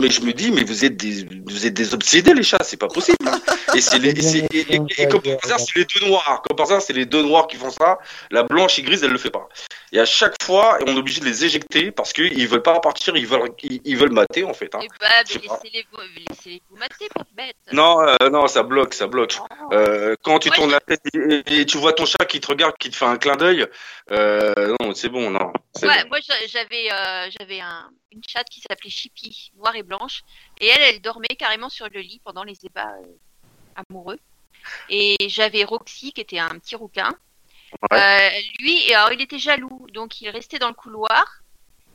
Mais 0.00 0.10
je 0.10 0.20
me 0.22 0.32
dis 0.32 0.50
Mais 0.52 0.64
vous 0.64 0.84
êtes 0.84 0.96
des, 0.96 1.26
vous 1.46 1.66
êtes 1.66 1.74
des 1.74 1.94
obsédés, 1.94 2.34
les 2.34 2.42
chats, 2.42 2.58
c'est 2.62 2.76
pas 2.76 2.88
possible. 2.88 3.16
hein. 3.26 3.40
Et, 3.74 3.80
c'est 3.80 3.98
les, 3.98 4.10
et, 4.10 4.22
c'est- 4.22 4.54
et- 4.54 4.74
et- 4.76 5.02
et 5.02 5.08
comme 5.08 5.20
par 5.22 5.36
hasard, 5.44 5.60
c'est 5.60 5.76
les 5.78 5.84
deux 5.84 6.06
noirs. 6.06 6.42
Comme 6.46 6.56
par 6.56 6.66
hasard, 6.66 6.82
c'est 6.82 6.92
les 6.92 7.06
deux 7.06 7.22
noirs 7.22 7.46
qui 7.46 7.56
font 7.56 7.70
ça. 7.70 7.98
La 8.30 8.42
blanche 8.44 8.78
et 8.78 8.82
grise, 8.82 9.02
elle 9.02 9.10
le 9.12 9.18
fait 9.18 9.30
pas. 9.30 9.48
Et 9.92 9.98
à 10.00 10.06
chaque 10.06 10.42
fois, 10.42 10.78
on 10.86 10.94
est 10.94 10.98
obligé 10.98 11.20
de 11.20 11.26
les 11.26 11.44
éjecter 11.44 11.90
parce 11.90 12.12
qu'ils 12.12 12.48
veulent 12.48 12.62
pas 12.62 12.78
partir, 12.80 13.14
ils 13.16 13.26
veulent, 13.26 13.50
ils, 13.62 13.80
ils 13.84 13.96
veulent 13.96 14.12
mater 14.12 14.44
en 14.44 14.54
fait. 14.54 14.74
hein. 14.74 14.80
Et 14.82 14.88
bah, 15.00 15.06
sais 15.26 15.38
mais 15.42 15.48
pas. 15.48 15.60
laissez-les 15.62 15.86
vous, 15.92 15.98
laissez-les 16.30 16.62
vous 16.70 16.76
mater, 16.76 17.08
pauvre 17.14 17.26
bête. 17.36 17.56
Non, 17.72 18.00
euh, 18.00 18.30
non, 18.30 18.46
ça 18.46 18.62
bloque, 18.62 18.94
ça 18.94 19.06
bloque. 19.06 19.36
Oh. 19.40 19.74
Euh, 19.74 20.14
quand 20.22 20.38
tu 20.38 20.48
Moi, 20.48 20.56
tournes 20.56 20.70
la 20.70 20.80
tête 20.80 21.00
et, 21.14 21.60
et 21.60 21.66
tu 21.66 21.76
vois 21.78 21.92
ton 21.92 22.06
chat 22.06 22.24
qui 22.26 22.40
te 22.40 22.46
regarde, 22.48 22.74
qui 22.78 22.90
te 22.90 22.96
fait 22.96 23.04
un 23.04 23.16
clin 23.18 23.36
d'œil, 23.36 23.66
euh, 24.10 24.74
non, 24.80 24.94
c'est 24.94 25.08
bon, 25.08 25.30
non. 25.30 25.52
c'est 25.74 25.86
Ouais, 25.86 26.02
bon. 26.04 26.08
moi 26.10 26.18
j'avais 26.46 26.92
euh, 26.92 27.30
j'avais 27.38 27.60
un, 27.60 27.90
une 28.10 28.22
chatte 28.26 28.48
qui 28.48 28.60
s'appelait 28.60 28.90
Chippy, 28.90 29.52
noire 29.56 29.74
et 29.76 29.82
blanche, 29.82 30.22
et 30.60 30.66
elle, 30.68 30.82
elle 30.82 31.00
dormait 31.00 31.26
carrément 31.38 31.68
sur 31.68 31.88
le 31.92 32.00
lit 32.00 32.20
pendant 32.24 32.44
les 32.44 32.58
ébats 32.64 32.92
euh, 33.02 33.82
amoureux. 33.88 34.18
Et 34.90 35.16
j'avais 35.28 35.64
Roxy 35.64 36.12
qui 36.12 36.20
était 36.20 36.38
un 36.38 36.48
petit 36.58 36.76
rouquin. 36.76 37.10
Euh, 37.92 38.28
lui, 38.60 38.92
alors 38.92 39.12
il 39.12 39.20
était 39.20 39.38
jaloux, 39.38 39.86
donc 39.92 40.20
il 40.20 40.28
restait 40.28 40.58
dans 40.58 40.68
le 40.68 40.74
couloir 40.74 41.24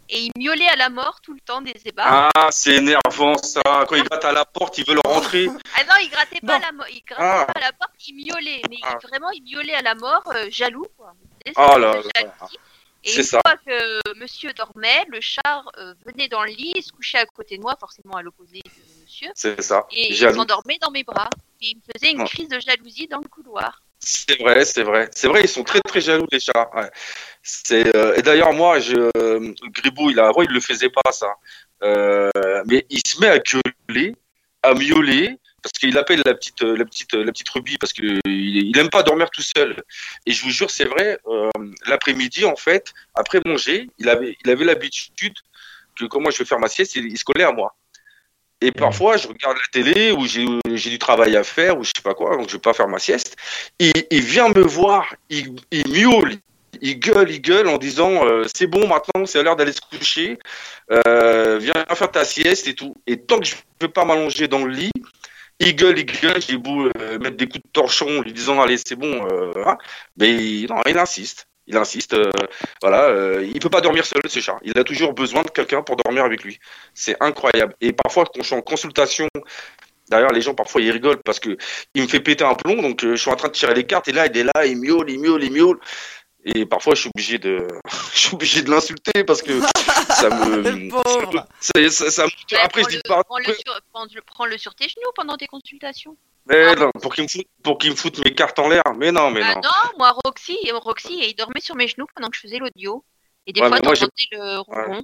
et 0.09 0.19
il 0.19 0.31
miaulait 0.37 0.67
à 0.69 0.75
la 0.75 0.89
mort 0.89 1.19
tout 1.21 1.33
le 1.33 1.39
temps 1.41 1.61
des 1.61 1.75
ébats. 1.85 2.29
Ah, 2.35 2.47
c'est 2.49 2.75
énervant 2.75 3.37
ça. 3.37 3.61
Quand 3.87 3.95
ils 3.95 4.03
grattent 4.03 4.25
à 4.25 4.31
la 4.31 4.43
porte, 4.45 4.77
ils 4.79 4.85
veulent 4.85 5.01
rentrer. 5.05 5.47
Ah 5.77 5.83
non, 5.83 5.93
il 6.01 6.09
grattait 6.09 6.39
pas 6.41 6.57
Non. 6.59 6.63
à 6.63 6.65
la 6.65 6.71
mort, 6.71 6.85
il 6.89 7.03
grattait 7.05 7.23
Ah. 7.23 7.45
pas 7.53 7.59
à 7.59 7.61
la 7.61 7.73
porte, 7.73 7.91
il 8.07 8.15
miaulait, 8.15 8.61
mais 8.69 8.77
il- 8.77 8.83
Ah. 8.83 8.97
vraiment 9.03 9.29
il 9.31 9.43
miaulait 9.43 9.73
à 9.75 9.81
la 9.81 9.95
mort, 9.95 10.23
euh, 10.33 10.47
jaloux 10.49 10.87
quoi. 10.97 11.13
Oh 11.55 11.77
là 11.77 11.93
là. 11.95 12.01
Et 13.03 13.15
une 13.15 13.23
ça. 13.23 13.39
fois 13.45 13.55
que 13.65 14.19
monsieur 14.19 14.51
dormait, 14.53 15.05
le 15.07 15.21
chat 15.21 15.63
euh, 15.77 15.93
venait 16.05 16.27
dans 16.27 16.43
le 16.43 16.49
lit, 16.49 16.73
il 16.75 16.83
se 16.83 16.91
couchait 16.91 17.19
à 17.19 17.25
côté 17.25 17.57
de 17.57 17.61
moi, 17.61 17.75
forcément 17.79 18.15
à 18.15 18.21
l'opposé 18.21 18.59
de 18.65 19.03
monsieur, 19.03 19.29
C'est 19.35 19.61
ça. 19.61 19.85
et 19.91 20.09
il 20.09 20.15
Jaloux. 20.15 20.35
s'endormait 20.39 20.77
dans 20.81 20.91
mes 20.91 21.03
bras. 21.03 21.29
Et 21.61 21.67
il 21.67 21.77
me 21.77 21.81
faisait 21.93 22.11
une 22.11 22.25
crise 22.25 22.49
de 22.49 22.59
jalousie 22.59 23.07
dans 23.07 23.19
le 23.19 23.27
couloir. 23.27 23.81
C'est 23.99 24.37
vrai, 24.39 24.65
c'est 24.65 24.83
vrai. 24.83 25.09
C'est 25.15 25.27
vrai, 25.27 25.41
ils 25.41 25.47
sont 25.49 25.63
très 25.63 25.79
très 25.81 26.01
jaloux 26.01 26.27
les 26.31 26.39
chats. 26.39 26.69
Ouais. 26.75 26.89
C'est 27.43 27.95
euh, 27.95 28.15
et 28.15 28.21
d'ailleurs 28.21 28.53
moi, 28.53 28.79
je 28.79 29.09
euh, 29.17 29.53
Gribou, 29.71 30.09
il 30.11 30.19
a 30.19 30.27
avant 30.27 30.41
il 30.41 30.49
le 30.51 30.59
faisait 30.59 30.89
pas 30.89 31.11
ça. 31.11 31.33
Euh, 31.83 32.29
mais 32.65 32.85
il 32.89 33.01
se 33.07 33.19
met 33.21 33.27
à 33.29 33.39
gueuler, 33.39 34.15
à 34.63 34.73
miauler 34.73 35.37
parce 35.71 35.79
qu'il 35.79 35.97
appelle 35.97 36.21
la 36.25 36.33
petite 36.33 36.61
euh, 36.63 36.75
la 36.77 36.85
petite 36.85 37.13
la 37.13 37.31
petite 37.31 37.49
Ruby 37.49 37.77
parce 37.77 37.93
que 37.93 38.19
il, 38.25 38.69
il 38.69 38.77
aime 38.77 38.89
pas 38.89 39.03
dormir 39.03 39.29
tout 39.29 39.41
seul. 39.41 39.83
Et 40.25 40.31
je 40.31 40.41
vous 40.43 40.49
jure, 40.51 40.71
c'est 40.71 40.85
vrai. 40.85 41.19
euh, 41.27 41.49
L'après-midi 41.85 42.45
en 42.45 42.55
fait, 42.55 42.93
après 43.15 43.39
manger, 43.45 43.89
il 43.99 44.09
avait 44.09 44.37
il 44.43 44.49
avait 44.49 44.65
l'habitude 44.65 45.33
que 45.99 46.05
quand 46.05 46.21
moi 46.21 46.31
je 46.31 46.37
vais 46.39 46.45
faire 46.45 46.59
ma 46.59 46.69
sieste, 46.69 46.95
il, 46.95 47.05
il 47.05 47.17
se 47.17 47.23
collait 47.23 47.43
à 47.43 47.51
moi. 47.51 47.75
Et 48.59 48.71
parfois, 48.71 49.17
je 49.17 49.27
regarde 49.27 49.55
la 49.57 49.69
télé 49.71 50.11
ou 50.11 50.25
j'ai 50.25 50.89
du 50.89 50.97
travail 50.97 51.35
à 51.37 51.43
faire 51.43 51.77
ou 51.77 51.83
je 51.83 51.91
sais 51.95 52.01
pas 52.01 52.15
quoi, 52.15 52.35
donc 52.37 52.47
je 52.49 52.53
vais 52.53 52.59
pas 52.61 52.73
faire 52.73 52.87
ma 52.87 52.97
sieste. 52.97 53.35
Il, 53.77 53.93
il 54.09 54.21
vient 54.21 54.49
me 54.49 54.61
voir, 54.61 55.13
il, 55.29 55.55
il 55.69 55.87
miaule, 55.87 56.33
il 56.81 56.99
gueule, 56.99 57.29
il 57.29 57.39
gueule 57.39 57.67
en 57.67 57.77
disant 57.77 58.25
euh, 58.25 58.45
c'est 58.55 58.65
bon 58.65 58.87
maintenant, 58.87 59.27
c'est 59.27 59.43
l'heure 59.43 59.57
d'aller 59.57 59.73
se 59.73 59.81
coucher, 59.81 60.39
euh, 60.91 61.59
viens 61.59 61.85
faire 61.93 62.11
ta 62.11 62.25
sieste 62.25 62.67
et 62.67 62.73
tout. 62.73 62.95
Et 63.05 63.19
tant 63.19 63.37
que 63.39 63.45
je 63.45 63.55
peux 63.77 63.89
pas 63.89 64.05
m'allonger 64.05 64.47
dans 64.47 64.65
le 64.65 64.71
lit, 64.71 64.91
il 65.59 65.75
gueule, 65.75 65.99
il 65.99 66.05
gueule, 66.05 66.41
j'ai 66.41 66.57
beau 66.57 66.87
euh, 66.97 67.19
mettre 67.19 67.37
des 67.37 67.47
coups 67.47 67.63
de 67.63 67.69
torchon 67.71 68.21
lui 68.21 68.33
disant 68.33 68.61
allez 68.61 68.77
c'est 68.77 68.95
bon, 68.95 69.27
euh, 69.27 69.51
hein. 69.65 69.77
mais 70.17 70.65
non, 70.69 70.81
il 70.87 70.97
insiste. 70.97 71.47
Il 71.69 71.75
insiste, 71.75 72.13
euh, 72.13 72.31
voilà, 72.81 73.09
euh, 73.09 73.45
il 73.45 73.59
peut 73.59 73.69
pas 73.69 73.81
dormir 73.81 74.05
seul 74.05 74.21
ce 74.27 74.39
chat. 74.39 74.57
Il 74.63 74.79
a 74.79 74.85
toujours 74.85 75.13
besoin 75.13 75.43
de 75.43 75.49
quelqu'un 75.49 75.81
pour 75.81 75.97
dormir 75.97 76.23
avec 76.23 76.41
lui. 76.43 76.59
C'est 76.93 77.17
incroyable. 77.19 77.75
Et 77.81 77.91
parfois, 77.91 78.23
quand 78.23 78.41
je 78.41 78.47
suis 78.47 78.55
en 78.55 78.61
consultation, 78.61 79.27
d'ailleurs, 80.09 80.31
les 80.31 80.39
gens 80.41 80.55
parfois 80.55 80.79
ils 80.79 80.91
rigolent 80.91 81.21
parce 81.25 81.41
que 81.41 81.57
il 81.93 82.03
me 82.03 82.07
fait 82.07 82.21
péter 82.21 82.45
un 82.45 82.53
plomb, 82.55 82.81
donc 82.81 83.01
je 83.03 83.15
suis 83.15 83.29
en 83.29 83.35
train 83.35 83.49
de 83.49 83.53
tirer 83.53 83.73
les 83.73 83.85
cartes 83.85 84.07
et 84.07 84.13
là, 84.13 84.27
il 84.27 84.37
est 84.37 84.45
là, 84.45 84.65
il 84.65 84.77
miaule, 84.77 85.09
il 85.09 85.19
miaule, 85.19 85.43
il 85.43 85.51
miaule. 85.51 85.79
Et 86.55 86.65
parfois, 86.65 86.95
je 86.95 87.01
suis 87.01 87.09
obligé 87.13 87.37
de, 87.39 87.67
je 88.13 88.17
suis 88.19 88.33
obligé 88.33 88.61
de 88.61 88.69
l'insulter 88.71 89.23
parce 89.25 89.41
que 89.41 89.59
ça 89.61 90.29
me, 90.29 90.89
ça, 91.59 92.25
après, 92.63 92.83
je 92.83 92.87
dis 92.89 93.01
pas, 93.07 93.23
prends 93.23 93.37
le 93.39 93.53
sur- 93.53 93.81
prends 93.91 94.05
le- 94.05 94.21
prends-le 94.21 94.57
sur 94.57 94.73
tes 94.75 94.87
genoux 94.87 95.11
pendant 95.15 95.35
tes 95.37 95.47
consultations. 95.47 96.15
mais 96.45 96.75
non, 96.75 96.89
pour 97.01 97.13
qu'il 97.13 97.23
me 97.25 97.29
foute, 97.29 97.47
pour 97.63 97.77
qu'il 97.77 97.91
me 97.91 97.95
foute 97.95 98.23
mes 98.23 98.33
cartes 98.33 98.59
en 98.59 98.69
l'air. 98.69 98.83
Mais 98.97 99.11
non, 99.11 99.29
mais 99.31 99.41
Ah 99.43 99.55
non. 99.55 99.61
non, 99.61 99.97
moi 99.97 100.15
Roxy, 100.25 100.57
Roxy, 100.71 101.19
il 101.29 101.35
dormait 101.35 101.59
sur 101.61 101.75
mes 101.75 101.87
genoux 101.87 102.05
pendant 102.15 102.29
que 102.29 102.37
je 102.37 102.41
faisais 102.41 102.59
l'audio. 102.59 103.03
Et 103.45 103.53
des 103.53 103.61
Ouais, 103.61 103.67
fois, 103.67 103.79
moi, 103.83 103.93
le 104.31 104.59
ronron. 104.59 104.91
Ouais. 104.97 105.01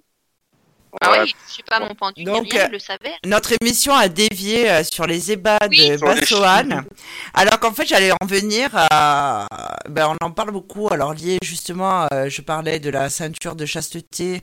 Ah 1.02 1.12
Ouais. 1.12 1.22
oui, 1.24 1.36
je 1.50 1.54
sais 1.56 1.64
pas, 1.64 1.80
mon 1.80 1.96
pendu, 1.96 2.24
Donc, 2.24 2.52
rien, 2.52 2.64
euh, 2.64 2.66
il 2.68 2.72
le 2.74 2.80
savait. 2.80 3.14
Notre 3.26 3.54
émission 3.62 3.94
a 3.96 4.08
dévié 4.08 4.70
euh, 4.70 4.84
sur 4.84 5.06
les 5.08 5.32
ébats 5.32 5.58
Oui. 5.70 5.90
de 5.90 5.98
Bassoane. 5.98 6.86
Alors 7.34 7.60
qu'en 7.60 7.74
fait, 7.74 7.86
j'allais 7.88 8.12
en 8.12 8.26
venir 8.26 8.70
à. 8.74 9.48
Ben, 9.90 10.16
on 10.22 10.26
en 10.26 10.32
parle 10.32 10.52
beaucoup. 10.52 10.88
Alors, 10.92 11.14
lié 11.14 11.38
justement, 11.44 12.08
euh, 12.14 12.30
je 12.30 12.42
parlais 12.42 12.80
de 12.80 12.90
la 12.90 13.10
ceinture 13.10 13.56
de 13.56 13.66
chasteté 13.66 14.42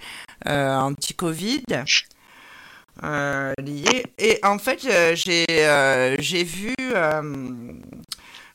euh, 0.48 0.74
anti-Covid. 0.76 1.62
Euh, 3.02 3.52
liée. 3.62 4.04
Et 4.18 4.38
en 4.42 4.58
fait, 4.58 4.84
euh, 4.84 5.14
j'ai 5.14 5.46
euh, 5.50 6.16
j'ai 6.18 6.44
vu 6.44 6.74
euh, 6.94 7.22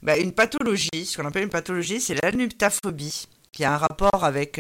ben, 0.04 0.22
une 0.22 0.34
pathologie, 0.34 1.06
ce 1.06 1.18
qu'on 1.18 1.26
appelle 1.26 1.43
une 1.43 1.50
pathologie, 1.50 2.00
c'est 2.00 2.22
l'anuptaphobie, 2.24 3.28
qui 3.52 3.64
a 3.64 3.74
un 3.74 3.78
rapport 3.78 4.24
avec. 4.24 4.60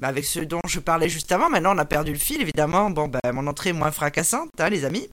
Ben, 0.00 0.08
avec 0.08 0.24
ce 0.24 0.40
dont 0.40 0.60
je 0.66 0.80
parlais 0.80 1.08
juste 1.08 1.32
avant, 1.32 1.48
maintenant 1.48 1.74
on 1.74 1.78
a 1.78 1.84
perdu 1.84 2.12
le 2.12 2.18
fil 2.18 2.40
évidemment. 2.40 2.90
Bon, 2.90 3.08
ben, 3.08 3.20
mon 3.32 3.46
entrée 3.46 3.70
est 3.70 3.74
moins 3.74 3.90
fracassante, 3.92 4.50
hein, 4.58 4.68
les 4.68 4.84
amis. 4.84 5.08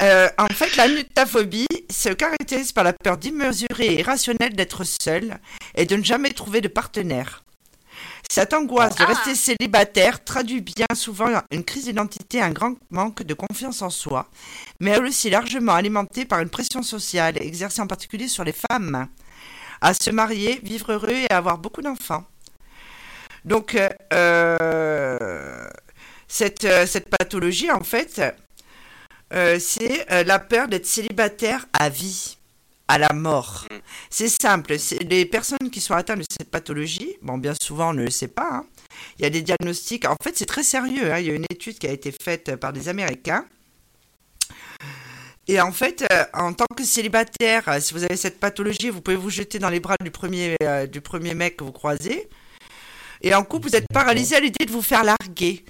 Euh, 0.00 0.28
en 0.38 0.46
fait, 0.52 0.74
la 0.76 0.88
nutaphobie 0.88 1.66
se 1.90 2.08
caractérise 2.08 2.72
par 2.72 2.84
la 2.84 2.92
peur 2.92 3.18
démesurée 3.18 3.86
et 3.86 4.00
irrationnelle 4.00 4.54
d'être 4.54 4.84
seul 4.84 5.38
et 5.74 5.84
de 5.86 5.96
ne 5.96 6.02
jamais 6.02 6.30
trouver 6.30 6.60
de 6.60 6.68
partenaire. 6.68 7.42
Cette 8.30 8.54
angoisse 8.54 8.96
de 8.96 9.02
Ah. 9.02 9.08
rester 9.08 9.34
célibataire 9.34 10.24
traduit 10.24 10.62
bien 10.62 10.86
souvent 10.94 11.28
une 11.50 11.64
crise 11.64 11.84
d'identité, 11.84 12.40
un 12.40 12.50
grand 12.50 12.74
manque 12.90 13.22
de 13.22 13.34
confiance 13.34 13.82
en 13.82 13.90
soi, 13.90 14.28
mais 14.80 14.92
elle 14.92 15.04
aussi 15.04 15.28
largement 15.28 15.74
alimentée 15.74 16.24
par 16.24 16.40
une 16.40 16.48
pression 16.48 16.82
sociale 16.82 17.40
exercée 17.42 17.82
en 17.82 17.86
particulier 17.86 18.28
sur 18.28 18.42
les 18.44 18.54
femmes 18.54 19.06
à 19.82 19.92
se 19.92 20.10
marier, 20.10 20.60
vivre 20.62 20.92
heureux 20.92 21.10
et 21.10 21.30
avoir 21.30 21.58
beaucoup 21.58 21.82
d'enfants. 21.82 22.24
Donc, 23.44 23.74
euh, 23.74 23.88
euh, 24.12 25.68
cette, 26.28 26.64
euh, 26.64 26.86
cette 26.86 27.08
pathologie, 27.08 27.70
en 27.70 27.82
fait, 27.82 28.22
euh, 29.32 29.58
c'est 29.58 30.06
la 30.24 30.38
peur 30.38 30.68
d'être 30.68 30.86
célibataire 30.86 31.66
à 31.72 31.88
vie, 31.88 32.36
à 32.88 32.98
la 32.98 33.12
mort. 33.12 33.66
C'est 34.10 34.28
simple, 34.28 34.76
les 35.08 35.24
personnes 35.24 35.70
qui 35.70 35.80
sont 35.80 35.94
atteintes 35.94 36.18
de 36.18 36.24
cette 36.30 36.50
pathologie, 36.50 37.16
bon, 37.22 37.38
bien 37.38 37.54
souvent 37.60 37.90
on 37.90 37.94
ne 37.94 38.04
le 38.04 38.10
sait 38.10 38.28
pas, 38.28 38.48
hein. 38.52 38.66
il 39.18 39.22
y 39.22 39.26
a 39.26 39.30
des 39.30 39.42
diagnostics, 39.42 40.04
en 40.04 40.16
fait 40.22 40.36
c'est 40.36 40.46
très 40.46 40.62
sérieux, 40.62 41.12
hein. 41.12 41.18
il 41.18 41.26
y 41.26 41.30
a 41.30 41.34
une 41.34 41.46
étude 41.50 41.78
qui 41.78 41.86
a 41.86 41.92
été 41.92 42.12
faite 42.12 42.56
par 42.56 42.72
des 42.72 42.88
Américains. 42.88 43.46
Et 45.48 45.60
en 45.60 45.72
fait, 45.72 46.04
en 46.34 46.52
tant 46.52 46.66
que 46.76 46.84
célibataire, 46.84 47.64
si 47.80 47.94
vous 47.94 48.04
avez 48.04 48.16
cette 48.16 48.38
pathologie, 48.38 48.90
vous 48.90 49.00
pouvez 49.00 49.16
vous 49.16 49.30
jeter 49.30 49.58
dans 49.58 49.70
les 49.70 49.80
bras 49.80 49.96
du 50.00 50.10
premier, 50.10 50.56
euh, 50.62 50.86
du 50.86 51.00
premier 51.00 51.34
mec 51.34 51.56
que 51.56 51.64
vous 51.64 51.72
croisez. 51.72 52.28
Et 53.22 53.34
en 53.34 53.44
couple, 53.44 53.68
vous 53.68 53.76
êtes 53.76 53.86
paralysé 53.92 54.36
à 54.36 54.40
l'idée 54.40 54.64
de 54.66 54.70
vous 54.72 54.82
faire 54.82 55.04
larguer. 55.04 55.64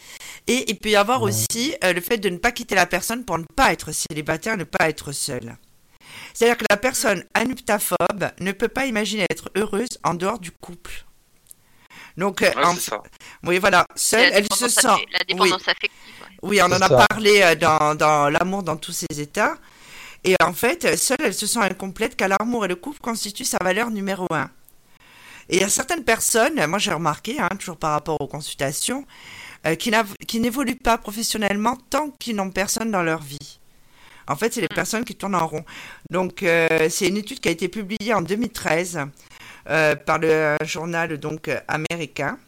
Et 0.46 0.70
il 0.70 0.78
peut 0.78 0.88
y 0.90 0.96
avoir 0.96 1.22
aussi 1.22 1.74
euh, 1.84 1.92
le 1.92 2.00
fait 2.00 2.16
de 2.18 2.28
ne 2.28 2.38
pas 2.38 2.50
quitter 2.50 2.74
la 2.74 2.86
personne 2.86 3.24
pour 3.24 3.38
ne 3.38 3.44
pas 3.54 3.72
être 3.72 3.92
célibataire, 3.92 4.56
ne 4.56 4.64
pas 4.64 4.88
être 4.88 5.12
seul. 5.12 5.56
C'est-à-dire 6.34 6.56
que 6.56 6.64
la 6.70 6.76
personne 6.76 7.24
anuptaphobe 7.38 8.30
ne 8.40 8.52
peut 8.52 8.68
pas 8.68 8.86
imaginer 8.86 9.26
être 9.30 9.50
heureuse 9.56 9.98
en 10.02 10.14
dehors 10.14 10.38
du 10.38 10.50
couple. 10.50 11.04
Donc, 12.16 12.40
Ouais, 12.40 12.52
en- 12.64 12.74
ça. 12.74 13.02
oui, 13.44 13.58
voilà, 13.58 13.86
seule, 13.96 14.30
elle 14.32 14.46
se 14.52 14.68
sent. 14.68 14.82
La 14.86 14.94
Oui, 14.94 15.24
dépendance 15.28 15.62
affective. 15.68 15.90
ouais. 16.20 16.36
oui, 16.42 16.60
on 16.62 16.66
en 16.66 16.72
a 16.80 16.88
ça. 16.88 17.06
parlé 17.08 17.40
euh, 17.42 17.54
dans, 17.54 17.94
dans 17.94 18.28
l'amour 18.30 18.62
dans 18.62 18.76
tous 18.76 18.92
ses 18.92 19.20
états. 19.20 19.56
Et 20.24 20.34
en 20.42 20.52
fait, 20.52 20.96
seule, 20.98 21.16
elle 21.22 21.34
se 21.34 21.46
sent 21.46 21.58
incomplète 21.60 22.14
car 22.16 22.28
l'amour 22.28 22.64
et 22.64 22.68
le 22.68 22.76
couple 22.76 23.00
constituent 23.00 23.44
sa 23.44 23.58
valeur 23.62 23.90
numéro 23.90 24.26
un. 24.30 24.50
Et 25.48 25.56
il 25.56 25.60
y 25.60 25.64
a 25.64 25.68
certaines 25.68 26.04
personnes, 26.04 26.64
moi 26.66 26.78
j'ai 26.78 26.92
remarqué, 26.92 27.38
hein, 27.40 27.48
toujours 27.58 27.76
par 27.76 27.92
rapport 27.92 28.20
aux 28.20 28.26
consultations, 28.26 29.04
euh, 29.66 29.76
qui 29.76 30.40
n'évoluent 30.40 30.74
pas 30.74 30.98
professionnellement 30.98 31.76
tant 31.88 32.10
qu'ils 32.10 32.34
n'ont 32.34 32.50
personne 32.50 32.90
dans 32.90 33.02
leur 33.02 33.22
vie. 33.22 33.60
En 34.26 34.34
fait, 34.34 34.52
c'est 34.52 34.60
les 34.60 34.68
personnes 34.68 35.04
qui 35.04 35.14
tournent 35.14 35.36
en 35.36 35.46
rond. 35.46 35.64
Donc, 36.10 36.42
euh, 36.42 36.88
c'est 36.90 37.06
une 37.06 37.16
étude 37.16 37.38
qui 37.38 37.48
a 37.48 37.52
été 37.52 37.68
publiée 37.68 38.12
en 38.12 38.22
2013 38.22 39.00
euh, 39.68 39.94
par 39.94 40.18
le 40.18 40.56
journal 40.64 41.16
donc 41.18 41.48
américain. 41.68 42.38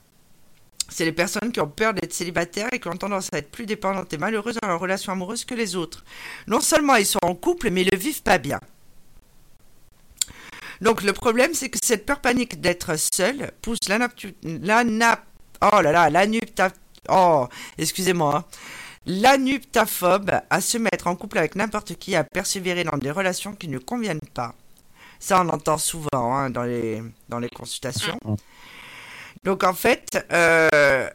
C'est 0.88 1.04
les 1.04 1.12
personnes 1.12 1.52
qui 1.52 1.60
ont 1.60 1.68
peur 1.68 1.94
d'être 1.94 2.12
célibataires 2.12 2.68
et 2.72 2.80
qui 2.80 2.88
ont 2.88 2.96
tendance 2.96 3.28
à 3.32 3.38
être 3.38 3.50
plus 3.50 3.66
dépendantes 3.66 4.12
et 4.12 4.18
malheureuses 4.18 4.58
dans 4.60 4.68
leur 4.68 4.80
relation 4.80 5.12
amoureuse 5.12 5.44
que 5.44 5.54
les 5.54 5.76
autres. 5.76 6.04
Non 6.48 6.60
seulement 6.60 6.96
ils 6.96 7.06
sont 7.06 7.20
en 7.22 7.34
couple, 7.34 7.70
mais 7.70 7.82
ils 7.82 7.90
le 7.90 7.98
vivent 7.98 8.22
pas 8.22 8.38
bien. 8.38 8.60
Donc 10.85 11.02
le 11.02 11.15
problème, 11.15 11.55
c'est 11.55 11.70
que 11.70 11.78
cette 11.82 12.05
peur 12.05 12.20
panique 12.20 12.61
d'être 12.61 12.97
seul 12.98 13.52
pousse 13.62 13.78
l'anap... 13.89 14.12
Oh 15.62 15.81
là 15.81 16.11
là. 16.11 16.11
Oh, 17.09 17.48
hein. 17.48 18.44
À 20.51 20.61
se 20.61 20.77
mettre 20.77 21.06
en 21.06 21.16
couple 21.16 21.39
avec 21.39 21.55
n'importe 21.55 21.94
qui, 21.94 22.15
à 22.15 22.23
persévérer 22.23 22.85
dans 22.85 22.98
des 22.98 23.11
relations 23.11 23.55
qui 23.55 23.69
ne 23.69 23.78
conviennent 23.78 24.20
pas. 24.35 24.55
Ça, 25.19 25.40
on 25.40 25.48
entend 25.48 25.78
souvent 25.78 26.35
hein, 26.36 26.51
dans, 26.51 26.65
les, 26.65 27.02
dans 27.31 27.39
les 27.39 27.48
consultations. 27.48 28.19
Donc 29.43 29.65
en 29.65 29.73
fait, 29.73 30.23
euh, 30.32 31.09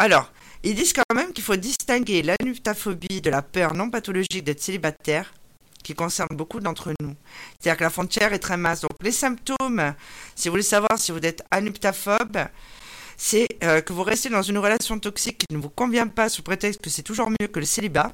alors, 0.00 0.32
ils 0.64 0.74
disent 0.74 0.94
quand 0.94 1.14
même 1.14 1.32
qu'il 1.32 1.44
faut 1.44 1.54
distinguer 1.54 2.22
l'anuptaphobie 2.22 3.20
de 3.20 3.30
la 3.30 3.42
peur 3.42 3.74
non 3.74 3.88
pathologique 3.88 4.42
d'être 4.42 4.60
célibataire, 4.60 5.32
qui 5.82 5.94
concerne 5.94 6.28
beaucoup 6.32 6.60
d'entre 6.60 6.92
nous. 7.00 7.14
C'est-à-dire 7.58 7.78
que 7.78 7.84
la 7.84 7.90
frontière 7.90 8.32
est 8.32 8.38
très 8.38 8.56
mince. 8.56 8.80
Donc 8.80 8.92
les 9.02 9.12
symptômes, 9.12 9.94
si 10.34 10.48
vous 10.48 10.52
voulez 10.52 10.62
savoir 10.62 10.98
si 10.98 11.12
vous 11.12 11.18
êtes 11.18 11.42
anuptaphobe, 11.50 12.38
c'est 13.16 13.48
euh, 13.62 13.80
que 13.80 13.92
vous 13.92 14.02
restez 14.02 14.28
dans 14.28 14.42
une 14.42 14.58
relation 14.58 14.98
toxique 14.98 15.38
qui 15.38 15.54
ne 15.54 15.60
vous 15.60 15.68
convient 15.68 16.08
pas 16.08 16.28
sous 16.28 16.42
prétexte 16.42 16.80
que 16.80 16.90
c'est 16.90 17.02
toujours 17.02 17.30
mieux 17.30 17.46
que 17.46 17.60
le 17.60 17.66
célibat, 17.66 18.12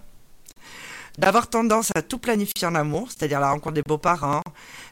d'avoir 1.18 1.48
tendance 1.48 1.90
à 1.94 2.02
tout 2.02 2.18
planifier 2.18 2.66
en 2.66 2.74
amour, 2.74 3.08
c'est-à-dire 3.08 3.40
la 3.40 3.50
rencontre 3.50 3.74
des 3.74 3.82
beaux-parents, 3.82 4.42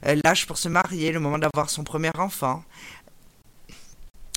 euh, 0.07 0.17
l'âge 0.25 0.47
pour 0.47 0.59
se 0.59 0.69
marier, 0.69 1.13
le 1.13 1.21
moment 1.21 1.39
d'avoir 1.39 1.71
son 1.71 1.85
premier 1.85 2.11
enfant. 2.19 2.65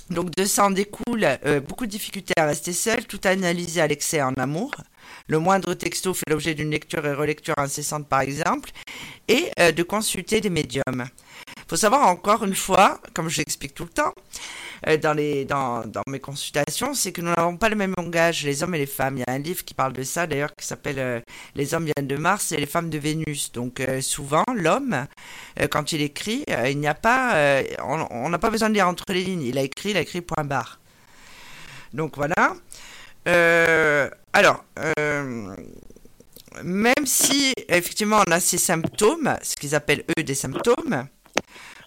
Donc 0.10 0.31
de 0.31 0.45
ça 0.45 0.65
en 0.65 0.72
découle 0.72 1.23
euh, 1.45 1.60
beaucoup 1.60 1.86
de 1.86 1.91
difficultés 1.91 2.34
à 2.38 2.45
rester 2.45 2.73
seul, 2.73 3.06
tout 3.06 3.22
analyser 3.26 3.81
à 3.81 3.88
l'excès 3.88 4.22
en 4.22 4.34
amour. 4.34 4.72
Le 5.27 5.38
moindre 5.38 5.73
texto 5.76 6.14
fait 6.14 6.30
l'objet 6.30 6.56
d'une 6.56 6.72
lecture 6.72 7.06
et 7.06 7.14
relecture 7.14 7.53
incessante 7.57 8.07
par 8.07 8.22
exemple, 8.22 8.72
et 9.27 9.52
euh, 9.60 9.72
de 9.72 9.84
consulter 9.84 10.41
des 10.41 10.49
médiums. 10.49 11.06
Il 11.57 11.64
faut 11.68 11.76
savoir 11.76 12.07
encore 12.07 12.44
une 12.44 12.56
fois, 12.56 12.99
comme 13.14 13.30
je 13.30 13.38
l'explique 13.38 13.76
tout 13.76 13.84
le 13.84 13.90
temps, 13.90 14.14
dans, 15.02 15.14
les, 15.14 15.46
dans, 15.46 15.86
dans 15.86 16.04
mes 16.08 16.20
consultations, 16.20 16.94
c'est 16.94 17.12
que 17.12 17.22
nous 17.22 17.32
n'avons 17.36 17.58
pas 17.58 17.70
le 17.70 17.76
même 17.76 17.94
langage, 17.98 18.44
les 18.44 18.64
hommes 18.64 18.76
et 18.76 18.80
les 18.80 18.86
femmes. 18.86 19.18
Il 19.18 19.20
y 19.22 19.30
a 19.30 19.34
un 19.34 19.40
livre 19.40 19.64
qui 19.64 19.74
parle 19.74 19.94
de 19.94 20.04
ça 20.04 20.28
d'ailleurs 20.28 20.56
qui 20.56 20.66
s'appelle 20.66 21.00
euh, 21.00 21.20
Les 21.56 21.74
hommes 21.74 21.86
viennent 21.86 22.08
de 22.08 22.16
Mars 22.16 22.52
et 22.52 22.58
les 22.58 22.66
femmes 22.66 22.90
de 22.90 22.98
Vénus. 22.98 23.52
Donc 23.52 23.80
euh, 23.80 24.02
souvent, 24.02 24.44
l'homme, 24.54 25.06
euh, 25.60 25.68
quand 25.68 25.92
il 25.92 26.02
écrit, 26.02 26.44
euh, 26.50 26.70
il 26.70 26.80
n'y 26.80 26.88
a 26.88 26.94
pas, 26.94 27.36
euh, 27.36 27.64
on 27.80 28.30
n'a 28.30 28.40
pas 28.40 28.50
besoin 28.50 28.70
de 28.70 28.76
lire 28.76 28.88
entre 28.88 29.06
les 29.10 29.24
lignes. 29.24 29.44
Il 29.44 29.58
a 29.58 29.62
écrit, 29.62 29.92
il 29.92 29.98
a 29.98 30.02
écrit 30.02 30.22
point 30.22 30.44
barre. 30.44 30.80
Donc 31.94 32.16
voilà. 32.16 32.56
Euh, 33.28 34.10
alors, 34.34 34.64
euh, 34.80 35.56
même 36.64 37.06
si 37.06 37.54
effectivement 37.68 38.22
on 38.28 38.32
a 38.32 38.40
ces 38.40 38.58
symptômes, 38.58 39.36
ce 39.42 39.56
qu'ils 39.56 39.76
appellent 39.76 40.04
eux 40.18 40.24
des 40.24 40.36
symptômes, 40.36 41.08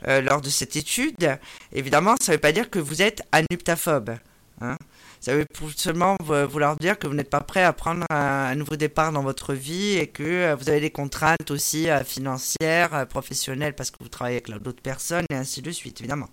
euh, 0.08 0.20
lors 0.20 0.40
de 0.40 0.48
cette 0.48 0.76
étude, 0.76 1.38
évidemment, 1.72 2.14
ça 2.20 2.32
ne 2.32 2.36
veut 2.36 2.40
pas 2.40 2.52
dire 2.52 2.70
que 2.70 2.78
vous 2.78 3.02
êtes 3.02 3.22
anuptaphobe. 3.32 4.16
hein. 4.60 4.76
Ça 5.20 5.36
veut 5.36 5.46
seulement 5.76 6.16
vo- 6.20 6.48
vouloir 6.48 6.76
dire 6.76 6.98
que 6.98 7.06
vous 7.06 7.14
n'êtes 7.14 7.30
pas 7.30 7.40
prêt 7.42 7.62
à 7.62 7.72
prendre 7.72 8.04
un, 8.10 8.56
nouveau 8.56 8.74
départ 8.74 9.12
dans 9.12 9.22
votre 9.22 9.54
vie 9.54 9.96
et 9.96 10.08
que 10.08 10.24
euh, 10.24 10.56
vous 10.56 10.68
avez 10.68 10.80
des 10.80 10.90
contraintes 10.90 11.50
aussi 11.52 11.88
euh, 11.88 12.02
financières, 12.02 13.06
professionnelles, 13.08 13.74
parce 13.76 13.92
que 13.92 13.98
vous 14.00 14.08
travaillez 14.08 14.42
avec 14.44 14.62
d'autres 14.62 14.82
personnes 14.82 15.24
et 15.30 15.36
ainsi 15.36 15.62
de 15.62 15.70
suite, 15.70 16.00
évidemment. 16.00 16.28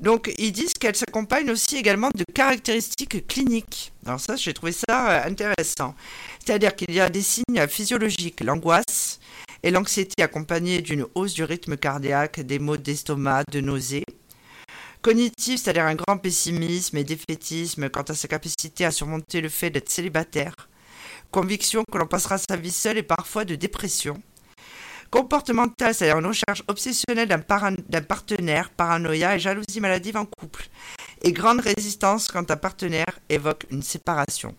Donc, 0.00 0.32
ils 0.38 0.50
disent 0.50 0.72
qu'elle 0.72 0.96
s'accompagne 0.96 1.50
aussi 1.50 1.76
également 1.76 2.08
de 2.14 2.24
caractéristiques 2.34 3.26
cliniques. 3.26 3.92
Alors 4.06 4.18
ça, 4.18 4.34
j'ai 4.34 4.54
trouvé 4.54 4.72
ça 4.72 5.24
intéressant. 5.24 5.94
C'est-à-dire 6.44 6.74
qu'il 6.74 6.92
y 6.92 7.00
a 7.00 7.08
des 7.10 7.22
signes 7.22 7.66
physiologiques, 7.68 8.40
l'angoisse 8.40 9.19
et 9.62 9.70
l'anxiété 9.70 10.22
accompagnée 10.22 10.82
d'une 10.82 11.06
hausse 11.14 11.34
du 11.34 11.44
rythme 11.44 11.76
cardiaque, 11.76 12.40
des 12.40 12.58
maux 12.58 12.76
d'estomac, 12.76 13.44
de 13.50 13.60
nausées. 13.60 14.04
Cognitif, 15.02 15.60
c'est-à-dire 15.62 15.84
un 15.84 15.94
grand 15.94 16.18
pessimisme 16.18 16.96
et 16.96 17.04
défaitisme 17.04 17.88
quant 17.88 18.02
à 18.02 18.14
sa 18.14 18.28
capacité 18.28 18.84
à 18.84 18.90
surmonter 18.90 19.40
le 19.40 19.48
fait 19.48 19.70
d'être 19.70 19.88
célibataire. 19.88 20.54
Conviction 21.30 21.84
que 21.90 21.96
l'on 21.96 22.06
passera 22.06 22.38
sa 22.38 22.56
vie 22.56 22.72
seul 22.72 22.98
et 22.98 23.02
parfois 23.02 23.44
de 23.44 23.54
dépression. 23.54 24.20
Comportemental, 25.10 25.94
c'est-à-dire 25.94 26.18
une 26.18 26.26
recherche 26.26 26.62
obsessionnelle 26.68 27.28
d'un 27.28 28.02
partenaire, 28.02 28.70
paranoïa 28.70 29.36
et 29.36 29.40
jalousie 29.40 29.80
maladive 29.80 30.16
en 30.16 30.24
couple. 30.24 30.68
Et 31.22 31.32
grande 31.32 31.60
résistance 31.60 32.28
quand 32.28 32.50
un 32.50 32.56
partenaire 32.56 33.18
évoque 33.28 33.66
une 33.70 33.82
séparation. 33.82 34.54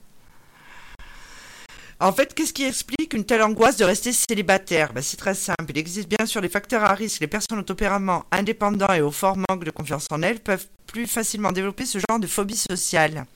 En 2.02 2.12
fait, 2.12 2.34
qu'est-ce 2.34 2.52
qui 2.52 2.64
explique 2.64 3.14
une 3.14 3.26
telle 3.26 3.44
angoisse 3.44 3.78
de 3.78 3.86
rester 3.86 4.12
célibataire? 4.12 4.92
Ben, 4.92 5.04
C'est 5.04 5.18
très 5.18 5.36
simple. 5.36 5.66
Il 5.70 5.78
existe 5.78 6.10
bien 6.10 6.26
sûr 6.26 6.42
des 6.42 6.50
facteurs 6.50 6.84
à 6.84 6.96
risque. 6.96 7.22
Les 7.22 7.28
personnes 7.28 7.60
au 7.60 7.62
tempérament 7.62 8.26
indépendant 8.32 8.92
et 8.92 9.02
au 9.02 9.12
fort 9.12 9.38
manque 9.38 9.64
de 9.64 9.70
confiance 9.70 10.08
en 10.10 10.24
elles 10.24 10.40
peuvent 10.40 10.66
plus 10.88 11.06
facilement 11.06 11.52
développer 11.52 11.86
ce 11.86 12.00
genre 12.00 12.20
de 12.20 12.26
phobie 12.26 12.58
sociale. 12.58 13.28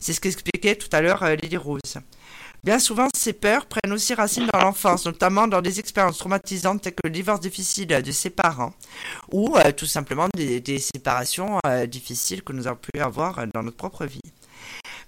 C'est 0.00 0.12
ce 0.12 0.20
qu'expliquait 0.20 0.74
tout 0.74 0.88
à 0.90 1.00
l'heure 1.00 1.22
euh, 1.22 1.36
Lily 1.36 1.56
Rose. 1.56 2.00
Bien 2.64 2.80
souvent, 2.80 3.06
ces 3.14 3.32
peurs 3.32 3.66
prennent 3.66 3.92
aussi 3.92 4.12
racine 4.14 4.48
dans 4.52 4.58
l'enfance, 4.58 5.06
notamment 5.06 5.46
dans 5.46 5.62
des 5.62 5.78
expériences 5.78 6.18
traumatisantes 6.18 6.82
telles 6.82 6.94
que 6.94 7.02
le 7.04 7.10
divorce 7.10 7.38
difficile 7.38 7.86
de 7.86 8.10
ses 8.10 8.30
parents 8.30 8.74
ou 9.30 9.56
euh, 9.56 9.70
tout 9.70 9.86
simplement 9.86 10.26
des, 10.34 10.78
séparations 10.80 11.60
euh, 11.64 11.86
difficiles 11.86 12.42
que 12.42 12.52
nous 12.52 12.66
avons 12.66 12.80
pu 12.80 13.00
avoir 13.00 13.38
euh, 13.38 13.46
dans 13.54 13.62
notre 13.62 13.76
propre 13.76 14.04
vie. 14.06 14.20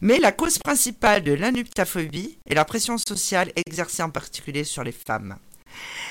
Mais 0.01 0.19
la 0.19 0.31
cause 0.31 0.59
principale 0.59 1.25
de 1.25 1.33
l'anuptaphobie 1.33 2.39
est 2.47 2.55
la 2.55 2.65
pression 2.65 2.99
sociale 2.99 3.53
exercée 3.57 4.03
en 4.03 4.11
particulier 4.11 4.62
sur 4.62 4.85
les 4.85 4.93
femmes. 4.93 5.37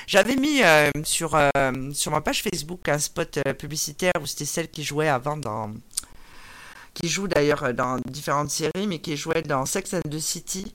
J'avais 0.07 0.35
mis 0.35 0.61
euh, 0.61 0.89
sur, 1.03 1.35
euh, 1.35 1.91
sur 1.93 2.11
ma 2.11 2.21
page 2.21 2.43
Facebook 2.43 2.87
un 2.89 2.99
spot 2.99 3.39
euh, 3.45 3.53
publicitaire 3.53 4.13
où 4.21 4.25
c'était 4.25 4.45
celle 4.45 4.69
qui 4.69 4.83
jouait 4.83 5.07
avant 5.07 5.37
dans. 5.37 5.73
qui 6.93 7.07
joue 7.07 7.27
d'ailleurs 7.27 7.73
dans 7.73 7.97
différentes 8.09 8.49
séries, 8.49 8.87
mais 8.87 8.99
qui 8.99 9.15
jouait 9.15 9.41
dans 9.41 9.65
Sex 9.65 9.93
and 9.93 10.09
the 10.09 10.19
City, 10.19 10.73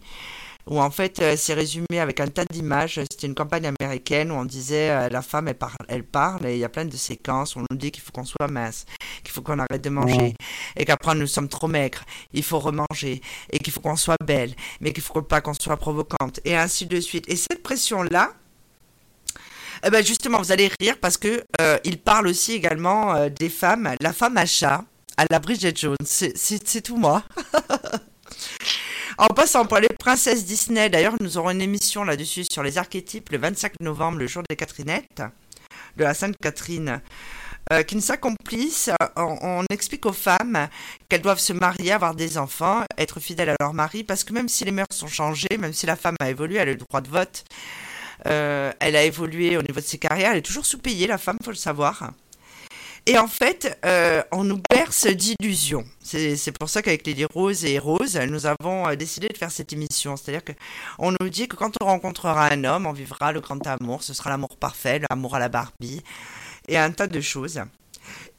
où 0.67 0.81
en 0.81 0.91
fait 0.91 1.21
euh, 1.21 1.35
c'est 1.37 1.55
résumé 1.55 1.99
avec 1.99 2.21
un 2.21 2.29
tas 2.29 2.45
d'images. 2.45 2.95
C'était 3.11 3.27
une 3.27 3.35
campagne 3.35 3.73
américaine 3.81 4.31
où 4.31 4.35
on 4.35 4.45
disait 4.45 4.91
euh, 4.91 5.09
la 5.09 5.23
femme 5.23 5.49
elle 5.49 5.57
parle, 5.57 5.77
elle 5.89 6.05
parle 6.05 6.47
et 6.47 6.55
il 6.55 6.59
y 6.59 6.65
a 6.65 6.69
plein 6.69 6.85
de 6.85 6.97
séquences 6.97 7.57
où 7.57 7.61
on 7.61 7.65
nous 7.71 7.77
dit 7.77 7.91
qu'il 7.91 8.03
faut 8.03 8.13
qu'on 8.13 8.25
soit 8.25 8.49
mince, 8.49 8.87
qu'il 9.23 9.33
faut 9.33 9.43
qu'on 9.43 9.59
arrête 9.59 9.83
de 9.83 9.91
manger 9.91 10.35
et 10.77 10.85
qu'après 10.85 11.15
nous 11.15 11.27
sommes 11.27 11.49
trop 11.49 11.69
maigres, 11.69 12.05
il 12.33 12.43
faut 12.43 12.59
remanger 12.59 13.21
et 13.51 13.59
qu'il 13.59 13.73
faut 13.73 13.81
qu'on 13.81 13.97
soit 13.97 14.17
belle, 14.25 14.55
mais 14.81 14.93
qu'il 14.93 15.03
faut 15.03 15.23
pas 15.23 15.41
qu'on 15.41 15.55
soit 15.55 15.77
provocante 15.77 16.41
et 16.45 16.57
ainsi 16.57 16.87
de 16.87 17.01
suite. 17.01 17.29
Et 17.29 17.37
cette 17.37 17.63
pression 17.63 18.03
là. 18.03 18.33
Eh 19.85 19.91
ben 19.91 20.05
justement, 20.05 20.39
vous 20.39 20.53
allez 20.53 20.71
rire 20.81 20.97
parce 21.01 21.17
que 21.17 21.43
euh, 21.61 21.77
il 21.83 21.99
parle 21.99 22.29
aussi 22.29 22.53
également 22.53 23.17
euh, 23.17 23.29
des 23.29 23.49
femmes, 23.49 23.97
la 24.01 24.13
femme 24.13 24.37
à 24.37 24.47
chat, 24.47 24.85
à 25.17 25.25
la 25.29 25.41
Bridget 25.41 25.75
Jones. 25.75 25.97
C'est 26.05 26.83
tout 26.83 26.97
moi. 26.97 27.25
En 29.23 29.29
passant 29.29 29.65
pour 29.67 29.79
les 29.79 29.87
princesses 29.87 30.45
Disney, 30.45 30.91
d'ailleurs, 30.91 31.15
nous 31.21 31.39
aurons 31.39 31.51
une 31.51 31.63
émission 31.63 32.03
là-dessus 32.03 32.45
sur 32.51 32.65
les 32.65 32.77
archétypes 32.77 33.31
le 33.31 33.39
25 33.39 33.75
novembre, 33.79 34.19
le 34.19 34.27
jour 34.27 34.43
des 34.51 34.57
Catherinettes, 34.57 35.23
de 35.97 36.03
la 36.03 36.13
Sainte 36.13 36.37
Catherine, 36.43 37.01
euh, 37.73 37.85
qui 37.85 37.95
ne 37.95 38.01
s'accomplissent. 38.01 38.91
On, 39.15 39.63
explique 39.71 40.07
aux 40.07 40.13
femmes 40.13 40.67
qu'elles 41.09 41.23
doivent 41.23 41.39
se 41.39 41.53
marier, 41.53 41.93
avoir 41.93 42.17
des 42.17 42.37
enfants, 42.37 42.83
être 42.99 43.21
fidèles 43.21 43.51
à 43.51 43.55
leur 43.61 43.75
mari, 43.75 44.03
parce 44.03 44.25
que 44.25 44.33
même 44.33 44.49
si 44.49 44.65
les 44.65 44.73
mœurs 44.73 44.89
sont 44.91 45.07
changées, 45.07 45.57
même 45.57 45.73
si 45.73 45.87
la 45.87 45.95
femme 45.95 46.17
a 46.19 46.29
évolué, 46.29 46.57
elle 46.57 46.71
a 46.71 46.73
le 46.73 46.79
droit 46.79 47.01
de 47.01 47.09
vote, 47.09 47.45
euh, 48.27 48.73
elle 48.81 48.97
a 48.97 49.05
évolué 49.05 49.57
au 49.57 49.63
niveau 49.63 49.79
de 49.79 49.87
ses 49.87 49.99
carrières, 49.99 50.33
elle 50.33 50.39
est 50.39 50.43
toujours 50.43 50.67
sous-payée, 50.67 51.07
la 51.07 51.19
femme, 51.19 51.39
faut 51.45 51.53
le 51.53 51.57
savoir. 51.57 52.11
Et 53.07 53.19
en 53.19 53.27
fait, 53.27 53.77
euh, 53.85 54.23
on 54.31 54.45
nous 54.45 54.61
berce 54.71 55.09
d'illusions. 55.09 55.85
C'est 56.03 56.57
pour 56.57 56.69
ça 56.69 56.83
qu'avec 56.83 57.05
Lily 57.05 57.25
Rose 57.25 57.65
et 57.65 57.81
Rose, 57.81 58.17
nous 58.29 58.47
avons 58.47 58.87
euh, 58.87 58.95
décidé 58.95 59.27
de 59.27 59.37
faire 59.37 59.51
cette 59.51 59.73
émission. 59.73 60.17
C'est-à-dire 60.17 60.43
qu'on 60.45 61.11
nous 61.21 61.29
dit 61.29 61.49
que 61.49 61.57
quand 61.57 61.73
on 61.83 61.87
rencontrera 61.87 62.47
un 62.53 62.63
homme, 62.63 62.87
on 62.87 62.93
vivra 62.93 63.33
le 63.33 63.41
grand 63.41 63.67
amour, 63.67 64.05
ce 64.05 64.15
sera 64.15 64.31
l'amour 64.31 64.57
parfait, 64.57 65.01
l'amour 65.11 65.35
à 65.35 65.41
la 65.41 65.49
Barbie, 65.49 66.03
et 66.69 66.79
un 66.79 66.93
tas 66.93 67.09
de 67.09 67.21
choses. 67.21 67.61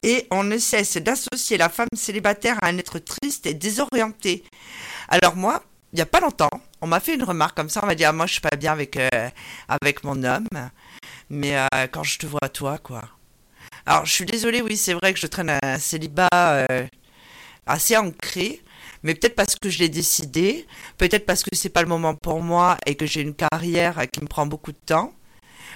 Et 0.02 0.26
on 0.30 0.44
ne 0.44 0.56
cesse 0.56 0.96
d'associer 0.96 1.58
la 1.58 1.68
femme 1.68 1.88
célibataire 1.94 2.56
à 2.62 2.68
un 2.68 2.78
être 2.78 2.98
triste 2.98 3.44
et 3.44 3.52
désorienté. 3.52 4.44
Alors 5.08 5.36
moi, 5.36 5.62
il 5.92 5.96
n'y 5.96 6.02
a 6.02 6.06
pas 6.06 6.20
longtemps, 6.20 6.50
on 6.80 6.86
m'a 6.86 7.00
fait 7.00 7.14
une 7.14 7.22
remarque 7.22 7.56
comme 7.56 7.68
ça, 7.68 7.80
on 7.82 7.86
m'a 7.86 7.94
dit, 7.94 8.04
ah, 8.04 8.12
moi 8.12 8.26
je 8.26 8.32
suis 8.32 8.40
pas 8.40 8.56
bien 8.56 8.72
avec, 8.72 8.96
euh, 8.96 9.28
avec 9.68 10.04
mon 10.04 10.24
homme, 10.24 10.48
mais 11.28 11.54
quand 11.92 12.02
je 12.02 12.18
te 12.18 12.26
vois 12.26 12.48
toi, 12.48 12.78
quoi 12.78 13.02
alors, 13.86 14.06
je 14.06 14.12
suis 14.12 14.24
désolée, 14.24 14.62
oui, 14.62 14.76
c'est 14.76 14.94
vrai 14.94 15.12
que 15.12 15.20
je 15.20 15.26
traîne 15.26 15.58
un 15.62 15.78
célibat 15.78 16.28
euh, 16.32 16.86
assez 17.66 17.96
ancré, 17.96 18.62
mais 19.02 19.14
peut-être 19.14 19.34
parce 19.34 19.56
que 19.56 19.68
je 19.68 19.78
l'ai 19.78 19.90
décidé, 19.90 20.66
peut-être 20.96 21.26
parce 21.26 21.42
que 21.42 21.50
c'est 21.54 21.68
pas 21.68 21.82
le 21.82 21.88
moment 21.88 22.14
pour 22.14 22.42
moi 22.42 22.78
et 22.86 22.94
que 22.94 23.04
j'ai 23.04 23.20
une 23.20 23.34
carrière 23.34 24.02
qui 24.10 24.22
me 24.22 24.26
prend 24.26 24.46
beaucoup 24.46 24.72
de 24.72 24.78
temps, 24.86 25.12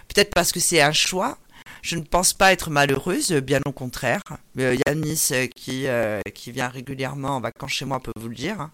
peut-être 0.09 0.33
parce 0.35 0.53
que 0.53 0.61
c'est 0.61 0.81
un 0.81 0.93
choix. 0.93 1.37
Je 1.83 1.97
ne 1.97 2.03
pense 2.03 2.33
pas 2.33 2.53
être 2.53 2.71
malheureuse, 2.71 3.33
bien 3.33 3.61
au 3.67 3.73
contraire. 3.73 4.23
Euh, 4.59 4.77
Yanis, 4.87 5.29
euh, 5.33 5.47
qui, 5.47 5.87
qui 6.35 6.51
vient 6.51 6.69
régulièrement 6.69 7.37
en 7.37 7.41
vacances 7.41 7.73
chez 7.73 7.85
moi, 7.85 8.01
peut 8.01 8.13
vous 8.17 8.29
le 8.29 8.35
dire. 8.35 8.61
Hein. 8.61 8.73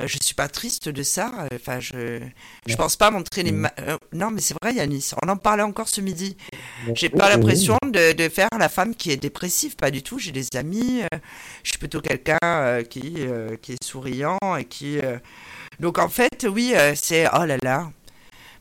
Euh, 0.00 0.06
je 0.06 0.18
suis 0.20 0.34
pas 0.34 0.48
triste 0.48 0.88
de 0.88 1.02
ça. 1.02 1.46
Enfin, 1.54 1.80
je 1.80 2.20
je 2.66 2.76
pense 2.76 2.96
pas 2.96 3.10
montrer 3.10 3.42
les. 3.42 3.52
Euh, 3.52 3.96
non, 4.12 4.30
mais 4.30 4.40
c'est 4.40 4.54
vrai, 4.60 4.74
Yanis. 4.74 5.12
On 5.22 5.28
en 5.28 5.36
parlait 5.36 5.62
encore 5.62 5.88
ce 5.88 6.00
midi. 6.00 6.36
J'ai 6.94 7.08
pas 7.08 7.28
l'impression 7.28 7.78
de, 7.84 8.12
de, 8.12 8.28
faire 8.28 8.48
la 8.58 8.68
femme 8.68 8.94
qui 8.94 9.10
est 9.10 9.16
dépressive, 9.16 9.76
pas 9.76 9.90
du 9.90 10.02
tout. 10.02 10.18
J'ai 10.18 10.32
des 10.32 10.48
amis. 10.56 11.02
Euh, 11.02 11.18
je 11.62 11.70
suis 11.70 11.78
plutôt 11.78 12.00
quelqu'un 12.00 12.82
qui 12.88 13.26
qui 13.62 13.72
est 13.72 13.84
souriant 13.84 14.38
et 14.58 14.64
qui. 14.64 14.98
Donc 15.80 15.98
en 15.98 16.08
fait, 16.08 16.46
oui, 16.50 16.74
c'est 16.94 17.26
oh 17.32 17.44
là 17.44 17.56
là. 17.62 17.90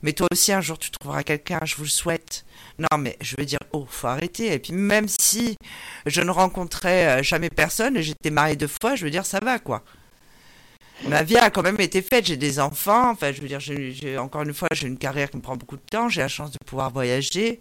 Mais 0.04 0.12
toi 0.12 0.28
aussi, 0.34 0.52
un 0.52 0.60
jour, 0.60 0.78
tu 0.78 0.92
trouveras 0.92 1.24
quelqu'un. 1.24 1.60
Je 1.64 1.76
vous 1.78 1.84
le 1.84 1.90
souhaite. 1.90 2.46
Non, 2.78 2.98
mais 3.00 3.18
je 3.22 3.36
veux 3.38 3.46
dire, 3.46 3.60
oh, 3.72 3.86
faut 3.90 4.08
arrêter. 4.08 4.52
Et 4.52 4.60
puis 4.60 4.74
même 4.74 5.08
si 5.08 5.56
je 6.06 6.22
ne 6.22 6.30
rencontrais 6.30 7.24
jamais 7.24 7.50
personne, 7.50 8.02
j'étais 8.02 8.30
mariée 8.30 8.58
deux 8.58 8.68
fois, 8.68 8.96
je 8.96 9.06
veux 9.06 9.12
dire, 9.12 9.26
ça 9.26 9.40
va 9.40 9.60
quoi 9.60 9.84
ma 11.08 11.24
vie 11.24 11.38
a 11.38 11.50
quand 11.50 11.64
même 11.64 11.80
été 11.80 12.02
faite. 12.02 12.26
J'ai 12.26 12.38
des 12.38 12.60
enfants. 12.60 13.12
Enfin, 13.12 13.32
je 13.32 13.42
veux 13.42 13.48
dire, 13.48 13.60
j'ai, 13.60 14.18
encore 14.18 14.44
une 14.44 14.54
fois, 14.54 14.70
j'ai 14.74 14.88
une 14.88 14.98
carrière 14.98 15.30
qui 15.30 15.38
me 15.38 15.42
prend 15.42 15.56
beaucoup 15.56 15.78
de 15.78 15.82
temps. 15.90 16.10
J'ai 16.10 16.22
la 16.22 16.28
chance 16.28 16.52
de 16.52 16.58
pouvoir 16.66 16.92
voyager. 16.92 17.60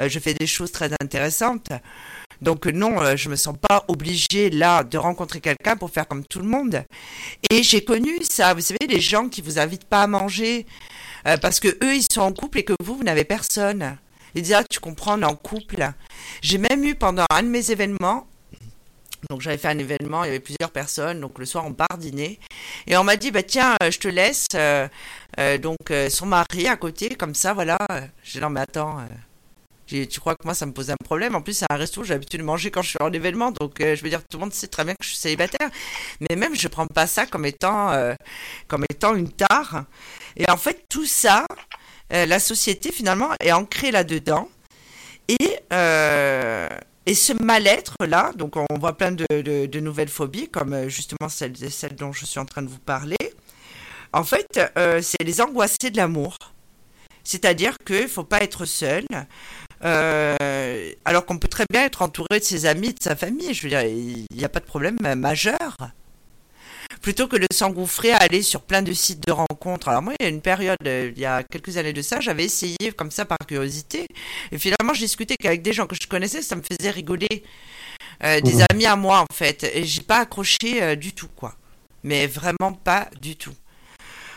Euh, 0.00 0.08
je 0.08 0.18
fais 0.18 0.34
des 0.34 0.46
choses 0.46 0.72
très 0.72 0.90
intéressantes. 1.00 1.72
Donc 2.40 2.66
non, 2.66 3.00
euh, 3.00 3.14
je 3.16 3.28
me 3.28 3.36
sens 3.36 3.56
pas 3.56 3.84
obligée 3.86 4.50
là 4.50 4.82
de 4.82 4.98
rencontrer 4.98 5.40
quelqu'un 5.40 5.76
pour 5.76 5.90
faire 5.90 6.08
comme 6.08 6.24
tout 6.24 6.40
le 6.40 6.48
monde. 6.48 6.84
Et 7.50 7.62
j'ai 7.62 7.84
connu 7.84 8.18
ça. 8.22 8.52
Vous 8.54 8.60
savez, 8.60 8.86
les 8.88 9.00
gens 9.00 9.28
qui 9.28 9.42
vous 9.42 9.58
invitent 9.58 9.84
pas 9.84 10.02
à 10.02 10.06
manger 10.08 10.66
euh, 11.26 11.36
parce 11.36 11.60
que 11.60 11.68
eux 11.68 11.94
ils 11.94 12.06
sont 12.12 12.20
en 12.20 12.32
couple 12.32 12.58
et 12.58 12.64
que 12.64 12.72
vous 12.82 12.96
vous 12.96 13.04
n'avez 13.04 13.24
personne. 13.24 13.96
Ils 14.34 14.42
disent 14.42 14.54
ah 14.54 14.64
tu 14.68 14.80
comprends, 14.80 15.18
on 15.18 15.22
est 15.22 15.26
en 15.26 15.36
couple. 15.36 15.88
J'ai 16.40 16.58
même 16.58 16.82
eu 16.84 16.96
pendant 16.96 17.26
un 17.30 17.42
de 17.44 17.48
mes 17.48 17.70
événements 17.70 18.26
donc 19.30 19.40
j'avais 19.40 19.58
fait 19.58 19.68
un 19.68 19.78
événement, 19.78 20.24
il 20.24 20.28
y 20.28 20.30
avait 20.30 20.40
plusieurs 20.40 20.70
personnes, 20.70 21.20
donc 21.20 21.38
le 21.38 21.46
soir 21.46 21.64
on 21.64 21.72
part 21.72 21.96
dîner. 21.98 22.40
Et 22.86 22.96
on 22.96 23.04
m'a 23.04 23.16
dit, 23.16 23.30
bah 23.30 23.42
tiens, 23.42 23.76
euh, 23.82 23.90
je 23.90 23.98
te 23.98 24.08
laisse 24.08 24.46
euh, 24.54 24.88
euh, 25.38 25.58
donc 25.58 25.92
son 26.10 26.26
mari 26.26 26.66
à 26.68 26.76
côté, 26.76 27.08
comme 27.10 27.34
ça, 27.34 27.54
voilà. 27.54 27.78
J'ai 28.22 28.38
dit, 28.38 28.42
non 28.42 28.50
mais 28.50 28.60
attends, 28.60 28.98
tu 29.86 30.20
crois 30.20 30.34
que 30.34 30.44
moi 30.44 30.54
ça 30.54 30.66
me 30.66 30.72
pose 30.72 30.90
un 30.90 30.96
problème? 31.04 31.34
En 31.34 31.42
plus 31.42 31.54
c'est 31.54 31.70
un 31.70 31.76
resto, 31.76 32.02
j'ai 32.02 32.14
l'habitude 32.14 32.40
de 32.40 32.44
manger 32.44 32.70
quand 32.70 32.82
je 32.82 32.90
suis 32.90 32.98
en 33.00 33.12
événement, 33.12 33.52
donc 33.52 33.76
je 33.78 34.02
veux 34.02 34.08
dire, 34.08 34.22
tout 34.26 34.38
le 34.38 34.40
monde 34.40 34.52
sait 34.52 34.68
très 34.68 34.84
bien 34.84 34.94
que 34.94 35.04
je 35.04 35.08
suis 35.08 35.18
célibataire. 35.18 35.70
Mais 36.20 36.36
même 36.36 36.56
je 36.56 36.68
prends 36.68 36.86
pas 36.86 37.06
ça 37.06 37.26
comme 37.26 37.46
étant, 37.46 37.92
comme 38.68 38.84
étant 38.90 39.14
une 39.14 39.30
tare. 39.30 39.84
Et 40.36 40.50
en 40.50 40.56
fait 40.56 40.84
tout 40.88 41.06
ça, 41.06 41.46
la 42.10 42.38
société 42.40 42.90
finalement 42.90 43.30
est 43.40 43.52
ancrée 43.52 43.90
là-dedans. 43.90 44.48
Et... 45.28 45.58
Et 47.06 47.14
ce 47.14 47.32
mal-être-là, 47.32 48.32
donc 48.36 48.56
on 48.56 48.78
voit 48.78 48.96
plein 48.96 49.10
de, 49.10 49.80
nouvelles 49.80 50.08
phobies, 50.08 50.48
comme 50.48 50.72
euh, 50.72 50.88
justement 50.88 51.28
celle, 51.28 51.52
dont 51.96 52.12
je 52.12 52.24
suis 52.24 52.38
en 52.38 52.44
train 52.44 52.62
de 52.62 52.68
vous 52.68 52.78
parler. 52.78 53.16
En 54.12 54.24
fait, 54.24 54.60
euh, 54.76 55.00
c'est 55.02 55.22
les 55.24 55.40
angoissés 55.40 55.90
de 55.90 55.96
l'amour. 55.96 56.36
C'est-à-dire 57.24 57.76
qu'il 57.84 58.02
ne 58.02 58.06
faut 58.06 58.24
pas 58.24 58.42
être 58.42 58.64
seul, 58.64 59.04
euh, 59.84 60.92
alors 61.04 61.24
qu'on 61.24 61.38
peut 61.38 61.48
très 61.48 61.64
bien 61.70 61.84
être 61.84 62.02
entouré 62.02 62.38
de 62.38 62.44
ses 62.44 62.66
amis, 62.66 62.94
de 62.94 63.02
sa 63.02 63.16
famille. 63.16 63.52
Je 63.54 63.62
veux 63.62 63.68
dire, 63.68 63.82
il 63.82 64.26
n'y 64.34 64.44
a 64.44 64.48
pas 64.48 64.60
de 64.60 64.64
problème 64.64 64.96
majeur 65.16 65.76
plutôt 67.00 67.28
que 67.28 67.36
de 67.36 67.46
s'engouffrer 67.52 68.12
à 68.12 68.18
aller 68.18 68.42
sur 68.42 68.62
plein 68.62 68.82
de 68.82 68.92
sites 68.92 69.26
de 69.26 69.32
rencontres. 69.32 69.88
Alors 69.88 70.02
moi, 70.02 70.14
il 70.18 70.24
y 70.24 70.26
a 70.26 70.30
une 70.30 70.40
période, 70.40 70.78
euh, 70.86 71.12
il 71.14 71.20
y 71.20 71.26
a 71.26 71.42
quelques 71.42 71.76
années 71.76 71.92
de 71.92 72.02
ça, 72.02 72.20
j'avais 72.20 72.44
essayé 72.44 72.92
comme 72.96 73.10
ça 73.10 73.24
par 73.24 73.38
curiosité, 73.46 74.06
et 74.50 74.58
finalement, 74.58 74.94
je 74.94 75.00
discutais 75.00 75.36
qu'avec 75.36 75.62
des 75.62 75.72
gens 75.72 75.86
que 75.86 75.96
je 76.00 76.06
connaissais, 76.06 76.42
ça 76.42 76.56
me 76.56 76.62
faisait 76.62 76.90
rigoler. 76.90 77.44
Euh, 78.24 78.40
des 78.40 78.56
mmh. 78.56 78.66
amis 78.70 78.86
à 78.86 78.96
moi, 78.96 79.20
en 79.20 79.34
fait, 79.34 79.64
et 79.74 79.84
j'ai 79.84 80.02
pas 80.02 80.18
accroché 80.18 80.82
euh, 80.82 80.96
du 80.96 81.12
tout, 81.12 81.28
quoi. 81.34 81.56
Mais 82.04 82.26
vraiment 82.26 82.72
pas 82.72 83.08
du 83.20 83.36
tout. 83.36 83.54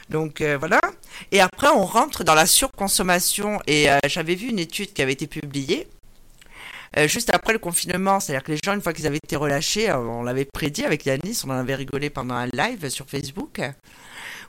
Donc 0.10 0.44
voilà. 0.44 0.80
Et 1.32 1.42
après, 1.42 1.68
on 1.70 1.84
rentre 1.84 2.24
dans 2.24 2.36
la 2.36 2.46
surconsommation. 2.46 3.60
Et 3.66 3.88
j'avais 4.08 4.36
vu 4.36 4.50
une 4.50 4.60
étude 4.60 4.94
qui 4.94 5.02
avait 5.02 5.14
été 5.14 5.26
publiée 5.26 5.88
euh, 6.98 7.08
juste 7.08 7.34
après 7.34 7.54
le 7.54 7.60
confinement. 7.60 8.20
C'est-à-dire 8.20 8.44
que 8.44 8.52
les 8.52 8.60
gens, 8.64 8.74
une 8.74 8.82
fois 8.82 8.94
qu'ils 8.94 9.08
avaient 9.08 9.18
été 9.18 9.36
relâchés, 9.36 9.90
euh, 9.90 9.98
on 9.98 10.24
l'avait 10.24 10.46
prédit 10.46 10.86
avec 10.86 11.06
Yanis, 11.06 11.42
on 11.46 11.50
en 11.50 11.54
avait 11.54 11.76
rigolé 11.76 12.10
pendant 12.10 12.36
un 12.36 12.48
live 12.48 12.90
sur 12.90 13.06
Facebook 13.08 13.62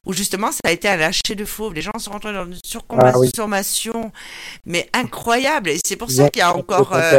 où 0.06 0.12
justement 0.12 0.52
ça 0.52 0.60
a 0.64 0.70
été 0.70 0.88
un 0.88 0.96
lâcher 0.96 1.34
de 1.34 1.44
fauve. 1.44 1.74
Les 1.74 1.82
gens 1.82 1.98
sont 1.98 2.12
rentrés 2.12 2.32
dans 2.32 2.46
une 2.46 2.58
surconsommation, 2.64 4.12
ah 4.14 4.18
mais 4.64 4.88
incroyable. 4.92 5.70
Et 5.70 5.78
c'est 5.84 5.96
pour 5.96 6.10
ça 6.10 6.30
qu'il 6.30 6.40
y 6.40 6.42
a 6.42 6.56
encore. 6.56 6.94
Euh, 6.94 7.18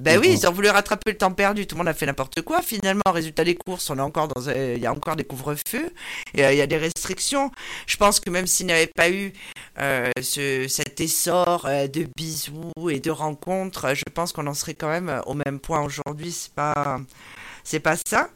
ben 0.00 0.18
oui, 0.20 0.30
ils 0.32 0.46
ont 0.46 0.52
voulu 0.52 0.68
rattraper 0.68 1.12
le 1.12 1.18
temps 1.18 1.32
perdu. 1.32 1.66
Tout 1.66 1.74
le 1.74 1.78
monde 1.78 1.88
a 1.88 1.94
fait 1.94 2.06
n'importe 2.06 2.42
quoi. 2.42 2.62
Finalement, 2.62 3.02
résultat 3.12 3.44
des 3.44 3.56
courses, 3.56 3.90
on 3.90 3.98
est 3.98 4.02
encore 4.02 4.28
dans, 4.28 4.40
il 4.50 4.78
y 4.78 4.86
a 4.86 4.92
encore 4.92 5.16
des 5.16 5.24
couvre-feux, 5.24 5.90
et 6.34 6.42
il 6.42 6.56
y 6.56 6.60
a 6.60 6.66
des 6.66 6.76
restrictions. 6.76 7.50
Je 7.86 7.96
pense 7.96 8.20
que 8.20 8.30
même 8.30 8.46
s'il 8.46 8.66
n'y 8.66 8.72
avait 8.72 8.86
pas 8.86 9.10
eu 9.10 9.32
euh, 9.80 10.10
ce, 10.22 10.66
cet 10.68 11.00
essor 11.00 11.66
euh, 11.66 11.88
de 11.88 12.06
bisous 12.16 12.90
et 12.90 13.00
de 13.00 13.10
rencontres, 13.10 13.94
je 13.94 14.04
pense 14.12 14.32
qu'on 14.32 14.46
en 14.46 14.54
serait 14.54 14.74
quand 14.74 14.88
même 14.88 15.20
au 15.26 15.34
même 15.34 15.58
point 15.58 15.80
aujourd'hui. 15.80 16.30
C'est 16.30 16.52
pas, 16.52 17.00
c'est 17.64 17.80
pas 17.80 17.96
ça 18.06 18.28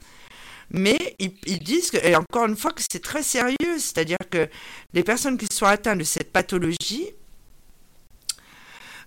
mais 0.72 1.16
ils, 1.18 1.58
disent, 1.58 1.90
que, 1.90 1.98
et 1.98 2.16
encore 2.16 2.46
une 2.46 2.56
fois, 2.56 2.72
que 2.72 2.82
c'est 2.90 3.02
très 3.02 3.22
sérieux, 3.22 3.78
c'est-à-dire 3.78 4.18
que 4.30 4.48
les 4.94 5.04
personnes 5.04 5.36
qui 5.36 5.46
sont 5.52 5.66
atteintes 5.66 5.98
de 5.98 6.04
cette 6.04 6.32
pathologie, 6.32 7.10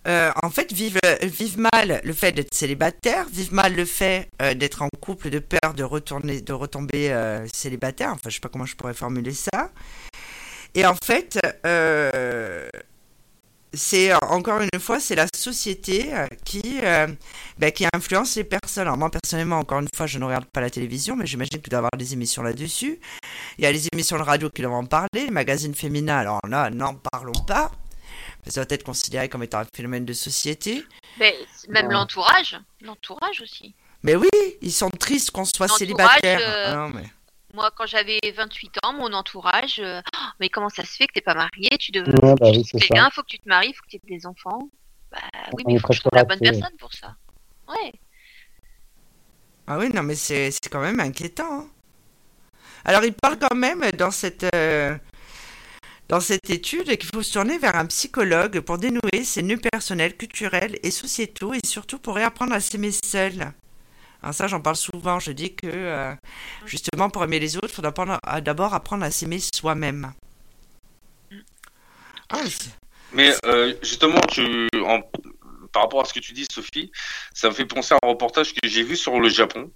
euh, 0.08 0.32
en 0.44 0.52
fait, 0.52 0.72
vivent, 0.72 1.00
vivent 1.24 1.60
mal 1.74 2.02
le 2.04 2.14
fait 2.14 2.32
d'être 2.32 2.54
célibataire, 2.54 3.26
vivent 3.30 3.54
mal 3.54 3.76
le 3.76 3.86
fait 3.86 4.30
euh, 4.44 4.54
d'être 4.54 4.84
en 4.84 4.90
couple, 5.02 5.32
de 5.32 5.40
peur 5.40 5.74
de 5.76 5.84
retourner, 5.84 6.42
de 6.42 6.54
retomber 6.54 7.12
euh, 7.12 7.48
célibataire. 7.52 8.12
Enfin, 8.12 8.30
je 8.30 8.36
sais 8.36 8.40
pas 8.40 8.50
comment 8.50 8.68
je 8.68 8.76
pourrais 8.76 8.94
formuler 8.94 9.34
ça. 9.34 9.72
Et 10.76 10.86
en 10.86 10.96
fait, 11.04 11.40
c'est 13.76 14.14
encore 14.26 14.61
une 14.61 14.80
fois, 14.80 14.99
c'est 14.99 15.15
la 15.15 15.27
société 15.35 16.14
euh, 16.14 16.27
qui, 16.43 16.80
euh, 16.84 17.07
ben, 17.57 17.72
qui 17.72 17.85
influence 17.93 18.35
les 18.35 18.43
personnes. 18.43 18.84
Alors 18.84 18.97
moi 18.97 19.10
personnellement, 19.10 19.60
encore 19.60 19.80
une 19.80 19.88
fois, 19.95 20.07
je 20.07 20.19
ne 20.19 20.26
regarde 20.26 20.45
pas 20.45 20.61
la 20.61 20.69
télévision, 20.69 21.15
mais 21.15 21.26
j'imagine 21.26 21.61
qu'il 21.61 21.69
doit 21.69 21.77
y 21.77 21.80
avoir 21.80 21.97
des 21.97 22.14
émissions 22.14 22.43
là-dessus. 22.43 22.99
Il 23.57 23.64
y 23.64 23.68
a 23.68 23.72
les 23.72 23.88
émissions 23.93 24.18
de 24.18 24.23
radio 24.23 24.49
qui 24.49 24.61
doivent 24.61 24.73
en 24.73 24.85
parler, 24.85 25.07
les 25.26 25.31
magazines 25.31 25.76
féminins, 25.76 26.18
alors 26.18 26.39
là, 26.47 26.69
n'en 26.69 26.95
parlons 26.95 27.43
pas. 27.47 27.72
Ça 28.47 28.64
doit 28.64 28.76
être 28.76 28.84
considéré 28.84 29.27
comme 29.27 29.43
étant 29.43 29.60
un 29.60 29.65
phénomène 29.76 30.06
de 30.06 30.14
société. 30.14 30.85
Mais 31.19 31.35
même 31.69 31.89
l'entourage, 31.89 32.60
l'entourage 32.81 33.41
aussi. 33.41 33.73
Mais 34.03 34.15
oui, 34.15 34.30
ils 34.61 34.72
sont 34.72 34.91
tristes 34.91 35.31
qu'on 35.31 35.45
soit 35.45 35.68
célibataire. 35.68 36.39
Euh, 36.39 36.76
ah 36.76 36.89
mais... 36.93 37.06
Moi, 37.56 37.72
quand 37.73 37.86
j'avais 37.86 38.19
28 38.36 38.80
ans, 38.84 38.94
mon 38.94 39.14
entourage, 39.14 39.80
euh, 39.80 40.02
oh, 40.14 40.26
mais 40.41 40.49
comment 40.49 40.68
ça 40.68 40.84
se 40.84 40.98
fait 40.98 41.07
que 41.07 41.14
t'es 41.14 41.22
pas 41.22 41.36
marié? 41.36 41.69
Tu 41.80 41.94
devrais 41.94 42.11
ouais, 42.11 42.36
bah, 42.36 42.49
oui, 42.52 42.65
quelqu'un, 42.65 43.10
faut 43.11 43.22
que 43.22 43.27
tu 43.27 43.40
te 43.40 43.48
maries, 43.48 43.73
faut 43.73 43.82
que 43.84 43.90
tu 43.90 43.95
aies 43.95 44.18
des 44.18 44.26
enfants. 44.26 44.69
Bah 45.10 45.19
oui, 45.53 45.64
mais 45.65 45.73
il 45.76 45.80
faut 45.80 45.88
que 45.88 45.94
je 45.94 46.02
trouve 46.02 46.11
la 46.14 46.26
bonne 46.26 46.40
personne 46.40 46.76
pour 46.77 46.91
ça. 46.91 47.15
Ouais. 47.69 47.94
Ah 49.68 49.77
oui, 49.77 49.90
non, 49.90 50.03
mais 50.03 50.15
c'est 50.15 50.52
quand 50.69 50.82
même 50.82 50.99
inquiétant. 50.99 51.61
Hein. 51.61 51.68
Alors, 52.84 53.06
il 53.06 53.14
parle 53.14 53.40
quand 53.40 53.56
même 53.56 53.90
dans 53.91 54.11
cette, 54.11 54.45
euh, 54.53 54.94
dans 56.10 56.19
cette 56.19 56.49
étude 56.49 56.98
qu'il 56.98 57.10
faut 57.14 57.23
se 57.23 57.32
tourner 57.32 57.57
vers 57.57 57.77
un 57.77 57.86
psychologue 57.86 58.60
pour 58.60 58.77
dénouer 58.77 59.23
ses 59.23 59.44
nœuds 59.44 59.61
personnels, 59.72 60.18
culturels 60.18 60.77
et 60.84 60.91
sociétaux 60.91 61.53
et 61.53 61.65
surtout 61.65 61.99
pour 61.99 62.15
réapprendre 62.15 62.53
à 62.53 62.60
s'aimer 62.60 62.91
seul. 62.91 63.53
Alors 64.26 64.34
ça, 64.34 64.47
j'en 64.47 64.60
parle 64.60 64.76
souvent. 64.76 65.19
Je 65.19 65.31
dis 65.31 65.53
que 65.53 65.68
euh, 65.68 66.11
justement, 66.65 67.11
pour 67.11 67.23
aimer 67.23 67.38
les 67.38 67.57
autres, 67.57 67.69
il 67.69 67.76
faut 67.76 67.84
d'abord 67.84 68.73
apprendre 68.73 69.06
à 69.06 69.11
s'aimer 69.11 69.38
soi-même. 69.39 70.14
Ah, 72.30 72.41
mais 73.14 73.35
euh, 73.45 73.76
justement, 73.84 74.19
tu, 74.22 74.68
par 75.72 75.84
rapport 75.84 76.02
à 76.02 76.06
ce 76.06 76.14
que 76.15 76.19
tu 76.19 76.34
dis, 76.34 76.47
Sophie, 76.52 76.91
ça 77.35 77.49
me 77.49 77.53
fait 77.53 77.65
penser 77.68 77.93
à 77.93 77.99
un 78.02 78.07
reportage 78.10 78.56
que 78.56 78.68
j'ai 78.68 78.81
vu 78.81 78.95
sur 78.97 79.19
le 79.19 79.30
Japon. 79.30 79.72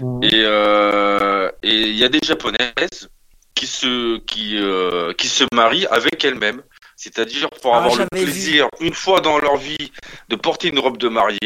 Mhm. 0.00 0.24
Et 0.24 0.42
euh, 0.42 1.52
et 1.62 1.82
il 1.82 1.96
y 1.96 2.02
a 2.02 2.08
des 2.08 2.18
japonaises 2.20 3.08
qui 3.54 3.68
se 3.68 4.18
qui 4.18 4.56
euh, 4.56 5.12
qui 5.12 5.28
se 5.28 5.44
marient 5.54 5.86
avec 5.86 6.24
elles-mêmes, 6.24 6.64
c'est-à-dire 7.04 7.50
pour 7.50 7.74
Ah, 7.74 7.78
avoir 7.78 7.96
le 7.96 8.02
vu. 8.04 8.08
plaisir 8.24 8.68
une 8.80 8.94
fois 8.94 9.20
dans 9.20 9.38
leur 9.38 9.56
vie 9.58 9.92
de 10.28 10.36
porter 10.36 10.68
une 10.68 10.78
robe 10.78 10.96
de 10.96 11.08
mariée. 11.08 11.38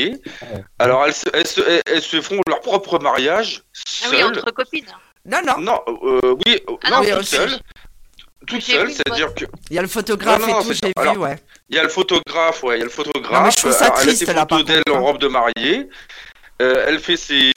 Ouais. 0.43 0.64
Alors 0.78 1.05
elles 1.05 1.14
se, 1.14 1.24
elles 1.32 1.47
se, 1.47 1.60
elles- 1.60 1.82
elles 1.86 2.02
se 2.02 2.20
font 2.20 2.40
leur 2.48 2.60
propre 2.60 2.98
mariage 3.01 3.62
Ah 4.05 4.09
oui, 4.10 4.22
entre 4.22 4.51
copines. 4.52 4.86
Non, 5.26 5.39
non, 5.47 5.59
Non, 5.59 5.80
euh, 6.05 6.36
oui, 6.47 6.59
euh, 6.68 6.74
Ah 6.85 6.90
non, 6.90 7.02
non, 7.02 7.16
toutes 7.16 7.24
seules. 7.24 7.59
Toutes 8.47 8.62
seules, 8.62 8.93
c'est-à-dire 8.93 9.35
que 9.35 9.44
il 9.68 9.76
y 9.76 9.78
a 9.78 9.82
le 9.82 9.89
photographe 9.89 10.40
Non, 10.40 10.47
non, 10.55 10.60
et 10.60 10.62
tout, 10.64 10.72
c'est 10.72 10.80
j'ai 10.85 10.89
vu, 10.89 10.93
Alors, 10.97 11.18
ouais. 11.18 11.36
il 11.68 11.76
y 11.76 11.78
a 11.78 11.82
le 11.82 11.89
photographe, 11.89 12.62
ouais, 12.62 12.76
il 12.76 12.78
y 12.78 12.82
a 12.82 12.85
le 12.85 12.90
photographe. 12.90 13.32
Non, 13.32 13.43
mais 13.43 13.51
je 13.51 13.56
trouve 13.56 13.72
ça 13.72 13.86
Alors, 13.86 13.98
elle 14.01 14.09
a 14.10 14.36
photos 14.47 14.64
d'elle 14.64 14.82
en 14.90 14.94
hein. 14.97 14.98
robe 15.01 15.18
de 15.18 15.28
mariée. 15.28 15.89
Euh, 16.60 16.85
elle 16.89 16.98
fait 16.98 17.16
ses, 17.16 17.52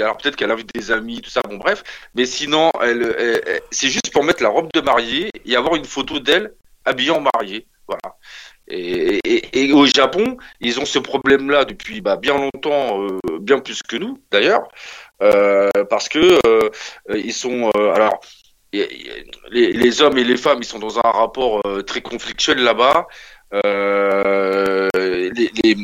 alors 0.00 0.16
peut-être 0.18 0.36
qu'elle 0.36 0.50
invite 0.50 0.70
des 0.74 0.90
amis, 0.90 1.20
tout 1.20 1.28
ça, 1.30 1.40
bon 1.42 1.56
bref. 1.56 1.82
Mais 2.14 2.24
sinon, 2.26 2.70
elle, 2.80 3.14
elle- 3.18 3.42
elle- 3.46 3.60
c'est 3.70 3.88
juste 3.88 4.10
pour 4.12 4.24
mettre 4.24 4.42
la 4.42 4.48
robe 4.50 4.68
de 4.72 4.80
mariée 4.80 5.30
et 5.44 5.56
avoir 5.56 5.74
une 5.74 5.84
photo 5.84 6.20
d'elle 6.20 6.54
habillée 6.86 7.10
en 7.10 7.22
mariée, 7.34 7.66
voilà. 7.86 8.16
Et, 8.68 9.72
au 9.72 9.86
Japon, 9.86 10.36
ils 10.60 10.80
ont 10.80 10.84
ce 10.84 10.98
problème-là 10.98 11.64
depuis 11.64 12.00
bah, 12.00 12.16
bien 12.16 12.36
longtemps, 12.36 13.02
euh, 13.02 13.38
bien 13.40 13.60
plus 13.60 13.82
que 13.82 13.96
nous 13.96 14.18
d'ailleurs, 14.32 14.66
euh, 15.22 15.70
parce 15.88 16.08
que 16.08 16.40
euh, 16.46 16.70
ils 17.14 17.32
sont, 17.32 17.70
alors, 17.94 18.20
les, 18.72 19.72
les 19.72 20.02
hommes 20.02 20.18
et 20.18 20.24
les 20.24 20.36
femmes, 20.36 20.58
ils 20.60 20.66
sont 20.66 20.80
dans 20.80 20.98
un 20.98 21.10
rapport 21.10 21.62
très 21.86 22.02
conflictuel 22.02 22.58
là-bas. 22.58 23.06
Euh, 23.54 24.88
les, 24.94 25.30
les- 25.64 25.76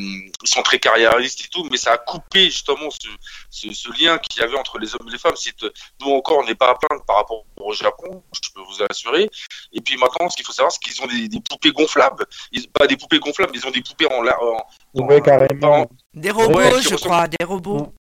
ils 0.44 0.48
sont 0.48 0.62
très 0.62 0.78
carriéristes 0.80 1.44
et 1.44 1.48
tout, 1.48 1.66
mais 1.70 1.76
ça 1.76 1.93
a 1.93 1.98
coupé 1.98 2.47
justement 2.47 2.90
ce, 2.90 3.06
ce, 3.48 3.72
ce 3.72 3.89
lien 4.02 4.18
qu'il 4.18 4.43
y 4.43 4.44
avait 4.44 4.56
entre 4.59 4.78
les 4.78 4.93
hommes 4.94 5.06
et 5.09 5.12
les 5.12 5.18
femmes. 5.18 5.36
C'est 5.36 5.55
nous 6.01 6.10
encore, 6.10 6.39
on 6.39 6.44
n'est 6.44 6.56
pas 6.56 6.70
à 6.70 6.74
plaindre 6.74 7.05
par 7.05 7.16
rapport 7.16 7.44
au 7.60 7.72
Japon, 7.72 8.22
je 8.43 8.51
peux 8.52 8.60
vous 8.60 8.84
assurer. 8.90 9.30
Et 9.72 9.80
puis 9.80 9.97
maintenant, 9.97 10.28
ce 10.28 10.36
qu'il 10.36 10.44
faut 10.44 10.52
savoir, 10.52 10.72
c'est 10.72 10.80
qu'ils 10.80 11.01
ont 11.02 11.06
des, 11.06 11.28
des 11.28 11.40
poupées 11.40 11.70
gonflables. 11.70 12.24
Ils, 12.51 12.68
pas 12.70 12.86
des 12.89 12.97
poupées 12.97 13.20
gonflables, 13.20 13.52
ils 13.55 13.64
ont 13.66 13.70
des 13.70 13.82
poupées 13.82 14.06
en, 14.06 14.26
en, 14.26 14.66
Ouais, 14.94 15.20
carrément. 15.20 15.89
Des 16.12 16.30
robots, 16.32 16.59
Ouais, 16.59 16.82
je 16.82 16.94
crois, 16.97 17.28
des 17.28 17.44
robots. 17.44 17.93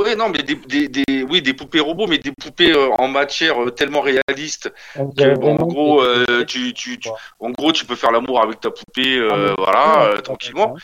Ouais, 0.00 0.16
non, 0.16 0.30
mais 0.30 0.42
des, 0.42 0.54
des, 0.54 0.88
des, 0.88 1.22
oui, 1.24 1.42
des 1.42 1.52
poupées 1.52 1.80
robots, 1.80 2.06
mais 2.06 2.16
des 2.16 2.32
poupées 2.32 2.72
euh, 2.72 2.88
en 2.98 3.06
matière 3.06 3.62
euh, 3.62 3.70
tellement 3.70 4.00
réaliste 4.00 4.72
On 4.96 5.10
que, 5.10 5.38
en 5.44 5.56
gros, 5.56 6.02
euh, 6.02 6.44
tu, 6.46 6.72
tu, 6.72 6.98
en 7.38 7.50
gros, 7.50 7.70
tu 7.72 7.84
peux 7.84 7.96
faire 7.96 8.10
l'amour 8.10 8.42
avec 8.42 8.60
ta 8.60 8.70
poupée, 8.70 9.20
Ah, 9.30 9.54
voilà, 9.58 10.22
tranquillement. 10.22 10.74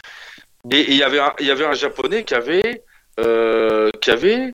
Et 0.71 0.91
il 0.91 0.97
y 0.97 1.03
avait 1.03 1.21
un, 1.21 1.33
il 1.41 1.47
y 1.47 1.51
avait 1.51 1.65
un 1.65 1.73
japonais 1.73 2.25
qui 2.25 2.35
avait, 2.35 2.83
qui 4.03 4.11
avait 4.11 4.53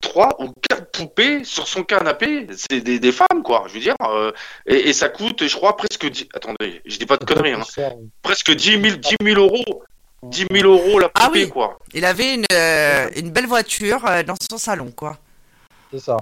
trois 0.00 0.30
ou 0.40 0.52
quatre 0.68 0.90
poupées 0.90 1.44
sur 1.44 1.68
son 1.68 1.84
canapé. 1.84 2.48
C'est 2.56 2.80
des, 2.80 2.98
des 2.98 3.12
femmes, 3.12 3.44
quoi. 3.44 3.66
Je 3.68 3.74
veux 3.74 3.80
dire, 3.80 3.94
et, 4.66 4.88
et 4.88 4.92
ça 4.92 5.10
coûte, 5.10 5.46
je 5.46 5.54
crois, 5.54 5.76
presque 5.76 6.10
10, 6.10 6.28
attendez, 6.34 6.82
je 6.84 6.98
dis 6.98 7.06
pas 7.06 7.18
de 7.18 7.24
conneries, 7.24 7.52
hein, 7.52 7.62
presque 8.22 8.52
10 8.52 8.82
000, 8.82 8.96
10 8.96 9.16
000 9.22 9.40
euros. 9.40 9.84
10 10.22 10.46
000 10.52 10.68
euros 10.72 10.98
la 11.00 11.10
Ah 11.14 11.26
poupée, 11.26 11.44
oui. 11.44 11.48
quoi. 11.50 11.78
Il 11.94 12.04
avait 12.04 12.34
une, 12.34 12.44
euh, 12.52 13.08
une 13.16 13.30
belle 13.30 13.46
voiture 13.46 14.04
euh, 14.06 14.22
dans 14.22 14.34
son 14.50 14.58
salon, 14.58 14.92
quoi. 14.94 15.18
C'est 15.92 15.98
ça. 16.00 16.16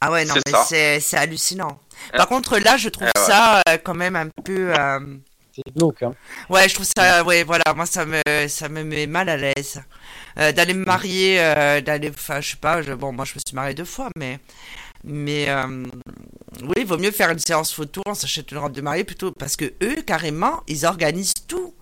Ah 0.00 0.10
ouais, 0.12 0.24
non, 0.24 0.34
C'est 0.34 0.52
mais 0.52 0.58
c'est 0.66 1.00
c'est 1.00 1.16
hallucinant. 1.16 1.80
Ah. 2.12 2.18
Par 2.18 2.28
contre, 2.28 2.58
là, 2.58 2.76
je 2.76 2.88
trouve 2.88 3.08
Ah 3.14 3.20
ouais. 3.20 3.26
ça 3.26 3.62
euh, 3.68 3.78
quand 3.82 3.94
même 3.94 4.16
un 4.16 4.28
peu... 4.44 4.72
euh, 4.78 5.00
C'est 5.54 5.74
glauque. 5.74 6.02
Hein. 6.02 6.12
Ouais, 6.48 6.68
je 6.68 6.74
trouve 6.74 6.86
ça... 6.96 7.24
Ouais, 7.24 7.42
voilà, 7.44 7.64
moi, 7.74 7.86
ça 7.86 8.04
me, 8.04 8.20
ça 8.48 8.68
me 8.68 8.82
met 8.84 9.06
mal 9.06 9.28
à 9.28 9.36
l'aise. 9.36 9.82
Euh, 10.38 10.52
d'aller 10.52 10.74
me 10.74 10.84
marier, 10.84 11.40
euh, 11.40 11.80
d'aller... 11.80 12.10
Enfin, 12.10 12.40
je 12.40 12.50
sais 12.50 12.56
pas, 12.56 12.82
je- 12.82 12.92
bon, 12.92 13.12
moi, 13.12 13.24
je 13.24 13.34
me 13.34 13.40
suis 13.44 13.54
mariée 13.56 13.74
deux 13.74 13.84
fois, 13.84 14.08
mais... 14.16 14.38
Mais... 15.04 15.48
euh, 15.48 15.84
Oui, 16.62 16.74
il 16.78 16.86
vaut 16.86 16.98
mieux 16.98 17.10
faire 17.10 17.30
une 17.30 17.38
séance 17.40 17.72
photo, 17.72 18.02
on 18.06 18.14
s'achète 18.14 18.50
une 18.52 18.58
robe 18.58 18.72
de 18.72 18.80
mariée 18.80 19.04
plutôt... 19.04 19.32
Parce 19.32 19.56
que 19.56 19.72
eux, 19.82 20.02
carrément, 20.06 20.62
ils 20.68 20.86
organisent 20.86 21.34
tout. 21.48 21.74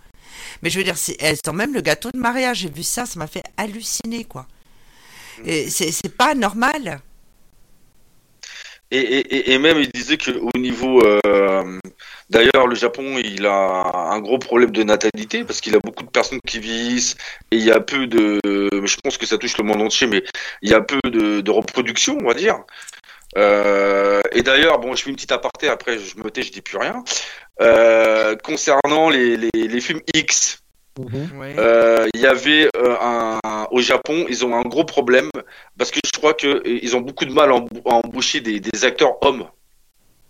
Mais 0.63 0.71
je 0.71 0.79
veux 0.79 0.85
dire, 0.85 0.97
c'est- 0.97 1.17
elles 1.21 1.39
ont 1.49 1.53
même 1.53 1.75
le 1.75 1.81
gâteau 1.81 2.11
de 2.11 2.19
mariage. 2.19 2.59
J'ai 2.61 2.71
vu 2.71 2.83
ça, 2.83 3.07
ça 3.07 3.19
m'a 3.19 3.27
fait 3.27 3.45
halluciner, 3.57 4.25
quoi. 4.25 4.47
Et 5.45 5.69
c'est 5.71 5.93
c'est 5.93 6.17
pas 6.17 6.35
normal. 6.35 7.01
Et, 8.93 8.99
et, 8.99 9.19
et- 9.37 9.53
et 9.53 9.59
même, 9.59 9.79
il 9.81 9.91
disait 9.91 10.17
qu'au 10.17 10.51
niveau. 10.59 11.03
euh, 11.05 11.79
D'ailleurs, 12.31 12.67
le 12.67 12.75
Japon, 12.75 13.19
il 13.19 13.47
a 13.47 14.11
un 14.13 14.21
gros 14.21 14.39
problème 14.39 14.71
de 14.73 14.83
natalité 14.83 15.45
parce 15.45 15.61
qu'il 15.61 15.75
a 15.77 15.81
beaucoup 15.81 16.05
de 16.05 16.11
personnes 16.11 16.41
qui 16.47 16.59
vieillissent 16.59 17.17
et 17.53 17.57
il 17.57 17.65
y 17.65 17.71
a 17.71 17.81
peu 17.81 18.07
de. 18.07 18.41
Je 18.45 18.97
pense 19.03 19.19
que 19.19 19.27
ça 19.27 19.39
touche 19.39 19.59
le 19.59 19.65
monde 19.65 19.83
entier, 19.83 20.07
mais 20.07 20.23
il 20.63 20.71
y 20.71 20.75
a 20.75 20.81
peu 20.81 20.99
de, 21.05 21.41
de 21.41 21.51
reproduction, 21.51 22.19
on 22.21 22.27
va 22.27 22.35
dire. 22.35 22.59
Euh, 23.37 24.21
et 24.33 24.43
d'ailleurs, 24.43 24.79
bon, 24.79 24.95
je 24.95 25.03
fais 25.03 25.11
une 25.11 25.17
petite 25.17 25.33
aparté, 25.33 25.69
après 25.69 25.99
je 25.99 26.17
me 26.19 26.31
tais, 26.31 26.43
je 26.43 26.53
dis 26.53 26.63
plus 26.63 26.79
rien. 26.79 27.05
Euh, 27.61 28.37
concernant 28.37 29.09
les, 29.11 29.37
les, 29.37 29.51
les 29.55 29.81
films 29.81 30.01
X, 30.15 30.63
Mhm. 30.99 31.39
Ouais. 31.39 31.55
euh, 31.59 32.07
il 32.15 32.21
y 32.23 32.27
avait 32.27 32.71
euh, 32.75 32.97
un, 33.03 33.39
au 33.71 33.81
Japon, 33.83 34.25
ils 34.31 34.47
ont 34.47 34.57
un 34.57 34.63
gros 34.63 34.85
problème 34.87 35.29
parce 35.77 35.91
que 35.91 35.99
je 36.03 36.11
crois 36.19 36.33
que 36.33 36.47
euh, 36.47 36.63
ils 36.83 36.97
ont 36.97 37.03
beaucoup 37.03 37.27
de 37.27 37.33
mal 37.35 37.51
à 37.51 37.55
embau- 37.57 37.83
à 37.85 37.93
embaucher 37.97 38.41
des, 38.41 38.61
des 38.61 38.83
acteurs 38.87 39.23
hommes. 39.23 39.47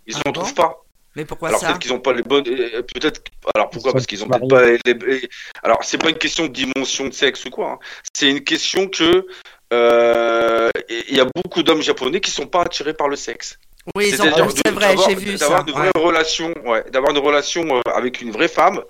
Ils 0.07 0.15
Ah 0.17 0.21
n'en 0.25 0.31
bon 0.33 0.41
trouvent 0.41 0.53
pas. 0.55 0.83
Mais 1.15 1.23
pourquoi 1.23 1.47
alors 1.47 1.61
ça 1.61 1.67
peut-être 1.67 1.79
qu'ils 1.79 1.93
n'ont 1.93 2.01
pas 2.01 2.11
les 2.11 2.21
bonnes. 2.21 2.43
Peut-être. 2.43 3.21
Alors 3.55 3.69
pourquoi? 3.69 3.93
Parce 3.93 4.05
qu'ils 4.05 4.25
ont 4.25 4.27
mariés. 4.27 4.45
peut-être 4.45 4.83
pas 4.83 5.05
les. 5.05 5.19
les- 5.21 5.29
Alors 5.63 5.79
c'est 5.85 5.97
pas 5.97 6.09
une 6.09 6.17
question 6.17 6.43
de 6.47 6.51
dimension 6.51 7.05
de 7.07 7.13
sexe 7.13 7.45
ou 7.45 7.49
quoi. 7.49 7.71
hein. 7.71 7.79
C'est 8.13 8.29
une 8.29 8.43
question 8.43 8.89
que 8.89 9.03
euh, 9.05 9.25
il 9.71 11.15
y 11.15 11.19
a 11.19 11.27
beaucoup 11.35 11.63
d'hommes 11.63 11.81
japonais 11.81 12.21
qui 12.21 12.31
sont 12.31 12.47
pas 12.47 12.61
attirés 12.61 12.93
par 12.93 13.07
le 13.07 13.15
sexe. 13.15 13.57
Oui, 13.95 14.11
c'est 14.11 14.71
vrai, 14.71 14.95
j'ai 15.07 15.15
vu 15.15 15.37
ça. 15.37 15.47
D'avoir 15.47 15.67
une 15.67 15.73
vraie 15.73 15.91
ouais. 15.95 16.03
relation, 16.03 16.53
ouais, 16.65 16.83
d'avoir 16.91 17.11
une 17.11 17.19
relation 17.19 17.77
euh, 17.77 17.81
avec 17.95 18.21
une 18.21 18.31
vraie 18.31 18.49
femme, 18.49 18.81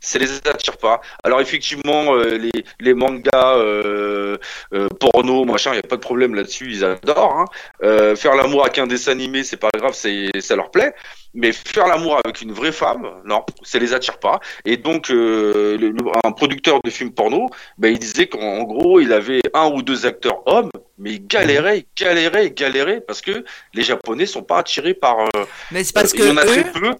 ça 0.00 0.18
les 0.18 0.32
attire 0.48 0.78
pas. 0.78 1.02
Alors 1.24 1.40
effectivement, 1.42 2.14
euh, 2.14 2.38
les, 2.38 2.64
les 2.80 2.94
mangas 2.94 3.56
euh, 3.56 4.38
euh, 4.72 4.88
porno, 4.98 5.44
machin, 5.44 5.72
il 5.72 5.76
y 5.76 5.80
a 5.80 5.82
pas 5.82 5.96
de 5.96 6.00
problème 6.00 6.34
là-dessus, 6.34 6.68
ils 6.70 6.84
adorent. 6.84 7.38
Hein. 7.38 7.44
Euh, 7.82 8.16
faire 8.16 8.34
l'amour 8.34 8.62
avec 8.62 8.78
un 8.78 8.86
dessin 8.86 9.12
animé, 9.12 9.44
c'est 9.44 9.58
pas 9.58 9.68
grave, 9.76 9.92
c'est 9.94 10.30
ça 10.40 10.56
leur 10.56 10.70
plaît. 10.70 10.94
Mais 11.38 11.52
faire 11.52 11.86
l'amour 11.86 12.18
avec 12.24 12.40
une 12.40 12.50
vraie 12.52 12.72
femme, 12.72 13.06
non, 13.26 13.44
ça 13.62 13.78
les 13.78 13.92
attire 13.92 14.18
pas. 14.18 14.40
Et 14.64 14.78
donc, 14.78 15.10
euh, 15.10 15.76
le- 15.76 15.94
un 16.24 16.32
producteur 16.32 16.80
de 16.82 16.88
films 16.90 17.12
porno, 17.12 17.50
ben, 17.76 17.92
il 17.92 17.98
disait 17.98 18.26
qu'en 18.26 18.40
en 18.40 18.62
gros, 18.64 19.00
il 19.00 19.12
avait 19.12 19.42
un 19.52 19.66
ou 19.66 19.82
deux 19.82 20.06
acteurs 20.06 20.40
hommes, 20.46 20.70
mais 20.98 21.12
il 21.12 21.26
galérait, 21.26 21.80
il 21.80 21.86
galérait, 22.04 22.46
il 22.46 22.54
galérait, 22.54 23.02
parce 23.06 23.20
que 23.20 23.44
les 23.74 23.82
Japonais 23.82 24.24
sont 24.24 24.42
pas 24.42 24.58
attirés 24.60 24.94
par. 24.94 25.16
euh, 25.20 25.44
Mais 25.70 25.84
c'est 25.84 25.94
parce 25.94 26.12
il 26.14 26.20
que 26.20 26.24
y 26.26 26.30
en 26.30 26.36
a 26.38 26.44
très 26.44 26.72
peu. 26.72 26.90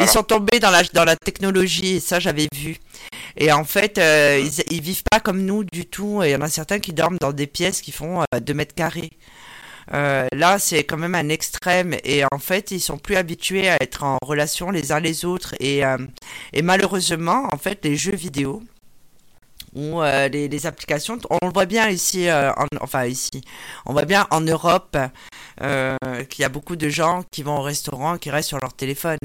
ils 0.00 0.08
sont 0.08 0.24
tombés 0.24 0.58
dans 0.58 0.70
la, 0.72 0.82
dans 0.92 1.04
la 1.04 1.14
technologie, 1.14 1.96
et 1.96 2.00
ça 2.00 2.18
j'avais 2.18 2.48
vu. 2.52 2.76
Et 3.36 3.52
en 3.52 3.64
fait, 3.64 3.98
euh, 3.98 4.40
ils, 4.42 4.74
ils 4.74 4.80
vivent 4.82 5.02
pas 5.08 5.20
comme 5.20 5.40
nous 5.42 5.62
du 5.64 5.86
tout. 5.86 6.20
Et 6.22 6.30
il 6.30 6.32
y 6.32 6.36
en 6.36 6.40
a 6.40 6.48
certains 6.48 6.80
qui 6.80 6.92
dorment 6.92 7.18
dans 7.20 7.32
des 7.32 7.46
pièces 7.46 7.80
qui 7.80 7.92
font 7.92 8.22
euh, 8.22 8.40
2 8.40 8.54
mètres 8.54 8.74
carrés. 8.74 9.10
Euh, 9.92 10.26
là, 10.32 10.58
c'est 10.58 10.84
quand 10.84 10.96
même 10.96 11.14
un 11.14 11.28
extrême. 11.28 11.96
Et 12.04 12.22
en 12.30 12.38
fait, 12.38 12.70
ils 12.70 12.80
sont 12.80 12.98
plus 12.98 13.16
habitués 13.16 13.68
à 13.68 13.76
être 13.82 14.02
en 14.04 14.18
relation 14.22 14.70
les 14.70 14.92
uns 14.92 15.00
les 15.00 15.24
autres. 15.24 15.54
Et, 15.60 15.84
euh, 15.84 15.98
malheureusement, 16.62 17.48
en 17.52 17.58
fait, 17.58 17.84
les 17.84 17.96
jeux 17.96 18.14
vidéo 18.16 18.62
ou 19.74 20.00
euh, 20.02 20.28
les, 20.28 20.66
applications, 20.66 21.18
on 21.30 21.46
le 21.46 21.52
voit 21.52 21.66
bien 21.66 21.88
ici, 21.88 22.30
en- 22.30 22.66
enfin 22.80 23.06
ici, 23.06 23.42
on 23.86 23.92
voit 23.92 24.04
bien 24.04 24.26
en 24.30 24.40
Europe 24.40 24.96
qu'il 25.58 26.40
y 26.42 26.44
a 26.44 26.48
beaucoup 26.48 26.76
de 26.76 26.88
gens 26.88 27.24
qui 27.32 27.42
vont 27.42 27.58
au 27.58 27.62
restaurant 27.62 28.16
qui 28.18 28.30
restent 28.30 28.48
sur 28.48 28.60
leur 28.60 28.72
téléphone. 28.74 29.18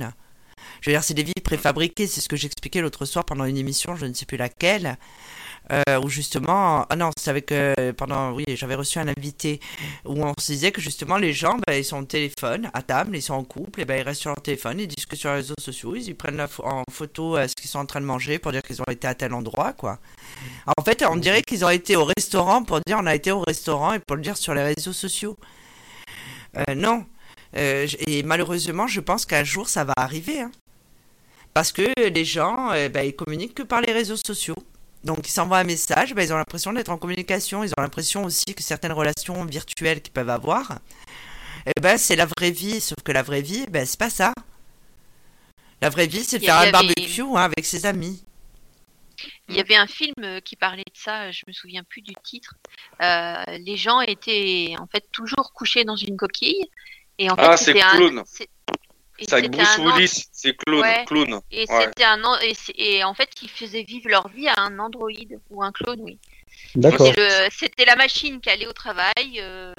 Je 0.81 0.89
veux 0.89 0.93
dire, 0.95 1.03
c'est 1.03 1.13
des 1.13 1.23
vies 1.23 1.33
préfabriquées, 1.43 2.07
c'est 2.07 2.21
ce 2.21 2.29
que 2.29 2.35
j'expliquais 2.35 2.81
l'autre 2.81 3.05
soir 3.05 3.25
pendant 3.25 3.45
une 3.45 3.57
émission, 3.57 3.95
je 3.95 4.05
ne 4.05 4.13
sais 4.13 4.25
plus 4.25 4.37
laquelle, 4.37 4.97
euh, 5.71 5.99
où 6.03 6.09
justement, 6.09 6.85
ah 6.89 6.95
non, 6.95 7.11
c'est 7.17 7.29
avec, 7.29 7.51
euh, 7.51 7.93
pendant, 7.93 8.31
oui, 8.31 8.43
j'avais 8.49 8.75
reçu 8.75 8.97
un 8.99 9.07
invité, 9.07 9.59
où 10.05 10.23
on 10.23 10.33
se 10.39 10.51
disait 10.51 10.71
que 10.71 10.81
justement 10.81 11.17
les 11.17 11.33
gens, 11.33 11.57
ben, 11.67 11.75
ils 11.75 11.85
sont 11.85 11.99
au 11.99 12.05
téléphone, 12.05 12.71
à 12.73 12.81
table, 12.81 13.15
ils 13.15 13.21
sont 13.21 13.35
en 13.35 13.43
couple, 13.43 13.81
et 13.81 13.85
ben 13.85 13.99
ils 13.99 14.03
restent 14.03 14.21
sur 14.21 14.31
leur 14.31 14.41
téléphone, 14.41 14.79
ils 14.79 14.87
discutent 14.87 15.19
sur 15.19 15.29
les 15.29 15.35
réseaux 15.37 15.55
sociaux, 15.59 15.95
ils 15.95 16.15
prennent 16.15 16.37
la 16.37 16.47
en 16.63 16.83
photo 16.91 17.37
euh, 17.37 17.47
ce 17.47 17.55
qu'ils 17.55 17.69
sont 17.69 17.79
en 17.79 17.85
train 17.85 18.01
de 18.01 18.05
manger 18.05 18.39
pour 18.39 18.51
dire 18.51 18.61
qu'ils 18.61 18.81
ont 18.81 18.91
été 18.91 19.07
à 19.07 19.13
tel 19.15 19.33
endroit, 19.33 19.73
quoi. 19.73 19.99
En 20.77 20.83
fait, 20.83 21.03
on 21.07 21.15
dirait 21.15 21.41
qu'ils 21.43 21.63
ont 21.65 21.69
été 21.69 21.95
au 21.95 22.05
restaurant 22.05 22.63
pour 22.63 22.79
dire 22.87 22.97
on 22.99 23.05
a 23.05 23.15
été 23.15 23.31
au 23.31 23.41
restaurant 23.41 23.93
et 23.93 23.99
pour 23.99 24.15
le 24.15 24.23
dire 24.23 24.37
sur 24.37 24.53
les 24.53 24.63
réseaux 24.63 24.93
sociaux. 24.93 25.37
Euh, 26.57 26.75
non. 26.75 27.05
Euh, 27.55 27.87
et 28.07 28.23
malheureusement, 28.23 28.87
je 28.87 28.99
pense 29.01 29.25
qu'un 29.25 29.43
jour, 29.43 29.69
ça 29.69 29.83
va 29.83 29.93
arriver. 29.97 30.41
hein. 30.41 30.51
Parce 31.53 31.71
que 31.71 31.83
les 31.97 32.25
gens, 32.25 32.69
ben, 32.93 33.01
ils 33.03 33.15
communiquent 33.15 33.55
que 33.55 33.63
par 33.63 33.81
les 33.81 33.91
réseaux 33.91 34.17
sociaux. 34.23 34.55
Donc, 35.03 35.27
ils 35.27 35.31
s'envoient 35.31 35.59
un 35.59 35.63
message, 35.63 36.13
ben, 36.13 36.23
ils 36.23 36.33
ont 36.33 36.37
l'impression 36.37 36.73
d'être 36.73 36.89
en 36.89 36.97
communication. 36.97 37.63
Ils 37.63 37.71
ont 37.77 37.81
l'impression 37.81 38.23
aussi 38.25 38.45
que 38.55 38.61
certaines 38.63 38.91
relations 38.91 39.45
virtuelles 39.45 40.01
qu'ils 40.01 40.11
peuvent 40.13 40.29
avoir, 40.29 40.79
eh 41.65 41.79
ben, 41.81 41.97
c'est 41.97 42.15
la 42.17 42.25
vraie 42.25 42.51
vie. 42.51 42.81
Sauf 42.81 42.97
que 43.03 43.11
la 43.11 43.23
vraie 43.23 43.41
vie, 43.41 43.65
ben, 43.69 43.85
c'est 43.85 43.99
pas 43.99 44.09
ça. 44.09 44.33
La 45.81 45.89
vraie 45.89 46.07
vie, 46.07 46.23
c'est 46.23 46.39
de 46.39 46.43
faire 46.45 46.55
un 46.57 46.61
avait- 46.63 46.71
barbecue 46.71 47.21
hein, 47.21 47.35
avec 47.35 47.65
ses 47.65 47.85
amis. 47.85 48.21
Il 49.49 49.55
y 49.55 49.59
avait 49.59 49.75
un 49.75 49.87
film 49.87 50.13
euh, 50.23 50.39
qui 50.39 50.55
parlait 50.55 50.83
de 50.83 50.97
ça, 50.97 51.31
je 51.31 51.43
me 51.47 51.51
souviens 51.53 51.83
plus 51.83 52.01
du 52.01 52.13
titre. 52.23 52.55
Euh, 53.01 53.43
les 53.59 53.75
gens 53.77 53.99
étaient 54.01 54.75
en 54.79 54.87
fait 54.87 55.05
toujours 55.11 55.51
couchés 55.53 55.83
dans 55.83 55.95
une 55.97 56.15
coquille. 56.17 56.65
Et 57.17 57.29
en 57.29 57.35
fait, 57.35 57.41
Ah, 57.43 57.57
c'est 57.57 57.81
un- 57.81 57.97
Clown. 57.97 58.23
C'est- 59.19 59.23
et 59.23 59.27
C'est 59.29 59.35
avec 59.35 59.51
Bruce 59.51 59.67
un 59.77 59.81
an- 59.85 59.95
Willis, 59.95 60.25
c'est 60.31 60.55
Clown. 60.57 60.81
Ouais. 60.81 61.05
Et 61.51 61.65
Ouais. 61.69 61.85
c'était 61.85 62.03
un 62.05 62.23
an- 62.23 62.39
et, 62.39 62.53
c'est- 62.53 62.73
et 62.77 63.03
en 63.03 63.13
fait, 63.13 63.29
ils 63.41 63.49
faisaient 63.49 63.83
vivre 63.83 64.09
leur 64.09 64.27
vie 64.29 64.47
à 64.47 64.55
un 64.61 64.79
androïde 64.79 65.39
ou 65.49 65.63
un 65.63 65.71
clone, 65.71 65.99
oui. 66.01 66.17
D'accord. 66.75 67.07
C'était 67.07 67.21
le- 67.45 67.49
C'était 67.51 67.85
la 67.85 67.95
machine 67.95 68.39
qui 68.41 68.49
allait 68.49 68.67
au 68.67 68.73
travail, 68.73 69.39
euh, 69.39 69.73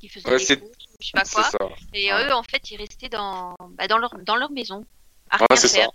qui 0.00 0.08
faisait 0.08 0.28
Ouais, 0.28 0.38
des 0.38 0.56
courses, 0.58 0.72
je 1.00 1.06
sais 1.06 1.12
pas 1.14 1.24
C'est 1.24 1.34
quoi. 1.34 1.44
ça. 1.44 1.58
Et 1.94 2.12
Ouais. 2.12 2.24
eux, 2.28 2.32
en 2.34 2.42
fait, 2.42 2.70
ils 2.70 2.76
restaient 2.76 3.08
dans, 3.08 3.54
bah, 3.70 3.86
dans, 3.88 3.98
leur, 3.98 4.14
dans 4.26 4.36
leur 4.36 4.50
maison. 4.50 4.84
à 5.30 5.36
Ouais, 5.36 5.46
rien 5.50 5.56
c'est 5.60 5.68
ça. 5.68 5.78
faire. 5.78 5.90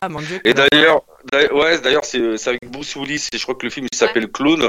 Ah 0.00 0.08
mon 0.08 0.20
dieu. 0.20 0.40
Et 0.44 0.52
d'ailleurs, 0.54 1.02
d'ailleurs- 1.32 1.54
ouais, 1.54 1.80
d'ailleurs, 1.80 2.04
c'est 2.04 2.36
c'est 2.36 2.50
avec 2.50 2.70
Bruce 2.70 2.94
Willis, 2.96 3.28
et 3.32 3.38
je 3.38 3.42
crois 3.44 3.54
que 3.54 3.64
le 3.66 3.70
film 3.70 3.86
il 3.92 3.96
s'appelle 3.96 4.28
Clown. 4.30 4.68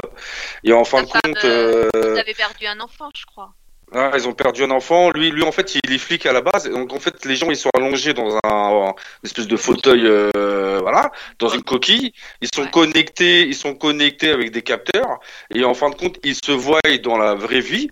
Et 0.64 0.72
en 0.72 0.84
fin 0.84 1.02
de 1.02 1.08
compte, 1.08 1.44
euh, 1.44 1.88
euh, 1.96 2.14
Ils 2.14 2.20
avaient 2.20 2.34
perdu 2.34 2.66
un 2.66 2.78
enfant, 2.80 3.10
je 3.16 3.24
crois. 3.26 3.52
Ah, 3.92 4.10
ils 4.16 4.26
ont 4.26 4.32
perdu 4.32 4.64
un 4.64 4.70
enfant. 4.72 5.10
Lui, 5.10 5.30
lui, 5.30 5.42
en 5.44 5.52
fait, 5.52 5.76
il 5.76 5.92
est 5.92 5.98
flic 5.98 6.26
à 6.26 6.32
la 6.32 6.40
base. 6.40 6.68
Donc, 6.68 6.92
en 6.92 6.98
fait, 6.98 7.24
les 7.24 7.36
gens, 7.36 7.50
ils 7.50 7.56
sont 7.56 7.70
allongés 7.76 8.14
dans 8.14 8.36
un, 8.44 8.88
une 8.88 8.94
espèce 9.22 9.46
de 9.46 9.56
fauteuil, 9.56 10.02
euh, 10.04 10.78
voilà, 10.80 11.12
dans 11.38 11.48
une 11.48 11.62
coquille. 11.62 12.12
Ils 12.40 12.48
sont 12.52 12.66
connectés, 12.66 13.42
ils 13.42 13.54
sont 13.54 13.74
connectés 13.74 14.30
avec 14.30 14.50
des 14.50 14.62
capteurs. 14.62 15.20
Et 15.54 15.64
en 15.64 15.72
fin 15.74 15.90
de 15.90 15.94
compte, 15.94 16.18
ils 16.24 16.34
se 16.34 16.50
voient 16.52 16.80
dans 17.04 17.16
la 17.16 17.34
vraie 17.34 17.60
vie, 17.60 17.88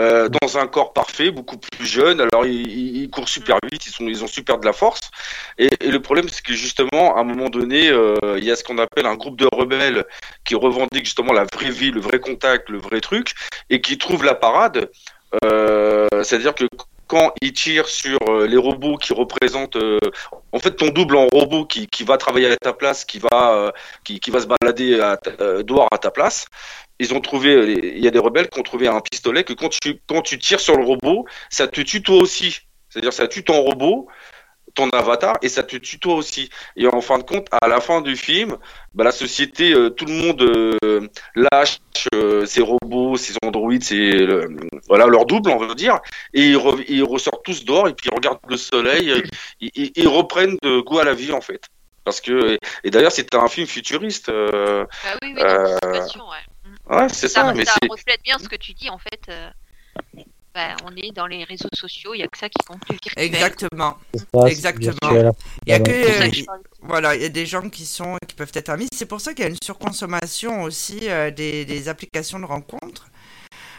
euh, 0.00 0.28
dans 0.28 0.58
un 0.58 0.66
corps 0.66 0.92
parfait, 0.94 1.30
beaucoup 1.30 1.58
plus 1.58 1.86
jeune. 1.86 2.20
Alors, 2.20 2.46
ils, 2.46 3.02
ils- 3.02 3.10
courent 3.10 3.28
super 3.28 3.58
vite, 3.70 3.86
ils 3.86 3.90
sont, 3.92 4.08
ils 4.08 4.24
ont 4.24 4.26
super 4.26 4.58
de 4.58 4.64
la 4.66 4.72
force. 4.72 5.10
Et, 5.58 5.68
et 5.80 5.90
le 5.90 6.00
problème, 6.00 6.28
c'est 6.28 6.42
que 6.42 6.54
justement, 6.54 7.16
à 7.16 7.20
un 7.20 7.24
moment 7.24 7.50
donné, 7.50 7.88
euh, 7.90 8.16
il 8.38 8.44
y 8.44 8.50
a 8.50 8.56
ce 8.56 8.64
qu'on 8.64 8.78
appelle 8.78 9.06
un 9.06 9.14
groupe 9.14 9.36
de 9.38 9.46
rebelles 9.52 10.04
qui 10.44 10.54
revendiquent 10.54 11.04
justement 11.04 11.32
la 11.32 11.44
vraie 11.52 11.70
vie, 11.70 11.90
le 11.90 12.00
vrai 12.00 12.18
contact, 12.18 12.70
le 12.70 12.78
vrai 12.78 13.00
truc, 13.00 13.34
et 13.70 13.80
qui 13.80 13.98
trouvent 13.98 14.24
la 14.24 14.34
parade. 14.34 14.90
Euh, 15.44 16.06
C'est-à-dire 16.22 16.54
que 16.54 16.64
quand 17.06 17.34
ils 17.42 17.52
tirent 17.52 17.88
sur 17.88 18.18
euh, 18.28 18.46
les 18.46 18.56
robots 18.56 18.96
qui 18.96 19.12
représentent, 19.12 19.76
euh, 19.76 19.98
en 20.52 20.58
fait, 20.58 20.72
ton 20.72 20.88
double 20.88 21.16
en 21.16 21.26
robot 21.28 21.66
qui, 21.66 21.86
qui 21.86 22.02
va 22.02 22.16
travailler 22.16 22.50
à 22.50 22.56
ta 22.56 22.72
place, 22.72 23.04
qui 23.04 23.18
va, 23.18 23.54
euh, 23.54 23.70
qui, 24.04 24.20
qui 24.20 24.30
va 24.30 24.40
se 24.40 24.46
balader 24.46 25.00
à 25.00 25.16
ta- 25.16 25.32
euh, 25.40 25.62
à 25.90 25.98
ta 25.98 26.10
place. 26.10 26.46
Ils 26.98 27.12
ont 27.12 27.20
trouvé, 27.20 27.74
il 27.96 28.02
y 28.02 28.08
a 28.08 28.10
des 28.10 28.18
rebelles 28.18 28.48
qui 28.48 28.58
ont 28.58 28.62
trouvé 28.62 28.86
un 28.88 29.00
pistolet 29.00 29.44
que 29.44 29.52
quand 29.52 29.68
tu, 29.68 30.00
quand 30.06 30.22
tu 30.22 30.38
tires 30.38 30.60
sur 30.60 30.76
le 30.76 30.84
robot, 30.84 31.26
ça 31.50 31.66
te 31.68 31.80
tue 31.80 32.02
toi 32.02 32.16
aussi. 32.16 32.60
C'est-à-dire, 32.88 33.12
ça 33.12 33.26
tue 33.26 33.42
ton 33.42 33.60
robot, 33.60 34.06
ton 34.74 34.90
avatar, 34.90 35.36
et 35.42 35.48
ça 35.48 35.62
te 35.62 35.76
tue 35.76 35.98
toi 35.98 36.14
aussi. 36.14 36.50
Et 36.76 36.86
en 36.86 37.00
fin 37.00 37.18
de 37.18 37.22
compte, 37.22 37.46
à 37.52 37.68
la 37.68 37.80
fin 37.80 38.00
du 38.00 38.16
film, 38.16 38.56
bah, 38.94 39.04
la 39.04 39.12
société, 39.12 39.72
euh, 39.72 39.90
tout 39.90 40.04
le 40.04 40.12
monde 40.12 40.42
euh, 40.42 41.08
lâche 41.34 41.78
euh, 42.14 42.44
ses 42.44 42.60
robots, 42.60 43.16
ses 43.16 43.34
androïdes, 43.44 43.84
ses, 43.84 44.14
euh, 44.16 44.48
voilà, 44.88 45.06
leur 45.06 45.26
double, 45.26 45.50
on 45.50 45.58
veut 45.58 45.74
dire, 45.74 46.00
et 46.32 46.48
ils, 46.50 46.56
re- 46.56 46.84
ils 46.88 47.04
ressortent 47.04 47.44
tous 47.44 47.64
dehors, 47.64 47.88
et 47.88 47.94
puis 47.94 48.08
ils 48.10 48.14
regardent 48.14 48.40
le 48.48 48.56
soleil, 48.56 49.12
ils, 49.60 49.70
ils- 49.74 49.92
ils 49.96 50.08
reprennent 50.08 50.56
de 50.62 50.80
goût 50.80 50.98
à 50.98 51.04
la 51.04 51.14
vie, 51.14 51.32
en 51.32 51.40
fait. 51.40 51.62
Parce 52.04 52.20
que, 52.20 52.58
et 52.82 52.90
d'ailleurs, 52.90 53.12
c'était 53.12 53.36
un 53.38 53.48
film 53.48 53.66
futuriste. 53.66 54.26
Bah 54.30 54.86
oui, 55.22 55.34
oui, 55.36 55.42
ouais. 55.42 56.96
ouais, 56.96 57.08
c'est 57.08 57.28
ça, 57.28 57.46
Ça, 57.46 57.54
mais 57.54 57.64
ça 57.64 57.72
c'est. 57.80 57.88
reflète 57.90 58.20
bien 58.22 58.38
ce 58.38 58.48
que 58.48 58.56
tu 58.56 58.72
dis, 58.74 58.90
en 58.90 58.98
fait. 58.98 59.30
On 60.84 60.96
est 60.96 61.12
dans 61.12 61.26
les 61.26 61.44
réseaux 61.44 61.68
sociaux, 61.74 62.14
il 62.14 62.18
n'y 62.18 62.22
a 62.24 62.28
que 62.28 62.38
ça 62.38 62.48
qui 62.48 62.64
compte 62.66 62.82
le 62.88 62.94
virtuel. 62.94 63.24
Exactement. 63.24 63.98
Ça, 64.34 64.48
Exactement. 64.48 65.32
Il 65.66 65.70
y 65.70 65.72
a 65.72 65.80
que 65.80 65.90
euh, 65.90 66.30
voilà, 66.82 67.14
il 67.16 67.22
y 67.22 67.24
a 67.24 67.28
des 67.28 67.46
gens 67.46 67.68
qui 67.68 67.86
sont 67.86 68.16
qui 68.28 68.34
peuvent 68.34 68.52
être 68.54 68.68
amis. 68.68 68.86
C'est 68.94 69.06
pour 69.06 69.20
ça 69.20 69.34
qu'il 69.34 69.44
y 69.44 69.46
a 69.46 69.50
une 69.50 69.58
surconsommation 69.62 70.62
aussi 70.62 71.08
euh, 71.08 71.30
des, 71.30 71.64
des 71.64 71.88
applications 71.88 72.38
de 72.38 72.44
rencontres. 72.44 73.08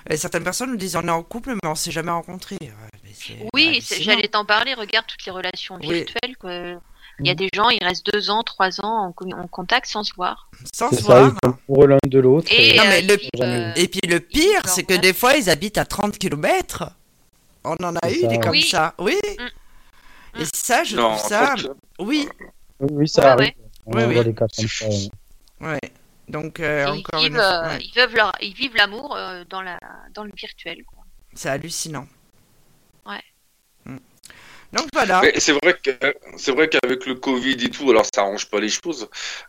Et 0.10 0.18
certaines 0.18 0.43
personnes 0.43 0.69
nous 0.72 0.77
disent 0.77 0.95
on 0.95 1.07
est 1.07 1.11
en 1.11 1.23
couple 1.23 1.53
mais 1.53 1.69
on 1.69 1.76
s'est 1.76 1.91
jamais 1.91 2.11
rencontrés. 2.11 2.57
Ouais, 2.61 3.47
Oui, 3.53 3.84
j'allais 4.02 4.27
t'en 4.27 4.45
parler. 4.45 4.73
Regarde 4.73 5.06
toutes 5.07 5.26
les 5.26 5.31
relations 5.31 5.80
Oui. 5.81 6.03
virtuelles. 6.06 6.80
Il 7.20 7.28
y 7.28 7.30
a 7.30 7.36
des 7.36 7.50
gens, 7.54 7.70
ils 7.70 7.84
restent 7.84 8.06
deux 8.12 8.30
ans, 8.30 8.44
trois 8.44 8.80
ans 8.82 9.08
en, 9.08 9.12
co- 9.14 9.30
en 9.32 9.48
contact 9.48 9.86
sans 9.88 10.04
se 10.04 10.14
voir. 10.16 10.50
sans 10.74 10.92
se 10.92 11.02
voir. 11.02 11.32
pour 11.66 11.88
l'un 11.88 11.98
de 12.06 12.20
l'autre. 12.20 12.52
Et, 12.52 12.80
euh, 12.80 12.84
le- 13.02 13.42
euh, 13.44 13.74
Et 13.76 13.88
puis 13.88 14.02
le 14.08 14.20
pire, 14.20 14.68
c'est 14.68 14.84
que 14.84 14.94
des 14.96 15.14
fois 15.14 15.36
ils 15.36 15.50
habitent 15.50 15.78
à 15.78 15.86
30 15.86 16.18
km. 16.18 16.92
On 17.64 17.76
en 17.84 17.96
a 17.96 18.12
eu 18.12 18.22
ça, 18.22 18.28
des 18.28 18.40
comme 18.40 18.52
Oui. 18.52 18.62
ça. 18.64 18.94
Oui. 19.00 19.16
Mm. 19.40 20.42
Et 20.42 20.46
ça, 20.54 20.84
je 20.84 20.98
Non, 20.98 21.16
trouve 21.16 21.30
ça. 21.30 21.56
Oui. 22.00 22.28
Oui, 22.82 23.08
ça 23.08 23.22
Ouais, 23.22 23.28
arrive. 23.30 23.46
ouais. 23.48 23.56
On 23.86 23.92
Oui, 23.94 24.04
voit 24.14 24.14
oui. 24.20 24.26
des 24.26 24.34
cas 24.36 24.46
comme 24.56 24.68
ça. 24.68 24.86
ouais. 24.88 25.08
Ouais. 25.62 25.80
Donc 26.28 26.60
euh, 26.60 26.86
encore 26.88 27.22
ils 27.22 27.28
une 27.28 27.34
vivent, 27.34 27.36
fois, 27.36 27.44
euh, 27.66 27.68
ouais. 27.70 27.80
ils 27.82 27.92
vivent 28.02 28.16
leur, 28.16 28.32
ils 28.42 28.54
vivent 28.54 28.76
l'amour 28.76 29.16
euh, 29.16 29.44
dans 29.50 29.62
la, 29.62 29.80
dans 30.14 30.24
le 30.24 30.32
virtuel. 30.36 30.84
Quoi. 30.86 31.04
c'est 31.34 31.50
hallucinant. 31.50 32.08
Donc 34.76 34.88
voilà. 34.93 35.22
C'est 35.38 35.53
vrai 35.53 35.73
que 35.81 35.91
c'est 36.35 36.52
vrai 36.52 36.68
qu'avec 36.68 37.06
le 37.06 37.15
Covid 37.15 37.53
et 37.64 37.69
tout, 37.69 37.89
alors 37.89 38.06
ça 38.06 38.22
arrange 38.22 38.47
pas 38.47 38.60
les 38.60 38.68
choses. 38.68 39.07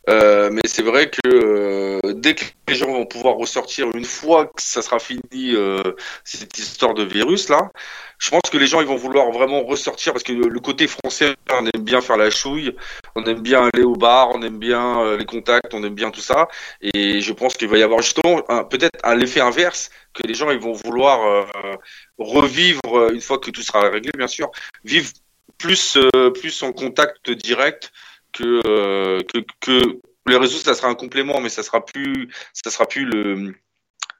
Euh, 0.09 0.51
mais 0.53 0.63
c'est 0.67 0.83
vrai 0.83 1.11
que 1.11 1.19
euh, 1.27 2.13
dès 2.15 2.37
que 2.37 2.45
les 2.69 2.77
gens 2.77 2.87
vont 2.87 3.07
pouvoir 3.07 3.35
ressortir 3.35 3.89
une 3.97 4.05
fois 4.05 4.47
que 4.47 4.63
ça 4.63 4.83
sera 4.83 5.01
fini 5.01 5.21
euh, 5.35 5.83
cette 6.23 6.57
histoire 6.57 6.95
de 6.95 7.03
virus 7.03 7.49
là, 7.49 7.71
je 8.19 8.31
pense 8.31 8.43
que 8.53 8.57
les 8.57 8.69
gens 8.69 8.81
ils 8.81 8.87
vont 8.87 8.97
vouloir 8.97 9.33
vraiment 9.33 9.65
ressortir 9.65 10.13
parce 10.13 10.23
que 10.23 10.33
le 10.33 10.61
côté 10.61 10.87
français, 10.87 11.35
on 11.61 11.67
aime 11.67 11.83
bien 11.85 12.01
faire 12.01 12.17
la 12.17 12.31
chouille, 12.31 12.75
on 13.15 13.25
aime 13.25 13.41
bien 13.41 13.69
aller 13.73 13.83
au 13.85 13.95
bar, 13.95 14.31
on 14.35 14.43
aime 14.43 14.59
bien 14.59 15.01
euh, 15.01 15.17
les 15.17 15.25
contacts, 15.25 15.73
on 15.75 15.83
aime 15.85 15.95
bien 15.95 16.11
tout 16.11 16.21
ça. 16.21 16.49
Et 16.81 17.21
je 17.21 17.33
pense 17.33 17.57
qu'il 17.57 17.69
va 17.69 17.79
y 17.79 17.83
avoir 17.83 18.01
justement 18.03 18.43
peut-être 18.71 18.99
un 19.05 19.15
l'effet 19.15 19.41
inverse 19.41 19.91
que 20.15 20.23
les 20.27 20.35
gens 20.35 20.51
ils 20.51 20.59
vont 20.59 20.73
vouloir 20.73 21.25
euh, 21.25 21.75
revivre 22.19 22.81
euh, 22.95 23.11
une 23.13 23.21
fois 23.21 23.39
que 23.39 23.51
tout 23.51 23.63
sera 23.63 23.89
réglé, 23.91 24.11
bien 24.17 24.29
sûr, 24.29 24.51
vivre 24.85 25.11
plus 25.59 25.99
plus 26.41 26.63
en 26.63 26.73
contact 26.73 27.31
direct 27.31 27.93
que, 28.33 29.23
que 29.23 29.39
que 29.61 30.01
les 30.27 30.37
réseaux 30.37 30.59
ça 30.59 30.75
sera 30.75 30.89
un 30.89 30.95
complément 30.95 31.41
mais 31.41 31.49
ça 31.49 31.63
sera 31.63 31.85
plus 31.85 32.29
ça 32.53 32.71
sera 32.71 32.87
plus 32.87 33.05
le 33.07 33.55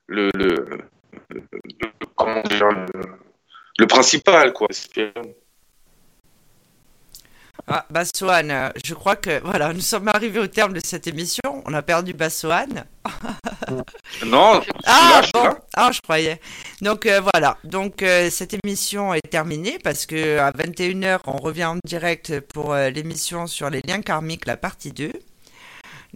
le, 0.07 0.31
le, 0.35 0.49
le- 0.49 0.89
le- 1.31 1.43
le, 2.95 3.03
le 3.79 3.87
principal 3.87 4.53
quoi 4.53 4.69
Ah, 7.69 7.85
Bassoane, 7.91 8.73
je 8.85 8.95
crois 8.95 9.17
que 9.17 9.41
voilà, 9.43 9.73
nous 9.73 9.81
sommes 9.81 10.07
arrivés 10.07 10.39
au 10.39 10.47
terme 10.47 10.73
de 10.73 10.81
cette 10.85 11.09
émission. 11.09 11.65
On 11.65 11.75
a 11.75 11.83
perdu 11.83 12.13
Bassoane. 12.13 12.85
non 14.25 14.63
Ah, 14.85 15.21
je 15.25 15.33
bon. 15.33 15.49
Ah, 15.75 15.91
je 15.93 16.01
croyais. 16.01 16.41
Donc 16.81 17.07
euh, 17.07 17.21
voilà. 17.21 17.59
Donc 17.65 18.05
euh, 18.05 18.31
cette 18.31 18.55
émission 18.55 19.15
est 19.15 19.29
terminée 19.29 19.81
parce 19.83 20.07
que 20.07 20.39
à 20.39 20.53
21h, 20.53 21.23
on 21.27 21.39
revient 21.39 21.65
en 21.65 21.79
direct 21.85 22.39
pour 22.39 22.73
euh, 22.73 22.91
l'émission 22.91 23.49
sur 23.49 23.69
les 23.69 23.81
liens 23.81 24.01
karmiques, 24.01 24.47
la 24.47 24.57
partie 24.57 24.93
2. 24.93 25.11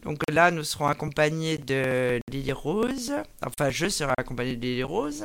Donc 0.05 0.19
là, 0.31 0.53
nous 0.53 0.63
serons 0.63 0.87
accompagnés 0.87 1.59
de 1.59 2.21
Lily 2.31 2.53
Rose. 2.53 3.13
Enfin, 3.45 3.71
je 3.71 3.89
serai 3.89 4.13
accompagné 4.17 4.55
de 4.55 4.63
Lily 4.63 4.85
Rose, 4.85 5.25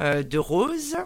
de 0.00 0.38
Rose. 0.38 0.96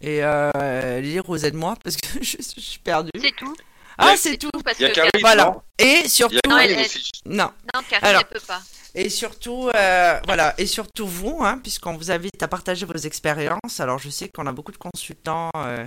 Et 0.00 0.22
euh, 0.22 1.00
Lily 1.00 1.20
Rose 1.20 1.44
aide-moi 1.44 1.74
parce 1.82 1.96
que 1.96 2.06
je, 2.22 2.36
je 2.38 2.60
suis 2.60 2.78
perdue. 2.80 3.10
C'est 3.20 3.34
tout. 3.34 3.54
Ah, 3.98 4.14
c'est 4.16 4.36
tout. 4.36 4.50
Parce 4.64 4.78
Il 4.78 4.82
y 4.82 4.84
a 4.86 4.88
que 4.90 4.94
Karine, 4.94 5.10
Voilà. 5.22 5.44
non 5.46 5.62
Et 5.78 6.06
surtout, 6.08 6.38
Non, 6.48 6.58
elle- 6.58 6.78
aussi. 6.80 7.10
non. 7.24 7.50
non, 7.74 7.80
Karine, 7.88 8.04
Alors, 8.06 8.22
elle 8.30 8.38
peut 8.40 8.44
pas. 8.46 8.60
Et 8.94 9.10
surtout, 9.10 9.68
euh, 9.74 10.20
voilà, 10.26 10.54
et 10.56 10.64
surtout 10.66 11.06
vous, 11.06 11.38
hein, 11.42 11.58
puisqu'on 11.62 11.96
vous 11.98 12.10
invite 12.10 12.42
à 12.42 12.48
partager 12.48 12.86
vos 12.86 12.94
expériences. 12.96 13.78
Alors, 13.78 13.98
je 13.98 14.08
sais 14.08 14.28
qu'on 14.30 14.46
a 14.46 14.52
beaucoup 14.52 14.72
de 14.72 14.78
consultants 14.78 15.50
euh, 15.56 15.86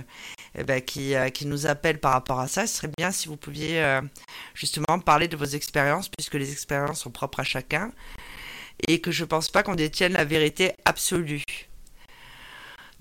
eh 0.56 0.62
ben, 0.62 0.80
qui, 0.80 1.14
euh, 1.16 1.28
qui 1.28 1.46
nous 1.46 1.66
appellent 1.66 1.98
par 1.98 2.12
rapport 2.12 2.38
à 2.38 2.46
ça. 2.46 2.68
Ce 2.68 2.76
serait 2.76 2.90
bien 2.96 3.10
si 3.10 3.26
vous 3.26 3.36
pouviez 3.36 3.82
euh, 3.82 4.00
justement 4.54 4.98
parler 5.00 5.26
de 5.26 5.36
vos 5.36 5.44
expériences, 5.44 6.08
puisque 6.08 6.34
les 6.34 6.52
expériences 6.52 7.00
sont 7.00 7.10
propres 7.10 7.40
à 7.40 7.44
chacun, 7.44 7.90
et 8.86 9.00
que 9.00 9.10
je 9.10 9.24
pense 9.24 9.48
pas 9.48 9.62
qu'on 9.64 9.74
détienne 9.74 10.12
la 10.12 10.24
vérité 10.24 10.72
absolue. 10.84 11.42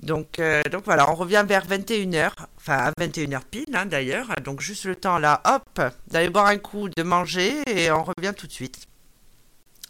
Donc, 0.02 0.40
euh, 0.40 0.62
donc 0.72 0.86
voilà, 0.86 1.10
on 1.12 1.16
revient 1.16 1.44
vers 1.48 1.68
21h, 1.68 2.32
enfin 2.58 2.78
à 2.78 2.92
21h 2.92 3.42
pile 3.52 3.76
hein, 3.76 3.86
d'ailleurs. 3.86 4.28
Donc 4.44 4.62
juste 4.62 4.86
le 4.86 4.96
temps 4.96 5.18
là, 5.20 5.42
hop, 5.46 5.82
d'aller 6.08 6.30
boire 6.30 6.46
un 6.48 6.58
coup, 6.58 6.88
de 6.90 7.04
manger, 7.04 7.62
et 7.68 7.92
on 7.92 8.04
revient 8.04 8.34
tout 8.36 8.48
de 8.48 8.52
suite. 8.54 8.86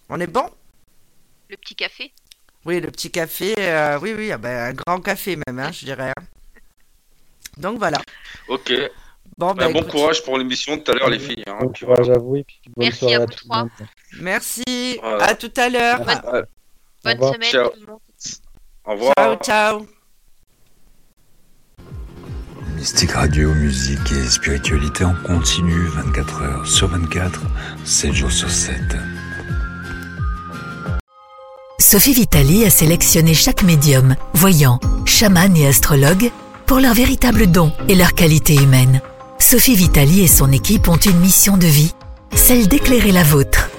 On 0.09 0.19
est 0.19 0.25
bon? 0.27 0.49
Le 1.49 1.57
petit 1.57 1.75
café? 1.75 2.11
Oui, 2.65 2.81
le 2.81 2.89
petit 2.89 3.11
café, 3.11 3.53
euh, 3.59 3.99
oui, 4.01 4.13
oui, 4.17 4.31
ah 4.31 4.37
ben, 4.39 4.71
un 4.71 4.73
grand 4.73 4.99
café 4.99 5.37
même, 5.47 5.59
hein, 5.59 5.71
je 5.71 5.85
dirais. 5.85 6.09
hein. 6.17 6.23
Donc 7.57 7.77
voilà. 7.77 7.99
ok 8.47 8.73
Bon, 9.37 9.53
Bah, 9.53 9.65
ben, 9.67 9.73
bon 9.73 9.79
écoute, 9.81 9.91
courage 9.91 10.23
pour 10.23 10.37
l'émission 10.37 10.75
de 10.75 10.81
tout 10.81 10.91
à 10.91 10.95
l'heure 10.95 11.09
les 11.09 11.19
filles 11.19 11.43
hein. 11.47 11.57
Bon 11.61 11.71
courage 11.71 12.09
à 12.09 12.17
vous 12.17 12.35
et 12.37 12.43
puis 12.43 12.59
bonne 12.75 12.85
Merci 12.85 12.99
soirée 12.99 13.15
à 13.15 13.17
à, 13.17 13.25
vous 13.25 13.31
tout 13.31 13.37
le 13.43 13.49
trois. 13.49 13.57
monde. 13.61 13.69
Merci, 14.19 14.97
Voilà. 15.01 15.23
à 15.25 15.35
tout 15.35 15.51
à 15.55 15.69
l'heure. 15.69 15.99
Bonne 17.03 17.13
revoir. 17.13 17.33
semaine 17.35 17.51
Ciao. 17.51 17.71
au 18.85 18.91
revoir 18.91 19.13
Ciao, 19.17 19.35
ciao. 19.37 19.98
Mystique 22.79 23.11
Radio, 23.11 23.53
musique 23.55 24.09
et 24.13 24.29
spiritualité 24.29 25.03
en 25.03 25.13
continu 25.27 25.87
24 25.87 26.41
heures 26.43 26.65
sur 26.65 26.87
24, 26.87 27.41
7 27.83 28.13
jours 28.13 28.31
sur 28.31 28.49
7. 28.49 28.73
Sophie 31.77 32.13
Vitali 32.13 32.63
a 32.63 32.69
sélectionné 32.69 33.33
chaque 33.33 33.63
médium, 33.63 34.15
voyant, 34.33 34.79
chaman 35.03 35.57
et 35.57 35.67
astrologue 35.67 36.31
pour 36.65 36.79
leur 36.79 36.93
véritable 36.93 37.47
don 37.47 37.73
et 37.89 37.95
leur 37.95 38.13
qualité 38.13 38.55
humaine. 38.55 39.01
Sophie 39.39 39.75
Vitali 39.75 40.21
et 40.21 40.27
son 40.27 40.49
équipe 40.53 40.87
ont 40.87 40.95
une 40.95 41.19
mission 41.19 41.57
de 41.57 41.67
vie, 41.67 41.93
celle 42.33 42.69
d'éclairer 42.69 43.11
la 43.11 43.23
vôtre. 43.23 43.69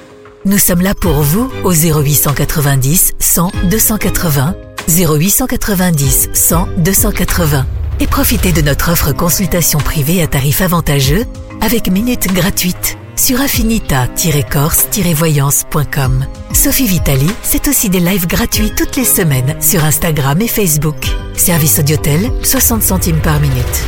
Nous 0.44 0.58
sommes 0.58 0.82
là 0.82 0.94
pour 0.94 1.22
vous 1.22 1.50
au 1.64 1.72
0890 1.72 3.12
100 3.18 3.50
280, 3.70 4.54
0890 4.88 6.28
100 6.34 6.68
280 6.76 7.66
et 8.00 8.06
profitez 8.06 8.52
de 8.52 8.62
notre 8.62 8.90
offre 8.90 9.12
consultation 9.12 9.78
privée 9.78 10.22
à 10.22 10.26
tarif 10.26 10.62
avantageux 10.62 11.26
avec 11.60 11.90
minutes 11.90 12.32
gratuites 12.32 12.96
sur 13.16 13.38
affinita-corse-voyance.com. 13.40 16.26
Sophie 16.52 16.86
Vitali, 16.86 17.30
c'est 17.42 17.68
aussi 17.68 17.90
des 17.90 18.00
lives 18.00 18.26
gratuits 18.26 18.72
toutes 18.76 18.96
les 18.96 19.04
semaines 19.04 19.54
sur 19.60 19.84
Instagram 19.84 20.40
et 20.40 20.48
Facebook. 20.48 20.96
Service 21.36 21.78
Audiotel, 21.78 22.32
60 22.42 22.82
centimes 22.82 23.20
par 23.20 23.38
minute. 23.40 23.84